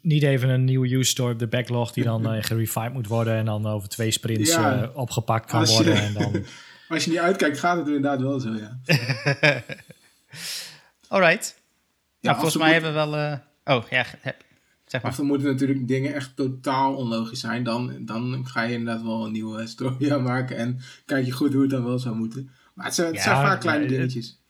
Niet 0.00 0.22
even 0.22 0.48
een 0.48 0.64
nieuwe 0.64 0.94
use 0.94 1.10
story 1.10 1.32
op 1.32 1.38
de 1.38 1.46
backlog 1.46 1.92
die 1.92 2.04
dan 2.04 2.34
uh, 2.36 2.42
gerefined 2.48 2.92
moet 2.92 3.06
worden 3.06 3.34
en 3.34 3.44
dan 3.44 3.66
over 3.66 3.88
twee 3.88 4.10
sprints 4.10 4.50
Ja. 4.50 4.82
uh, 4.82 4.96
opgepakt 4.96 5.50
kan 5.50 5.60
je- 5.66 5.72
worden. 5.72 5.94
En 6.02 6.12
dan, 6.14 6.44
als 6.88 7.04
je 7.04 7.10
niet 7.10 7.18
uitkijkt, 7.18 7.58
gaat 7.58 7.76
het 7.76 7.86
inderdaad 7.86 8.20
wel 8.20 8.40
zo, 8.40 8.54
ja. 8.54 8.78
Alright. 11.08 11.54
Ja, 12.20 12.30
nou, 12.32 12.34
volgens 12.34 12.62
mij 12.62 12.72
hebben 12.72 12.90
we 12.90 12.96
wel... 12.96 13.16
eh, 13.16 13.38
Oh, 13.76 13.84
ja, 13.90 14.04
heb, 14.20 14.42
zeg 14.86 15.02
maar. 15.02 15.10
Of 15.10 15.16
dan 15.16 15.26
moeten 15.26 15.46
natuurlijk 15.46 15.88
dingen 15.88 16.14
echt 16.14 16.36
totaal 16.36 16.94
onlogisch 16.96 17.40
zijn. 17.40 17.64
Dan, 17.64 17.92
dan 18.04 18.46
ga 18.48 18.62
je 18.62 18.74
inderdaad 18.74 19.02
wel 19.04 19.24
een 19.26 19.32
nieuwe 19.32 19.66
story 19.66 20.10
aanmaken. 20.12 20.56
En 20.56 20.80
kijk 21.06 21.24
je 21.26 21.32
goed 21.32 21.52
hoe 21.52 21.62
het 21.62 21.70
dan 21.70 21.84
wel 21.84 21.98
zou 21.98 22.16
moeten. 22.16 22.50
Maar 22.74 22.86
het 22.86 22.94
zijn, 22.94 23.06
het 23.06 23.16
Ja, 23.16 23.22
zijn 23.22 23.36
vaak 23.36 23.60
kleine 23.60 23.86
dingetjes. 23.86 24.40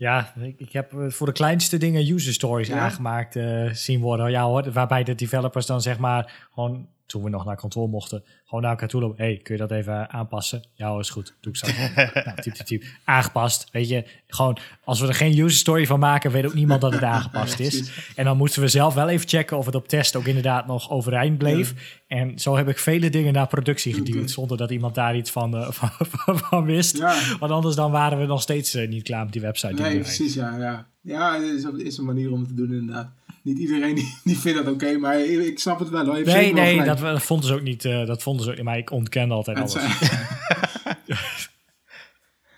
Ja, 0.00 0.32
ik, 0.40 0.60
ik 0.60 0.72
heb 0.72 0.92
eh, 0.92 1.10
voor 1.10 1.26
de 1.26 1.32
kleinste 1.32 1.76
dingen 1.76 2.12
user 2.12 2.32
stories 2.32 2.68
Ja? 2.68 2.78
aangemaakt 2.78 3.36
eh, 3.36 3.70
zien 3.72 4.00
worden. 4.00 4.30
Ja 4.30 4.44
hoor, 4.44 4.72
waarbij 4.72 5.04
de 5.04 5.14
developers 5.14 5.66
dan 5.66 5.80
zeg 5.80 5.98
maar 5.98 6.48
gewoon, 6.54 6.88
toen 7.10 7.22
we 7.22 7.30
nog 7.30 7.44
naar 7.44 7.56
kantoor 7.56 7.88
mochten, 7.88 8.24
gewoon 8.44 8.62
naar 8.62 8.70
elkaar 8.70 8.88
toe 8.88 9.00
lopen. 9.00 9.24
hey, 9.24 9.40
kun 9.42 9.54
je 9.54 9.60
dat 9.60 9.70
even 9.70 10.10
aanpassen? 10.10 10.62
Ja 10.74 10.98
is 10.98 11.10
goed. 11.10 11.34
Doe 11.40 11.52
ik 11.52 11.58
zo. 11.58 11.66
nou, 12.24 12.40
typ, 12.40 12.54
typ, 12.54 12.66
typ. 12.66 12.84
Aangepast, 13.04 13.68
weet 13.72 13.88
je. 13.88 14.04
Gewoon, 14.26 14.58
als 14.84 15.00
we 15.00 15.06
er 15.06 15.14
geen 15.14 15.38
user 15.38 15.58
story 15.58 15.86
van 15.86 15.98
maken, 15.98 16.30
weet 16.30 16.46
ook 16.46 16.54
niemand 16.54 16.80
dat 16.80 16.92
het 16.92 17.02
aangepast 17.14 17.60
is. 17.60 17.90
En 18.16 18.24
dan 18.24 18.36
moesten 18.36 18.62
we 18.62 18.68
zelf 18.68 18.94
wel 18.94 19.08
even 19.08 19.28
checken 19.28 19.58
of 19.58 19.66
het 19.66 19.74
op 19.74 19.88
test 19.88 20.16
ook 20.16 20.26
inderdaad 20.26 20.66
nog 20.66 20.90
overeind 20.90 21.38
bleef. 21.38 22.00
En 22.06 22.38
zo 22.38 22.56
heb 22.56 22.68
ik 22.68 22.78
vele 22.78 23.10
dingen 23.10 23.32
naar 23.32 23.46
productie 23.46 23.94
geduwd, 24.00 24.30
zonder 24.30 24.56
dat 24.56 24.70
iemand 24.70 24.94
daar 24.94 25.16
iets 25.16 25.30
van, 25.30 25.56
eh, 25.56 25.70
van, 25.70 25.90
van, 25.98 26.38
van 26.38 26.64
wist. 26.64 26.96
Ja, 26.96 27.36
Want 27.38 27.52
anders 27.52 27.74
dan 27.74 27.90
waren 27.90 28.18
we 28.18 28.26
nog 28.26 28.42
steeds 28.42 28.74
eh, 28.74 28.88
niet 28.88 29.02
klaar 29.02 29.24
met 29.24 29.32
die 29.32 29.42
website. 29.42 29.82
nee, 29.82 29.98
precies, 29.98 30.34
ja. 30.34 30.58
Ja, 30.58 30.86
ja 31.00 31.40
het 31.40 31.42
is, 31.42 31.84
is 31.84 31.98
een 31.98 32.04
manier 32.04 32.32
om 32.32 32.38
het 32.38 32.48
te 32.48 32.54
doen 32.54 32.72
inderdaad. 32.72 33.12
Niet 33.50 33.58
iedereen 33.58 33.94
die, 33.94 34.18
die 34.24 34.38
vindt 34.38 34.64
dat 34.64 34.74
oké, 34.74 34.98
maar 34.98 35.20
ik 35.20 35.58
snap 35.58 35.78
het 35.78 35.88
wel. 35.88 36.04
hoor. 36.04 36.18
Je 36.18 36.24
Nee, 36.24 36.54
wel 36.54 36.64
nee, 36.64 36.82
dat, 36.82 36.98
dat 36.98 37.22
vonden 37.22 37.46
ze 37.46 37.54
ook 37.54 37.62
niet. 37.62 37.84
eh, 37.84 38.06
dat 38.06 38.22
vonden 38.22 38.44
ze 38.44 38.50
ook. 38.50 38.62
Maar 38.62 38.78
ik 38.78 38.90
ontkende 38.90 39.34
altijd 39.34 39.58
Het 39.58 39.76
alles. 39.76 39.90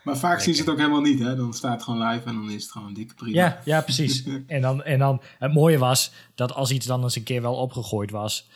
maar 0.05 0.17
vaak 0.17 0.41
zien 0.41 0.55
ze 0.55 0.61
het 0.61 0.71
ook 0.71 0.77
helemaal 0.77 1.01
niet, 1.01 1.19
hè. 1.19 1.37
Dan 1.37 1.53
staat 1.53 1.73
het 1.73 1.83
gewoon 1.83 2.07
live 2.07 2.29
en 2.29 2.35
dan 2.35 2.51
is 2.51 2.63
het 2.63 2.73
gewoon 2.73 2.89
een 2.89 2.95
dikke 2.95 3.15
prima. 3.15 3.37
Ja, 3.37 3.61
ja, 3.65 3.81
precies. 3.81 4.25
en, 4.47 4.61
dan, 4.61 4.83
en 4.83 4.99
dan, 4.99 5.23
het 5.39 5.55
mooie 5.55 5.79
was 5.79 6.13
dat 6.35 6.55
als 6.55 6.71
iets 6.71 6.87
dan 6.87 7.03
eens 7.03 7.17
een 7.17 7.23
keer 7.23 7.43
wel 7.43 7.55
opgegooid 7.55 8.11
was, 8.11 8.51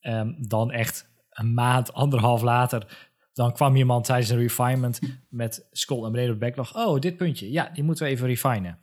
ehm, 0.00 0.32
dan 0.38 0.70
echt 0.70 1.10
een 1.30 1.54
maand, 1.54 1.92
anderhalf 1.92 2.42
later, 2.42 3.10
dan 3.32 3.52
kwam 3.52 3.76
iemand 3.76 4.04
tijdens 4.04 4.30
een 4.30 4.38
refinement 4.38 4.98
met 5.28 5.68
beneden 5.88 6.34
op 6.34 6.40
de 6.40 6.46
backlog. 6.46 6.76
Oh, 6.76 7.00
dit 7.00 7.16
puntje. 7.16 7.50
Ja, 7.50 7.70
die 7.74 7.84
moeten 7.84 8.04
we 8.04 8.10
even 8.10 8.26
refinen. 8.26 8.78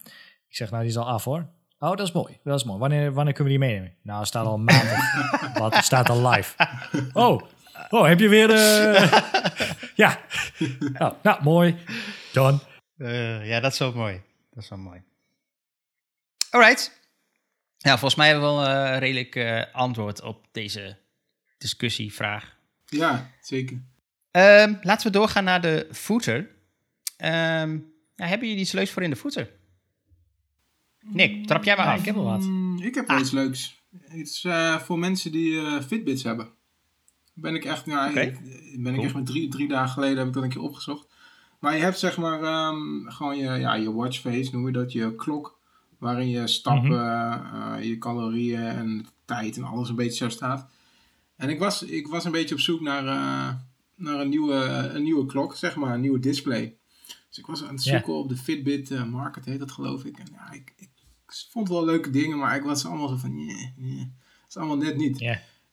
Ik 0.48 0.56
zeg, 0.56 0.70
nou, 0.70 0.82
die 0.82 0.92
is 0.92 0.98
al 0.98 1.08
af 1.08 1.24
hoor. 1.24 1.50
Oh, 1.80 1.90
dat 1.96 2.00
is 2.08 2.12
mooi. 2.12 2.40
Dat 2.44 2.60
is 2.60 2.64
mooi. 2.66 2.80
Wanneer, 2.80 3.12
wanneer 3.14 3.34
kunnen 3.34 3.54
we 3.54 3.60
die 3.60 3.68
meenemen? 3.70 3.96
Nou, 4.02 4.20
het 4.20 4.28
staat 4.28 4.46
al 4.46 4.54
een 4.54 4.64
maand. 4.64 4.92
of- 4.92 5.58
Wat 5.60 5.76
het 5.76 5.86
staat 5.86 6.10
al 6.10 6.30
live. 6.30 6.56
Oh, 7.14 7.42
oh 7.90 8.08
heb 8.08 8.20
je 8.20 8.30
weer... 8.30 8.50
eh, 8.52 9.22
ja. 9.96 10.20
Oh, 10.98 11.12
nou, 11.24 11.44
mooi. 11.44 11.76
Done. 12.34 12.60
Eh, 12.98 13.48
ja, 13.48 13.60
dat 13.60 13.72
is 13.74 13.80
wel 13.80 13.92
mooi. 13.94 14.22
Dat 14.54 14.64
is 14.64 14.70
wel 14.70 14.80
mooi. 14.80 15.02
Alright. 16.50 17.00
Ja, 17.78 17.90
volgens 17.92 18.16
mij 18.16 18.28
hebben 18.30 18.50
we 18.50 18.56
wel 18.56 18.66
eh, 18.68 18.98
redelijk 19.00 19.36
eh, 19.36 19.64
antwoord 19.74 20.22
op 20.22 20.46
deze 20.52 20.98
discussievraag. 21.58 22.56
Ja, 22.86 23.30
zeker. 23.42 23.82
Ehm, 24.32 24.74
laten 24.82 25.08
we 25.12 25.18
doorgaan 25.18 25.44
naar 25.44 25.62
de 25.62 25.88
footer. 25.92 26.50
Ehm, 27.18 27.78
ja, 28.16 28.26
hebben 28.26 28.48
jullie 28.48 28.62
iets 28.64 28.72
leuks 28.72 28.92
voor 28.92 29.04
in 29.04 29.10
de 29.10 29.16
footer? 29.16 29.50
Nick, 31.02 31.48
trap 31.48 31.64
jij 31.64 31.76
maar 31.76 31.86
Ja, 31.86 31.94
af. 31.94 32.00
ik 32.00 32.06
heb 32.06 32.16
wel 32.16 32.24
wat. 32.24 32.42
Mm, 32.42 32.82
ik 32.82 32.96
heb 32.96 33.08
wel 33.08 33.20
iets 33.20 33.32
leuks. 33.32 33.82
Iets 34.14 34.44
eh, 34.44 34.76
voor 34.80 35.00
mensen 35.00 35.32
die 35.32 35.60
eh, 35.60 35.82
Fitbits 35.82 36.24
hebben. 36.24 36.48
Ben 37.34 37.56
ik 37.56 37.66
echt, 37.66 37.86
nou, 37.86 38.10
Oké. 38.10 38.20
ik- 38.20 38.40
ben 38.78 38.86
ik 38.86 38.94
Cool. 38.94 39.06
echt 39.06 39.14
met 39.16 39.26
drie, 39.26 39.48
drie 39.48 39.68
dagen 39.68 39.90
geleden 39.90 40.18
heb 40.18 40.28
ik 40.28 40.34
dat 40.34 40.44
een 40.44 40.50
keer 40.50 40.62
opgezocht. 40.62 41.08
Maar 41.60 41.76
je 41.76 41.82
hebt 41.82 42.00
zeg 42.00 42.18
maar 42.18 42.44
ehm, 42.44 43.10
gewoon 43.10 43.38
je, 43.38 43.44
ja, 43.60 43.74
je 43.74 43.94
watchface, 43.94 44.50
noem 44.52 44.66
je 44.66 44.72
dat, 44.72 44.92
je 44.92 45.16
klok. 45.16 45.58
Waarin 45.98 46.30
je 46.30 46.48
stappen, 46.48 46.90
Mhm. 46.90 47.74
eh, 47.74 47.84
je 47.84 47.98
calorieën 47.98 48.60
en 48.66 49.06
tijd 49.26 49.58
en 49.58 49.64
alles 49.64 49.90
een 49.90 49.96
beetje 49.96 50.24
zo 50.24 50.30
staat. 50.30 50.70
En 51.36 51.50
ik 51.50 51.60
was, 51.60 51.84
ik 51.84 52.08
was 52.08 52.26
een 52.26 52.32
beetje 52.32 52.56
op 52.56 52.62
zoek 52.62 52.82
naar, 52.82 53.06
eh, 53.08 53.54
naar 53.96 54.20
een, 54.20 54.30
nieuwe, 54.30 54.54
een 54.94 55.04
nieuwe 55.04 55.26
klok, 55.26 55.56
zeg 55.56 55.76
maar, 55.76 55.94
een 55.94 56.02
nieuwe 56.02 56.20
display. 56.20 56.78
Dus 57.30 57.38
ik 57.38 57.46
was 57.46 57.64
aan 57.64 57.74
het 57.74 57.84
zoeken 57.84 58.14
op 58.14 58.30
de 58.30 58.38
Fitbit 58.38 59.06
Market, 59.10 59.46
heet 59.46 59.60
dat 59.60 59.72
geloof 59.72 60.04
ik. 60.06 60.18
En 60.18 60.28
ja, 60.32 60.52
ik 60.52 60.74
vond 61.50 61.70
wel 61.70 61.86
leuke 61.86 62.10
dingen, 62.10 62.38
maar 62.38 62.56
ik 62.56 62.64
was 62.64 62.86
allemaal 62.86 63.08
zo 63.08 63.16
van, 63.16 63.46
nee, 63.46 64.14
is 64.48 64.58
allemaal 64.58 64.78
net 64.78 64.98
niet. 64.98 65.20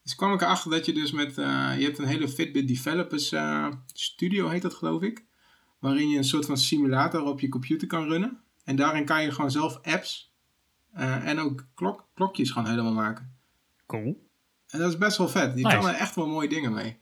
Dus 0.03 0.15
kwam 0.15 0.33
ik 0.33 0.41
erachter 0.41 0.71
dat 0.71 0.87
je 0.87 0.93
dus 0.93 1.11
met, 1.13 1.39
eh, 1.39 1.75
je 1.79 1.85
hebt 1.85 1.99
een 1.99 2.07
hele 2.07 2.29
Fitbit 2.29 2.69
Developers 2.69 3.33
eh, 3.33 3.69
Studio, 3.93 4.49
heet 4.49 4.63
dat 4.63 4.75
geloof 4.75 5.03
ik. 5.03 5.25
Waarin 5.79 6.09
je 6.09 6.17
een 6.17 6.25
soort 6.25 6.47
van 6.47 6.57
simulator 6.57 7.23
op 7.23 7.41
je 7.41 7.49
computer 7.49 7.89
kan 7.89 8.09
runnen. 8.09 8.41
En 8.65 8.77
daarin 8.77 9.05
kan 9.05 9.23
je 9.23 9.33
gewoon 9.33 9.51
zelf 9.51 9.79
apps 9.83 10.33
eh, 10.93 11.29
en 11.29 11.39
ook 11.39 11.67
klok, 11.75 12.09
klokjes 12.15 12.51
gewoon 12.51 12.69
helemaal 12.69 12.93
maken. 12.93 13.35
Cool. 13.87 14.29
En 14.69 14.79
dat 14.79 14.93
is 14.93 14.99
best 14.99 15.17
wel 15.17 15.29
vet. 15.29 15.57
Je 15.57 15.65
Nice. 15.65 15.77
kan 15.77 15.89
er 15.89 15.95
echt 15.95 16.15
wel 16.15 16.27
mooie 16.27 16.49
dingen 16.49 16.73
mee. 16.73 16.97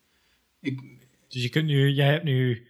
Ik, 0.60 0.80
Dus 1.28 1.42
je 1.42 1.48
kunt 1.48 1.66
nu, 1.66 1.90
jij 1.90 2.12
hebt 2.12 2.24
nu 2.24 2.66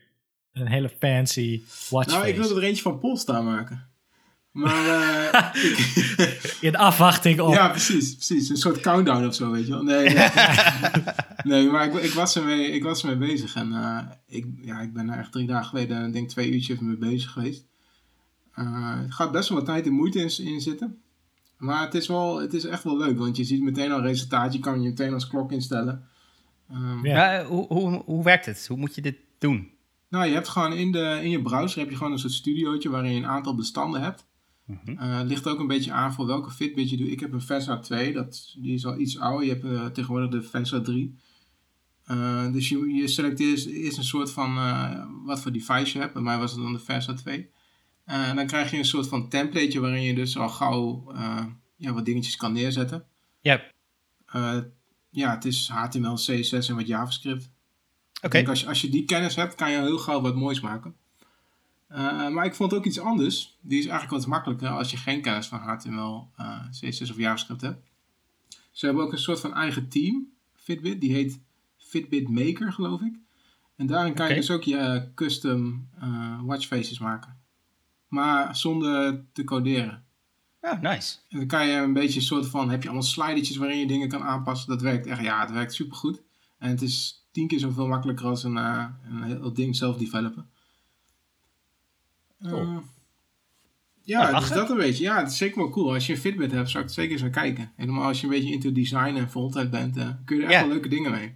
een 0.53 0.67
hele 0.67 0.89
fancy 0.89 1.63
watch 1.91 2.11
nou, 2.11 2.27
ik 2.27 2.37
wilde 2.37 2.55
er 2.55 2.63
eentje 2.63 2.83
van 2.83 2.99
Polestar 2.99 3.45
maken. 3.45 3.89
Maar 4.55 4.87
eh, 5.33 5.63
ik- 5.71 6.57
In 6.61 6.77
afwachting 6.77 7.41
op... 7.41 7.55
ja, 7.55 7.69
precies, 7.69 8.15
precies. 8.15 8.49
Een 8.49 8.57
soort 8.57 8.81
countdown 8.81 9.27
of 9.27 9.35
zo, 9.35 9.51
weet 9.51 9.67
je 9.67 9.73
wel. 9.73 9.83
Nee, 9.83 10.09
nee. 10.09 10.29
nee 11.51 11.71
maar 11.71 11.87
ik, 11.87 11.95
ik, 12.03 12.11
was 12.13 12.37
ermee, 12.37 12.71
ik 12.71 12.83
was 12.83 13.05
ermee 13.05 13.29
bezig. 13.31 13.55
En 13.55 13.73
eh, 13.73 13.99
ik, 14.27 14.47
ja, 14.63 14.81
ik 14.81 14.93
ben 14.93 15.09
er 15.11 15.19
echt 15.19 15.33
drie 15.33 15.47
dagen 15.47 15.69
geleden, 15.69 16.07
ik 16.07 16.13
denk 16.13 16.29
twee 16.29 16.51
uurtjes 16.53 16.79
mee 16.79 16.97
bezig 16.97 17.31
geweest. 17.31 17.65
Eh, 18.55 18.99
het 19.01 19.15
gaat 19.15 19.33
best 19.33 19.49
wel 19.49 19.59
wat 19.59 19.67
tijd 19.67 19.87
en 19.87 19.93
moeite 19.93 20.19
in, 20.21 20.47
in 20.47 20.61
zitten. 20.61 20.99
Maar 21.59 21.81
het 21.85 21.95
is, 21.95 22.07
wel, 22.07 22.41
het 22.41 22.55
is 22.55 22.65
echt 22.65 22.85
wel 22.85 22.97
leuk, 22.97 23.19
want 23.19 23.37
je 23.37 23.45
ziet 23.45 23.63
meteen 23.63 23.93
al 23.93 24.01
resultaat. 24.03 24.53
Je 24.53 24.59
kan 24.59 24.83
je 24.83 24.89
meteen 24.89 25.13
als 25.15 25.27
klok 25.29 25.53
instellen. 25.53 26.05
Ehm, 26.71 27.07
Ja. 27.07 27.33
Ja, 27.33 27.45
hoe, 27.45 27.67
hoe, 27.67 28.03
hoe 28.05 28.25
werkt 28.25 28.47
het? 28.47 28.67
Hoe 28.67 28.77
moet 28.79 28.95
je 28.95 29.01
dit 29.03 29.17
doen? 29.39 29.71
Nou, 30.09 30.27
je 30.27 30.35
hebt 30.35 30.49
gewoon 30.49 30.73
in, 30.73 30.93
de, 30.93 31.19
in 31.23 31.31
je 31.31 31.43
browser 31.43 31.81
heb 31.81 31.91
je 31.91 31.97
gewoon 31.97 32.13
een 32.13 32.19
soort 32.19 32.33
studiootje 32.33 32.89
waarin 32.91 33.11
je 33.13 33.17
een 33.17 33.27
aantal 33.27 33.55
bestanden 33.55 34.03
hebt. 34.03 34.27
Het 34.97 35.29
ligt 35.29 35.47
ook 35.47 35.59
een 35.59 35.67
beetje 35.67 35.93
aan 35.93 36.13
voor 36.13 36.27
welke 36.27 36.51
Fitbit 36.51 36.91
je 36.91 36.97
doet. 36.97 37.09
Ik 37.09 37.21
heb 37.21 37.33
een 37.33 37.41
Versa 37.41 37.79
2, 37.79 38.13
dat, 38.13 38.55
die 38.59 38.75
is 38.75 38.87
al 38.87 38.99
iets 38.99 39.19
ouder. 39.19 39.47
Je 39.47 39.53
hebt 39.53 39.65
eh, 39.65 39.87
tegenwoordig 39.87 40.31
de 40.31 40.43
Versa 40.43 40.81
3. 40.81 41.19
Eh, 42.05 42.53
dus 42.53 42.69
je, 42.69 42.95
je 42.95 43.09
selecteert 43.09 43.67
eerst 43.67 43.99
een 43.99 44.05
soort 44.05 44.31
van 44.31 44.55
wat 45.25 45.41
voor 45.41 45.53
device 45.53 45.93
je 45.93 45.99
hebt. 45.99 46.13
Bij 46.13 46.23
mij 46.23 46.39
was 46.39 46.53
het 46.53 46.61
dan 46.61 46.73
de 46.73 46.79
Versa 46.79 47.15
2. 47.15 47.51
Eh, 48.05 48.29
en 48.29 48.37
dan 48.37 48.47
krijg 48.47 48.71
je 48.71 48.77
een 48.77 48.85
soort 48.85 49.09
van 49.09 49.29
templateje 49.29 49.81
waarin 49.81 50.03
je 50.03 50.15
dus 50.15 50.37
al 50.37 50.49
gauw 50.49 51.13
ja, 51.77 51.93
wat 51.93 52.05
dingetjes 52.05 52.37
kan 52.37 52.53
neerzetten. 52.53 53.07
Ja, 53.41 53.55
oké. 53.55 53.73
Eh, 54.27 54.59
ja, 55.11 55.35
het 55.35 55.45
is 55.45 55.69
HTML, 55.69 56.15
CSS 56.15 56.69
en 56.69 56.75
wat 56.75 56.87
JavaScript. 56.87 57.51
Denk 58.29 58.49
als 58.49 58.61
je, 58.61 58.67
als 58.67 58.81
je 58.81 58.89
die 58.89 59.05
kennis 59.05 59.35
hebt, 59.35 59.55
kan 59.55 59.71
je 59.71 59.79
heel 59.79 59.99
gauw 59.99 60.21
wat 60.21 60.37
moois 60.37 60.61
maken. 60.61 60.97
Eh, 61.87 62.29
maar 62.29 62.45
ik 62.45 62.55
vond 62.55 62.75
ook 62.75 62.85
iets 62.85 63.01
anders. 63.01 63.59
Die 63.61 63.79
is 63.79 63.87
eigenlijk 63.87 64.21
wat 64.21 64.31
makkelijker 64.31 64.69
als 64.69 64.91
je 64.91 64.97
geen 64.97 65.23
kennis 65.23 65.47
van 65.47 65.59
HTML, 65.59 66.29
eh, 66.37 66.61
CSS 66.71 67.11
of 67.11 67.17
JavaScript 67.17 67.61
hebt. 67.61 67.87
Ze 68.71 68.87
hebben 68.87 69.05
ook 69.05 69.13
een 69.13 69.19
soort 69.19 69.41
van 69.41 69.55
eigen 69.55 69.89
team, 69.89 70.29
Fitbit. 70.55 71.01
Die 71.01 71.13
heet 71.13 71.41
Fitbit 71.77 72.29
Maker, 72.29 72.73
geloof 72.73 73.01
ik. 73.01 73.15
En 73.77 73.87
daarin 73.87 74.15
kan 74.15 74.29
je 74.29 74.35
dus 74.35 74.51
ook 74.51 74.63
je 74.63 74.77
eh, 74.77 75.03
custom 75.15 75.89
eh, 76.01 76.41
watchfaces 76.43 76.99
maken. 76.99 77.37
Maar 78.09 78.57
zonder 78.57 79.25
te 79.33 79.45
coderen. 79.45 80.05
Oh, 80.61 80.81
nice. 80.81 81.19
En 81.29 81.39
dan 81.39 81.47
kan 81.47 81.67
je 81.67 81.77
een 81.77 81.93
beetje 81.93 82.19
een 82.19 82.27
soort 82.27 82.47
van, 82.47 82.71
heb 82.71 82.83
je 82.83 82.89
allemaal 82.89 83.07
slidertjes 83.07 83.57
waarin 83.57 83.79
je 83.79 83.87
dingen 83.87 84.09
kan 84.09 84.23
aanpassen. 84.23 84.69
Dat 84.69 84.83
werkt 84.83 85.07
echt, 85.07 85.23
ja, 85.23 85.41
het 85.41 85.51
werkt 85.51 85.75
supergoed. 85.75 86.23
En 86.59 86.71
het 86.71 86.83
is 86.83 87.27
tien 87.31 87.47
keer 87.47 87.59
zoveel 87.59 87.87
makkelijker 87.87 88.27
als 88.27 88.45
een, 88.45 88.57
eh, 88.57 88.87
een 89.09 89.23
heel 89.23 89.53
ding 89.53 89.77
zelf 89.77 89.97
developen. 89.97 90.51
Cool. 92.43 92.61
Eh, 92.61 92.77
ja, 94.03 94.19
Nou, 94.19 94.31
dus 94.33 94.41
lachen. 94.41 94.57
dat 94.57 94.71
een 94.71 94.77
beetje. 94.77 95.05
Ja, 95.05 95.19
het 95.19 95.31
is 95.31 95.37
zeker 95.37 95.59
wel 95.59 95.71
cool. 95.71 95.93
Als 95.95 96.07
je 96.07 96.13
een 96.13 96.19
Fitbit 96.19 96.53
hebt, 96.53 96.71
zou 96.71 96.83
ik 96.83 96.89
het 96.89 96.99
zeker 96.99 97.13
eens 97.13 97.21
gaan 97.23 97.31
kijken. 97.31 97.73
Helemaal 97.77 98.05
als 98.05 98.21
je 98.21 98.27
een 98.27 98.33
beetje 98.33 98.53
into 98.53 98.73
design 98.73 99.15
en 99.17 99.31
voltijd 99.31 99.71
bent, 99.71 99.97
eh, 99.97 100.09
kun 100.25 100.37
je 100.37 100.43
er 100.43 100.49
echt 100.49 100.59
Ja. 100.61 100.65
wel 100.67 100.73
leuke 100.75 100.89
dingen 100.89 101.11
mee. 101.11 101.35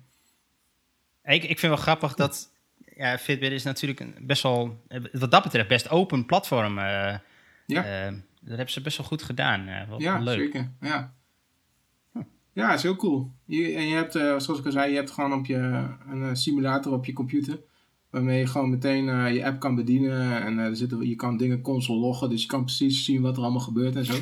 Ik, 1.24 1.42
ik 1.42 1.58
vind 1.58 1.72
wel 1.72 1.82
grappig 1.82 2.14
dat 2.14 2.52
ja, 2.96 3.18
Fitbit 3.18 3.52
is 3.52 3.62
natuurlijk 3.62 4.00
een 4.00 4.14
best 4.20 4.42
wel, 4.42 4.80
eh, 4.88 5.00
wat 5.12 5.30
dat 5.30 5.42
betreft, 5.42 5.68
best 5.68 5.90
open 5.90 6.26
platform. 6.26 6.78
eh, 6.78 7.16
Ja. 7.66 7.84
eh, 7.84 8.12
dat 8.40 8.56
hebben 8.56 8.70
ze 8.70 8.80
best 8.80 8.96
wel 8.96 9.06
goed 9.06 9.22
gedaan. 9.22 9.86
wat 9.88 10.00
Ja, 10.00 10.18
leuk. 10.18 10.38
zeker. 10.38 10.72
Ja. 10.80 11.16
Ja, 12.52 12.74
is 12.74 12.82
heel 12.82 12.96
cool. 12.96 13.32
Je, 13.44 13.72
en 13.74 13.86
je 13.88 13.94
hebt, 13.94 14.12
zoals 14.12 14.58
ik 14.58 14.64
al 14.66 14.72
zei, 14.72 14.90
je 14.90 14.96
hebt 14.96 15.10
gewoon 15.10 15.32
op 15.32 15.46
je, 15.46 15.86
een 16.08 16.36
simulator 16.36 16.92
op 16.92 17.04
je 17.04 17.12
computer. 17.12 17.58
Waarmee 18.10 18.38
je 18.38 18.46
gewoon 18.46 18.70
meteen 18.70 19.08
eh, 19.08 19.34
je 19.34 19.44
app 19.44 19.60
kan 19.60 19.74
bedienen. 19.74 20.42
En 20.42 20.58
eh, 20.58 20.64
er 20.64 20.76
zitten, 20.76 21.08
je 21.08 21.16
kan 21.16 21.36
dingen 21.36 21.60
console 21.60 21.98
loggen. 21.98 22.30
Dus 22.30 22.42
je 22.42 22.48
kan 22.48 22.64
precies 22.64 23.04
zien 23.04 23.22
wat 23.22 23.36
er 23.36 23.42
allemaal 23.42 23.60
gebeurt 23.60 23.96
en 23.96 24.04
zo. 24.04 24.12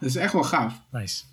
Dat 0.00 0.08
is 0.08 0.16
echt 0.16 0.32
wel 0.32 0.42
gaaf. 0.42 0.80
Nice. 0.90 1.24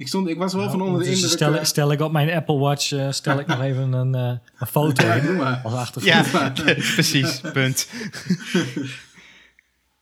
Ik, 0.00 0.08
stond, 0.08 0.28
ik 0.28 0.38
was 0.38 0.52
wel 0.52 0.64
Nou, 0.64 0.78
van 0.78 0.86
onder 0.86 1.02
de 1.02 1.10
indruk... 1.10 1.30
Stel, 1.30 1.54
eh, 1.54 1.64
stel 1.64 1.92
ik 1.92 2.00
op 2.00 2.12
mijn 2.12 2.30
Apple 2.30 2.58
Watch 2.58 2.92
eh, 2.92 3.10
stel 3.10 3.38
ik 3.38 3.46
nog 3.46 3.60
even 3.60 3.92
een, 3.92 4.14
eh, 4.14 4.38
een 4.58 4.66
foto 4.66 5.06
ja, 5.06 5.14
in 5.14 5.26
doe 5.26 5.36
maar. 5.36 5.60
als 5.64 5.74
achtergrond. 5.74 6.30
Ja, 6.30 6.50
precies. 6.94 7.40
Punt. 7.40 7.88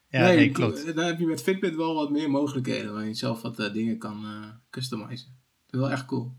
ja, 0.08 0.20
nee, 0.20 0.36
nee, 0.36 0.50
klopt. 0.50 0.94
Dan 0.94 1.04
heb 1.04 1.18
je 1.18 1.26
met 1.26 1.42
Fitbit 1.42 1.76
wel 1.76 1.94
wat 1.94 2.10
meer 2.10 2.30
mogelijkheden. 2.30 2.94
Waar 2.94 3.04
je 3.04 3.14
zelf 3.14 3.42
wat 3.42 3.58
eh, 3.58 3.72
dingen 3.72 3.98
kan 3.98 4.24
eh 4.24 4.48
customizen. 4.70 5.36
Dat 5.66 5.74
is 5.74 5.80
wel 5.80 5.90
echt 5.90 6.04
cool. 6.04 6.32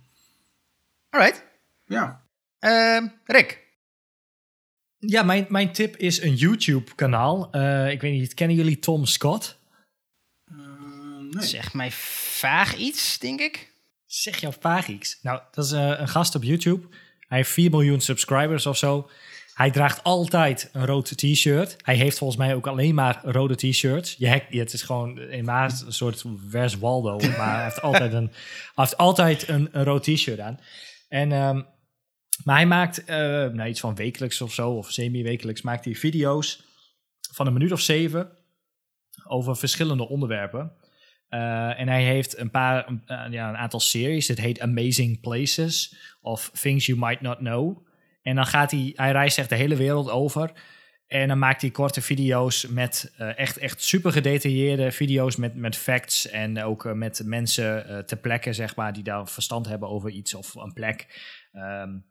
Alright. 1.10 1.46
Ja. 1.86 2.24
Ehm, 2.60 3.08
Rick. 3.26 3.68
Ja, 5.00 5.24
mijn, 5.24 5.46
mijn 5.50 5.72
tip 5.72 5.98
is 5.98 6.22
een 6.22 6.36
YouTube-kanaal. 6.36 7.52
Eh, 7.52 7.92
ik 7.92 8.02
weet 8.02 8.12
niet, 8.12 8.34
kennen 8.34 8.58
jullie 8.58 8.80
Tom 8.80 9.06
Scott? 9.06 9.58
Eh, 10.46 10.56
nee. 11.32 11.46
Zeg 11.46 11.74
mij 11.74 11.92
vaag 11.92 12.76
iets, 12.76 13.20
denk 13.20 13.40
ik. 13.40 13.72
Zeg 14.06 14.38
jou 14.38 14.54
vaag 14.60 14.88
iets. 14.88 15.20
Nou, 15.22 15.42
dat 15.52 15.66
is 15.66 15.72
eh, 15.72 15.94
een 15.98 16.08
gast 16.08 16.36
op 16.36 16.44
YouTube. 16.44 16.88
Hij 17.28 17.38
heeft 17.38 17.50
4 17.50 17.70
miljoen 17.70 18.02
subscribers 18.02 18.66
of 18.66 18.78
zo. 18.78 19.10
Hij 19.54 19.72
draagt 19.72 20.04
altijd 20.04 20.70
een 20.74 20.86
rood 20.86 21.18
t-shirt. 21.18 21.76
Hij 21.82 21.96
heeft 21.96 22.18
volgens 22.18 22.40
mij 22.40 22.56
ook 22.56 22.68
alleen 22.68 22.96
maar 22.96 23.22
rode 23.24 23.56
t-shirts. 23.56 24.16
Je 24.18 24.28
het 24.50 24.74
is 24.74 24.82
gewoon 24.82 25.20
in 25.20 25.46
maat 25.46 25.84
een 25.86 25.94
soort 25.94 26.24
vers 26.50 26.78
Waldo. 26.78 27.18
Maar 27.38 27.56
hij 27.56 27.64
heeft 27.64 27.82
altijd 27.82 28.14
een, 28.14 28.32
hij 28.76 28.86
heeft 28.86 28.98
altijd 28.98 29.48
een, 29.48 29.70
een 29.72 29.84
rood 29.84 30.04
t-shirt 30.04 30.40
aan. 30.40 30.60
En, 31.10 31.32
ehm, 31.32 31.62
maar 32.44 32.56
hij 32.56 32.66
maakt 32.66 33.04
eh, 33.04 33.18
nou, 33.18 33.66
iets 33.66 33.80
van 33.80 33.96
wekelijks 33.96 34.42
of 34.42 34.54
zo, 34.54 34.72
of 34.72 34.92
semi-wekelijks, 34.92 35.62
maakt 35.62 35.86
hij 35.86 35.96
video's 35.96 36.64
van 37.32 37.48
een 37.48 37.54
minuut 37.54 37.72
of 37.72 37.82
zeven 37.82 38.32
over 39.28 39.56
verschillende 39.56 40.08
onderwerpen. 40.08 40.72
Uh, 41.30 41.80
en 41.80 41.88
hij 41.88 42.04
heeft 42.04 42.38
een 42.38 42.52
paar, 42.52 42.88
een, 42.88 43.02
uh, 43.08 43.26
ja, 43.30 43.50
een 43.50 43.58
aantal 43.58 43.80
series. 43.80 44.28
Het 44.28 44.40
heet 44.40 44.60
Amazing 44.60 45.20
Places 45.20 45.96
of 46.22 46.52
Things 46.62 46.86
You 46.86 47.00
Might 47.00 47.22
Not 47.22 47.38
Know. 47.38 47.88
En 48.22 48.36
dan 48.36 48.46
gaat 48.46 48.72
hij, 48.72 48.94
hij 48.96 49.12
reist 49.12 49.38
echt 49.38 49.50
de 49.50 49.56
hele 49.56 49.76
wereld 49.76 50.10
over. 50.10 50.52
En 51.08 51.28
dan 51.28 51.40
maakt 51.40 51.62
hij 51.62 51.70
korte 51.70 52.02
video's 52.02 52.68
met 52.68 53.14
echt, 53.18 53.58
echt 53.58 53.84
super 53.84 54.12
gedetailleerde 54.12 54.92
video's 54.92 55.36
met, 55.36 55.56
met 55.56 55.76
facts. 55.76 56.30
En 56.30 56.64
ook 56.64 56.94
met 56.94 57.22
mensen 57.26 58.06
ter 58.06 58.18
plekke, 58.18 58.54
zeg 58.54 58.76
maar, 58.76 58.94
die 58.94 59.04
daar 59.04 59.28
verstand 59.28 59.68
hebben 59.68 59.90
over 59.90 60.10
iets 60.10 60.34
of 60.34 60.56
een 60.56 60.74
plek. 60.74 61.08
Um, 61.54 62.06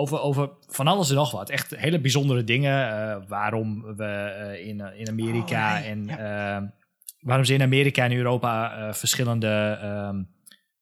over, 0.00 0.20
over 0.20 0.50
van 0.66 0.86
alles 0.86 1.08
en 1.08 1.14
nog 1.14 1.30
wat. 1.30 1.50
Echt 1.50 1.76
hele 1.76 2.00
bijzondere 2.00 2.44
dingen. 2.44 2.88
uh, 2.88 3.16
waarom 3.28 3.96
we 3.96 4.62
in, 4.64 4.80
in 4.96 5.08
Amerika 5.08 5.66
oh, 5.66 5.80
nee. 5.80 5.90
en 5.90 6.06
ja. 6.06 6.72
waarom 7.20 7.44
ze 7.44 7.54
in 7.54 7.62
Amerika 7.62 8.04
en 8.04 8.12
Europa 8.12 8.94
verschillende 8.94 9.78
um, 9.82 10.28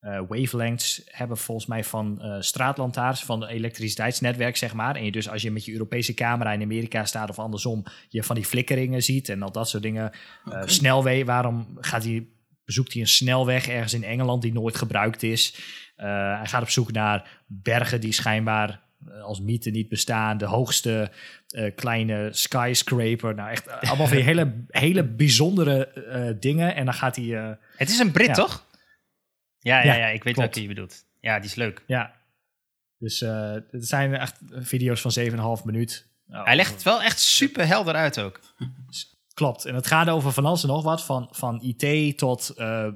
uh, 0.01 0.21
wavelengths 0.27 1.01
hebben, 1.05 1.37
volgens 1.37 1.67
mij 1.67 1.83
van 1.83 2.21
straatlantaarns, 2.39 3.23
van 3.23 3.41
het 3.41 3.49
elektriciteitsnetwerk, 3.49 4.57
zeg 4.57 4.73
maar. 4.73 4.95
En 4.95 5.05
je 5.05 5.11
dus 5.11 5.29
als 5.29 5.41
je 5.41 5.51
met 5.51 5.65
je 5.65 5.71
Europese 5.71 6.13
camera 6.13 6.51
in 6.51 6.61
Amerika 6.61 7.05
staat 7.05 7.29
of 7.29 7.39
andersom, 7.39 7.83
je 8.09 8.23
van 8.23 8.35
die 8.35 8.45
flikkeringen 8.45 9.03
ziet 9.03 9.29
en 9.29 9.41
al 9.41 9.51
dat 9.51 9.69
soort 9.69 9.83
dingen. 9.83 10.11
Okay. 10.45 10.67
snelweg, 10.67 11.25
waarom 11.25 11.77
gaat 11.79 12.03
hij, 12.03 12.27
bezoekt 12.65 12.93
hij 12.93 13.01
een 13.01 13.07
snelweg 13.07 13.67
ergens 13.67 13.93
in 13.93 14.03
Engeland 14.03 14.41
die 14.41 14.53
nooit 14.53 14.75
gebruikt 14.75 15.23
is? 15.23 15.55
Uh, 15.97 16.05
hij 16.37 16.47
gaat 16.47 16.61
op 16.61 16.69
zoek 16.69 16.91
naar 16.91 17.43
bergen 17.47 18.01
die 18.01 18.11
schijnbaar 18.11 18.87
als 19.21 19.41
mythe 19.41 19.69
niet 19.69 19.89
bestaan. 19.89 20.37
De 20.37 20.45
hoogste 20.45 21.11
uh, 21.49 21.75
kleine 21.75 22.29
skyscraper. 22.31 23.35
Nou, 23.35 23.49
echt 23.49 23.69
allemaal 23.69 24.07
weer 24.07 24.23
hele, 24.23 24.65
hele 24.67 25.03
bijzondere 25.03 25.91
uh, 25.95 26.39
dingen. 26.39 26.75
En 26.75 26.85
dan 26.85 26.93
gaat 26.93 27.15
hij... 27.15 27.25
uh, 27.25 27.51
Het 27.75 27.89
is 27.89 27.99
een 27.99 28.11
Brit, 28.11 28.27
ja. 28.27 28.33
toch? 28.33 28.65
Ja, 29.59 29.83
ja, 29.83 29.93
Ja, 29.93 29.99
ja, 29.99 30.07
ik 30.07 30.23
weet 30.23 30.35
welke 30.35 30.61
je 30.61 30.67
bedoelt. 30.67 31.05
Ja, 31.19 31.39
die 31.39 31.49
is 31.49 31.55
leuk. 31.55 31.83
Ja. 31.87 32.17
Dus 32.97 33.19
het 33.19 33.87
zijn 33.87 34.13
echt 34.15 34.39
video's 34.51 35.01
van 35.01 35.57
7,5 35.59 35.65
minuut. 35.65 36.07
Nou, 36.25 36.45
Hij 36.45 36.55
legt 36.55 36.71
het 36.73 36.83
wel 36.83 37.01
echt 37.01 37.19
super 37.19 37.67
helder 37.67 37.93
uit 37.93 38.19
ook. 38.19 38.39
Klopt. 39.39 39.65
En 39.65 39.75
het 39.75 39.87
gaat 39.87 40.09
over 40.09 40.31
van 40.31 40.45
alles 40.45 40.61
en 40.61 40.69
nog 40.69 40.83
wat. 40.83 41.05
Van, 41.05 41.27
van 41.31 41.61
IT 41.61 42.17
tot 42.17 42.49
eh, 42.49 42.87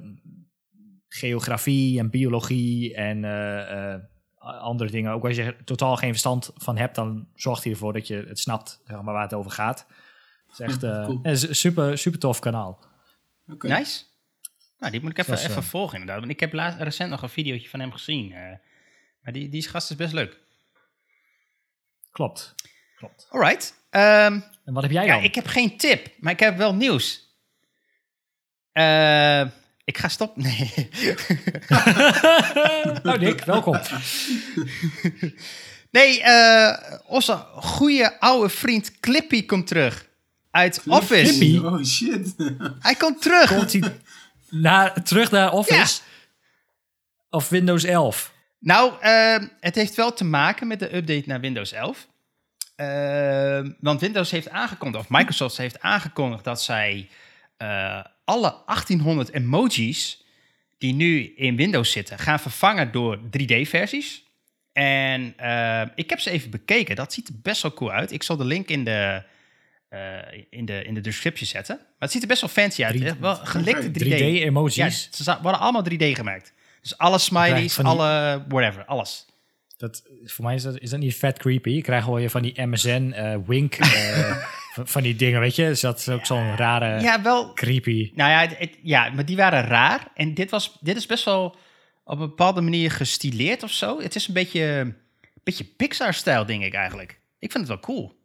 geografie 1.08 1.98
en 1.98 2.10
biologie 2.10 2.94
en 2.94 3.24
eh, 3.24 3.92
eh, 3.92 4.00
andere 4.44 4.90
dingen. 4.90 5.12
Ook 5.12 5.24
als 5.24 5.36
je 5.36 5.42
er 5.42 5.64
totaal 5.64 5.96
geen 5.96 6.10
verstand 6.10 6.50
van 6.56 6.76
hebt, 6.76 6.94
dan 6.94 7.28
zorgt 7.34 7.62
hij 7.64 7.72
ervoor 7.72 7.92
dat 7.92 8.06
je 8.06 8.24
het 8.28 8.38
snapt 8.38 8.80
zeg 8.86 9.02
maar, 9.02 9.14
waar 9.14 9.22
het 9.22 9.34
over 9.34 9.50
gaat. 9.50 9.86
Het 10.46 10.52
is 10.52 10.58
echt 10.58 10.82
eh, 10.92 11.04
Cool. 11.04 11.18
een 11.22 11.36
super, 11.54 11.98
super 11.98 12.18
tof 12.20 12.38
kanaal. 12.38 12.84
Oké. 13.48 13.68
Nice. 13.68 14.02
Nou, 14.78 14.92
die 14.92 15.00
moet 15.02 15.10
ik 15.10 15.18
even, 15.18 15.32
is, 15.34 15.42
even 15.44 15.56
eh, 15.56 15.62
volgen 15.62 15.92
inderdaad. 15.98 16.18
Want 16.20 16.32
ik 16.32 16.40
heb 16.40 16.52
laatst, 16.52 16.80
recent 16.80 17.10
nog 17.10 17.22
een 17.22 17.28
videootje 17.28 17.68
van 17.68 17.80
hem 17.80 17.92
gezien. 17.92 18.32
eh. 18.32 18.56
maar 19.22 19.32
die, 19.32 19.48
die 19.48 19.68
gast 19.68 19.90
is 19.90 19.96
best 19.96 20.12
leuk. 20.12 20.40
Klopt. 22.12 22.54
Klopt. 22.96 23.26
Alright. 23.30 23.82
Ehm, 23.90 24.40
En 24.64 24.72
wat 24.74 24.82
heb 24.82 24.92
jij 24.92 25.04
ja, 25.06 25.14
dan? 25.14 25.24
ik 25.24 25.34
heb 25.34 25.46
geen 25.46 25.76
tip, 25.76 26.08
maar 26.20 26.32
ik 26.32 26.40
heb 26.40 26.56
wel 26.56 26.74
nieuws. 26.74 27.22
Eh, 28.72 29.48
ik 29.84 29.98
ga 29.98 30.08
stoppen. 30.08 30.42
Nee. 30.42 30.88
nou, 33.02 33.18
Dick, 33.24 33.44
welkom. 33.44 33.80
Nee, 35.94 36.22
eh, 36.22 36.98
onze 37.06 37.46
goede 37.54 38.20
oude 38.20 38.48
vriend 38.48 39.00
Clippy 39.00 39.46
komt 39.46 39.66
terug. 39.66 40.08
Uit 40.50 40.82
Office. 40.86 41.38
Clippy? 41.38 41.58
Oh 41.66 41.84
shit. 41.84 42.34
Hij 42.86 42.94
komt 42.94 43.22
terug. 43.22 43.54
Komt 43.56 43.72
hij 43.72 43.82
naar, 44.50 45.02
terug 45.02 45.30
naar 45.30 45.52
Office? 45.52 46.00
Of 47.30 47.48
Windows 47.48 47.84
11? 47.84 48.32
Nou, 48.58 48.92
ehm, 49.00 49.46
het 49.60 49.74
heeft 49.74 49.94
wel 49.94 50.12
te 50.12 50.24
maken 50.24 50.66
met 50.66 50.78
de 50.78 50.96
update 50.96 51.24
naar 51.26 51.40
Windows 51.40 51.72
11. 51.72 52.06
Ehm, 52.76 53.72
want 53.80 54.00
Windows 54.00 54.30
heeft 54.30 54.50
aangekondigd, 54.50 55.04
of 55.04 55.10
Microsoft 55.10 55.56
heeft 55.56 55.80
aangekondigd 55.80 56.44
dat 56.44 56.62
zij 56.62 57.08
eh, 57.56 58.04
alle 58.24 58.54
1800 58.66 59.30
emojis 59.32 60.24
die 60.78 60.94
nu 60.94 61.32
in 61.36 61.56
Windows 61.56 61.90
zitten, 61.90 62.18
gaan 62.18 62.40
vervangen 62.40 62.92
door 62.92 63.18
3D-versies. 63.18 64.22
En 64.72 65.34
eh, 65.36 65.82
ik 65.94 66.10
heb 66.10 66.20
ze 66.20 66.30
even 66.30 66.50
bekeken. 66.50 66.96
Dat 66.96 67.12
ziet 67.12 67.28
er 67.28 67.34
best 67.42 67.62
wel 67.62 67.72
cool 67.72 67.90
uit. 67.92 68.12
Ik 68.12 68.22
zal 68.22 68.36
de 68.36 68.44
link 68.44 68.68
in 68.68 68.84
de, 68.84 69.22
eh, 69.88 69.98
in 70.50 70.64
de, 70.64 70.84
in 70.84 70.94
de 70.94 71.00
description 71.00 71.48
zetten. 71.48 71.76
Maar 71.76 71.86
het 71.98 72.10
ziet 72.10 72.22
er 72.22 72.28
best 72.28 72.40
wel 72.40 72.50
fancy 72.50 72.84
uit. 72.84 73.00
3D 73.00 73.04
Echt 73.04 73.18
Wel 73.18 73.36
gelikte 73.36 73.90
3D. 73.90 74.06
3D-emojis. 74.06 74.74
Ja, 74.74 74.90
ze 74.90 75.38
worden 75.42 75.60
allemaal 75.60 75.84
3D 75.90 75.96
gemaakt. 76.12 76.52
Dus 76.80 76.98
alle 76.98 77.18
smileys, 77.18 77.74
die- 77.74 77.84
alle 77.84 78.44
whatever, 78.48 78.84
alles. 78.84 79.26
Dat, 79.76 80.02
voor 80.24 80.44
mij 80.44 80.54
is 80.54 80.62
dat, 80.62 80.78
is 80.78 80.90
dat 80.90 81.00
niet 81.00 81.16
vet 81.16 81.38
creepy. 81.38 81.70
Je 81.70 81.82
krijgt 81.82 82.06
je 82.06 82.30
van 82.30 82.42
die 82.42 82.66
MSN, 82.66 83.12
eh, 83.14 83.36
Wink, 83.46 83.76
van, 84.84 85.02
die 85.02 85.16
dingen, 85.16 85.40
weet 85.40 85.56
je? 85.56 85.64
Dus 85.66 85.80
dat 85.80 85.98
is 85.98 86.08
ook 86.08 86.26
zo'n 86.26 86.56
rare, 86.56 87.00
Ja, 87.00 87.22
wel. 87.22 87.52
creepy. 87.52 88.12
Nou 88.14 88.30
ja, 88.30 88.40
het- 88.40 88.58
het- 88.58 88.78
ja, 88.82 89.10
maar 89.10 89.24
die 89.24 89.36
waren 89.36 89.64
raar. 89.64 90.08
En 90.14 90.34
dit, 90.34 90.50
was, 90.50 90.76
dit 90.80 90.96
is 90.96 91.06
best 91.06 91.24
wel 91.24 91.56
op 92.04 92.18
een 92.20 92.28
bepaalde 92.28 92.60
manier 92.60 92.90
gestileerd 92.90 93.62
of 93.62 93.70
zo. 93.70 94.00
Het 94.00 94.14
is 94.14 94.28
een 94.28 94.34
beetje, 94.34 94.94
beetje 95.44 95.64
Pixar-stijl, 95.64 96.46
denk 96.46 96.62
ik 96.64 96.74
eigenlijk. 96.74 97.20
Ik 97.38 97.52
vind 97.52 97.68
het 97.68 97.72
wel 97.82 97.94
cool. 97.94 98.22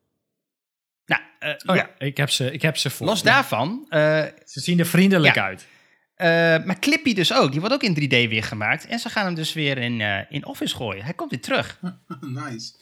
Nou, 1.05 1.21
eh, 1.39 1.53
Oh 1.65 1.75
ja, 1.75 1.89
ik 1.97 2.17
heb 2.17 2.29
ze, 2.29 2.51
ik 2.51 2.61
heb 2.61 2.77
ze 2.77 2.89
voor. 2.89 3.05
los 3.07 3.23
daarvan. 3.23 3.85
eh, 3.89 4.23
Ze 4.45 4.59
zien 4.59 4.79
er 4.79 4.85
vriendelijk 4.85 5.35
Ja. 5.35 5.43
uit. 5.43 5.67
eh, 6.15 6.27
maar 6.65 6.79
Clippy 6.79 7.13
dus 7.13 7.33
ook. 7.33 7.51
Die 7.51 7.59
wordt 7.59 7.75
ook 7.75 7.83
in 7.83 7.93
3D 7.93 8.29
weer 8.29 8.43
gemaakt. 8.43 8.85
En 8.87 8.99
ze 8.99 9.09
gaan 9.09 9.25
hem 9.25 9.33
dus 9.35 9.53
weer 9.53 9.77
in, 9.77 10.01
eh, 10.01 10.19
in 10.29 10.45
Office 10.45 10.75
gooien. 10.75 11.03
Hij 11.03 11.13
komt 11.13 11.29
weer 11.31 11.41
terug. 11.41 11.79
nice. 12.21 12.73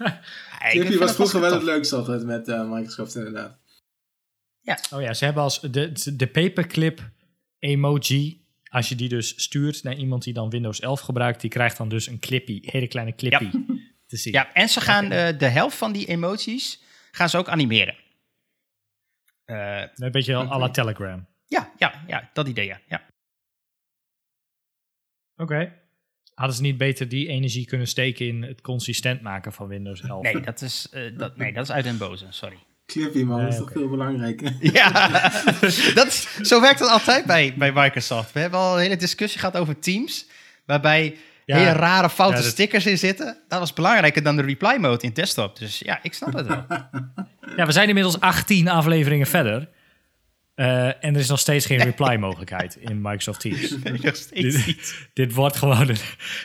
Ja, 0.00 0.20
vind 0.70 0.94
was 0.94 1.14
vroeger 1.14 1.40
wel 1.40 1.52
het 1.52 1.62
leukste 1.62 1.96
altijd 1.96 2.24
met 2.24 2.48
eh, 2.48 2.70
Microsoft 2.70 3.14
inderdaad. 3.14 3.58
Oh 4.92 5.00
ja, 5.00 5.14
ze 5.14 5.24
hebben 5.24 5.42
als 5.42 5.60
de, 5.60 6.16
de 6.16 6.26
paperclip 6.26 7.10
emoji. 7.58 8.38
Als 8.70 8.88
je 8.88 8.94
die 8.94 9.08
dus 9.08 9.42
stuurt 9.42 9.82
naar 9.82 9.94
iemand 9.96 10.22
die 10.22 10.32
dan 10.32 10.50
Windows 10.50 10.80
11 10.80 11.00
gebruikt, 11.00 11.40
die 11.40 11.50
krijgt 11.50 11.76
dan 11.76 11.88
dus 11.88 12.06
een 12.06 12.18
clippy, 12.18 12.60
hele 12.62 12.88
kleine 12.88 13.14
clippy 13.14 13.50
te 14.06 14.16
zien. 14.16 14.32
Ja, 14.32 14.52
en 14.52 14.68
ze 14.68 14.80
gaan 14.80 15.12
eh, 15.12 15.38
de 15.38 15.46
helft 15.46 15.76
van 15.76 15.92
die 15.92 16.06
emoties 16.06 16.82
gaan 17.10 17.28
ze 17.28 17.38
ook 17.38 17.48
animeren. 17.48 17.96
Eh, 19.44 19.82
Een 19.94 20.10
beetje 20.10 20.34
à 20.34 20.58
la 20.58 20.70
Telegram. 20.70 21.26
ja, 21.46 21.72
ja, 21.76 22.04
ja, 22.06 22.30
dat 22.32 22.48
idee, 22.48 22.66
ja. 22.66 22.80
ja. 22.88 23.06
Oké. 25.36 25.79
Hadden 26.40 26.56
ze 26.58 26.62
niet 26.62 26.76
beter 26.78 27.08
die 27.08 27.28
energie 27.28 27.66
kunnen 27.66 27.86
steken 27.86 28.26
in 28.26 28.42
het 28.42 28.60
consistent 28.60 29.20
maken 29.22 29.52
van 29.52 29.66
Windows 29.68 30.00
11? 30.02 30.22
Nee, 30.22 30.40
dat 30.40 30.60
is, 30.62 30.86
eh, 30.92 31.02
dat, 31.16 31.36
nee, 31.36 31.52
dat 31.52 31.62
is 31.64 31.70
uit 31.72 31.84
den 31.84 31.98
boze, 31.98 32.24
sorry. 32.28 32.56
Clippy 32.86 33.22
man, 33.22 33.38
dat 33.40 33.48
is 33.48 33.54
Nee, 33.54 33.64
toch 33.64 33.72
veel 33.72 33.88
belangrijker. 33.88 34.52
Ja, 34.72 34.90
dat, 35.94 36.06
is- 36.06 36.38
zo 36.42 36.60
werkt 36.60 36.78
het 36.78 36.88
altijd 36.88 37.24
bij, 37.24 37.54
bij 37.58 37.72
Microsoft. 37.72 38.32
We 38.32 38.40
hebben 38.40 38.58
al 38.60 38.74
een 38.76 38.82
hele 38.82 38.96
discussie 38.96 39.40
gehad 39.40 39.56
over 39.56 39.78
Teams, 39.78 40.26
waarbij 40.66 41.16
Ja. 41.44 41.56
hele 41.56 41.70
rare 41.72 42.10
foute 42.10 42.36
Ja, 42.36 42.42
dat- 42.42 42.50
stickers 42.50 42.86
in 42.86 42.98
zitten. 42.98 43.36
Dat 43.48 43.58
was 43.58 43.72
belangrijker 43.72 44.22
dan 44.22 44.36
de 44.36 44.42
reply 44.42 44.76
mode 44.80 45.02
in 45.06 45.12
desktop. 45.12 45.58
Dus 45.58 45.78
ja, 45.78 45.98
ik 46.02 46.14
snap 46.14 46.32
het 46.32 46.46
wel. 46.46 46.64
Ja, 47.56 47.66
we 47.66 47.72
zijn 47.72 47.88
inmiddels 47.88 48.20
18 48.20 48.68
afleveringen 48.68 49.26
verder. 49.26 49.68
Eh, 50.60 50.86
en 50.86 51.14
er 51.14 51.20
is 51.20 51.28
nog 51.28 51.38
steeds 51.38 51.66
geen 51.66 51.82
reply 51.82 52.16
mogelijkheid 52.16 52.76
in 52.76 53.00
Microsoft 53.00 53.40
Teams. 53.40 53.70
Nog 54.02 54.16
steeds 54.16 55.08
dit, 55.12 55.32
wordt 55.32 55.56
gewoon 55.56 55.88
een, 55.88 55.98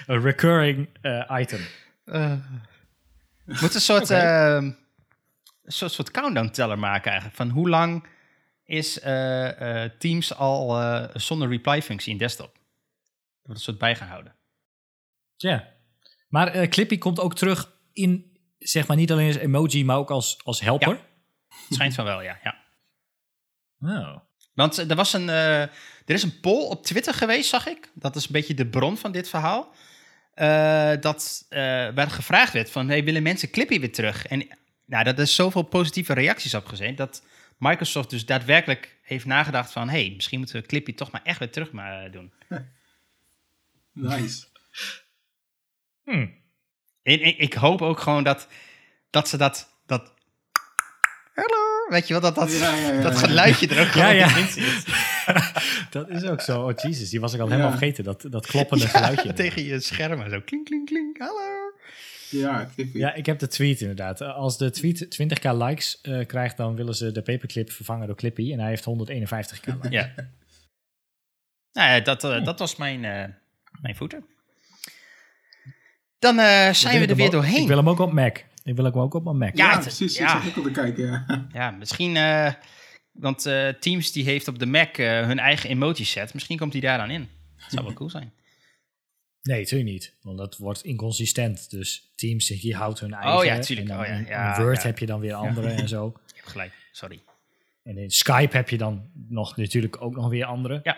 een 0.06 0.22
recurring 0.22 0.90
eh, 1.02 1.38
item. 1.40 1.60
Een 2.06 3.70
soort, 3.70 4.10
ehm, 4.10 4.64
een 4.64 4.76
soort, 5.72 5.92
soort 5.92 6.12
countdown 6.12 6.50
teller 6.50 6.80
maken 6.80 7.06
eigenlijk. 7.12 7.38
Van 7.38 7.50
hoe 7.50 7.70
lang 7.70 8.08
is 8.64 9.00
Teams 10.00 10.36
al 10.36 11.10
zonder 11.14 11.50
reply 11.50 11.82
functie 11.82 12.12
in 12.12 12.18
desktop? 12.18 12.54
Dat 12.54 12.64
wordt 13.42 13.60
een 13.60 13.66
soort 13.66 13.78
bijgehouden. 13.78 14.36
Ja. 15.36 15.68
Maar 16.28 16.68
Clippy 16.68 16.98
komt 16.98 17.20
ook 17.20 17.36
terug 17.36 17.72
in, 17.94 18.38
zeg 18.58 18.88
maar 18.88 18.98
niet 18.98 19.12
alleen 19.12 19.28
als 19.28 19.38
emoji, 19.38 19.86
maar 19.86 19.98
ook 19.98 20.12
als, 20.12 20.40
als 20.44 20.60
helper. 20.60 21.00
Het 21.48 21.74
schijnt 21.74 21.96
van 21.96 22.06
wel, 22.06 22.22
ja. 22.22 22.40
ja. 22.44 22.65
Oh. 23.82 24.18
Want 24.54 24.78
er, 24.78 24.96
was 24.96 25.14
een, 25.14 25.30
eh, 25.30 25.62
er 25.62 25.72
is 26.06 26.24
een 26.24 26.40
poll 26.40 26.66
op 26.66 26.84
Twitter 26.84 27.14
geweest, 27.14 27.50
zag 27.50 27.68
ik. 27.68 27.90
Dat 27.94 28.16
is 28.16 28.26
een 28.26 28.32
beetje 28.32 28.54
de 28.54 28.68
bron 28.68 28.98
van 28.98 29.12
dit 29.12 29.30
verhaal. 29.30 29.74
Eh, 30.34 30.92
dat 31.00 31.46
eh 31.50 31.60
waar 31.94 32.10
gevraagd 32.10 32.54
werd 32.54 32.72
van, 32.72 32.90
hey, 32.90 33.04
willen 33.04 33.24
mensen 33.24 33.50
Clippy 33.50 33.80
weer 33.80 33.92
terug? 33.92 34.26
En 34.26 34.48
nou, 34.86 35.04
dat 35.04 35.20
is 35.20 35.36
zoveel 35.36 35.62
positieve 35.62 36.14
reacties 36.14 36.54
op 36.54 36.66
gezien, 36.66 36.96
dat 36.96 37.24
Microsoft 37.58 38.10
dus 38.10 38.26
daadwerkelijk 38.26 38.98
heeft 39.02 39.26
nagedacht 39.26 39.72
van, 39.72 39.90
hey, 39.90 40.14
misschien 40.16 40.40
moeten 40.40 40.62
we 40.62 40.68
Clippy 40.68 40.94
toch 40.94 41.12
maar 41.12 41.24
echt 41.24 41.40
weer 41.40 41.52
terug 41.52 41.72
maar 41.72 42.12
doen. 42.12 42.34
Nice. 43.94 44.46
Hm. 46.04 46.28
En, 47.04 47.20
en 47.20 47.40
ik 47.40 47.54
hoop 47.54 47.82
ook 47.82 48.00
gewoon 48.00 48.24
dat, 48.24 48.48
dat 49.10 49.30
ze 49.30 49.38
dat, 49.38 49.70
dat, 49.86 50.14
hallo, 51.34 51.65
weet 51.90 52.08
je 52.08 52.14
wel, 52.14 52.22
dat, 52.22 52.36
dat, 52.36 52.52
Ja, 52.52 52.76
ja, 52.76 52.92
ja, 52.92 53.02
dat 53.02 53.14
ja. 53.14 53.20
geluidje 53.20 53.68
er 53.68 53.82
ook 53.82 53.88
gewoon 53.88 54.16
ja. 54.16 54.38
in 54.38 54.48
zit. 54.48 54.86
Dat 55.90 56.10
is 56.10 56.24
ook 56.24 56.42
zo. 56.42 56.62
Oh 56.62 56.74
Jesus, 56.76 57.10
die 57.10 57.20
was 57.20 57.34
ik 57.34 57.40
al 57.40 57.46
Ja. 57.46 57.52
helemaal 57.52 57.78
vergeten. 57.78 58.04
Dat, 58.04 58.26
dat 58.30 58.48
kloppende 58.48 58.88
geluidje. 58.88 59.34
Tegen 59.34 59.64
je 59.64 59.80
scherm 59.80 60.22
en 60.22 60.30
zo, 60.30 60.42
klink, 60.46 60.66
klink, 60.66 60.88
klink, 60.88 61.18
hallo. 61.18 61.74
Ja. 62.30 62.70
Ja, 62.94 63.14
ik 63.14 63.26
heb 63.26 63.40
de 63.40 63.48
tweet 63.48 63.82
inderdaad. 63.82 64.22
Als 64.22 64.58
de 64.58 64.70
tweet 64.72 65.18
20k 65.22 65.50
likes 65.52 66.00
eh, 66.02 66.26
krijgt, 66.26 66.58
dan 66.58 66.76
willen 66.76 66.96
ze 66.96 67.12
de 67.12 67.22
paperclip 67.22 67.72
vervangen 67.72 68.08
door 68.08 68.16
Clippy. 68.16 68.52
En 68.54 68.60
hij 68.60 68.70
heeft 68.70 68.86
151k 68.86 69.66
likes. 69.66 69.90
Ja. 69.90 70.14
nou 71.74 71.90
ja, 71.92 72.00
dat, 72.00 72.24
eh, 72.24 72.44
dat 72.44 72.60
was 72.60 72.76
mijn, 72.76 73.06
eh 73.06 73.24
mijn 73.82 73.96
voeten. 73.96 74.26
Dan 76.20 76.40
eh, 76.40 76.74
zijn 76.74 77.00
we 77.00 77.08
er 77.08 77.16
weer 77.16 77.30
doorheen. 77.30 77.62
Ik 77.62 77.68
wil 77.68 77.78
hem 77.78 77.90
ook 77.90 78.00
op 78.00 78.12
Mac. 78.14 78.38
Ik 78.66 78.76
wil 78.76 78.86
hem 78.86 78.94
ook 79.00 79.14
op 79.14 79.24
mijn 79.24 79.38
Mac. 79.38 79.56
Ja, 79.58 79.72
Ja, 79.72 79.80
precies. 79.80 80.18
ja. 80.18 80.42
Ik 80.44 80.48
ook 80.50 80.56
al 80.56 80.64
te 80.64 80.72
kijken. 80.72 81.06
Ja. 81.06 81.48
Ja, 81.52 81.72
misschien... 81.72 82.16
eh, 82.16 82.54
want 83.12 83.46
eh, 83.46 83.68
Teams 83.70 84.12
die 84.12 84.24
heeft 84.24 84.48
op 84.48 84.60
de 84.60 84.66
Mac 84.66 84.98
eh, 84.98 85.26
hun 85.26 85.40
eigen 85.40 85.70
emoji 85.70 86.06
set. 86.06 86.34
Misschien 86.34 86.58
komt 86.58 86.72
die 86.72 86.82
daar 86.82 86.98
dan 86.98 87.10
in. 87.10 87.30
Dat 87.58 87.72
zou 87.72 87.86
wel 87.86 87.94
cool 87.94 88.10
zijn. 88.10 88.32
Nee, 89.42 89.60
natuurlijk 89.60 89.92
niet. 89.92 90.16
Want 90.22 90.38
dat 90.38 90.58
wordt 90.58 90.84
inconsistent. 90.84 91.70
Dus 91.70 92.12
Teams 92.16 92.48
die 92.48 92.76
houdt 92.76 93.00
hun 93.00 93.14
eigen. 93.14 93.38
Oh 93.40 93.46
ja, 93.46 93.60
tuurlijk. 93.60 93.90
En 93.90 93.96
dan 93.96 94.06
Oh 94.06 94.12
ja, 94.12 94.30
ja, 94.30 94.58
in 94.58 94.64
Word 94.64 94.82
ja. 94.82 94.88
heb 94.88 95.00
je 95.00 95.06
dan 95.06 95.20
weer 95.20 95.34
andere 95.34 95.70
en 95.70 95.88
zo. 95.88 96.06
Je 96.28 96.34
hebt 96.36 96.48
gelijk, 96.48 96.74
sorry. 96.92 97.20
En 97.84 97.98
in 97.98 98.12
Skype 98.12 98.58
heb 98.58 98.70
je 98.70 98.78
dan 98.78 99.10
nog 99.28 99.58
natuurlijk 99.58 100.02
ook 100.02 100.16
nog 100.16 100.30
weer 100.30 100.46
andere. 100.46 100.80
Ja. 100.84 100.98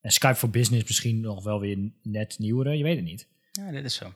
En 0.00 0.10
Skype 0.10 0.34
voor 0.34 0.50
Business 0.50 0.84
misschien 0.84 1.20
nog 1.20 1.44
wel 1.44 1.60
weer 1.60 1.78
net 2.02 2.38
nieuwere. 2.38 2.76
Je 2.76 2.82
weet 2.82 2.96
het 2.96 3.04
niet. 3.04 3.28
Ja, 3.52 3.70
dit 3.70 3.84
is 3.84 3.94
zo. 3.94 4.12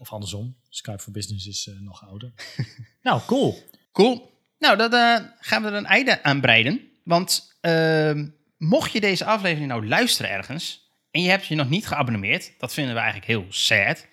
Of 0.00 0.12
andersom. 0.12 0.56
Skype 0.68 0.98
voor 0.98 1.12
Business 1.12 1.46
is 1.46 1.66
eh, 1.66 1.74
nog 1.80 2.06
ouder. 2.08 2.32
nou, 3.02 3.20
cool. 3.26 3.62
Cool. 3.92 4.32
Nou, 4.58 4.76
dan 4.76 4.92
eh, 4.92 5.16
gaan 5.38 5.62
we 5.62 5.68
er 5.68 5.74
een 5.74 5.86
einde 5.86 6.22
aan 6.22 6.40
breiden. 6.40 6.80
Want 7.04 7.56
ehm, 7.60 8.28
mocht 8.56 8.92
je 8.92 9.00
deze 9.00 9.24
aflevering 9.24 9.68
nou 9.68 9.88
luisteren 9.88 10.30
ergens... 10.30 10.92
en 11.10 11.22
je 11.22 11.28
hebt 11.28 11.46
je 11.46 11.54
nog 11.54 11.68
niet 11.68 11.86
geabonneerd... 11.86 12.52
dat 12.58 12.74
vinden 12.74 12.94
we 12.94 13.00
eigenlijk 13.00 13.30
heel 13.30 13.46
sad. 13.48 14.06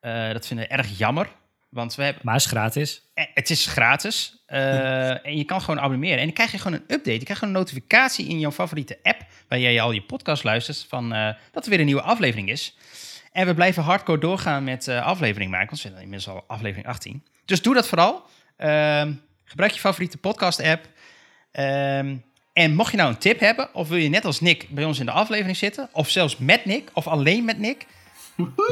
Eh, 0.00 0.32
dat 0.32 0.46
vinden 0.46 0.66
we 0.68 0.72
erg 0.74 0.98
jammer. 0.98 1.36
Want 1.68 1.94
we 1.94 2.02
hebben, 2.02 2.22
Maar 2.24 2.36
is 2.36 2.46
gratis. 2.46 3.02
het 3.14 3.50
is 3.50 3.66
gratis. 3.66 4.42
en 4.46 5.36
je 5.36 5.44
kan 5.44 5.60
gewoon 5.60 5.80
abonneren. 5.80 6.18
En 6.18 6.24
dan 6.24 6.34
krijg 6.34 6.50
je 6.52 6.58
gewoon 6.58 6.78
een 6.78 6.94
update. 6.94 7.18
Je 7.18 7.24
krijgt 7.24 7.38
gewoon 7.38 7.54
een 7.54 7.60
notificatie 7.60 8.28
in 8.28 8.38
jouw 8.38 8.50
favoriete 8.52 8.98
app. 9.02 9.26
Waar 9.48 9.58
jij 9.58 9.80
al 9.80 9.92
je 9.92 10.02
podcast 10.02 10.44
luistert. 10.44 10.86
Van, 10.88 11.08
dat 11.52 11.64
er 11.64 11.70
weer 11.70 11.80
een 11.80 11.86
nieuwe 11.86 12.02
aflevering 12.02 12.50
is. 12.50 12.76
En 13.38 13.46
we 13.46 13.54
blijven 13.54 13.82
hardcore 13.82 14.18
doorgaan 14.18 14.64
met 14.64 14.88
eh 14.88 15.06
aflevering 15.06 15.50
maken. 15.50 15.68
Want 15.68 15.82
we 15.82 15.88
zijn 15.88 16.02
inmiddels 16.02 16.28
al 16.28 16.44
aflevering 16.46 16.86
18. 16.86 17.24
Dus 17.44 17.62
doe 17.62 17.74
dat 17.74 17.88
vooral. 17.88 18.22
Ehm, 18.56 19.12
gebruik 19.44 19.72
je 19.72 19.80
favoriete 19.80 20.16
podcast 20.16 20.62
app. 20.62 20.86
Ehm, 21.52 22.16
en 22.52 22.74
mocht 22.74 22.90
je 22.90 22.96
nou 22.96 23.10
een 23.10 23.18
tip 23.18 23.40
hebben. 23.40 23.74
Of 23.74 23.88
wil 23.88 23.98
je 23.98 24.08
net 24.08 24.24
als 24.24 24.40
Nick 24.40 24.66
bij 24.68 24.84
ons 24.84 24.98
in 24.98 25.06
de 25.06 25.12
aflevering 25.12 25.56
zitten. 25.56 25.88
Of 25.92 26.08
zelfs 26.08 26.36
met 26.36 26.64
Nick. 26.64 26.90
Of 26.92 27.06
alleen 27.06 27.44
met 27.44 27.58
Nick. 27.58 27.86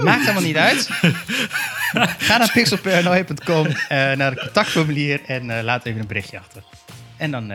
Maakt 0.03 0.21
helemaal 0.21 0.43
niet 0.43 0.57
uit. 0.57 0.89
Ga 2.29 2.37
naar 2.37 2.51
pixelparanoia.com, 2.53 3.67
eh 3.67 4.13
naar 4.13 4.31
het 4.31 4.41
contactformulier 4.41 5.21
en 5.27 5.59
eh, 5.59 5.65
laat 5.65 5.85
even 5.85 6.01
een 6.01 6.07
berichtje 6.07 6.39
achter. 6.39 6.63
En 7.17 7.31
dan 7.31 7.53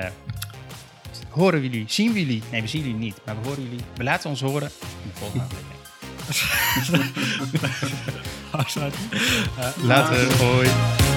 horen 1.29 1.61
we 1.61 1.69
jullie, 1.69 1.85
zien 1.87 2.13
we 2.13 2.19
jullie. 2.19 2.43
Nee, 2.51 2.61
we 2.61 2.67
zien 2.67 2.81
jullie 2.81 2.97
niet, 2.97 3.17
maar 3.25 3.41
we 3.41 3.47
horen 3.47 3.63
jullie. 3.63 3.83
We 3.95 4.03
laten 4.03 4.29
ons 4.29 4.41
horen 4.41 4.69
in 5.03 5.09
de 5.13 5.19
volgende 5.19 5.43
aflevering. 5.43 5.80
Later, 9.83 10.37
hoi. 10.37 11.10